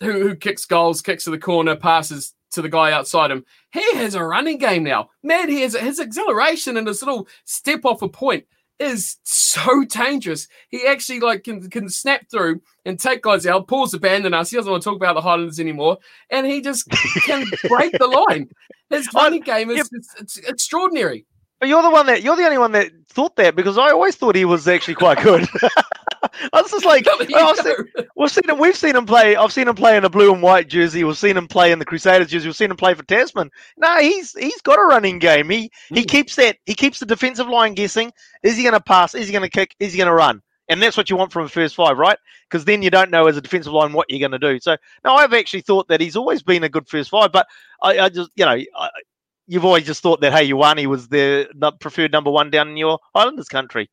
who, 0.00 0.12
who 0.12 0.34
kicks 0.34 0.64
goals, 0.64 1.02
kicks 1.02 1.24
to 1.24 1.30
the 1.30 1.38
corner, 1.38 1.76
passes 1.76 2.34
to 2.52 2.62
the 2.62 2.68
guy 2.68 2.92
outside 2.92 3.30
him. 3.30 3.44
He 3.72 3.96
has 3.96 4.14
a 4.14 4.24
running 4.24 4.58
game 4.58 4.84
now. 4.84 5.10
Man, 5.22 5.48
he 5.48 5.62
has 5.62 5.74
his 5.74 6.00
acceleration 6.00 6.76
and 6.76 6.86
his 6.86 7.02
little 7.02 7.28
step 7.44 7.84
off 7.84 8.02
a 8.02 8.08
point 8.08 8.44
is 8.78 9.16
so 9.22 9.84
dangerous. 9.84 10.48
He 10.68 10.86
actually 10.86 11.20
like 11.20 11.44
can, 11.44 11.68
can 11.70 11.88
snap 11.88 12.28
through 12.30 12.60
and 12.84 12.98
take 12.98 13.22
guys 13.22 13.46
out. 13.46 13.68
Paul's 13.68 13.94
abandoned 13.94 14.34
us. 14.34 14.50
He 14.50 14.56
doesn't 14.56 14.70
want 14.70 14.82
to 14.82 14.88
talk 14.88 14.96
about 14.96 15.14
the 15.14 15.20
Highlanders 15.20 15.60
anymore, 15.60 15.98
and 16.30 16.46
he 16.46 16.60
just 16.60 16.88
can 17.24 17.46
break 17.68 17.92
the 17.98 18.06
line. 18.28 18.50
His 18.90 19.08
running 19.14 19.42
game 19.42 19.70
is 19.70 19.88
it's, 19.92 20.14
it's 20.18 20.38
extraordinary. 20.38 21.26
But 21.60 21.68
you're 21.68 21.82
the 21.82 21.90
one 21.90 22.06
that 22.06 22.22
you're 22.22 22.36
the 22.36 22.44
only 22.44 22.58
one 22.58 22.72
that 22.72 22.90
thought 23.08 23.36
that 23.36 23.54
because 23.54 23.78
I 23.78 23.90
always 23.90 24.16
thought 24.16 24.34
he 24.34 24.44
was 24.44 24.66
actually 24.66 24.96
quite 24.96 25.22
good. 25.22 25.46
I 26.52 26.62
was 26.62 26.70
just 26.70 26.84
like, 26.84 27.06
oh, 27.34 27.54
seen, 27.54 28.06
we've 28.16 28.30
seen 28.30 28.50
him. 28.50 28.58
We've 28.58 28.76
seen 28.76 28.96
him 28.96 29.06
play. 29.06 29.36
I've 29.36 29.52
seen 29.52 29.68
him 29.68 29.74
play 29.74 29.96
in 29.96 30.04
a 30.04 30.10
blue 30.10 30.32
and 30.32 30.42
white 30.42 30.68
jersey. 30.68 31.04
We've 31.04 31.16
seen 31.16 31.36
him 31.36 31.48
play 31.48 31.72
in 31.72 31.78
the 31.78 31.84
Crusaders 31.84 32.28
jersey. 32.28 32.48
We've 32.48 32.56
seen 32.56 32.70
him 32.70 32.76
play 32.76 32.94
for 32.94 33.04
Tasman. 33.04 33.50
No, 33.76 33.98
he's 34.00 34.32
he's 34.38 34.60
got 34.62 34.78
a 34.78 34.82
running 34.82 35.18
game. 35.18 35.50
He 35.50 35.64
mm. 35.64 35.70
he 35.96 36.02
hmm. 36.02 36.06
keeps 36.06 36.36
that. 36.36 36.56
He 36.66 36.74
keeps 36.74 36.98
the 36.98 37.06
defensive 37.06 37.48
line 37.48 37.74
guessing. 37.74 38.12
Is 38.42 38.56
he 38.56 38.62
going 38.62 38.74
to 38.74 38.80
pass? 38.80 39.14
Is 39.14 39.26
he 39.26 39.32
going 39.32 39.42
to 39.42 39.50
kick? 39.50 39.74
Is 39.80 39.92
he 39.92 39.98
going 39.98 40.08
to 40.08 40.14
run? 40.14 40.42
And 40.68 40.80
that's 40.80 40.96
what 40.96 41.10
you 41.10 41.16
want 41.16 41.32
from 41.32 41.44
a 41.44 41.48
first 41.48 41.74
five, 41.74 41.98
right? 41.98 42.18
Because 42.48 42.64
then 42.64 42.82
you 42.82 42.90
don't 42.90 43.10
know 43.10 43.26
as 43.26 43.36
a 43.36 43.40
defensive 43.40 43.72
line 43.72 43.92
what 43.92 44.06
you're 44.08 44.26
going 44.26 44.38
to 44.38 44.38
do. 44.38 44.58
So 44.60 44.76
no, 45.04 45.14
I've 45.14 45.34
actually 45.34 45.62
thought 45.62 45.88
that 45.88 46.00
he's 46.00 46.16
always 46.16 46.42
been 46.42 46.64
a 46.64 46.68
good 46.68 46.88
first 46.88 47.10
five, 47.10 47.32
but 47.32 47.46
I, 47.82 47.98
I 47.98 48.08
just 48.08 48.30
you 48.36 48.44
know. 48.44 48.52
I, 48.52 48.88
you've 49.48 49.64
always 49.64 49.84
just 49.84 50.02
thought 50.02 50.20
that 50.20 50.32
hey, 50.32 50.48
Ioane 50.48 50.86
was 50.86 51.08
the 51.08 51.48
preferred 51.80 52.12
number 52.12 52.30
one 52.30 52.50
down 52.50 52.68
in 52.68 52.76
your 52.76 52.98
Islanders 53.14 53.48
country. 53.48 53.90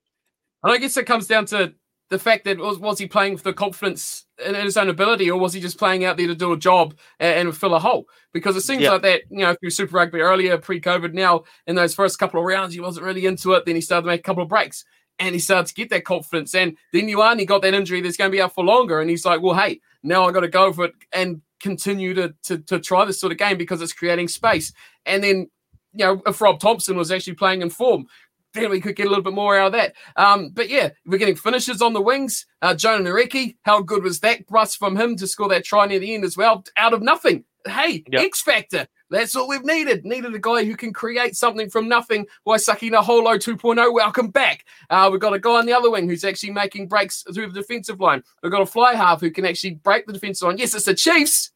And 0.63 0.73
I 0.73 0.77
guess 0.77 0.97
it 0.97 1.05
comes 1.05 1.27
down 1.27 1.45
to 1.47 1.73
the 2.09 2.19
fact 2.19 2.45
that 2.45 2.57
was, 2.57 2.79
was 2.79 2.97
he 2.97 3.07
playing 3.07 3.37
for 3.37 3.43
the 3.43 3.53
confidence 3.53 4.25
in 4.43 4.55
his 4.55 4.77
own 4.77 4.89
ability, 4.89 5.29
or 5.29 5.39
was 5.39 5.53
he 5.53 5.61
just 5.61 5.77
playing 5.77 6.05
out 6.05 6.17
there 6.17 6.27
to 6.27 6.35
do 6.35 6.53
a 6.53 6.57
job 6.57 6.95
and, 7.19 7.47
and 7.47 7.57
fill 7.57 7.75
a 7.75 7.79
hole? 7.79 8.07
Because 8.33 8.55
it 8.55 8.61
seems 8.61 8.83
like 8.83 9.01
that, 9.03 9.21
you 9.29 9.39
know, 9.39 9.55
through 9.55 9.69
Super 9.69 9.97
Rugby 9.97 10.19
earlier, 10.19 10.57
pre-COVID, 10.57 11.13
now 11.13 11.43
in 11.67 11.75
those 11.75 11.93
first 11.93 12.17
couple 12.17 12.39
of 12.39 12.45
rounds, 12.45 12.73
he 12.73 12.79
wasn't 12.79 13.05
really 13.05 13.25
into 13.25 13.53
it. 13.53 13.65
Then 13.65 13.75
he 13.75 13.81
started 13.81 14.03
to 14.03 14.07
make 14.07 14.21
a 14.21 14.23
couple 14.23 14.43
of 14.43 14.49
breaks, 14.49 14.85
and 15.19 15.35
he 15.35 15.39
started 15.39 15.67
to 15.67 15.73
get 15.73 15.89
that 15.91 16.05
confidence. 16.05 16.55
And 16.55 16.77
then 16.93 17.09
you 17.09 17.21
are, 17.21 17.31
and 17.31 17.39
he 17.39 17.45
got 17.45 17.61
that 17.61 17.73
injury 17.73 18.01
that's 18.01 18.17
going 18.17 18.31
to 18.31 18.35
be 18.35 18.41
out 18.41 18.55
for 18.55 18.63
longer, 18.63 19.01
and 19.01 19.09
he's 19.09 19.25
like, 19.25 19.41
well, 19.41 19.55
hey, 19.55 19.79
now 20.01 20.25
I 20.25 20.31
got 20.31 20.41
to 20.41 20.47
go 20.47 20.73
for 20.73 20.85
it 20.85 20.93
and 21.13 21.41
continue 21.59 22.13
to, 22.13 22.33
to 22.43 22.57
to 22.59 22.79
try 22.79 23.05
this 23.05 23.19
sort 23.19 23.33
of 23.33 23.37
game 23.37 23.57
because 23.57 23.81
it's 23.81 23.93
creating 23.93 24.29
space. 24.29 24.71
And 25.05 25.23
then 25.23 25.49
you 25.93 26.05
know, 26.05 26.21
if 26.25 26.39
Rob 26.39 26.59
Thompson 26.59 26.97
was 26.97 27.11
actually 27.11 27.33
playing 27.33 27.61
in 27.61 27.69
form, 27.69 28.05
then 28.53 28.69
we 28.69 28.81
could 28.81 28.95
get 28.95 29.07
a 29.07 29.09
little 29.09 29.23
bit 29.23 29.33
more 29.33 29.57
out 29.57 29.67
of 29.67 29.73
that. 29.73 29.93
Um, 30.15 30.49
but 30.49 30.69
yeah, 30.69 30.89
we're 31.05 31.17
getting 31.17 31.35
finishes 31.35 31.81
on 31.81 31.93
the 31.93 32.01
wings. 32.01 32.45
Uh, 32.61 32.73
Jona 32.73 33.09
Nareki, 33.09 33.57
how 33.63 33.81
good 33.81 34.03
was 34.03 34.19
that 34.21 34.47
thrust 34.47 34.77
from 34.77 34.95
him 34.95 35.15
to 35.17 35.27
score 35.27 35.49
that 35.49 35.65
try 35.65 35.85
near 35.85 35.99
the 35.99 36.13
end 36.13 36.23
as 36.23 36.37
well? 36.37 36.63
Out 36.77 36.93
of 36.93 37.01
nothing. 37.01 37.43
Hey, 37.65 38.03
yep. 38.09 38.23
X 38.23 38.41
Factor. 38.41 38.87
That's 39.11 39.35
all 39.35 39.47
we've 39.47 39.65
needed. 39.65 40.05
Needed 40.05 40.35
a 40.35 40.39
guy 40.39 40.63
who 40.63 40.75
can 40.75 40.93
create 40.93 41.35
something 41.35 41.69
from 41.69 41.87
nothing. 41.87 42.27
Waisake 42.47 42.91
Naholo 42.91 43.35
2.0, 43.35 43.93
welcome 43.93 44.29
back. 44.29 44.65
Uh, 44.89 45.09
we've 45.11 45.19
got 45.19 45.33
a 45.33 45.39
guy 45.39 45.57
on 45.57 45.65
the 45.65 45.73
other 45.73 45.89
wing 45.89 46.07
who's 46.07 46.23
actually 46.23 46.51
making 46.51 46.87
breaks 46.87 47.23
through 47.33 47.47
the 47.47 47.59
defensive 47.59 47.99
line. 47.99 48.23
We've 48.43 48.51
got 48.51 48.61
a 48.61 48.67
fly 48.67 48.93
half 48.93 49.19
who 49.21 49.31
can 49.31 49.45
actually 49.45 49.75
break 49.75 50.05
the 50.05 50.13
defensive 50.13 50.47
line. 50.47 50.57
Yes, 50.59 50.75
it's 50.75 50.85
the 50.85 50.93
Chiefs, 50.93 51.51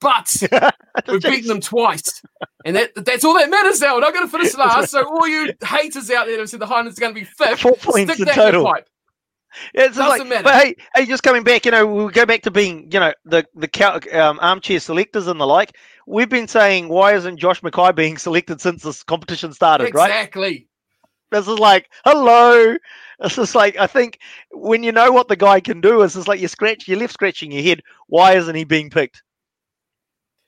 but 0.00 0.32
we've 1.08 1.22
beaten 1.22 1.48
them 1.48 1.60
twice. 1.60 2.22
And 2.64 2.76
that, 2.76 2.92
that's 3.04 3.24
all 3.24 3.34
that 3.34 3.50
matters 3.50 3.80
now. 3.80 3.94
We're 3.94 4.00
not 4.00 4.14
going 4.14 4.26
to 4.26 4.30
finish 4.30 4.56
last. 4.56 4.90
So 4.90 5.04
all 5.04 5.26
you 5.26 5.52
haters 5.64 6.10
out 6.10 6.26
there 6.26 6.38
who 6.38 6.46
said 6.46 6.60
the 6.60 6.66
Highlanders 6.66 6.98
are 6.98 7.00
going 7.00 7.14
to 7.14 7.20
be 7.20 7.24
fifth, 7.24 7.60
Four 7.60 7.76
points 7.76 8.14
stick 8.14 8.28
in 8.28 8.34
total. 8.34 8.64
pipe. 8.64 8.88
Yeah, 9.74 9.84
it's 9.84 9.96
Doesn't 9.96 10.18
like, 10.18 10.28
matter. 10.28 10.42
But 10.44 10.62
hey, 10.62 10.76
hey, 10.94 11.06
just 11.06 11.22
coming 11.22 11.42
back, 11.42 11.64
you 11.64 11.70
know, 11.70 11.86
we'll 11.86 12.08
go 12.08 12.26
back 12.26 12.42
to 12.42 12.50
being, 12.50 12.90
you 12.92 13.00
know, 13.00 13.12
the 13.24 13.46
the 13.54 14.10
um, 14.12 14.38
armchair 14.42 14.80
selectors 14.80 15.26
and 15.26 15.40
the 15.40 15.46
like. 15.46 15.76
We've 16.06 16.28
been 16.28 16.48
saying, 16.48 16.88
why 16.88 17.14
isn't 17.14 17.38
Josh 17.38 17.62
McKay 17.62 17.94
being 17.94 18.18
selected 18.18 18.60
since 18.60 18.82
this 18.82 19.02
competition 19.02 19.52
started, 19.52 19.88
exactly. 19.88 20.00
right? 20.00 20.20
Exactly. 20.20 20.68
This 21.32 21.48
is 21.48 21.58
like, 21.58 21.90
hello. 22.04 22.76
This 23.20 23.38
is 23.38 23.54
like, 23.54 23.76
I 23.78 23.86
think 23.86 24.20
when 24.52 24.82
you 24.82 24.92
know 24.92 25.10
what 25.10 25.28
the 25.28 25.36
guy 25.36 25.60
can 25.60 25.80
do, 25.80 26.02
it's 26.02 26.14
just 26.14 26.28
like 26.28 26.40
you 26.40 26.48
scratch, 26.48 26.86
you're 26.86 26.98
left 26.98 27.14
scratching 27.14 27.50
your 27.50 27.62
head. 27.62 27.82
Why 28.06 28.36
isn't 28.36 28.54
he 28.54 28.64
being 28.64 28.90
picked? 28.90 29.22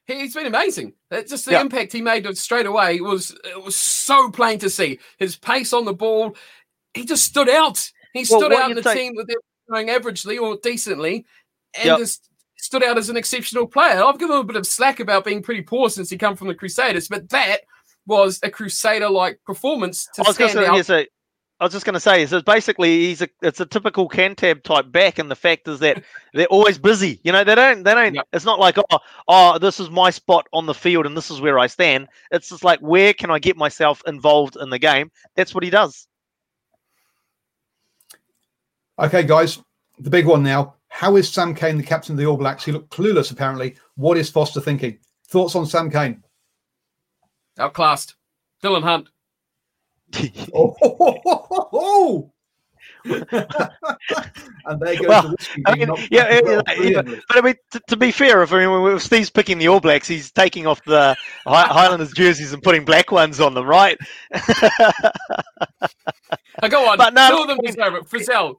He's 0.09 0.35
been 0.35 0.47
amazing. 0.47 0.95
Uh, 1.11 1.21
just 1.21 1.45
the 1.45 1.61
impact 1.61 1.93
he 1.93 2.01
made 2.01 2.27
straight 2.37 2.65
away 2.65 3.01
was 3.01 3.37
it 3.45 3.63
was 3.63 3.77
so 3.77 4.31
plain 4.31 4.59
to 4.61 4.71
see. 4.71 4.99
His 5.19 5.37
pace 5.37 5.75
on 5.75 5.85
the 5.85 5.93
ball, 5.93 6.35
he 6.95 7.05
just 7.05 7.25
stood 7.25 7.49
out. 7.49 7.91
He 8.15 8.25
stood 8.25 8.51
well, 8.51 8.63
out 8.63 8.71
in 8.71 8.77
the 8.77 8.83
team 8.83 9.13
with 9.15 9.29
it 9.29 9.37
going 9.71 9.89
averagely 9.89 10.41
or 10.41 10.57
decently, 10.63 11.27
and 11.75 11.85
yep. 11.85 11.99
just 11.99 12.31
stood 12.57 12.83
out 12.83 12.97
as 12.97 13.11
an 13.11 13.19
exceptional 13.19 13.67
player. 13.67 14.03
I've 14.03 14.19
given 14.19 14.37
him 14.37 14.41
a 14.41 14.45
bit 14.45 14.57
of 14.57 14.67
slack 14.67 14.99
about 14.99 15.27
being 15.27 15.43
pretty 15.43 15.61
poor 15.61 15.91
since 15.91 16.09
he 16.09 16.17
come 16.17 16.37
from 16.37 16.49
the 16.49 16.55
Crusaders, 16.55 17.07
but 17.07 17.29
that 17.29 17.61
was 18.07 18.41
a 18.43 18.51
Crusader-like 18.51 19.41
performance 19.45 20.09
to 20.15 20.25
stand 20.33 20.59
out. 20.65 21.07
I 21.61 21.65
was 21.65 21.73
just 21.73 21.85
going 21.85 21.95
to 21.95 22.01
say, 22.01 22.25
so 22.27 22.41
basically 22.41 23.01
he's 23.01 23.21
a 23.21 23.29
it's 23.43 23.59
a 23.59 23.67
typical 23.67 24.09
Cantab 24.09 24.63
type 24.63 24.93
back, 24.93 25.19
and 25.19 25.29
the 25.29 25.35
fact 25.35 25.67
is 25.67 25.81
that 25.81 26.05
they're 26.33 26.47
always 26.47 26.79
busy. 26.79 27.21
You 27.25 27.33
know, 27.33 27.43
they 27.43 27.57
don't 27.57 27.83
they 27.83 27.95
don't. 27.95 28.15
Yep. 28.15 28.29
It's 28.33 28.45
not 28.45 28.61
like 28.61 28.79
oh 28.79 28.99
oh 29.27 29.59
this 29.59 29.81
is 29.81 29.91
my 29.91 30.11
spot 30.11 30.47
on 30.53 30.67
the 30.67 30.75
field 30.75 31.05
and 31.05 31.17
this 31.17 31.33
is 31.33 31.41
where 31.41 31.59
I 31.59 31.67
stand. 31.67 32.09
It's 32.31 32.49
just 32.49 32.63
like 32.63 32.79
where 32.79 33.13
can 33.13 33.31
I 33.31 33.41
get 33.41 33.57
myself 33.57 34.03
involved 34.07 34.57
in 34.61 34.71
the 34.71 34.79
game? 34.79 35.11
That's 35.35 35.53
what 35.53 35.65
he 35.65 35.71
does. 35.71 36.07
Okay, 39.01 39.25
guys, 39.25 39.59
the 39.99 40.11
big 40.11 40.27
one 40.27 40.45
now. 40.45 40.75
How 40.89 41.17
is 41.17 41.29
Sam 41.29 41.55
Cane 41.55 41.77
the 41.77 41.83
captain 41.83 42.13
of 42.15 42.19
the 42.19 42.27
All 42.27 42.37
Blacks? 42.37 42.65
He 42.65 42.73
looked 42.73 42.91
clueless 42.91 43.33
apparently. 43.33 43.75
What 43.97 44.17
is 44.17 44.31
Foster 44.31 44.61
thinking? 44.61 44.99
Thoughts 45.27 45.57
on 45.57 45.67
Sam 45.67 45.91
Cane? 45.91 46.23
Outclassed. 47.59 48.15
Dillon 48.63 48.83
Hunt 48.83 49.09
oh, 50.55 50.75
oh, 51.89 52.33
and 53.05 54.81
there 54.81 54.97
goes 54.97 55.09
well, 55.09 55.23
the 55.29 55.63
I 55.67 55.75
mean, 55.77 55.89
yeah, 56.11 56.41
yeah, 56.45 56.63
yeah, 56.81 57.03
but 57.03 57.39
I 57.39 57.41
mean, 57.41 57.55
to, 57.71 57.81
to, 57.89 57.97
be 57.97 58.11
fair, 58.11 58.43
if 58.43 58.53
I 58.53 58.67
mean, 58.67 58.97
if 58.97 59.03
Steve's 59.03 59.31
picking 59.31 59.59
the 59.59 59.69
All 59.69 59.81
Blacks, 59.81 60.09
he's 60.09 60.31
taking 60.31 60.67
off 60.67 60.85
the 60.85 61.17
Highlanders 61.47 62.13
jerseys 62.13 62.53
and 62.53 62.63
putting 62.63 62.85
black 62.85 63.11
ones 63.11 63.41
on 63.41 63.55
them, 63.55 63.67
right? 63.67 63.97
oh, 66.63 66.69
go 66.69 66.89
on, 66.91 66.99
but 66.99 67.15
no, 67.15 67.31
two 67.31 67.43
of 67.43 67.49
them 67.49 67.59
deserve 67.65 67.95
it. 67.95 68.05
Frizzell. 68.05 68.57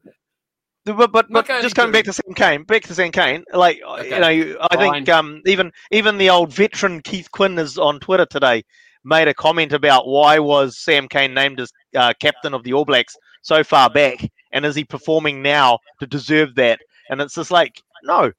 But 0.85 1.11
but, 1.11 1.27
but 1.29 1.45
just 1.45 1.75
coming 1.75 1.91
back 1.91 2.05
to 2.05 2.13
Sam 2.13 2.33
Cane, 2.33 2.63
back 2.63 2.83
to 2.83 2.95
Sam 2.95 3.11
Cane, 3.11 3.43
like 3.53 3.81
okay. 3.85 4.09
you 4.09 4.19
know, 4.19 4.57
I 4.61 4.75
Fine. 4.75 4.93
think 4.93 5.09
um, 5.09 5.41
even 5.45 5.71
even 5.91 6.17
the 6.17 6.29
old 6.29 6.53
veteran 6.53 7.01
Keith 7.01 7.29
Quinn 7.31 7.59
is 7.59 7.77
on 7.77 7.99
Twitter 7.99 8.25
today 8.25 8.63
made 9.03 9.27
a 9.27 9.33
comment 9.33 9.73
about 9.73 10.07
why 10.07 10.39
was 10.39 10.77
Sam 10.77 11.07
Cane 11.07 11.33
named 11.33 11.59
as 11.59 11.71
uh, 11.95 12.13
captain 12.19 12.53
of 12.53 12.63
the 12.63 12.73
All 12.73 12.85
Blacks 12.85 13.15
so 13.41 13.63
far 13.63 13.89
back, 13.89 14.29
and 14.51 14.65
is 14.65 14.75
he 14.75 14.83
performing 14.83 15.41
now 15.41 15.79
to 15.99 16.07
deserve 16.07 16.55
that? 16.55 16.79
And 17.09 17.21
it's 17.21 17.35
just 17.35 17.51
like, 17.51 17.81
no, 18.03 18.31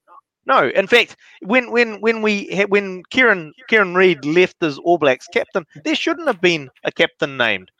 No, 0.46 0.68
in 0.70 0.86
fact, 0.86 1.16
when 1.42 1.70
when 1.70 2.00
when 2.00 2.22
we 2.22 2.46
had, 2.48 2.70
when 2.70 3.02
Kieran 3.11 3.52
Kieran 3.68 3.94
Read 3.94 4.24
left 4.24 4.62
as 4.62 4.78
All 4.78 4.98
Blacks 4.98 5.28
captain, 5.28 5.64
there 5.84 5.94
shouldn't 5.94 6.26
have 6.26 6.40
been 6.40 6.70
a 6.84 6.90
captain 6.92 7.36
named. 7.36 7.70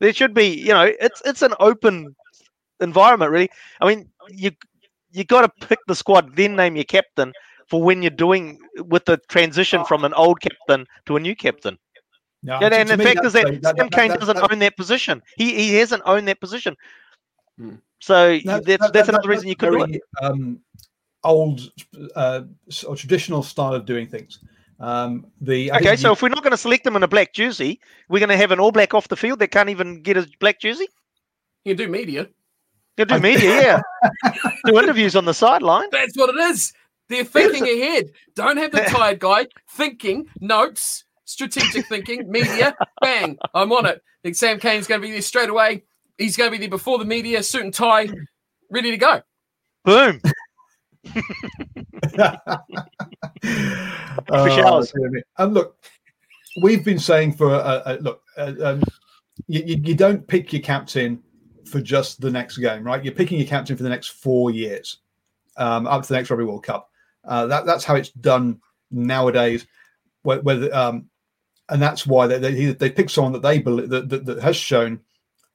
There 0.00 0.12
should 0.12 0.34
be, 0.34 0.46
you 0.46 0.72
know, 0.72 0.90
it's 1.00 1.22
it's 1.24 1.42
an 1.42 1.54
open 1.60 2.14
environment, 2.80 3.30
really. 3.32 3.50
I 3.80 3.88
mean, 3.88 4.10
you 4.30 4.50
you 5.12 5.24
got 5.24 5.42
to 5.42 5.66
pick 5.68 5.78
the 5.86 5.94
squad, 5.94 6.36
then 6.36 6.56
name 6.56 6.76
your 6.76 6.84
captain 6.84 7.32
for 7.68 7.82
when 7.82 8.02
you're 8.02 8.10
doing 8.10 8.58
with 8.78 9.04
the 9.04 9.18
transition 9.28 9.84
from 9.84 10.04
an 10.04 10.14
old 10.14 10.40
captain 10.40 10.86
to 11.06 11.16
a 11.16 11.20
new 11.20 11.36
captain. 11.36 11.78
No, 12.42 12.58
Yeah, 12.60 12.68
and 12.68 12.88
the 12.88 12.98
fact 12.98 13.24
is 13.24 13.32
that's- 13.32 13.54
that, 13.54 13.62
that- 13.62 13.76
Sam 13.76 13.88
that- 13.88 13.92
Cane 13.92 14.08
that- 14.10 14.20
doesn't 14.20 14.36
that- 14.36 14.52
own 14.52 14.58
that 14.60 14.76
position. 14.76 15.22
He 15.36 15.54
he 15.54 15.74
hasn't 15.74 16.02
owned 16.06 16.28
that 16.28 16.40
position. 16.40 16.76
Hmm. 17.58 17.74
So 18.00 18.38
No, 18.44 18.60
that's 18.60 18.64
that- 18.64 18.64
that's 18.64 18.92
that- 18.92 19.08
another 19.08 19.22
that- 19.22 19.28
reason 19.28 19.48
you 19.48 19.56
could 19.56 19.70
do 19.72 19.82
it. 19.82 20.00
Um, 20.22 20.60
old 21.24 21.60
uh, 22.14 22.42
or 22.86 22.94
traditional 22.96 23.42
style 23.42 23.74
of 23.74 23.84
doing 23.86 24.06
things. 24.06 24.38
Um, 24.80 25.26
the 25.40 25.72
I 25.72 25.78
Okay, 25.78 25.96
so 25.96 26.08
you- 26.08 26.12
if 26.12 26.22
we're 26.22 26.28
not 26.28 26.44
going 26.44 26.52
to 26.52 26.56
select 26.56 26.84
them 26.84 26.94
in 26.94 27.02
a 27.02 27.08
black 27.08 27.32
jersey, 27.34 27.80
we're 28.08 28.20
going 28.20 28.28
to 28.28 28.36
have 28.36 28.52
an 28.52 28.60
all 28.60 28.70
black 28.70 28.94
off 28.94 29.08
the 29.08 29.16
field 29.16 29.40
that 29.40 29.48
can't 29.48 29.68
even 29.68 30.00
get 30.02 30.16
a 30.16 30.28
black 30.38 30.60
jersey. 30.60 30.86
You 31.64 31.74
can 31.74 31.86
do 31.86 31.90
media. 31.90 32.28
You 32.96 33.04
do 33.04 33.18
media, 33.18 33.50
yeah. 33.50 33.80
do 34.64 34.78
interviews 34.78 35.16
on 35.16 35.24
the 35.24 35.34
sideline. 35.34 35.88
That's 35.90 36.16
what 36.16 36.30
it 36.30 36.38
is. 36.50 36.72
They're 37.08 37.24
thinking 37.24 37.64
ahead. 37.64 38.10
Don't 38.36 38.56
have 38.58 38.70
the 38.70 38.82
tired 38.88 39.18
guy 39.18 39.46
thinking 39.72 40.26
notes, 40.40 41.04
strategic 41.28 41.86
thinking, 41.86 42.30
media. 42.30 42.74
Bang! 43.00 43.38
I'm 43.54 43.70
on 43.72 43.86
it. 43.86 44.02
think 44.22 44.34
Sam 44.34 44.58
Cane's 44.58 44.86
going 44.86 45.00
to 45.00 45.06
be 45.06 45.12
there 45.12 45.22
straight 45.22 45.50
away. 45.50 45.84
He's 46.16 46.36
going 46.36 46.50
to 46.50 46.52
be 46.52 46.58
there 46.58 46.70
before 46.70 46.98
the 46.98 47.04
media, 47.04 47.42
suit 47.42 47.62
and 47.62 47.72
tie, 47.72 48.08
ready 48.70 48.90
to 48.90 48.96
go. 48.96 49.22
Boom. 49.84 50.20
Oh, 54.30 54.48
showers. 54.48 54.92
dear 54.92 55.10
me. 55.10 55.22
And 55.38 55.54
look, 55.54 55.76
we've 56.62 56.84
been 56.84 56.98
saying 56.98 57.34
for 57.34 57.54
uh, 57.54 57.58
uh, 57.58 57.98
look, 58.00 58.22
uh, 58.36 58.52
um, 58.62 58.82
you, 59.46 59.62
you, 59.64 59.80
you 59.82 59.94
don't 59.94 60.26
pick 60.26 60.52
your 60.52 60.60
captain 60.60 61.22
for 61.64 61.80
just 61.80 62.20
the 62.20 62.30
next 62.30 62.58
game, 62.58 62.84
right? 62.84 63.02
You're 63.02 63.14
picking 63.14 63.38
your 63.38 63.46
captain 63.46 63.76
for 63.76 63.84
the 63.84 63.88
next 63.88 64.08
four 64.08 64.50
years, 64.50 64.98
um, 65.56 65.86
up 65.86 66.02
to 66.02 66.08
the 66.08 66.14
next 66.14 66.30
Rugby 66.30 66.44
World 66.44 66.64
Cup. 66.64 66.90
Uh, 67.24 67.46
that 67.46 67.64
that's 67.64 67.84
how 67.84 67.94
it's 67.94 68.10
done 68.10 68.60
nowadays. 68.90 69.66
Where, 70.22 70.40
where 70.40 70.74
um, 70.74 71.08
and 71.70 71.80
that's 71.80 72.06
why 72.06 72.26
they 72.26 72.38
they, 72.38 72.72
they 72.72 72.90
pick 72.90 73.10
someone 73.10 73.32
that 73.32 73.42
they 73.42 73.58
believe 73.58 73.88
that, 73.90 74.08
that, 74.08 74.24
that 74.26 74.42
has 74.42 74.56
shown 74.56 75.00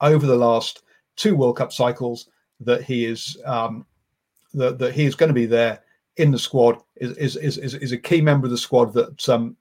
over 0.01 0.25
the 0.25 0.35
last 0.35 0.83
two 1.15 1.35
World 1.35 1.57
Cup 1.57 1.71
cycles 1.71 2.29
that 2.59 2.83
he 2.83 3.05
is 3.05 3.37
um, 3.45 3.85
that, 4.53 4.77
that 4.79 4.93
he 4.93 5.05
is 5.05 5.15
going 5.15 5.29
to 5.29 5.33
be 5.33 5.45
there 5.45 5.81
in 6.17 6.31
the 6.31 6.39
squad 6.39 6.77
is 6.97 7.37
is 7.37 7.57
is, 7.57 7.73
is, 7.75 7.91
a 7.91 7.97
key 7.97 8.21
member 8.21 8.45
of 8.45 8.51
the 8.51 8.57
squad 8.57 8.93
that 8.93 9.27
um 9.29 9.57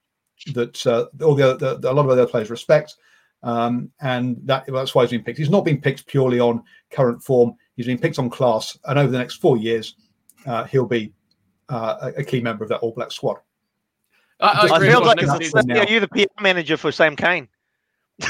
that 0.55 0.86
uh, 0.86 1.07
all 1.24 1.34
the, 1.34 1.55
other, 1.55 1.76
the 1.78 1.90
a 1.90 1.92
lot 1.92 2.05
of 2.05 2.11
other 2.11 2.26
players 2.26 2.50
respect. 2.50 2.96
Um 3.42 3.90
and 4.00 4.36
that 4.44 4.64
that's 4.66 4.94
why 4.94 5.03
he's 5.03 5.11
been 5.11 5.24
picked. 5.24 5.38
He's 5.38 5.50
not 5.50 5.64
been 5.64 5.80
picked 5.80 6.07
purely 6.07 6.40
on 6.40 6.62
current 6.90 7.22
form. 7.22 7.55
He's 7.76 7.86
been 7.86 7.98
picked 7.98 8.18
on 8.18 8.28
class. 8.28 8.78
And 8.84 8.98
over 8.98 9.11
the 9.11 9.18
next 9.18 9.36
four 9.36 9.57
years 9.57 9.96
uh, 10.44 10.64
he'll 10.64 10.86
be 10.86 11.12
uh, 11.68 12.12
a 12.16 12.24
key 12.24 12.40
member 12.40 12.64
of 12.64 12.68
that 12.68 12.80
all 12.80 12.92
black 12.92 13.12
squad 13.12 13.38
I, 14.43 14.47
I 14.47 14.76
I 14.76 14.80
feel 14.80 15.01
like 15.01 15.07
what 15.07 15.22
it's, 15.22 15.32
Nick 15.32 15.40
it's, 15.43 15.51
said. 15.53 15.66
now. 15.66 15.76
yeah, 15.76 15.88
you're 15.88 16.01
the 16.01 16.09
PR 16.09 16.43
manager 16.43 16.76
for 16.76 16.93
Sam 16.93 17.16
Cane. 17.16 17.49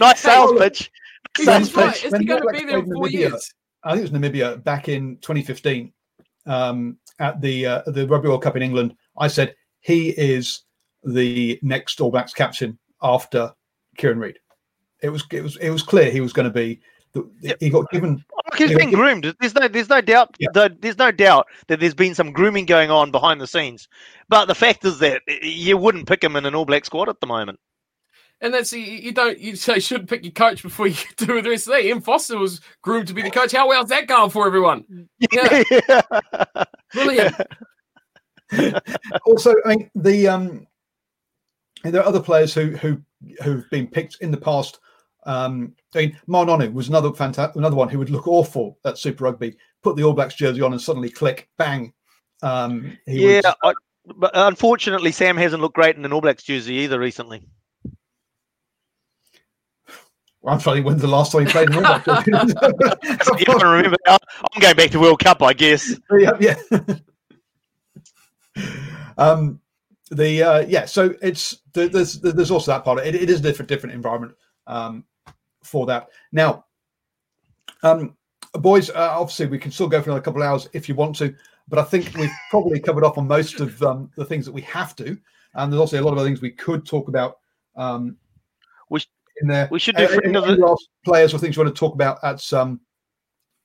Nice 0.00 0.20
sales 0.20 0.58
pitch. 0.58 0.90
He's 1.36 1.46
Sales 1.46 1.74
right. 1.74 1.92
pitch. 1.92 2.06
Is 2.06 2.12
When 2.12 2.22
he 2.22 2.26
going 2.26 2.42
to 2.42 2.48
be 2.52 2.64
there 2.64 2.78
in 2.78 2.86
four 2.86 3.06
Namibia, 3.06 3.12
years? 3.12 3.54
I 3.82 3.92
think 3.94 4.06
it 4.06 4.12
was 4.12 4.20
Namibia 4.20 4.64
back 4.64 4.88
in 4.88 5.16
2015 5.18 5.92
um, 6.46 6.96
at 7.18 7.40
the 7.40 7.66
uh, 7.66 7.82
the 7.86 8.06
Rugby 8.08 8.28
World 8.28 8.42
Cup 8.42 8.56
in 8.56 8.62
England. 8.62 8.94
I 9.18 9.28
said 9.28 9.54
he 9.80 10.10
is 10.10 10.62
the 11.02 11.58
next 11.62 12.00
All 12.00 12.10
Blacks 12.10 12.32
captain 12.32 12.78
after 13.02 13.52
Kieran 13.98 14.18
Read. 14.18 14.38
It 15.02 15.10
was 15.10 15.24
it 15.30 15.42
was 15.42 15.56
it 15.58 15.70
was 15.70 15.82
clear 15.82 16.10
he 16.10 16.20
was 16.20 16.32
going 16.32 16.48
to 16.48 16.54
be. 16.54 16.80
The, 17.12 17.30
Yep. 17.42 17.56
He 17.60 17.70
got 17.70 17.90
given. 17.90 18.24
Look, 18.54 18.60
he's 18.60 18.70
Yeah, 18.70 18.76
been 18.78 18.90
groomed. 18.92 19.34
There's 19.40 19.54
no, 19.54 19.68
there's 19.68 19.88
no 19.88 20.00
doubt. 20.00 20.36
Yeah. 20.38 20.48
though- 20.54 20.68
There's 20.68 20.98
no 20.98 21.10
doubt 21.10 21.46
that 21.68 21.80
there's 21.80 21.94
been 21.94 22.14
some 22.14 22.32
grooming 22.32 22.66
going 22.66 22.90
on 22.90 23.10
behind 23.10 23.40
the 23.40 23.46
scenes. 23.46 23.88
But 24.28 24.46
the 24.46 24.54
fact 24.54 24.84
is 24.84 24.98
that 25.00 25.22
you 25.42 25.76
wouldn't 25.76 26.06
pick 26.08 26.22
him 26.22 26.36
in 26.36 26.46
an 26.46 26.54
All 26.54 26.64
Black 26.64 26.84
squad 26.84 27.08
at 27.08 27.20
the 27.20 27.26
moment. 27.26 27.58
And 28.40 28.52
that's 28.52 28.72
you, 28.72 28.80
you 28.80 29.12
don't 29.12 29.38
you 29.38 29.56
say 29.56 29.78
shouldn't 29.78 30.08
pick 30.10 30.22
your 30.24 30.32
coach 30.32 30.62
before 30.62 30.86
you 30.86 30.96
do 31.16 31.40
the 31.40 31.50
rest 31.50 31.66
of 31.66 31.72
that. 31.74 31.84
Ian 31.84 32.00
Foster 32.00 32.36
was 32.38 32.60
groomed 32.82 33.08
to 33.08 33.14
be 33.14 33.22
the 33.22 33.30
coach. 33.30 33.52
How 33.52 33.68
well's 33.68 33.88
that 33.88 34.06
going 34.06 34.30
for 34.30 34.46
everyone? 34.46 35.08
Yeah. 35.32 35.62
Brilliant. 36.92 37.34
Also, 39.26 39.52
I 39.64 39.68
mean 39.76 39.90
the 39.96 40.28
um, 40.28 40.66
there 41.82 42.00
are 42.02 42.06
other 42.06 42.20
players 42.20 42.54
who 42.54 42.76
who 42.76 43.00
who've 43.42 43.68
been 43.70 43.86
picked 43.88 44.18
in 44.20 44.30
the 44.30 44.36
past. 44.36 44.78
Um, 45.26 45.74
I 45.94 45.98
mean, 45.98 46.18
Ma'a 46.28 46.46
Nonu 46.46 46.72
was 46.72 46.88
another 46.88 47.12
fantastic, 47.12 47.56
another 47.56 47.76
one 47.76 47.88
who 47.88 47.98
would 47.98 48.10
look 48.10 48.28
awful 48.28 48.78
at 48.84 48.98
Super 48.98 49.24
Rugby. 49.24 49.56
Put 49.82 49.96
the 49.96 50.04
All 50.04 50.12
Blacks 50.12 50.34
jersey 50.34 50.60
on 50.60 50.72
and 50.72 50.80
suddenly 50.80 51.10
click, 51.10 51.48
bang. 51.56 51.92
Um, 52.42 52.96
yeah, 53.06 53.40
would- 53.44 53.46
I, 53.62 53.74
but 54.16 54.32
unfortunately, 54.34 55.12
Sam 55.12 55.36
hasn't 55.36 55.62
looked 55.62 55.76
great 55.76 55.96
in 55.96 56.04
an 56.04 56.12
All 56.12 56.20
Blacks 56.20 56.42
jersey 56.42 56.74
either 56.74 56.98
recently. 56.98 57.46
I'm 60.46 60.58
trying 60.58 60.76
to 60.76 60.82
when's 60.82 61.00
the 61.00 61.08
last 61.08 61.32
time 61.32 61.46
he 61.46 61.52
played 61.52 61.70
in 61.70 61.76
All 61.76 62.00
Blacks 62.00 62.26
you 63.46 63.54
remember? 63.58 63.96
I'm 64.06 64.60
going 64.60 64.76
back 64.76 64.90
to 64.90 65.00
World 65.00 65.20
Cup, 65.20 65.42
I 65.42 65.54
guess. 65.54 65.98
yeah, 66.12 66.32
yeah. 66.38 66.56
um, 69.16 69.60
the 70.10 70.42
uh, 70.42 70.60
yeah, 70.68 70.84
so 70.84 71.14
it's 71.22 71.62
there's 71.72 72.20
there's 72.20 72.50
also 72.50 72.72
that 72.72 72.84
part. 72.84 72.98
It, 73.06 73.14
it 73.14 73.30
is 73.30 73.40
a 73.40 73.42
different 73.42 73.70
different 73.70 73.94
environment 73.94 74.34
um, 74.66 75.04
for 75.64 75.86
that. 75.86 76.08
Now, 76.32 76.64
um, 77.82 78.16
boys, 78.54 78.90
uh, 78.90 79.16
obviously 79.18 79.46
we 79.46 79.58
can 79.58 79.70
still 79.72 79.88
go 79.88 80.00
for 80.00 80.10
another 80.10 80.22
couple 80.22 80.42
of 80.42 80.48
hours 80.48 80.68
if 80.72 80.88
you 80.88 80.94
want 80.94 81.16
to, 81.16 81.34
but 81.68 81.78
I 81.78 81.82
think 81.82 82.14
we've 82.16 82.30
probably 82.50 82.80
covered 82.80 83.04
off 83.04 83.18
on 83.18 83.26
most 83.26 83.60
of 83.60 83.82
um, 83.82 84.10
the 84.16 84.24
things 84.24 84.44
that 84.46 84.52
we 84.52 84.62
have 84.62 84.94
to, 84.96 85.18
and 85.54 85.72
there's 85.72 85.80
also 85.80 86.00
a 86.00 86.02
lot 86.04 86.12
of 86.12 86.18
other 86.18 86.28
things 86.28 86.40
we 86.42 86.50
could 86.50 86.86
talk 86.86 87.08
about. 87.08 87.38
Um, 87.76 88.16
We 88.90 89.00
sh- 89.00 89.08
in 89.42 89.48
there, 89.48 89.68
we 89.70 89.78
should 89.78 89.96
do 89.96 90.04
Uh, 90.04 90.08
friend 90.08 90.24
any 90.26 90.36
of 90.36 90.46
the- 90.46 90.56
last 90.66 90.88
players 91.04 91.34
or 91.34 91.38
things 91.38 91.56
you 91.56 91.62
want 91.62 91.74
to 91.74 91.78
talk 91.78 91.94
about 91.94 92.18
at 92.22 92.52
um, 92.52 92.80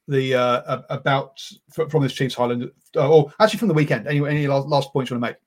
the 0.07 0.33
uh, 0.33 0.81
about 0.89 1.39
fr- 1.71 1.87
from 1.89 2.01
this 2.03 2.13
Chiefs 2.13 2.33
Highland, 2.35 2.71
uh, 2.95 3.09
or 3.09 3.31
actually 3.39 3.59
from 3.59 3.67
the 3.67 3.73
weekend. 3.75 4.07
Any 4.07 4.25
any 4.27 4.47
last, 4.47 4.67
last 4.67 4.91
points 4.91 5.11
you 5.11 5.17
want 5.19 5.25
to 5.25 5.29
make? 5.31 5.37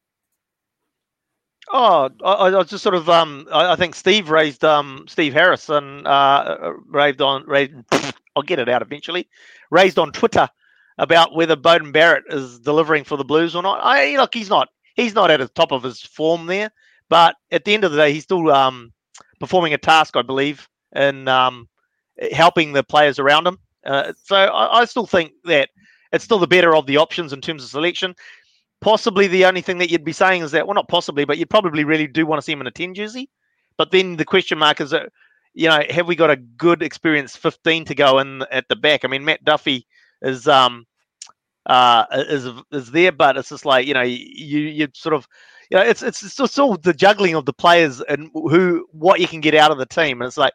Oh, 1.75 2.11
I, 2.23 2.55
I 2.55 2.63
just 2.65 2.83
sort 2.83 2.95
of 2.95 3.09
um, 3.09 3.49
I, 3.51 3.73
I 3.73 3.77
think 3.77 3.95
Steve 3.95 4.29
raised 4.29 4.63
um, 4.63 5.07
Steve 5.09 5.33
Harrison 5.33 6.07
uh, 6.07 6.73
raised 6.87 7.23
on. 7.23 7.47
I'll 8.37 8.43
get 8.43 8.59
it 8.59 8.69
out 8.69 8.83
eventually. 8.83 9.29
Raised 9.71 9.99
on 9.99 10.13
Twitter 10.13 10.49
about 10.99 11.35
whether 11.35 11.57
Beauden 11.57 11.93
Barrett 11.93 12.25
is 12.29 12.59
delivering 12.59 13.05
for 13.05 13.17
the 13.17 13.25
Blues 13.25 13.57
or 13.57 13.63
not. 13.63 13.81
I 13.83 14.17
look, 14.17 14.35
he's 14.35 14.51
not. 14.51 14.69
He's 14.95 15.15
not 15.15 15.31
at 15.31 15.41
the 15.41 15.49
top 15.49 15.73
of 15.73 15.83
his 15.83 16.03
form 16.03 16.47
there, 16.47 16.71
but 17.09 17.37
at 17.51 17.65
the 17.65 17.73
end 17.73 17.85
of 17.85 17.93
the 17.93 17.97
day, 17.97 18.13
he's 18.13 18.25
still 18.25 18.51
um, 18.51 18.93
performing 19.41 19.73
a 19.73 19.79
task, 19.79 20.15
I 20.17 20.23
believe, 20.23 20.69
in 20.95 21.27
um, 21.27 21.69
helping 22.33 22.73
the 22.73 22.85
players 22.85 23.19
around 23.19 23.47
him. 23.47 23.59
Uh, 23.87 24.13
so 24.23 24.37
I, 24.37 24.81
I 24.81 24.85
still 24.85 25.07
think 25.07 25.33
that 25.45 25.71
it's 26.13 26.25
still 26.25 26.39
the 26.39 26.47
better 26.47 26.77
of 26.77 26.87
the 26.87 26.99
options 26.99 27.33
in 27.33 27.41
terms 27.41 27.65
of 27.65 27.71
selection. 27.71 28.15
Possibly 28.83 29.29
the 29.29 29.47
only 29.47 29.63
thing 29.63 29.79
that 29.79 29.91
you'd 29.91 30.05
be 30.05 30.13
saying 30.13 30.43
is 30.43 30.51
that, 30.51 30.67
well, 30.67 30.75
not 30.75 30.89
possibly, 30.89 31.25
but 31.25 31.39
you 31.39 31.47
probably 31.47 31.85
really 31.85 32.07
do 32.07 32.27
want 32.27 32.39
to 32.39 32.45
see 32.45 32.53
him 32.53 32.61
in 32.61 32.67
a 32.67 32.71
10 32.71 32.95
jersey. 32.95 33.31
But 33.79 33.91
then 33.91 34.17
the 34.17 34.25
question 34.25 34.59
mark 34.59 34.81
is, 34.81 34.91
that, 34.91 35.09
you 35.55 35.69
know, 35.69 35.83
have 35.89 36.07
we 36.07 36.17
got 36.17 36.31
a 36.31 36.37
good 36.37 36.83
experienced 36.83 37.39
15 37.39 37.85
to 37.87 37.95
go 37.95 38.19
in 38.19 38.43
at 38.51 38.69
the 38.69 38.77
back? 38.77 39.05
I 39.05 39.09
mean, 39.09 39.25
Matt 39.25 39.45
Duffy 39.45 39.87
is 40.21 40.47
um 40.49 40.87
uh 41.67 42.05
is 42.13 42.49
is 42.73 42.91
there, 42.91 43.13
but 43.13 43.37
it's 43.37 43.51
just 43.51 43.65
like 43.65 43.87
you 43.87 43.95
know 43.95 44.03
you 44.03 44.61
you 44.61 44.89
sort 44.95 45.15
of 45.15 45.29
you 45.71 45.77
know 45.77 45.83
it's 45.83 46.03
it's 46.03 46.39
it's 46.39 46.59
all 46.59 46.77
the 46.77 46.95
juggling 46.95 47.35
of 47.35 47.45
the 47.45 47.53
players 47.53 48.01
and 48.01 48.31
who 48.35 48.87
what 48.93 49.21
you 49.21 49.29
can 49.29 49.41
get 49.41 49.55
out 49.55 49.71
of 49.71 49.79
the 49.79 49.87
team. 49.87 50.21
And 50.21 50.27
it's 50.27 50.37
like 50.37 50.55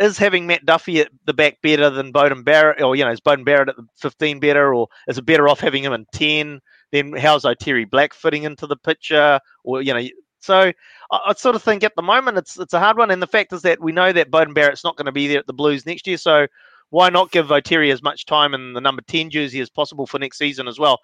is 0.00 0.18
having 0.18 0.46
Matt 0.46 0.66
Duffy 0.66 1.00
at 1.00 1.10
the 1.24 1.34
back 1.34 1.60
better 1.62 1.88
than 1.90 2.12
Beauden 2.12 2.44
Barrett, 2.44 2.82
or 2.82 2.96
you 2.96 3.04
know, 3.04 3.12
is 3.12 3.20
Beauden 3.20 3.44
Barrett 3.44 3.68
at 3.68 3.76
the 3.76 3.86
15 4.00 4.40
better, 4.40 4.74
or 4.74 4.88
is 5.06 5.18
it 5.18 5.26
better 5.26 5.48
off 5.48 5.60
having 5.60 5.84
him 5.84 5.92
in 5.92 6.06
10? 6.12 6.60
Then 6.92 7.12
how's 7.12 7.44
Otere 7.44 7.88
Black 7.88 8.14
fitting 8.14 8.44
into 8.44 8.66
the 8.66 8.76
picture? 8.76 9.40
Or 9.64 9.82
you 9.82 9.94
know, 9.94 10.06
so 10.40 10.72
I, 11.10 11.20
I 11.26 11.34
sort 11.34 11.56
of 11.56 11.62
think 11.62 11.84
at 11.84 11.96
the 11.96 12.02
moment 12.02 12.38
it's 12.38 12.58
it's 12.58 12.74
a 12.74 12.80
hard 12.80 12.98
one. 12.98 13.10
And 13.10 13.22
the 13.22 13.26
fact 13.26 13.52
is 13.52 13.62
that 13.62 13.80
we 13.80 13.92
know 13.92 14.12
that 14.12 14.30
Beauden 14.30 14.54
Barrett's 14.54 14.84
not 14.84 14.96
going 14.96 15.06
to 15.06 15.12
be 15.12 15.28
there 15.28 15.38
at 15.38 15.46
the 15.46 15.52
Blues 15.52 15.86
next 15.86 16.06
year, 16.06 16.18
so 16.18 16.46
why 16.90 17.10
not 17.10 17.32
give 17.32 17.48
Otere 17.48 17.92
as 17.92 18.02
much 18.02 18.26
time 18.26 18.54
in 18.54 18.72
the 18.72 18.80
number 18.80 19.02
10 19.02 19.30
jersey 19.30 19.60
as 19.60 19.70
possible 19.70 20.06
for 20.06 20.18
next 20.18 20.38
season 20.38 20.68
as 20.68 20.78
well? 20.78 21.00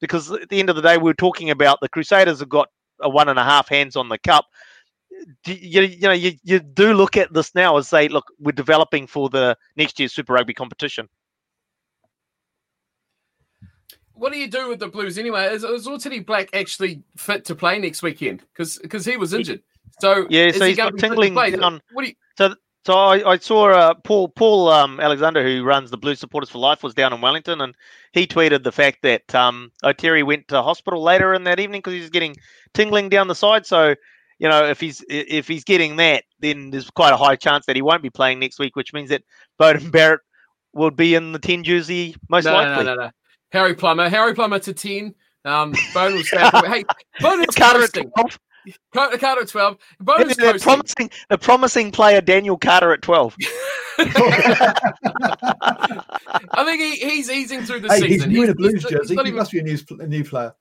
Because 0.00 0.30
at 0.30 0.48
the 0.48 0.58
end 0.58 0.70
of 0.70 0.76
the 0.76 0.82
day, 0.82 0.96
we 0.96 1.04
we're 1.04 1.14
talking 1.14 1.50
about 1.50 1.80
the 1.80 1.88
Crusaders 1.88 2.40
have 2.40 2.48
got 2.48 2.68
a 3.00 3.08
one 3.08 3.28
and 3.28 3.38
a 3.38 3.44
half 3.44 3.68
hands 3.68 3.96
on 3.96 4.08
the 4.08 4.18
cup 4.18 4.46
you, 5.46 5.82
you 5.82 6.00
know 6.02 6.12
you, 6.12 6.32
you 6.42 6.60
do 6.60 6.94
look 6.94 7.16
at 7.16 7.32
this 7.32 7.54
now 7.54 7.76
as 7.76 7.88
say 7.88 8.08
look 8.08 8.26
we're 8.38 8.52
developing 8.52 9.06
for 9.06 9.28
the 9.28 9.56
next 9.76 9.98
year's 9.98 10.12
super 10.12 10.32
rugby 10.32 10.54
competition 10.54 11.08
what 14.14 14.32
do 14.32 14.38
you 14.38 14.48
do 14.48 14.68
with 14.68 14.78
the 14.78 14.88
Blues 14.88 15.18
anyway? 15.18 15.46
Is, 15.52 15.64
is 15.64 15.88
Black 16.24 16.48
actually 16.54 17.02
fit 17.16 17.44
to 17.46 17.54
play 17.54 17.78
next 17.78 18.02
weekend? 18.02 18.42
Because 18.56 19.04
he 19.04 19.16
was 19.16 19.34
injured. 19.34 19.62
So 20.00 20.26
yeah, 20.30 20.50
so 20.50 20.64
he's 20.64 20.76
got 20.76 20.96
tingling 20.98 21.34
down. 21.34 21.80
What 21.92 22.02
do 22.02 22.08
you? 22.08 22.14
So 22.36 22.54
so 22.84 22.94
I, 22.94 23.32
I 23.32 23.38
saw 23.38 23.70
uh, 23.70 23.94
Paul 23.94 24.28
Paul 24.28 24.68
um, 24.68 25.00
Alexander, 25.00 25.42
who 25.42 25.64
runs 25.64 25.90
the 25.90 25.96
Blue 25.96 26.14
Supporters 26.14 26.50
for 26.50 26.58
Life, 26.58 26.82
was 26.82 26.94
down 26.94 27.12
in 27.12 27.20
Wellington, 27.20 27.60
and 27.60 27.74
he 28.12 28.26
tweeted 28.26 28.62
the 28.62 28.72
fact 28.72 28.98
that 29.02 29.34
um, 29.34 29.72
Otere 29.82 30.24
went 30.24 30.48
to 30.48 30.62
hospital 30.62 31.02
later 31.02 31.34
in 31.34 31.44
that 31.44 31.60
evening 31.60 31.78
because 31.78 31.94
he 31.94 32.00
was 32.00 32.10
getting 32.10 32.36
tingling 32.74 33.08
down 33.08 33.28
the 33.28 33.34
side. 33.34 33.66
So 33.66 33.94
you 34.38 34.48
know, 34.48 34.64
if 34.64 34.80
he's 34.80 35.04
if 35.08 35.48
he's 35.48 35.64
getting 35.64 35.96
that, 35.96 36.24
then 36.40 36.70
there's 36.70 36.90
quite 36.90 37.12
a 37.12 37.16
high 37.16 37.36
chance 37.36 37.66
that 37.66 37.76
he 37.76 37.82
won't 37.82 38.02
be 38.02 38.10
playing 38.10 38.40
next 38.40 38.58
week, 38.58 38.76
which 38.76 38.92
means 38.92 39.08
that 39.10 39.22
Beauden 39.60 39.90
Barrett 39.90 40.20
will 40.72 40.90
be 40.90 41.14
in 41.14 41.32
the 41.32 41.38
ten 41.38 41.64
jersey 41.64 42.16
most 42.28 42.44
no, 42.44 42.52
likely. 42.52 42.84
No, 42.84 42.94
no, 42.94 43.02
no. 43.04 43.10
Harry 43.54 43.74
Plummer, 43.74 44.08
Harry 44.08 44.34
Plummer 44.34 44.58
to 44.58 44.74
ten. 44.74 45.14
Um, 45.44 45.72
Beauden 45.72 46.14
will 46.14 46.24
stay. 46.24 46.38
hey, 46.68 46.84
Beauden's 47.20 47.54
Carter 47.54 47.86
Carter, 48.92 49.18
Carter 49.18 49.42
at 49.42 49.48
12. 49.48 49.76
Bonus 50.00 50.36
the 50.36 50.58
promising, 50.60 51.10
the 51.28 51.38
promising 51.38 51.92
player 51.92 52.20
Daniel 52.20 52.56
Carter 52.56 52.92
at 52.92 53.02
12. 53.02 53.36
I 53.98 54.74
think 56.64 56.80
he, 56.80 56.96
he's 57.10 57.30
easing 57.30 57.62
through 57.62 57.80
the 57.80 57.88
hey, 57.88 58.00
season. 58.00 58.30
He's 58.30 58.38
new 58.38 58.44
in 58.44 58.50
a 58.50 58.54
Blues 58.54 58.82
jersey. 58.84 59.14
He 59.14 59.20
even, 59.20 59.34
must 59.34 59.52
be 59.52 59.60
a 59.60 59.62
new, 59.62 59.78
a 60.00 60.06
new 60.06 60.24
player. 60.24 60.54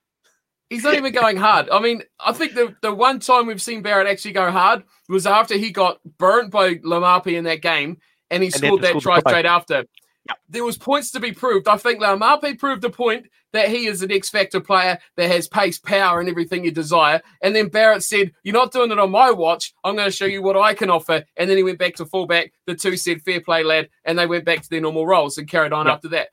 He's 0.69 0.83
not 0.83 0.95
even 0.95 1.13
going 1.13 1.37
hard. 1.37 1.69
I 1.69 1.79
mean, 1.79 2.03
I 2.19 2.33
think 2.33 2.55
the, 2.55 2.75
the 2.81 2.93
one 2.93 3.19
time 3.19 3.47
we've 3.47 3.61
seen 3.61 3.81
Barrett 3.81 4.07
actually 4.07 4.33
go 4.33 4.51
hard 4.51 4.83
was 5.07 5.25
after 5.25 5.55
he 5.55 5.71
got 5.71 5.99
burnt 6.17 6.51
by 6.51 6.75
Laumape 6.75 7.33
in 7.37 7.45
that 7.45 7.61
game 7.61 7.99
and 8.29 8.43
he 8.43 8.47
and 8.47 8.55
scored 8.55 8.81
that 8.81 8.99
try 8.99 9.19
straight 9.19 9.45
after. 9.45 9.85
Yep. 10.27 10.37
There 10.49 10.63
was 10.63 10.77
points 10.77 11.11
to 11.11 11.19
be 11.19 11.33
proved. 11.33 11.67
I 11.67 11.77
think 11.77 12.01
Laumape 12.01 12.57
proved 12.57 12.83
a 12.85 12.89
point 12.89 13.27
that 13.51 13.69
he 13.69 13.87
is 13.87 14.01
an 14.01 14.11
X 14.11 14.29
Factor 14.29 14.59
player 14.59 14.97
that 15.17 15.29
has 15.29 15.47
pace, 15.47 15.77
power, 15.77 16.19
and 16.19 16.29
everything 16.29 16.63
you 16.63 16.71
desire. 16.71 17.21
And 17.41 17.55
then 17.55 17.67
Barrett 17.67 18.03
said, 18.03 18.31
You're 18.43 18.53
not 18.53 18.71
doing 18.71 18.91
it 18.91 18.99
on 18.99 19.11
my 19.11 19.31
watch. 19.31 19.73
I'm 19.83 19.95
going 19.95 20.09
to 20.09 20.15
show 20.15 20.25
you 20.25 20.41
what 20.41 20.57
I 20.57 20.73
can 20.73 20.89
offer. 20.89 21.23
And 21.37 21.49
then 21.49 21.57
he 21.57 21.63
went 21.63 21.79
back 21.79 21.95
to 21.95 22.05
fullback. 22.05 22.53
The 22.65 22.75
two 22.75 22.97
said, 22.97 23.21
Fair 23.21 23.41
play, 23.41 23.63
lad. 23.63 23.89
And 24.05 24.17
they 24.17 24.25
went 24.25 24.45
back 24.45 24.61
to 24.61 24.69
their 24.69 24.81
normal 24.81 25.05
roles 25.05 25.37
and 25.37 25.47
carried 25.47 25.73
on 25.73 25.85
yep. 25.87 25.95
after 25.95 26.09
that. 26.09 26.29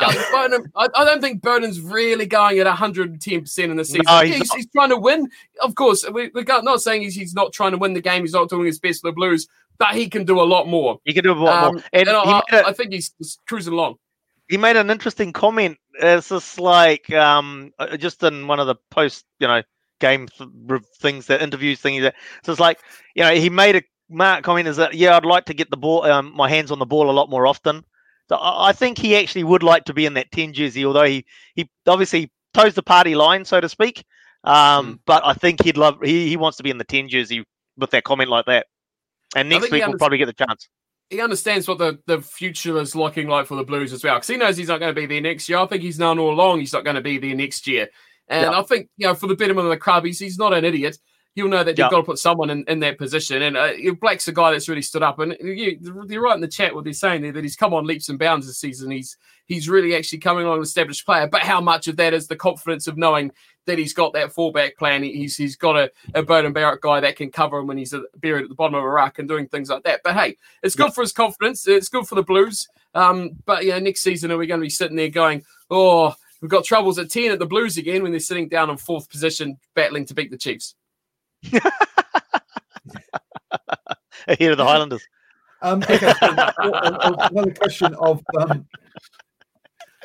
Yep. 0.00 0.10
Uh, 0.10 0.58
I, 0.74 0.88
I, 0.94 1.04
don't 1.04 1.20
think 1.20 1.42
Beauden's 1.42 1.80
really 1.80 2.24
going 2.24 2.58
at 2.58 2.66
110% 2.66 3.58
in 3.58 3.76
the 3.76 3.84
season. 3.84 4.02
No, 4.06 4.22
he's, 4.22 4.36
he's, 4.36 4.52
he's, 4.54 4.70
trying 4.70 4.88
to 4.88 4.96
win. 4.96 5.28
Of 5.60 5.74
course, 5.74 6.08
we, 6.10 6.30
are 6.34 6.62
not 6.62 6.80
saying 6.80 7.02
he's, 7.02 7.14
he's 7.14 7.34
not 7.34 7.52
trying 7.52 7.72
to 7.72 7.78
win 7.78 7.92
the 7.92 8.00
game. 8.00 8.22
He's 8.22 8.32
not 8.32 8.48
doing 8.48 8.64
his 8.64 8.78
best 8.78 9.02
for 9.02 9.10
the 9.10 9.14
Blues, 9.14 9.48
but 9.82 9.94
he 9.94 10.08
can 10.08 10.24
do 10.24 10.40
a 10.40 10.44
lot 10.44 10.66
more. 10.66 10.98
He 11.04 11.12
can 11.12 11.24
do 11.24 11.32
a 11.32 11.34
lot 11.34 11.64
um, 11.64 11.74
more. 11.74 11.84
And, 11.92 12.08
and 12.08 12.16
I, 12.16 12.42
a, 12.52 12.66
I, 12.68 12.72
think 12.72 12.92
he's, 12.92 13.12
he's 13.18 13.38
cruising 13.46 13.72
along. 13.72 13.96
He 14.48 14.56
made 14.56 14.76
an 14.76 14.90
interesting 14.90 15.32
comment 15.32 15.78
it's 15.94 16.28
just 16.28 16.58
like 16.58 17.12
um, 17.12 17.72
uh, 17.78 17.96
just 17.96 18.22
in 18.22 18.46
one 18.46 18.60
of 18.60 18.66
the 18.66 18.76
post, 18.90 19.24
you 19.38 19.46
know, 19.46 19.62
game 20.00 20.28
th- 20.28 20.82
things 21.00 21.26
that 21.26 21.42
interviews 21.42 21.80
things 21.80 22.02
that 22.02 22.14
so 22.42 22.50
it's 22.50 22.60
like 22.60 22.80
you 23.14 23.22
know 23.22 23.32
he 23.32 23.48
made 23.48 23.76
a 23.76 23.82
mark 24.10 24.42
comment 24.42 24.66
is 24.66 24.76
that 24.76 24.94
yeah 24.94 25.16
I'd 25.16 25.24
like 25.24 25.44
to 25.44 25.54
get 25.54 25.70
the 25.70 25.76
ball 25.76 26.02
um, 26.04 26.32
my 26.34 26.48
hands 26.48 26.72
on 26.72 26.80
the 26.80 26.86
ball 26.86 27.10
a 27.10 27.12
lot 27.12 27.30
more 27.30 27.46
often. 27.46 27.84
So 28.28 28.36
I, 28.36 28.70
I 28.70 28.72
think 28.72 28.98
he 28.98 29.16
actually 29.16 29.44
would 29.44 29.62
like 29.62 29.84
to 29.84 29.94
be 29.94 30.06
in 30.06 30.14
that 30.14 30.32
ten 30.32 30.52
jersey, 30.52 30.84
although 30.84 31.04
he 31.04 31.24
he 31.54 31.68
obviously 31.86 32.30
toes 32.54 32.74
the 32.74 32.82
party 32.82 33.14
line 33.14 33.44
so 33.44 33.60
to 33.60 33.68
speak. 33.68 34.04
Um, 34.44 34.94
mm. 34.94 34.98
But 35.06 35.24
I 35.24 35.34
think 35.34 35.62
he'd 35.62 35.76
love 35.76 35.98
he, 36.02 36.28
he 36.28 36.36
wants 36.36 36.56
to 36.56 36.62
be 36.62 36.70
in 36.70 36.78
the 36.78 36.84
ten 36.84 37.08
jersey 37.08 37.44
with 37.76 37.90
that 37.90 38.04
comment 38.04 38.30
like 38.30 38.46
that. 38.46 38.66
And 39.34 39.48
next 39.48 39.70
week 39.70 39.86
we'll 39.86 39.98
probably 39.98 40.18
get 40.18 40.26
the 40.26 40.44
chance 40.46 40.68
he 41.12 41.20
understands 41.20 41.68
what 41.68 41.76
the, 41.76 41.98
the 42.06 42.22
future 42.22 42.78
is 42.78 42.96
looking 42.96 43.28
like 43.28 43.46
for 43.46 43.54
the 43.54 43.64
Blues 43.64 43.92
as 43.92 44.02
well. 44.02 44.14
Because 44.14 44.28
he 44.28 44.38
knows 44.38 44.56
he's 44.56 44.68
not 44.68 44.80
going 44.80 44.94
to 44.94 44.98
be 44.98 45.06
there 45.06 45.20
next 45.20 45.46
year. 45.46 45.58
I 45.58 45.66
think 45.66 45.82
he's 45.82 45.98
known 45.98 46.18
all 46.18 46.32
along 46.32 46.60
he's 46.60 46.72
not 46.72 46.84
going 46.84 46.96
to 46.96 47.02
be 47.02 47.18
there 47.18 47.34
next 47.34 47.66
year. 47.66 47.88
And 48.28 48.46
I 48.46 48.62
think, 48.62 48.88
you 48.96 49.06
know, 49.06 49.14
for 49.14 49.26
the 49.26 49.36
betterment 49.36 49.66
of 49.66 49.70
the 49.70 49.76
club, 49.76 50.06
he's, 50.06 50.18
he's 50.18 50.38
not 50.38 50.54
an 50.54 50.64
idiot. 50.64 50.96
He'll 51.34 51.48
know 51.48 51.64
that 51.64 51.78
you've 51.78 51.90
got 51.90 51.96
to 51.96 52.02
put 52.02 52.18
someone 52.18 52.50
in, 52.50 52.62
in 52.68 52.80
that 52.80 52.98
position. 52.98 53.40
And 53.40 53.56
uh, 53.56 53.72
Black's 53.98 54.28
a 54.28 54.32
guy 54.32 54.50
that's 54.50 54.68
really 54.68 54.82
stood 54.82 55.02
up. 55.02 55.18
And 55.18 55.34
you, 55.40 55.78
you're 55.80 56.20
right 56.20 56.34
in 56.34 56.42
the 56.42 56.48
chat 56.48 56.74
what 56.74 56.84
they're 56.84 56.92
saying 56.92 57.22
there 57.22 57.32
that 57.32 57.42
he's 57.42 57.56
come 57.56 57.72
on 57.72 57.86
leaps 57.86 58.10
and 58.10 58.18
bounds 58.18 58.46
this 58.46 58.58
season. 58.58 58.90
He's 58.90 59.16
he's 59.46 59.66
really 59.66 59.96
actually 59.96 60.18
coming 60.18 60.44
along 60.44 60.58
an 60.58 60.62
established 60.62 61.06
player. 61.06 61.26
But 61.26 61.40
how 61.40 61.60
much 61.60 61.88
of 61.88 61.96
that 61.96 62.12
is 62.12 62.26
the 62.26 62.36
confidence 62.36 62.86
of 62.86 62.98
knowing 62.98 63.32
that 63.66 63.78
he's 63.78 63.94
got 63.94 64.12
that 64.12 64.30
fallback 64.34 64.76
plan. 64.76 65.02
He's 65.02 65.36
he's 65.36 65.56
got 65.56 65.76
a, 65.76 65.90
a 66.14 66.22
Beauden 66.22 66.52
Barrett 66.52 66.82
guy 66.82 67.00
that 67.00 67.16
can 67.16 67.30
cover 67.30 67.58
him 67.58 67.66
when 67.66 67.78
he's 67.78 67.94
buried 68.16 68.42
at 68.42 68.48
the 68.48 68.54
bottom 68.54 68.74
of 68.74 68.84
a 68.84 68.88
ruck 68.88 69.18
and 69.18 69.28
doing 69.28 69.48
things 69.48 69.70
like 69.70 69.84
that. 69.84 70.00
But 70.04 70.14
hey, 70.14 70.36
it's 70.62 70.74
good 70.74 70.88
yeah. 70.88 70.90
for 70.90 71.00
his 71.00 71.12
confidence. 71.12 71.66
It's 71.66 71.88
good 71.88 72.06
for 72.06 72.14
the 72.14 72.22
Blues. 72.22 72.68
Um, 72.94 73.30
but 73.46 73.64
yeah, 73.64 73.78
next 73.78 74.02
season 74.02 74.30
are 74.32 74.36
we 74.36 74.46
going 74.46 74.60
to 74.60 74.66
be 74.66 74.70
sitting 74.70 74.96
there 74.96 75.08
going, 75.08 75.44
oh, 75.70 76.14
we've 76.42 76.50
got 76.50 76.64
troubles 76.64 76.98
at 76.98 77.10
ten 77.10 77.30
at 77.30 77.38
the 77.38 77.46
Blues 77.46 77.78
again 77.78 78.02
when 78.02 78.12
they're 78.12 78.20
sitting 78.20 78.48
down 78.48 78.68
in 78.68 78.76
fourth 78.76 79.08
position, 79.08 79.58
battling 79.74 80.04
to 80.06 80.14
beat 80.14 80.30
the 80.30 80.36
Chiefs. 80.36 80.74
Ahead 84.28 84.52
of 84.52 84.56
the 84.56 84.64
Highlanders. 84.64 85.02
Um, 85.62 85.82
okay, 85.88 86.12
another 87.30 87.54
question 87.54 87.94
of 87.94 88.22
um, 88.38 88.66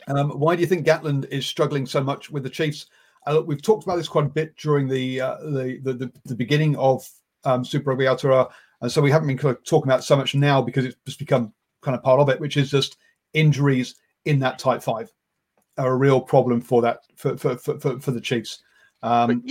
um, 0.07 0.29
why 0.31 0.55
do 0.55 0.61
you 0.61 0.67
think 0.67 0.85
Gatland 0.85 1.27
is 1.29 1.45
struggling 1.45 1.85
so 1.85 2.01
much 2.03 2.29
with 2.29 2.43
the 2.43 2.49
Chiefs? 2.49 2.87
Uh, 3.25 3.41
we've 3.45 3.61
talked 3.61 3.83
about 3.83 3.97
this 3.97 4.07
quite 4.07 4.25
a 4.25 4.29
bit 4.29 4.55
during 4.55 4.87
the 4.87 5.19
uh, 5.19 5.37
the, 5.37 5.79
the, 5.83 6.11
the 6.25 6.35
beginning 6.35 6.75
of 6.77 7.07
um, 7.43 7.65
Super 7.65 7.89
Rugby 7.89 8.05
Aotearoa, 8.05 8.49
and 8.81 8.91
so 8.91 9.01
we 9.01 9.11
haven't 9.11 9.27
been 9.27 9.37
talking 9.37 9.89
about 9.89 10.03
so 10.03 10.15
much 10.15 10.35
now 10.35 10.61
because 10.61 10.85
it's 10.85 10.95
just 11.05 11.19
become 11.19 11.53
kind 11.81 11.95
of 11.95 12.03
part 12.03 12.19
of 12.19 12.29
it, 12.29 12.39
which 12.39 12.57
is 12.57 12.71
just 12.71 12.97
injuries 13.33 13.95
in 14.25 14.39
that 14.39 14.59
Tight 14.59 14.81
Five 14.83 15.11
are 15.77 15.93
a 15.93 15.97
real 15.97 16.21
problem 16.21 16.61
for 16.61 16.81
that 16.83 16.99
for 17.15 17.37
for 17.37 17.57
for, 17.57 17.99
for 17.99 18.11
the 18.11 18.21
Chiefs. 18.21 18.59
Um, 19.03 19.43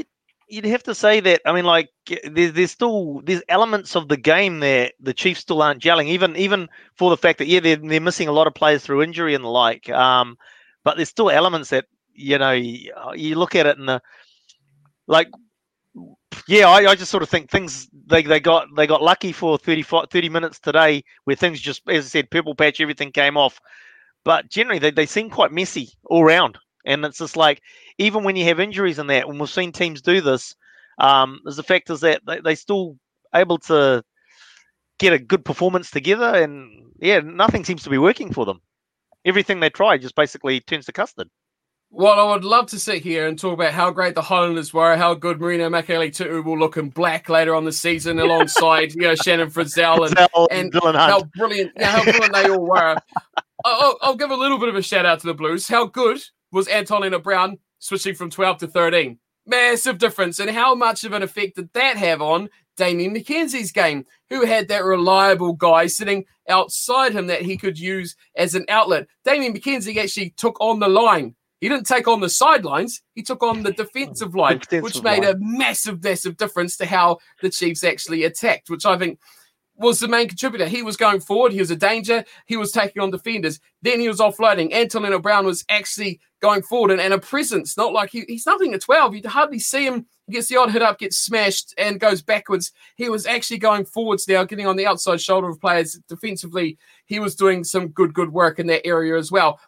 you'd 0.48 0.64
have 0.66 0.82
to 0.84 0.94
say 0.94 1.20
that. 1.20 1.42
I 1.44 1.52
mean, 1.52 1.64
like 1.64 1.90
there's, 2.24 2.52
there's 2.52 2.70
still 2.70 3.20
there's 3.24 3.42
elements 3.48 3.96
of 3.96 4.08
the 4.08 4.16
game 4.16 4.60
there 4.60 4.90
the 5.00 5.14
Chiefs 5.14 5.40
still 5.40 5.62
aren't 5.62 5.82
gelling, 5.82 6.06
even 6.08 6.36
even 6.36 6.68
for 6.94 7.10
the 7.10 7.16
fact 7.16 7.38
that 7.38 7.46
yeah 7.46 7.60
they're 7.60 7.76
they're 7.76 8.00
missing 8.00 8.28
a 8.28 8.32
lot 8.32 8.46
of 8.46 8.54
players 8.54 8.82
through 8.82 9.02
injury 9.02 9.34
and 9.34 9.44
the 9.44 9.48
like. 9.48 9.88
Um, 9.90 10.36
but 10.84 10.96
there's 10.96 11.08
still 11.08 11.30
elements 11.30 11.70
that 11.70 11.86
you 12.16 12.38
know, 12.38 12.52
you 12.52 13.36
look 13.36 13.54
at 13.54 13.66
it 13.66 13.78
and 13.78 13.88
the 13.88 14.02
like 15.06 15.28
yeah, 16.48 16.68
I, 16.68 16.90
I, 16.90 16.94
just 16.94 17.10
sort 17.10 17.22
of 17.22 17.28
think 17.28 17.50
things 17.50 17.88
they, 18.06 18.22
they 18.22 18.40
got 18.40 18.68
they 18.76 18.86
got 18.86 19.02
lucky 19.02 19.32
for 19.32 19.58
30, 19.58 19.82
30 19.82 20.28
minutes 20.28 20.58
today 20.58 21.04
where 21.24 21.36
things 21.36 21.60
just 21.60 21.88
as 21.88 22.04
I 22.04 22.08
said, 22.08 22.30
purple 22.30 22.54
patch, 22.54 22.80
everything 22.80 23.12
came 23.12 23.36
off. 23.36 23.60
But 24.24 24.50
generally 24.50 24.78
they, 24.78 24.90
they 24.90 25.06
seem 25.06 25.30
quite 25.30 25.52
messy 25.52 25.90
all 26.04 26.24
round. 26.24 26.58
And 26.86 27.04
it's 27.04 27.18
just 27.18 27.36
like 27.36 27.60
even 27.98 28.24
when 28.24 28.36
you 28.36 28.44
have 28.44 28.60
injuries 28.60 28.98
in 28.98 29.08
that, 29.08 29.28
when 29.28 29.38
we've 29.38 29.50
seen 29.50 29.72
teams 29.72 30.00
do 30.00 30.20
this, 30.20 30.54
um, 30.98 31.40
is 31.44 31.56
the 31.56 31.62
fact 31.62 31.90
is 31.90 32.00
that 32.00 32.22
they, 32.26 32.40
they 32.40 32.54
still 32.54 32.96
able 33.34 33.58
to 33.58 34.02
get 34.98 35.12
a 35.12 35.18
good 35.18 35.44
performance 35.44 35.90
together 35.90 36.42
and 36.42 36.70
yeah, 36.98 37.20
nothing 37.20 37.64
seems 37.64 37.82
to 37.82 37.90
be 37.90 37.98
working 37.98 38.32
for 38.32 38.46
them. 38.46 38.60
Everything 39.24 39.60
they 39.60 39.68
try 39.68 39.98
just 39.98 40.14
basically 40.14 40.60
turns 40.60 40.86
to 40.86 40.92
custard. 40.92 41.28
Well, 41.90 42.18
I 42.18 42.32
would 42.32 42.44
love 42.44 42.66
to 42.68 42.80
sit 42.80 43.02
here 43.02 43.26
and 43.26 43.38
talk 43.38 43.54
about 43.54 43.72
how 43.72 43.90
great 43.90 44.14
the 44.14 44.22
Highlanders 44.22 44.74
were, 44.74 44.96
how 44.96 45.14
good 45.14 45.40
Marino 45.40 45.68
Mikaele-Tu'u 45.68 46.44
will 46.44 46.58
look 46.58 46.76
in 46.76 46.90
black 46.90 47.28
later 47.28 47.54
on 47.54 47.64
the 47.64 47.72
season 47.72 48.18
alongside 48.18 48.94
you 48.94 49.02
know 49.02 49.14
Shannon 49.24 49.50
Frizzell 49.50 50.06
and, 50.06 50.18
and 50.50 50.96
how 50.96 51.22
brilliant, 51.36 51.72
yeah, 51.76 51.90
how 51.90 52.04
brilliant 52.04 52.32
they 52.34 52.48
all 52.48 52.66
were. 52.66 52.96
I'll, 53.64 53.98
I'll, 54.02 54.16
give 54.16 54.30
a 54.30 54.36
little 54.36 54.58
bit 54.58 54.68
of 54.68 54.76
a 54.76 54.82
shout 54.82 55.06
out 55.06 55.20
to 55.20 55.26
the 55.26 55.34
Blues. 55.34 55.66
How 55.66 55.86
good 55.86 56.20
was 56.52 56.68
Anton 56.68 57.02
Lienert-Brown 57.02 57.58
switching 57.78 58.14
from 58.14 58.30
12 58.30 58.58
to 58.58 58.66
13? 58.66 59.18
Massive 59.46 59.98
difference. 59.98 60.38
And 60.38 60.50
how 60.50 60.74
much 60.74 61.04
of 61.04 61.12
an 61.12 61.22
effect 61.22 61.56
did 61.56 61.72
that 61.74 61.96
have 61.96 62.20
on 62.20 62.48
Damian 62.76 63.14
McKenzie's 63.14 63.72
game, 63.72 64.04
who 64.28 64.44
had 64.44 64.68
that 64.68 64.84
reliable 64.84 65.52
guy 65.52 65.86
sitting 65.86 66.24
outside 66.48 67.12
him 67.12 67.28
that 67.28 67.42
he 67.42 67.56
could 67.56 67.78
use 67.78 68.16
as 68.34 68.54
an 68.54 68.64
outlet? 68.68 69.06
Damian 69.24 69.54
McKenzie 69.54 69.96
actually 69.96 70.30
took 70.30 70.60
on 70.60 70.80
the 70.80 70.88
line 70.88 71.36
he 71.60 71.68
didn't 71.68 71.86
take 71.86 72.06
on 72.06 72.20
the 72.20 72.28
sidelines. 72.28 73.02
He 73.14 73.22
took 73.22 73.42
on 73.42 73.62
the 73.62 73.72
defensive 73.72 74.34
line, 74.34 74.58
defensive 74.58 74.82
which 74.82 75.02
made 75.02 75.24
line. 75.24 75.34
a 75.34 75.38
massive, 75.38 76.02
massive 76.02 76.36
difference 76.36 76.76
to 76.76 76.86
how 76.86 77.18
the 77.40 77.50
Chiefs 77.50 77.82
actually 77.82 78.24
attacked, 78.24 78.68
which 78.68 78.84
I 78.84 78.98
think 78.98 79.18
was 79.76 80.00
the 80.00 80.08
main 80.08 80.28
contributor. 80.28 80.66
He 80.66 80.82
was 80.82 80.96
going 80.96 81.20
forward. 81.20 81.52
He 81.52 81.60
was 81.60 81.70
a 81.70 81.76
danger. 81.76 82.24
He 82.46 82.56
was 82.56 82.72
taking 82.72 83.02
on 83.02 83.10
defenders. 83.10 83.60
Then 83.82 84.00
he 84.00 84.08
was 84.08 84.20
offloading. 84.20 84.72
Anton 84.72 85.02
Lienert-Brown 85.02 85.44
was 85.44 85.64
actually 85.68 86.20
going 86.40 86.62
forward 86.62 86.90
and, 86.90 87.00
and 87.00 87.14
a 87.14 87.18
presence, 87.18 87.76
not 87.76 87.92
like 87.92 88.10
he, 88.10 88.24
he's 88.26 88.46
nothing 88.46 88.74
at 88.74 88.80
12. 88.80 89.14
You'd 89.14 89.26
hardly 89.26 89.58
see 89.58 89.86
him. 89.86 90.06
He 90.26 90.32
gets 90.32 90.48
the 90.48 90.56
odd 90.56 90.72
hit 90.72 90.82
up, 90.82 90.98
gets 90.98 91.18
smashed, 91.18 91.74
and 91.78 92.00
goes 92.00 92.22
backwards. 92.22 92.72
He 92.96 93.08
was 93.08 93.26
actually 93.26 93.58
going 93.58 93.84
forwards 93.84 94.26
now, 94.26 94.44
getting 94.44 94.66
on 94.66 94.76
the 94.76 94.86
outside 94.86 95.20
shoulder 95.20 95.48
of 95.48 95.60
players 95.60 95.98
defensively. 96.08 96.78
He 97.06 97.20
was 97.20 97.36
doing 97.36 97.62
some 97.64 97.88
good, 97.88 98.12
good 98.12 98.32
work 98.32 98.58
in 98.58 98.66
that 98.68 98.86
area 98.86 99.16
as 99.16 99.30
well. 99.30 99.60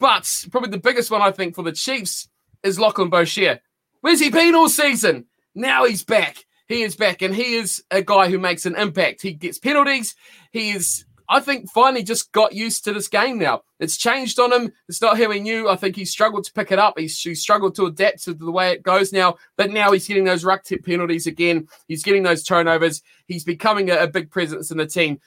But 0.00 0.46
probably 0.50 0.70
the 0.70 0.78
biggest 0.78 1.10
one 1.10 1.22
I 1.22 1.32
think 1.32 1.54
for 1.54 1.62
the 1.62 1.72
Chiefs 1.72 2.28
is 2.62 2.78
Lachlan 2.78 3.10
Boshier. 3.10 3.60
Where's 4.00 4.20
he 4.20 4.30
been 4.30 4.54
all 4.54 4.68
season? 4.68 5.26
Now 5.54 5.84
he's 5.84 6.04
back. 6.04 6.46
He 6.68 6.82
is 6.82 6.96
back, 6.96 7.22
and 7.22 7.34
he 7.34 7.54
is 7.54 7.82
a 7.90 8.02
guy 8.02 8.28
who 8.30 8.38
makes 8.38 8.66
an 8.66 8.76
impact. 8.76 9.22
He 9.22 9.32
gets 9.32 9.58
penalties. 9.58 10.14
He 10.52 10.70
is 10.70 11.06
I 11.30 11.40
think 11.40 11.70
finally 11.70 12.02
just 12.02 12.32
got 12.32 12.54
used 12.54 12.84
to 12.84 12.92
this 12.94 13.08
game 13.08 13.38
now. 13.38 13.62
It's 13.80 13.98
changed 13.98 14.38
on 14.38 14.50
him. 14.50 14.72
It's 14.88 15.02
not 15.02 15.18
how 15.18 15.30
he 15.30 15.40
knew. 15.40 15.68
I 15.68 15.76
think 15.76 15.94
he 15.94 16.06
struggled 16.06 16.44
to 16.44 16.52
pick 16.52 16.72
it 16.72 16.78
up. 16.78 16.98
He's, 16.98 17.20
he 17.20 17.34
struggled 17.34 17.74
to 17.76 17.84
adapt 17.84 18.24
to 18.24 18.34
the 18.34 18.50
way 18.50 18.72
it 18.72 18.82
goes 18.82 19.12
now. 19.12 19.36
But 19.56 19.70
now 19.70 19.92
he's 19.92 20.08
getting 20.08 20.24
those 20.24 20.44
ruck 20.44 20.64
tip 20.64 20.86
penalties 20.86 21.26
again. 21.26 21.68
He's 21.86 22.02
getting 22.02 22.22
those 22.22 22.44
turnovers. 22.44 23.02
He's 23.26 23.44
becoming 23.44 23.90
a, 23.90 23.98
a 23.98 24.06
big 24.06 24.30
presence 24.30 24.70
in 24.70 24.78
the 24.78 24.86
team. 24.86 25.20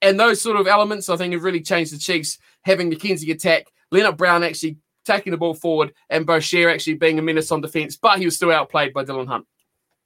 And 0.00 0.18
those 0.18 0.40
sort 0.40 0.56
of 0.56 0.66
elements, 0.66 1.10
I 1.10 1.16
think, 1.16 1.34
have 1.34 1.44
really 1.44 1.60
changed 1.60 1.92
the 1.92 1.98
Chiefs. 1.98 2.38
Having 2.62 2.90
McKenzie 2.90 3.30
attack, 3.30 3.66
Lienert-Brown 3.92 4.42
actually 4.42 4.78
taking 5.04 5.32
the 5.32 5.36
ball 5.36 5.54
forward, 5.54 5.92
and 6.08 6.26
Boshier 6.26 6.72
actually 6.72 6.94
being 6.94 7.18
a 7.18 7.22
menace 7.22 7.52
on 7.52 7.60
defense, 7.60 7.96
but 7.96 8.18
he 8.18 8.24
was 8.24 8.36
still 8.36 8.52
outplayed 8.52 8.94
by 8.94 9.04
Dillon 9.04 9.26
Hunt. 9.26 9.46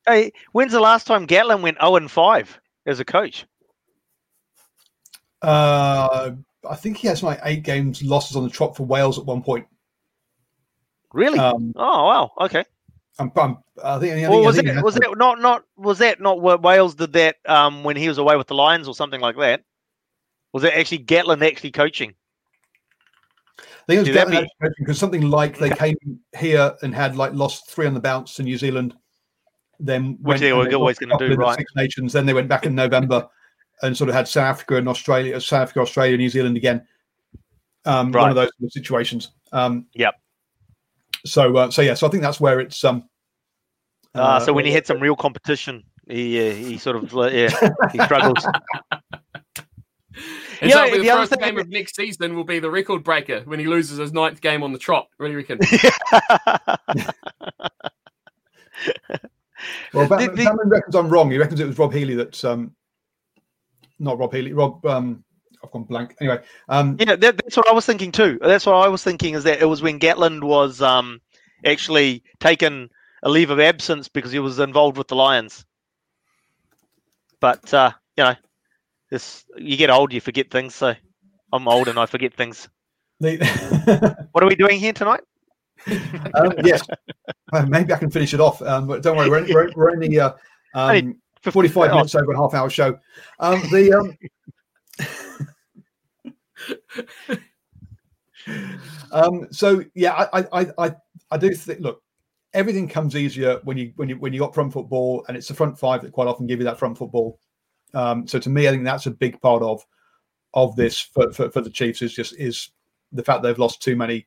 Hey, 0.07 0.33
when's 0.53 0.73
the 0.73 0.81
last 0.81 1.07
time 1.07 1.27
Gatland 1.27 1.63
went 1.63 1.79
0 1.81 1.97
and 1.97 2.11
5 2.11 2.61
as 2.87 3.01
a 3.01 3.05
coach? 3.05 3.47
Uh, 5.43 6.31
I 6.69 6.77
think 6.77 6.97
he 6.97 7.09
has 7.09 7.23
like 7.23 7.41
eight 7.45 7.63
games 7.63 8.03
losses 8.03 8.37
on 8.37 8.45
the 8.45 8.51
trot 8.51 8.77
for 8.77 8.85
Wales 8.85 9.19
at 9.19 9.27
one 9.27 9.43
point. 9.43 9.67
Really? 11.13 11.39
Um, 11.39 11.73
oh 11.77 12.07
wow. 12.07 12.33
Okay. 12.41 12.65
I'm, 13.19 13.33
I'm, 13.37 13.59
i 13.83 13.99
think. 13.99 14.13
I 14.13 14.17
think, 14.17 14.31
well, 14.31 14.45
was 14.45 14.59
it 14.59 14.83
was 14.83 14.97
it 14.97 15.05
not 15.17 15.41
not 15.41 15.65
was 15.77 15.99
that 15.99 16.21
not 16.21 16.41
what 16.41 16.63
Wales 16.63 16.95
did 16.95 17.13
that 17.15 17.37
um, 17.47 17.85
when 17.85 17.97
he 17.97 18.09
was 18.09 18.19
away 18.19 18.37
with 18.37 18.47
the 18.49 18.55
Lions 18.55 18.89
or 18.89 18.95
something 18.95 19.21
like 19.21 19.37
that? 19.39 19.63
Was 20.53 20.65
it 20.65 20.75
actually 20.75 21.01
Gatland 21.01 21.47
actually 21.47 21.71
coaching? 21.71 22.15
I 23.59 23.65
think 23.87 24.07
it 24.07 24.15
was 24.15 24.25
Gatland 24.25 24.47
be... 24.61 24.69
because 24.79 24.99
something 24.99 25.31
like 25.31 25.59
they 25.59 25.71
came 25.71 25.97
here 26.37 26.75
and 26.83 26.95
had 26.95 27.17
like 27.17 27.33
lost 27.33 27.71
three 27.71 27.87
on 27.87 27.95
the 27.95 28.01
bounce 28.01 28.35
to 28.35 28.43
New 28.43 28.59
Zealand. 28.59 28.95
Then 29.79 30.19
which 30.21 30.41
they 30.41 30.53
were 30.53 30.73
always 30.75 30.99
going 30.99 31.17
to 31.17 31.29
do 31.29 31.35
right. 31.35 31.59
Six 31.59 31.73
Nations. 31.75 32.13
Then 32.13 32.27
they 32.27 32.35
went 32.35 32.49
back 32.49 32.67
in 32.67 32.75
November 32.75 33.29
and 33.83 33.97
sort 33.97 34.09
of 34.09 34.15
had 34.15 34.27
South 34.27 34.45
Africa 34.45 34.77
and 34.77 34.89
Australia, 34.89 35.41
South 35.41 35.63
Africa, 35.63 35.81
Australia, 35.81 36.17
New 36.17 36.31
Zealand 36.31 36.57
again. 36.57 36.87
Um, 37.85 38.11
right. 38.13 38.23
One 38.23 38.31
of 38.31 38.37
those 38.37 38.51
situations. 38.73 39.33
Um, 39.53 39.87
yep. 39.95 40.15
So, 41.25 41.57
uh, 41.57 41.71
so 41.71 41.83
yeah, 41.83 41.95
so 41.95 42.07
I 42.07 42.11
think 42.11 42.23
that's 42.23 42.41
where 42.41 42.61
it's. 42.61 42.83
Um, 42.85 43.09
uh, 44.15 44.21
uh, 44.21 44.41
so 44.41 44.53
when 44.53 44.65
he 44.65 44.73
had 44.73 44.87
some 44.87 45.01
real 45.01 45.17
competition, 45.17 45.85
he 46.09 46.49
uh, 46.49 46.55
he 46.55 46.79
sort 46.79 46.97
of 46.97 47.13
yeah 47.33 47.51
he 47.93 47.99
struggles. 48.01 48.47
And 50.61 50.71
yeah, 50.71 50.87
so 50.87 50.93
the, 50.93 50.99
the 51.03 51.09
first 51.09 51.39
game 51.39 51.59
of 51.59 51.69
next 51.69 51.97
season 51.97 52.35
will 52.35 52.45
be 52.45 52.59
the 52.59 52.71
record 52.71 53.05
breaker 53.05 53.43
when 53.45 53.59
he 53.59 53.67
loses 53.67 53.99
his 53.99 54.15
ninth 54.15 54.41
game 54.41 54.63
on 54.63 54.73
the 54.73 54.79
trot. 54.79 55.09
What 55.19 55.27
do 55.27 55.33
you 55.33 55.39
reckon? 55.39 55.59
well, 59.93 60.09
Batman, 60.09 60.31
the, 60.31 60.37
the, 60.37 60.45
Batman 60.45 60.69
reckons 60.69 60.95
I'm 60.95 61.09
wrong. 61.09 61.31
He 61.31 61.39
reckons 61.39 61.61
it 61.61 61.67
was 61.67 61.79
Rob 61.79 61.93
Healy 61.93 62.15
that 62.15 62.45
um, 62.45 62.75
not 63.99 64.19
Rob 64.19 64.33
Healy, 64.33 64.53
Rob. 64.53 64.85
Um, 64.87 65.25
I've 65.63 65.71
gone 65.71 65.85
blank. 65.85 66.15
Anyway, 66.21 66.41
um, 66.69 66.97
yeah, 66.99 67.17
that, 67.17 67.39
that's 67.39 67.57
what 67.57 67.69
I 67.69 67.73
was 67.73 67.87
thinking 67.87 68.13
too. 68.13 68.39
That's 68.41 68.67
what 68.67 68.75
I 68.75 68.89
was 68.89 69.03
thinking 69.03 69.35
is 69.35 69.45
that 69.45 69.61
it 69.61 69.67
was 69.67 69.83
when 69.83 69.99
Gatland 69.99 70.45
was 70.45 70.83
um, 70.83 71.21
actually 71.65 72.23
taken 72.41 72.91
a 73.23 73.31
leave 73.31 73.51
of 73.51 73.61
absence 73.61 74.09
because 74.09 74.33
he 74.33 74.39
was 74.39 74.59
involved 74.59 74.99
with 74.99 75.09
the 75.09 75.17
Lions. 75.17 75.65
But 77.41 77.73
uh, 77.73 77.93
you 78.17 78.25
know, 78.25 78.35
this 79.11 79.45
you 79.57 79.77
get 79.77 79.91
old, 79.91 80.13
you 80.13 80.21
forget 80.21 80.51
things. 80.51 80.75
So 80.75 80.95
I'm 81.53 81.69
old 81.69 81.89
and 81.89 81.99
I 81.99 82.07
forget 82.07 82.35
things. 82.35 82.69
what 83.19 84.45
are 84.45 84.47
we 84.47 84.57
doing 84.57 84.79
here 84.79 84.93
tonight? 84.93 85.23
um, 86.35 86.53
yes, 86.65 86.83
maybe 87.69 87.93
I 87.93 87.99
can 87.99 88.11
finish 88.11 88.35
it 88.35 88.41
off. 88.41 88.61
Um, 88.63 88.87
but 88.87 89.03
don't 89.03 89.17
worry, 89.17 89.31
we're, 89.31 89.47
we're, 89.53 89.73
we're 89.75 89.91
only 89.93 90.19
uh, 90.19 90.33
um, 90.75 91.17
45 91.43 91.91
minutes 91.91 92.15
over 92.15 92.33
a 92.33 92.37
half 92.37 92.55
hour 92.55 92.71
show. 92.71 92.99
Um, 93.39 93.61
the 93.71 93.93
um, 93.93 94.17
um, 99.13 99.47
so 99.51 99.85
yeah, 99.95 100.29
I, 100.33 100.47
I, 100.53 100.67
I, 100.79 100.95
I 101.31 101.39
do 101.39 101.55
think. 101.55 101.81
Look, 101.81 102.03
everything 102.55 102.89
comes 102.89 103.15
easier 103.15 103.61
when 103.65 103.77
you 103.77 103.93
when 103.97 104.09
you 104.09 104.17
when 104.17 104.33
you 104.33 104.41
got 104.41 104.55
front 104.55 104.73
football, 104.73 105.25
and 105.29 105.37
it's 105.37 105.49
the 105.49 105.55
front 105.55 105.79
five 105.79 106.03
that 106.03 106.13
quite 106.13 106.29
often 106.29 106.47
give 106.47 106.59
you 106.59 106.65
that 106.65 106.79
front 106.79 106.99
football. 106.99 107.39
Um, 107.95 108.27
so 108.27 108.39
to 108.39 108.51
me, 108.51 108.67
I 108.67 108.73
think 108.73 108.85
that's 108.85 109.07
a 109.07 109.11
big 109.11 109.41
part 109.41 109.63
of 109.63 109.85
of 110.55 110.75
this 110.75 111.01
for, 111.01 111.33
for, 111.33 111.51
for 111.51 111.61
the 111.61 111.71
Chiefs 111.71 112.03
is 112.03 112.15
just 112.15 112.35
is 112.39 112.71
the 113.13 113.23
fact 113.23 113.43
they've 113.43 113.59
lost 113.59 113.83
too 113.83 113.95
many 113.95 114.27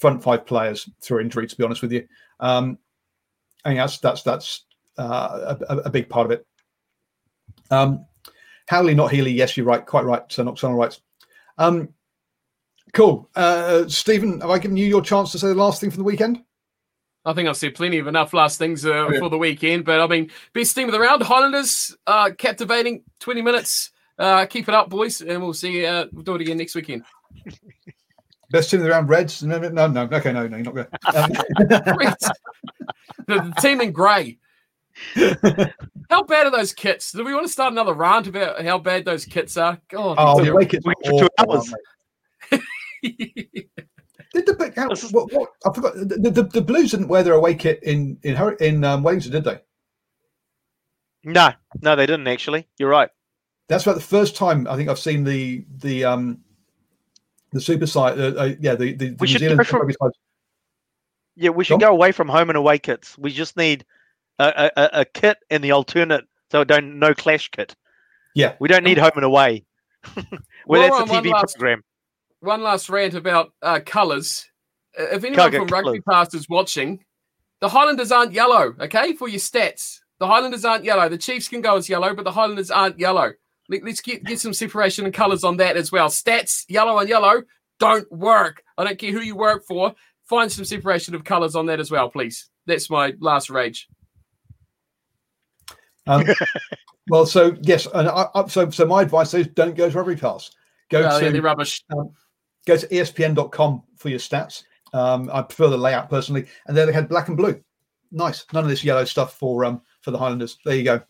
front 0.00 0.22
five 0.22 0.46
players 0.46 0.88
through 1.02 1.20
injury. 1.20 1.46
To 1.46 1.56
be 1.56 1.64
honest 1.64 1.82
with 1.82 1.92
you, 1.92 2.06
um, 2.40 2.78
I 3.64 3.70
think 3.70 3.78
that's 3.78 3.98
that's 3.98 4.22
that's 4.22 4.64
uh, 4.98 5.56
a, 5.68 5.76
a, 5.76 5.90
big 5.90 6.08
part 6.08 6.26
of 6.26 6.32
it. 6.32 6.46
Um, 7.70 8.06
Howley, 8.68 8.94
not 8.94 9.10
Healy. 9.10 9.32
Yes, 9.32 9.56
you're 9.56 9.66
right. 9.66 9.84
Quite 9.84 10.04
right. 10.04 10.22
So 10.28 10.42
Nocturnal 10.42 10.76
rights. 10.76 11.00
Um, 11.58 11.90
cool. 12.92 13.28
Uh, 13.34 13.86
Stephen, 13.88 14.40
have 14.40 14.50
I 14.50 14.58
given 14.58 14.76
you 14.76 14.86
your 14.86 15.02
chance 15.02 15.32
to 15.32 15.38
say 15.38 15.48
the 15.48 15.54
last 15.54 15.80
thing 15.80 15.90
from 15.90 15.98
the 15.98 16.04
weekend? 16.04 16.42
I 17.24 17.34
think 17.34 17.48
I've 17.48 17.56
said 17.56 17.74
plenty 17.74 17.98
of 17.98 18.06
enough 18.06 18.32
last 18.32 18.58
things 18.58 18.86
uh, 18.86 19.08
yeah. 19.10 19.18
for 19.18 19.28
the 19.28 19.36
weekend. 19.36 19.84
But 19.84 20.00
I 20.00 20.06
mean, 20.06 20.30
best 20.54 20.74
team 20.74 20.88
of 20.88 20.92
the 20.92 21.00
round, 21.00 21.22
Highlanders, 21.22 21.94
uh, 22.06 22.30
captivating 22.36 23.02
20 23.20 23.42
minutes. 23.42 23.90
Uh, 24.18 24.46
keep 24.46 24.68
it 24.68 24.74
up, 24.74 24.90
boys, 24.90 25.20
and 25.20 25.42
we'll 25.42 25.54
see. 25.54 25.84
Uh, 25.84 26.06
we'll 26.12 26.24
do 26.24 26.34
it 26.34 26.42
again 26.42 26.58
next 26.58 26.74
weekend. 26.74 27.04
Best 28.50 28.70
team 28.70 28.80
of 28.80 28.84
the 28.84 28.90
round, 28.90 29.08
Reds. 29.08 29.42
No, 29.42 29.58
no, 29.58 29.86
no. 29.86 30.08
Okay, 30.10 30.32
no, 30.32 30.46
no, 30.48 30.56
you're 30.56 30.64
not 30.64 30.74
going. 30.74 30.86
Um, 31.14 31.30
the, 33.26 33.52
the 33.54 33.60
team 33.60 33.80
in 33.80 33.92
grey. 33.92 34.38
how 36.10 36.22
bad 36.24 36.46
are 36.46 36.50
those 36.50 36.72
kits? 36.72 37.12
Do 37.12 37.24
we 37.24 37.32
want 37.32 37.46
to 37.46 37.52
start 37.52 37.72
another 37.72 37.94
rant 37.94 38.26
about 38.26 38.64
how 38.64 38.78
bad 38.78 39.04
those 39.04 39.24
kits 39.24 39.56
are? 39.56 39.80
God, 39.88 40.16
oh, 40.18 40.44
the 40.44 40.52
wake 40.52 40.74
it 40.74 40.82
for 40.82 40.94
two 41.04 41.28
hours. 41.38 41.72
did 44.32 44.46
the 44.46 44.72
how, 44.76 44.88
what, 45.10 45.32
what, 45.32 45.50
I 45.64 45.72
forgot 45.72 45.94
the, 45.94 46.30
the, 46.30 46.42
the, 46.42 46.60
Blues 46.60 46.90
didn't 46.90 47.08
wear 47.08 47.22
their 47.22 47.34
away 47.34 47.54
kit 47.54 47.82
in 47.82 48.18
in 48.22 48.36
in 48.60 48.84
um, 48.84 49.02
Wellington, 49.02 49.32
did 49.32 49.44
they? 49.44 49.60
No, 51.24 51.52
no, 51.82 51.96
they 51.96 52.06
didn't 52.06 52.26
actually. 52.26 52.66
You're 52.78 52.90
right. 52.90 53.10
That's 53.68 53.84
about 53.84 53.96
the 53.96 54.02
first 54.02 54.36
time 54.36 54.66
I 54.68 54.76
think 54.76 54.88
I've 54.88 54.98
seen 54.98 55.24
the 55.24 55.64
the 55.76 56.04
um 56.04 56.40
the 57.52 57.60
super 57.60 57.86
site, 57.86 58.18
Uh, 58.18 58.32
uh, 58.36 58.54
yeah, 58.60 58.74
the 58.74 58.92
the, 58.92 59.10
the 59.10 59.16
we 59.18 59.28
New 59.28 59.38
Zealand 59.38 59.66
from, 59.66 59.90
Yeah, 61.36 61.50
we 61.50 61.64
should 61.64 61.80
John? 61.80 61.90
go 61.90 61.92
away 61.92 62.12
from 62.12 62.28
home 62.28 62.50
and 62.50 62.56
away 62.56 62.78
kits. 62.78 63.16
We 63.18 63.32
just 63.32 63.56
need 63.56 63.84
a, 64.38 64.70
a, 64.76 65.00
a 65.00 65.04
kit 65.04 65.38
and 65.50 65.62
the 65.62 65.72
alternate, 65.72 66.24
so 66.50 66.64
don't 66.64 66.98
no 66.98 67.14
clash 67.14 67.48
kit. 67.50 67.74
Yeah, 68.34 68.54
we 68.60 68.68
don't 68.68 68.84
need 68.84 68.98
home 68.98 69.12
and 69.16 69.24
away. 69.24 69.64
well, 70.66 70.82
that's 70.82 71.10
a 71.10 71.14
TV 71.14 71.32
last, 71.32 71.56
program. 71.56 71.82
One 72.40 72.62
last 72.62 72.88
rant 72.88 73.14
about 73.14 73.52
uh, 73.62 73.80
colours. 73.84 74.46
If 74.94 75.24
anyone 75.24 75.52
from 75.52 75.66
Rugby 75.66 76.00
Pass 76.00 76.34
is 76.34 76.48
watching, 76.48 77.04
the 77.60 77.68
Highlanders 77.68 78.10
aren't 78.10 78.32
yellow. 78.32 78.74
Okay, 78.80 79.14
for 79.14 79.28
your 79.28 79.40
stats, 79.40 80.00
the 80.18 80.26
Highlanders 80.26 80.64
aren't 80.64 80.84
yellow. 80.84 81.08
The 81.08 81.18
Chiefs 81.18 81.48
can 81.48 81.60
go 81.60 81.76
as 81.76 81.88
yellow, 81.88 82.14
but 82.14 82.24
the 82.24 82.32
Highlanders 82.32 82.70
aren't 82.70 82.98
yellow. 82.98 83.32
Let, 83.70 83.84
us 83.84 84.00
get 84.00 84.24
get 84.24 84.40
some 84.40 84.52
separation 84.52 85.04
and 85.04 85.14
colours 85.14 85.44
on 85.44 85.56
that 85.58 85.76
as 85.76 85.92
well. 85.92 86.08
Stats, 86.08 86.64
yellow 86.68 86.98
and 86.98 87.08
yellow, 87.08 87.42
don't 87.78 88.10
work. 88.10 88.62
I 88.76 88.84
don't 88.84 88.98
care 88.98 89.12
who 89.12 89.20
you 89.20 89.36
work 89.36 89.64
for. 89.66 89.94
Find 90.24 90.50
some 90.50 90.64
separation 90.64 91.14
of 91.14 91.24
colours 91.24 91.54
on 91.54 91.66
that 91.66 91.80
as 91.80 91.90
well, 91.90 92.10
please. 92.10 92.50
That's 92.66 92.90
my 92.90 93.14
last 93.20 93.48
rage. 93.48 93.88
Um, 96.06 96.24
well, 97.08 97.26
so 97.26 97.56
yes, 97.62 97.86
and 97.94 98.08
I, 98.08 98.26
I, 98.34 98.46
so 98.48 98.68
so 98.70 98.86
my 98.86 99.02
advice 99.02 99.34
is 99.34 99.46
don't 99.48 99.76
go 99.76 99.88
to 99.88 99.96
Rugby 99.96 100.16
Pass. 100.16 100.50
Go 100.90 101.08
oh, 101.08 101.20
to 101.20 101.32
yeah, 101.32 101.40
rubbish. 101.40 101.84
Um, 101.96 102.10
go 102.66 102.76
to 102.76 102.86
ESPN.com 102.88 103.82
for 103.96 104.08
your 104.08 104.18
stats. 104.18 104.64
Um, 104.92 105.30
I 105.32 105.42
prefer 105.42 105.68
the 105.68 105.78
layout 105.78 106.10
personally, 106.10 106.46
and 106.66 106.76
there 106.76 106.86
they 106.86 106.92
had 106.92 107.08
black 107.08 107.28
and 107.28 107.36
blue. 107.36 107.62
Nice. 108.10 108.44
None 108.52 108.64
of 108.64 108.70
this 108.70 108.82
yellow 108.82 109.04
stuff 109.04 109.34
for 109.34 109.64
um 109.64 109.80
for 110.00 110.10
the 110.10 110.18
Highlanders. 110.18 110.58
There 110.64 110.74
you 110.74 110.82
go. 110.82 111.00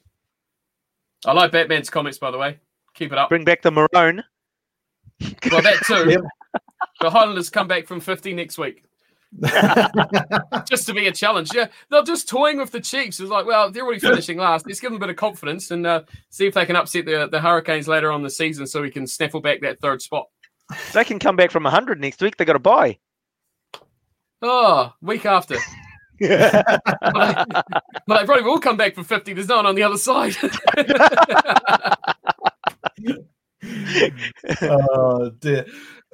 I 1.26 1.32
like 1.32 1.52
Batman's 1.52 1.90
comments, 1.90 2.18
by 2.18 2.30
the 2.30 2.38
way. 2.38 2.59
Keep 2.94 3.12
it 3.12 3.18
up. 3.18 3.28
Bring 3.28 3.44
back 3.44 3.62
the 3.62 3.70
maroon. 3.70 4.22
well, 5.51 5.62
that 5.62 5.82
too. 5.86 6.10
Yep. 6.10 6.20
The 7.01 7.10
Highlanders 7.10 7.51
come 7.51 7.68
back 7.68 7.86
from 7.86 8.01
50 8.01 8.34
next 8.34 8.59
week. 8.59 8.84
just 10.68 10.86
to 10.86 10.92
be 10.92 11.06
a 11.06 11.12
challenge. 11.12 11.51
Yeah, 11.55 11.68
they're 11.88 12.02
just 12.02 12.28
toying 12.28 12.59
with 12.59 12.72
the 12.72 12.80
Chiefs. 12.80 13.20
It's 13.20 13.30
like, 13.30 13.47
well, 13.47 13.70
they're 13.70 13.84
already 13.84 14.01
finishing 14.01 14.38
last. 14.38 14.66
Let's 14.66 14.80
give 14.80 14.90
them 14.90 14.97
a 14.97 15.01
bit 15.01 15.10
of 15.10 15.16
confidence 15.16 15.70
and 15.70 15.86
uh, 15.86 16.02
see 16.30 16.47
if 16.47 16.55
they 16.55 16.66
can 16.66 16.76
upset 16.76 17.06
the, 17.06 17.28
the 17.30 17.40
Hurricanes 17.40 17.86
later 17.86 18.10
on 18.10 18.22
the 18.22 18.30
season 18.30 18.66
so 18.66 18.82
we 18.82 18.90
can 18.90 19.06
snaffle 19.06 19.40
back 19.40 19.60
that 19.60 19.80
third 19.80 20.02
spot. 20.02 20.26
They 20.92 21.05
can 21.05 21.18
come 21.18 21.36
back 21.36 21.51
from 21.51 21.62
100 21.64 22.01
next 22.01 22.20
week. 22.20 22.36
They 22.36 22.44
got 22.44 22.55
to 22.55 22.59
buy. 22.59 22.98
Oh, 24.42 24.92
week 25.01 25.26
after. 25.26 25.56
Yeah. 26.20 26.62
but, 27.01 27.48
they 28.06 28.24
probably 28.24 28.42
will 28.42 28.60
come 28.60 28.76
back 28.76 28.94
for 28.94 29.02
50. 29.02 29.32
There's 29.32 29.48
no 29.48 29.56
one 29.56 29.66
on 29.66 29.74
the 29.74 29.82
other 29.82 29.98
side. 29.98 30.36
oh, 34.62 35.30
dear 35.38 35.66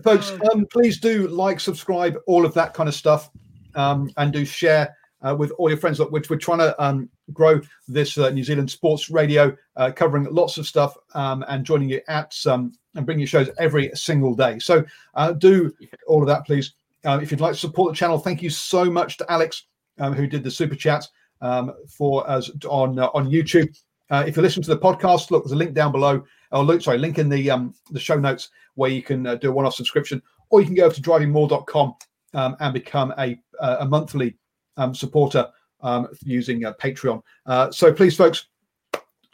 folks 0.03 0.33
um, 0.53 0.67
please 0.71 0.99
do 1.01 1.27
like 1.29 1.59
subscribe 1.59 2.17
all 2.27 2.45
of 2.45 2.53
that 2.53 2.75
kind 2.75 2.87
of 2.87 2.95
stuff 2.95 3.31
um, 3.77 4.11
and 4.19 4.31
do 4.31 4.45
share 4.45 4.95
uh, 5.23 5.35
with 5.35 5.51
all 5.53 5.71
your 5.71 5.79
friends 5.79 5.99
which 6.11 6.29
we're 6.29 6.37
trying 6.37 6.59
to 6.59 6.83
um, 6.83 7.09
grow 7.33 7.59
this 7.89 8.19
uh, 8.19 8.29
new 8.31 8.45
zealand 8.45 8.71
sports 8.71 9.09
radio 9.09 9.57
uh, 9.77 9.91
covering 9.91 10.27
lots 10.31 10.59
of 10.59 10.67
stuff 10.67 10.95
um, 11.15 11.43
and 11.49 11.65
joining 11.65 11.89
you 11.89 12.01
at 12.09 12.33
some 12.35 12.73
and 12.97 13.07
bringing 13.07 13.21
you 13.21 13.27
shows 13.27 13.51
every 13.59 13.91
single 13.95 14.35
day. 14.35 14.59
So 14.59 14.85
uh, 15.15 15.33
do 15.33 15.73
all 16.07 16.23
of 16.23 16.29
that, 16.29 16.45
please. 16.47 16.73
Uh, 17.05 17.21
if 17.23 17.31
you'd 17.31 17.41
like 17.41 17.53
to 17.53 17.59
support 17.59 17.93
the 17.93 17.97
channel, 17.97 18.19
thank 18.19 18.43
you 18.43 18.51
so 18.51 18.87
much 18.87 19.17
to 19.19 19.31
Alex, 19.31 19.65
um, 19.99 20.13
who 20.13 20.27
did 20.27 20.45
the 20.45 20.51
super 20.51 20.75
chat 20.75 21.07
um, 21.41 21.73
for 21.89 22.29
us 22.29 22.51
on 22.69 22.99
uh, 22.99 23.09
on 23.15 23.31
YouTube. 23.31 23.77
Uh, 24.11 24.25
if 24.27 24.37
you 24.37 24.43
listen 24.43 24.63
to 24.63 24.71
the 24.71 24.79
podcast, 24.79 25.31
look, 25.31 25.45
there's 25.45 25.53
a 25.53 25.57
link 25.57 25.75
down 25.75 25.91
below, 25.93 26.23
or 26.53 26.65
look, 26.65 26.81
sorry, 26.81 26.99
link 26.99 27.19
in 27.19 27.29
the 27.29 27.51
um, 27.51 27.75
the 27.91 28.01
show 28.01 28.19
notes 28.19 28.51
where 28.75 28.91
you 28.91 29.03
can 29.03 29.27
uh, 29.27 29.35
do 29.35 29.51
a 29.51 29.53
one-off 29.53 29.75
subscription, 29.75 30.23
or 30.51 30.61
you 30.61 30.67
can 30.67 30.75
go 30.75 30.85
over 30.85 30.95
to 30.95 31.03
drivingmore.com 31.03 31.95
um, 32.35 32.57
and 32.61 32.73
become 32.73 33.13
a 33.19 33.39
a 33.61 33.87
monthly 33.87 34.37
um, 34.77 34.95
supporter 34.95 35.49
um, 35.81 36.09
using 36.23 36.65
uh, 36.65 36.73
Patreon. 36.75 37.23
Uh, 37.47 37.71
so 37.71 37.93
please, 37.93 38.17
folks, 38.17 38.47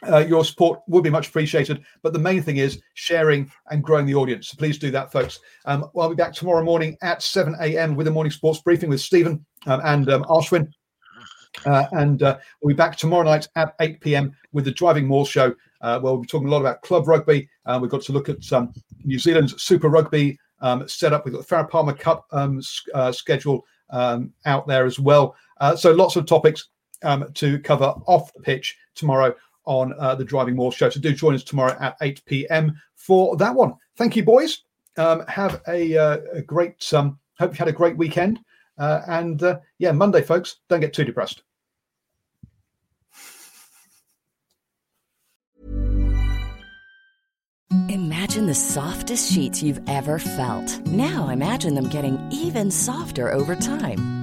uh, 0.07 0.19
your 0.19 0.43
support 0.43 0.81
would 0.87 1.03
be 1.03 1.09
much 1.09 1.29
appreciated. 1.29 1.83
But 2.01 2.13
the 2.13 2.19
main 2.19 2.41
thing 2.41 2.57
is 2.57 2.81
sharing 2.93 3.51
and 3.69 3.83
growing 3.83 4.05
the 4.05 4.15
audience. 4.15 4.49
So 4.49 4.57
please 4.57 4.77
do 4.77 4.91
that, 4.91 5.11
folks. 5.11 5.39
Um, 5.65 5.89
I'll 5.97 6.09
be 6.09 6.15
back 6.15 6.33
tomorrow 6.33 6.63
morning 6.63 6.97
at 7.01 7.21
7 7.21 7.55
a.m. 7.61 7.95
with 7.95 8.07
a 8.07 8.11
morning 8.11 8.31
sports 8.31 8.61
briefing 8.61 8.89
with 8.89 9.01
Stephen 9.01 9.45
um, 9.65 9.81
and 9.83 10.09
um, 10.09 10.23
Ashwin. 10.25 10.71
Uh, 11.65 11.85
and 11.91 12.23
uh, 12.23 12.37
we'll 12.61 12.73
be 12.73 12.77
back 12.77 12.97
tomorrow 12.97 13.23
night 13.23 13.47
at 13.55 13.75
8 13.79 14.01
p.m. 14.01 14.35
with 14.53 14.65
the 14.65 14.71
Driving 14.71 15.07
More 15.07 15.25
show, 15.25 15.53
uh, 15.81 15.99
where 15.99 16.13
we'll 16.13 16.21
be 16.21 16.27
talking 16.27 16.47
a 16.47 16.51
lot 16.51 16.61
about 16.61 16.81
club 16.81 17.07
rugby. 17.07 17.47
Uh, 17.65 17.77
we've 17.81 17.91
got 17.91 18.01
to 18.03 18.11
look 18.11 18.29
at 18.29 18.51
um, 18.51 18.73
New 19.03 19.19
Zealand's 19.19 19.61
Super 19.61 19.89
Rugby 19.89 20.37
um, 20.61 20.87
setup. 20.87 21.25
We've 21.25 21.33
got 21.33 21.47
the 21.47 21.55
Farah 21.55 21.69
Palmer 21.69 21.93
Cup 21.93 22.25
um, 22.31 22.61
uh, 22.93 23.11
schedule 23.11 23.63
um, 23.91 24.33
out 24.45 24.67
there 24.67 24.85
as 24.85 24.99
well. 24.99 25.35
Uh, 25.59 25.75
so 25.75 25.91
lots 25.91 26.15
of 26.15 26.25
topics 26.25 26.69
um, 27.03 27.31
to 27.35 27.59
cover 27.59 27.93
off 28.07 28.33
the 28.33 28.41
pitch 28.41 28.75
tomorrow 28.95 29.35
on 29.65 29.93
uh, 29.99 30.15
the 30.15 30.25
Driving 30.25 30.55
More 30.55 30.71
show. 30.71 30.89
So 30.89 30.99
do 30.99 31.13
join 31.13 31.35
us 31.35 31.43
tomorrow 31.43 31.77
at 31.79 31.95
8 32.01 32.23
p.m. 32.25 32.75
for 32.95 33.37
that 33.37 33.53
one. 33.53 33.73
Thank 33.97 34.15
you, 34.15 34.23
boys. 34.23 34.63
Um, 34.97 35.25
have 35.27 35.61
a, 35.67 35.97
uh, 35.97 36.17
a 36.33 36.41
great, 36.41 36.91
um, 36.93 37.19
hope 37.39 37.53
you 37.53 37.57
had 37.57 37.67
a 37.67 37.73
great 37.73 37.97
weekend. 37.97 38.39
Uh, 38.77 39.01
and 39.07 39.41
uh, 39.43 39.59
yeah, 39.77 39.91
Monday, 39.91 40.21
folks, 40.21 40.57
don't 40.69 40.79
get 40.79 40.93
too 40.93 41.03
depressed. 41.03 41.43
Imagine 47.89 48.45
the 48.45 48.53
softest 48.53 49.31
sheets 49.31 49.63
you've 49.63 49.81
ever 49.87 50.19
felt. 50.19 50.79
Now 50.87 51.29
imagine 51.29 51.75
them 51.75 51.89
getting 51.89 52.19
even 52.31 52.71
softer 52.71 53.31
over 53.31 53.55
time. 53.55 54.22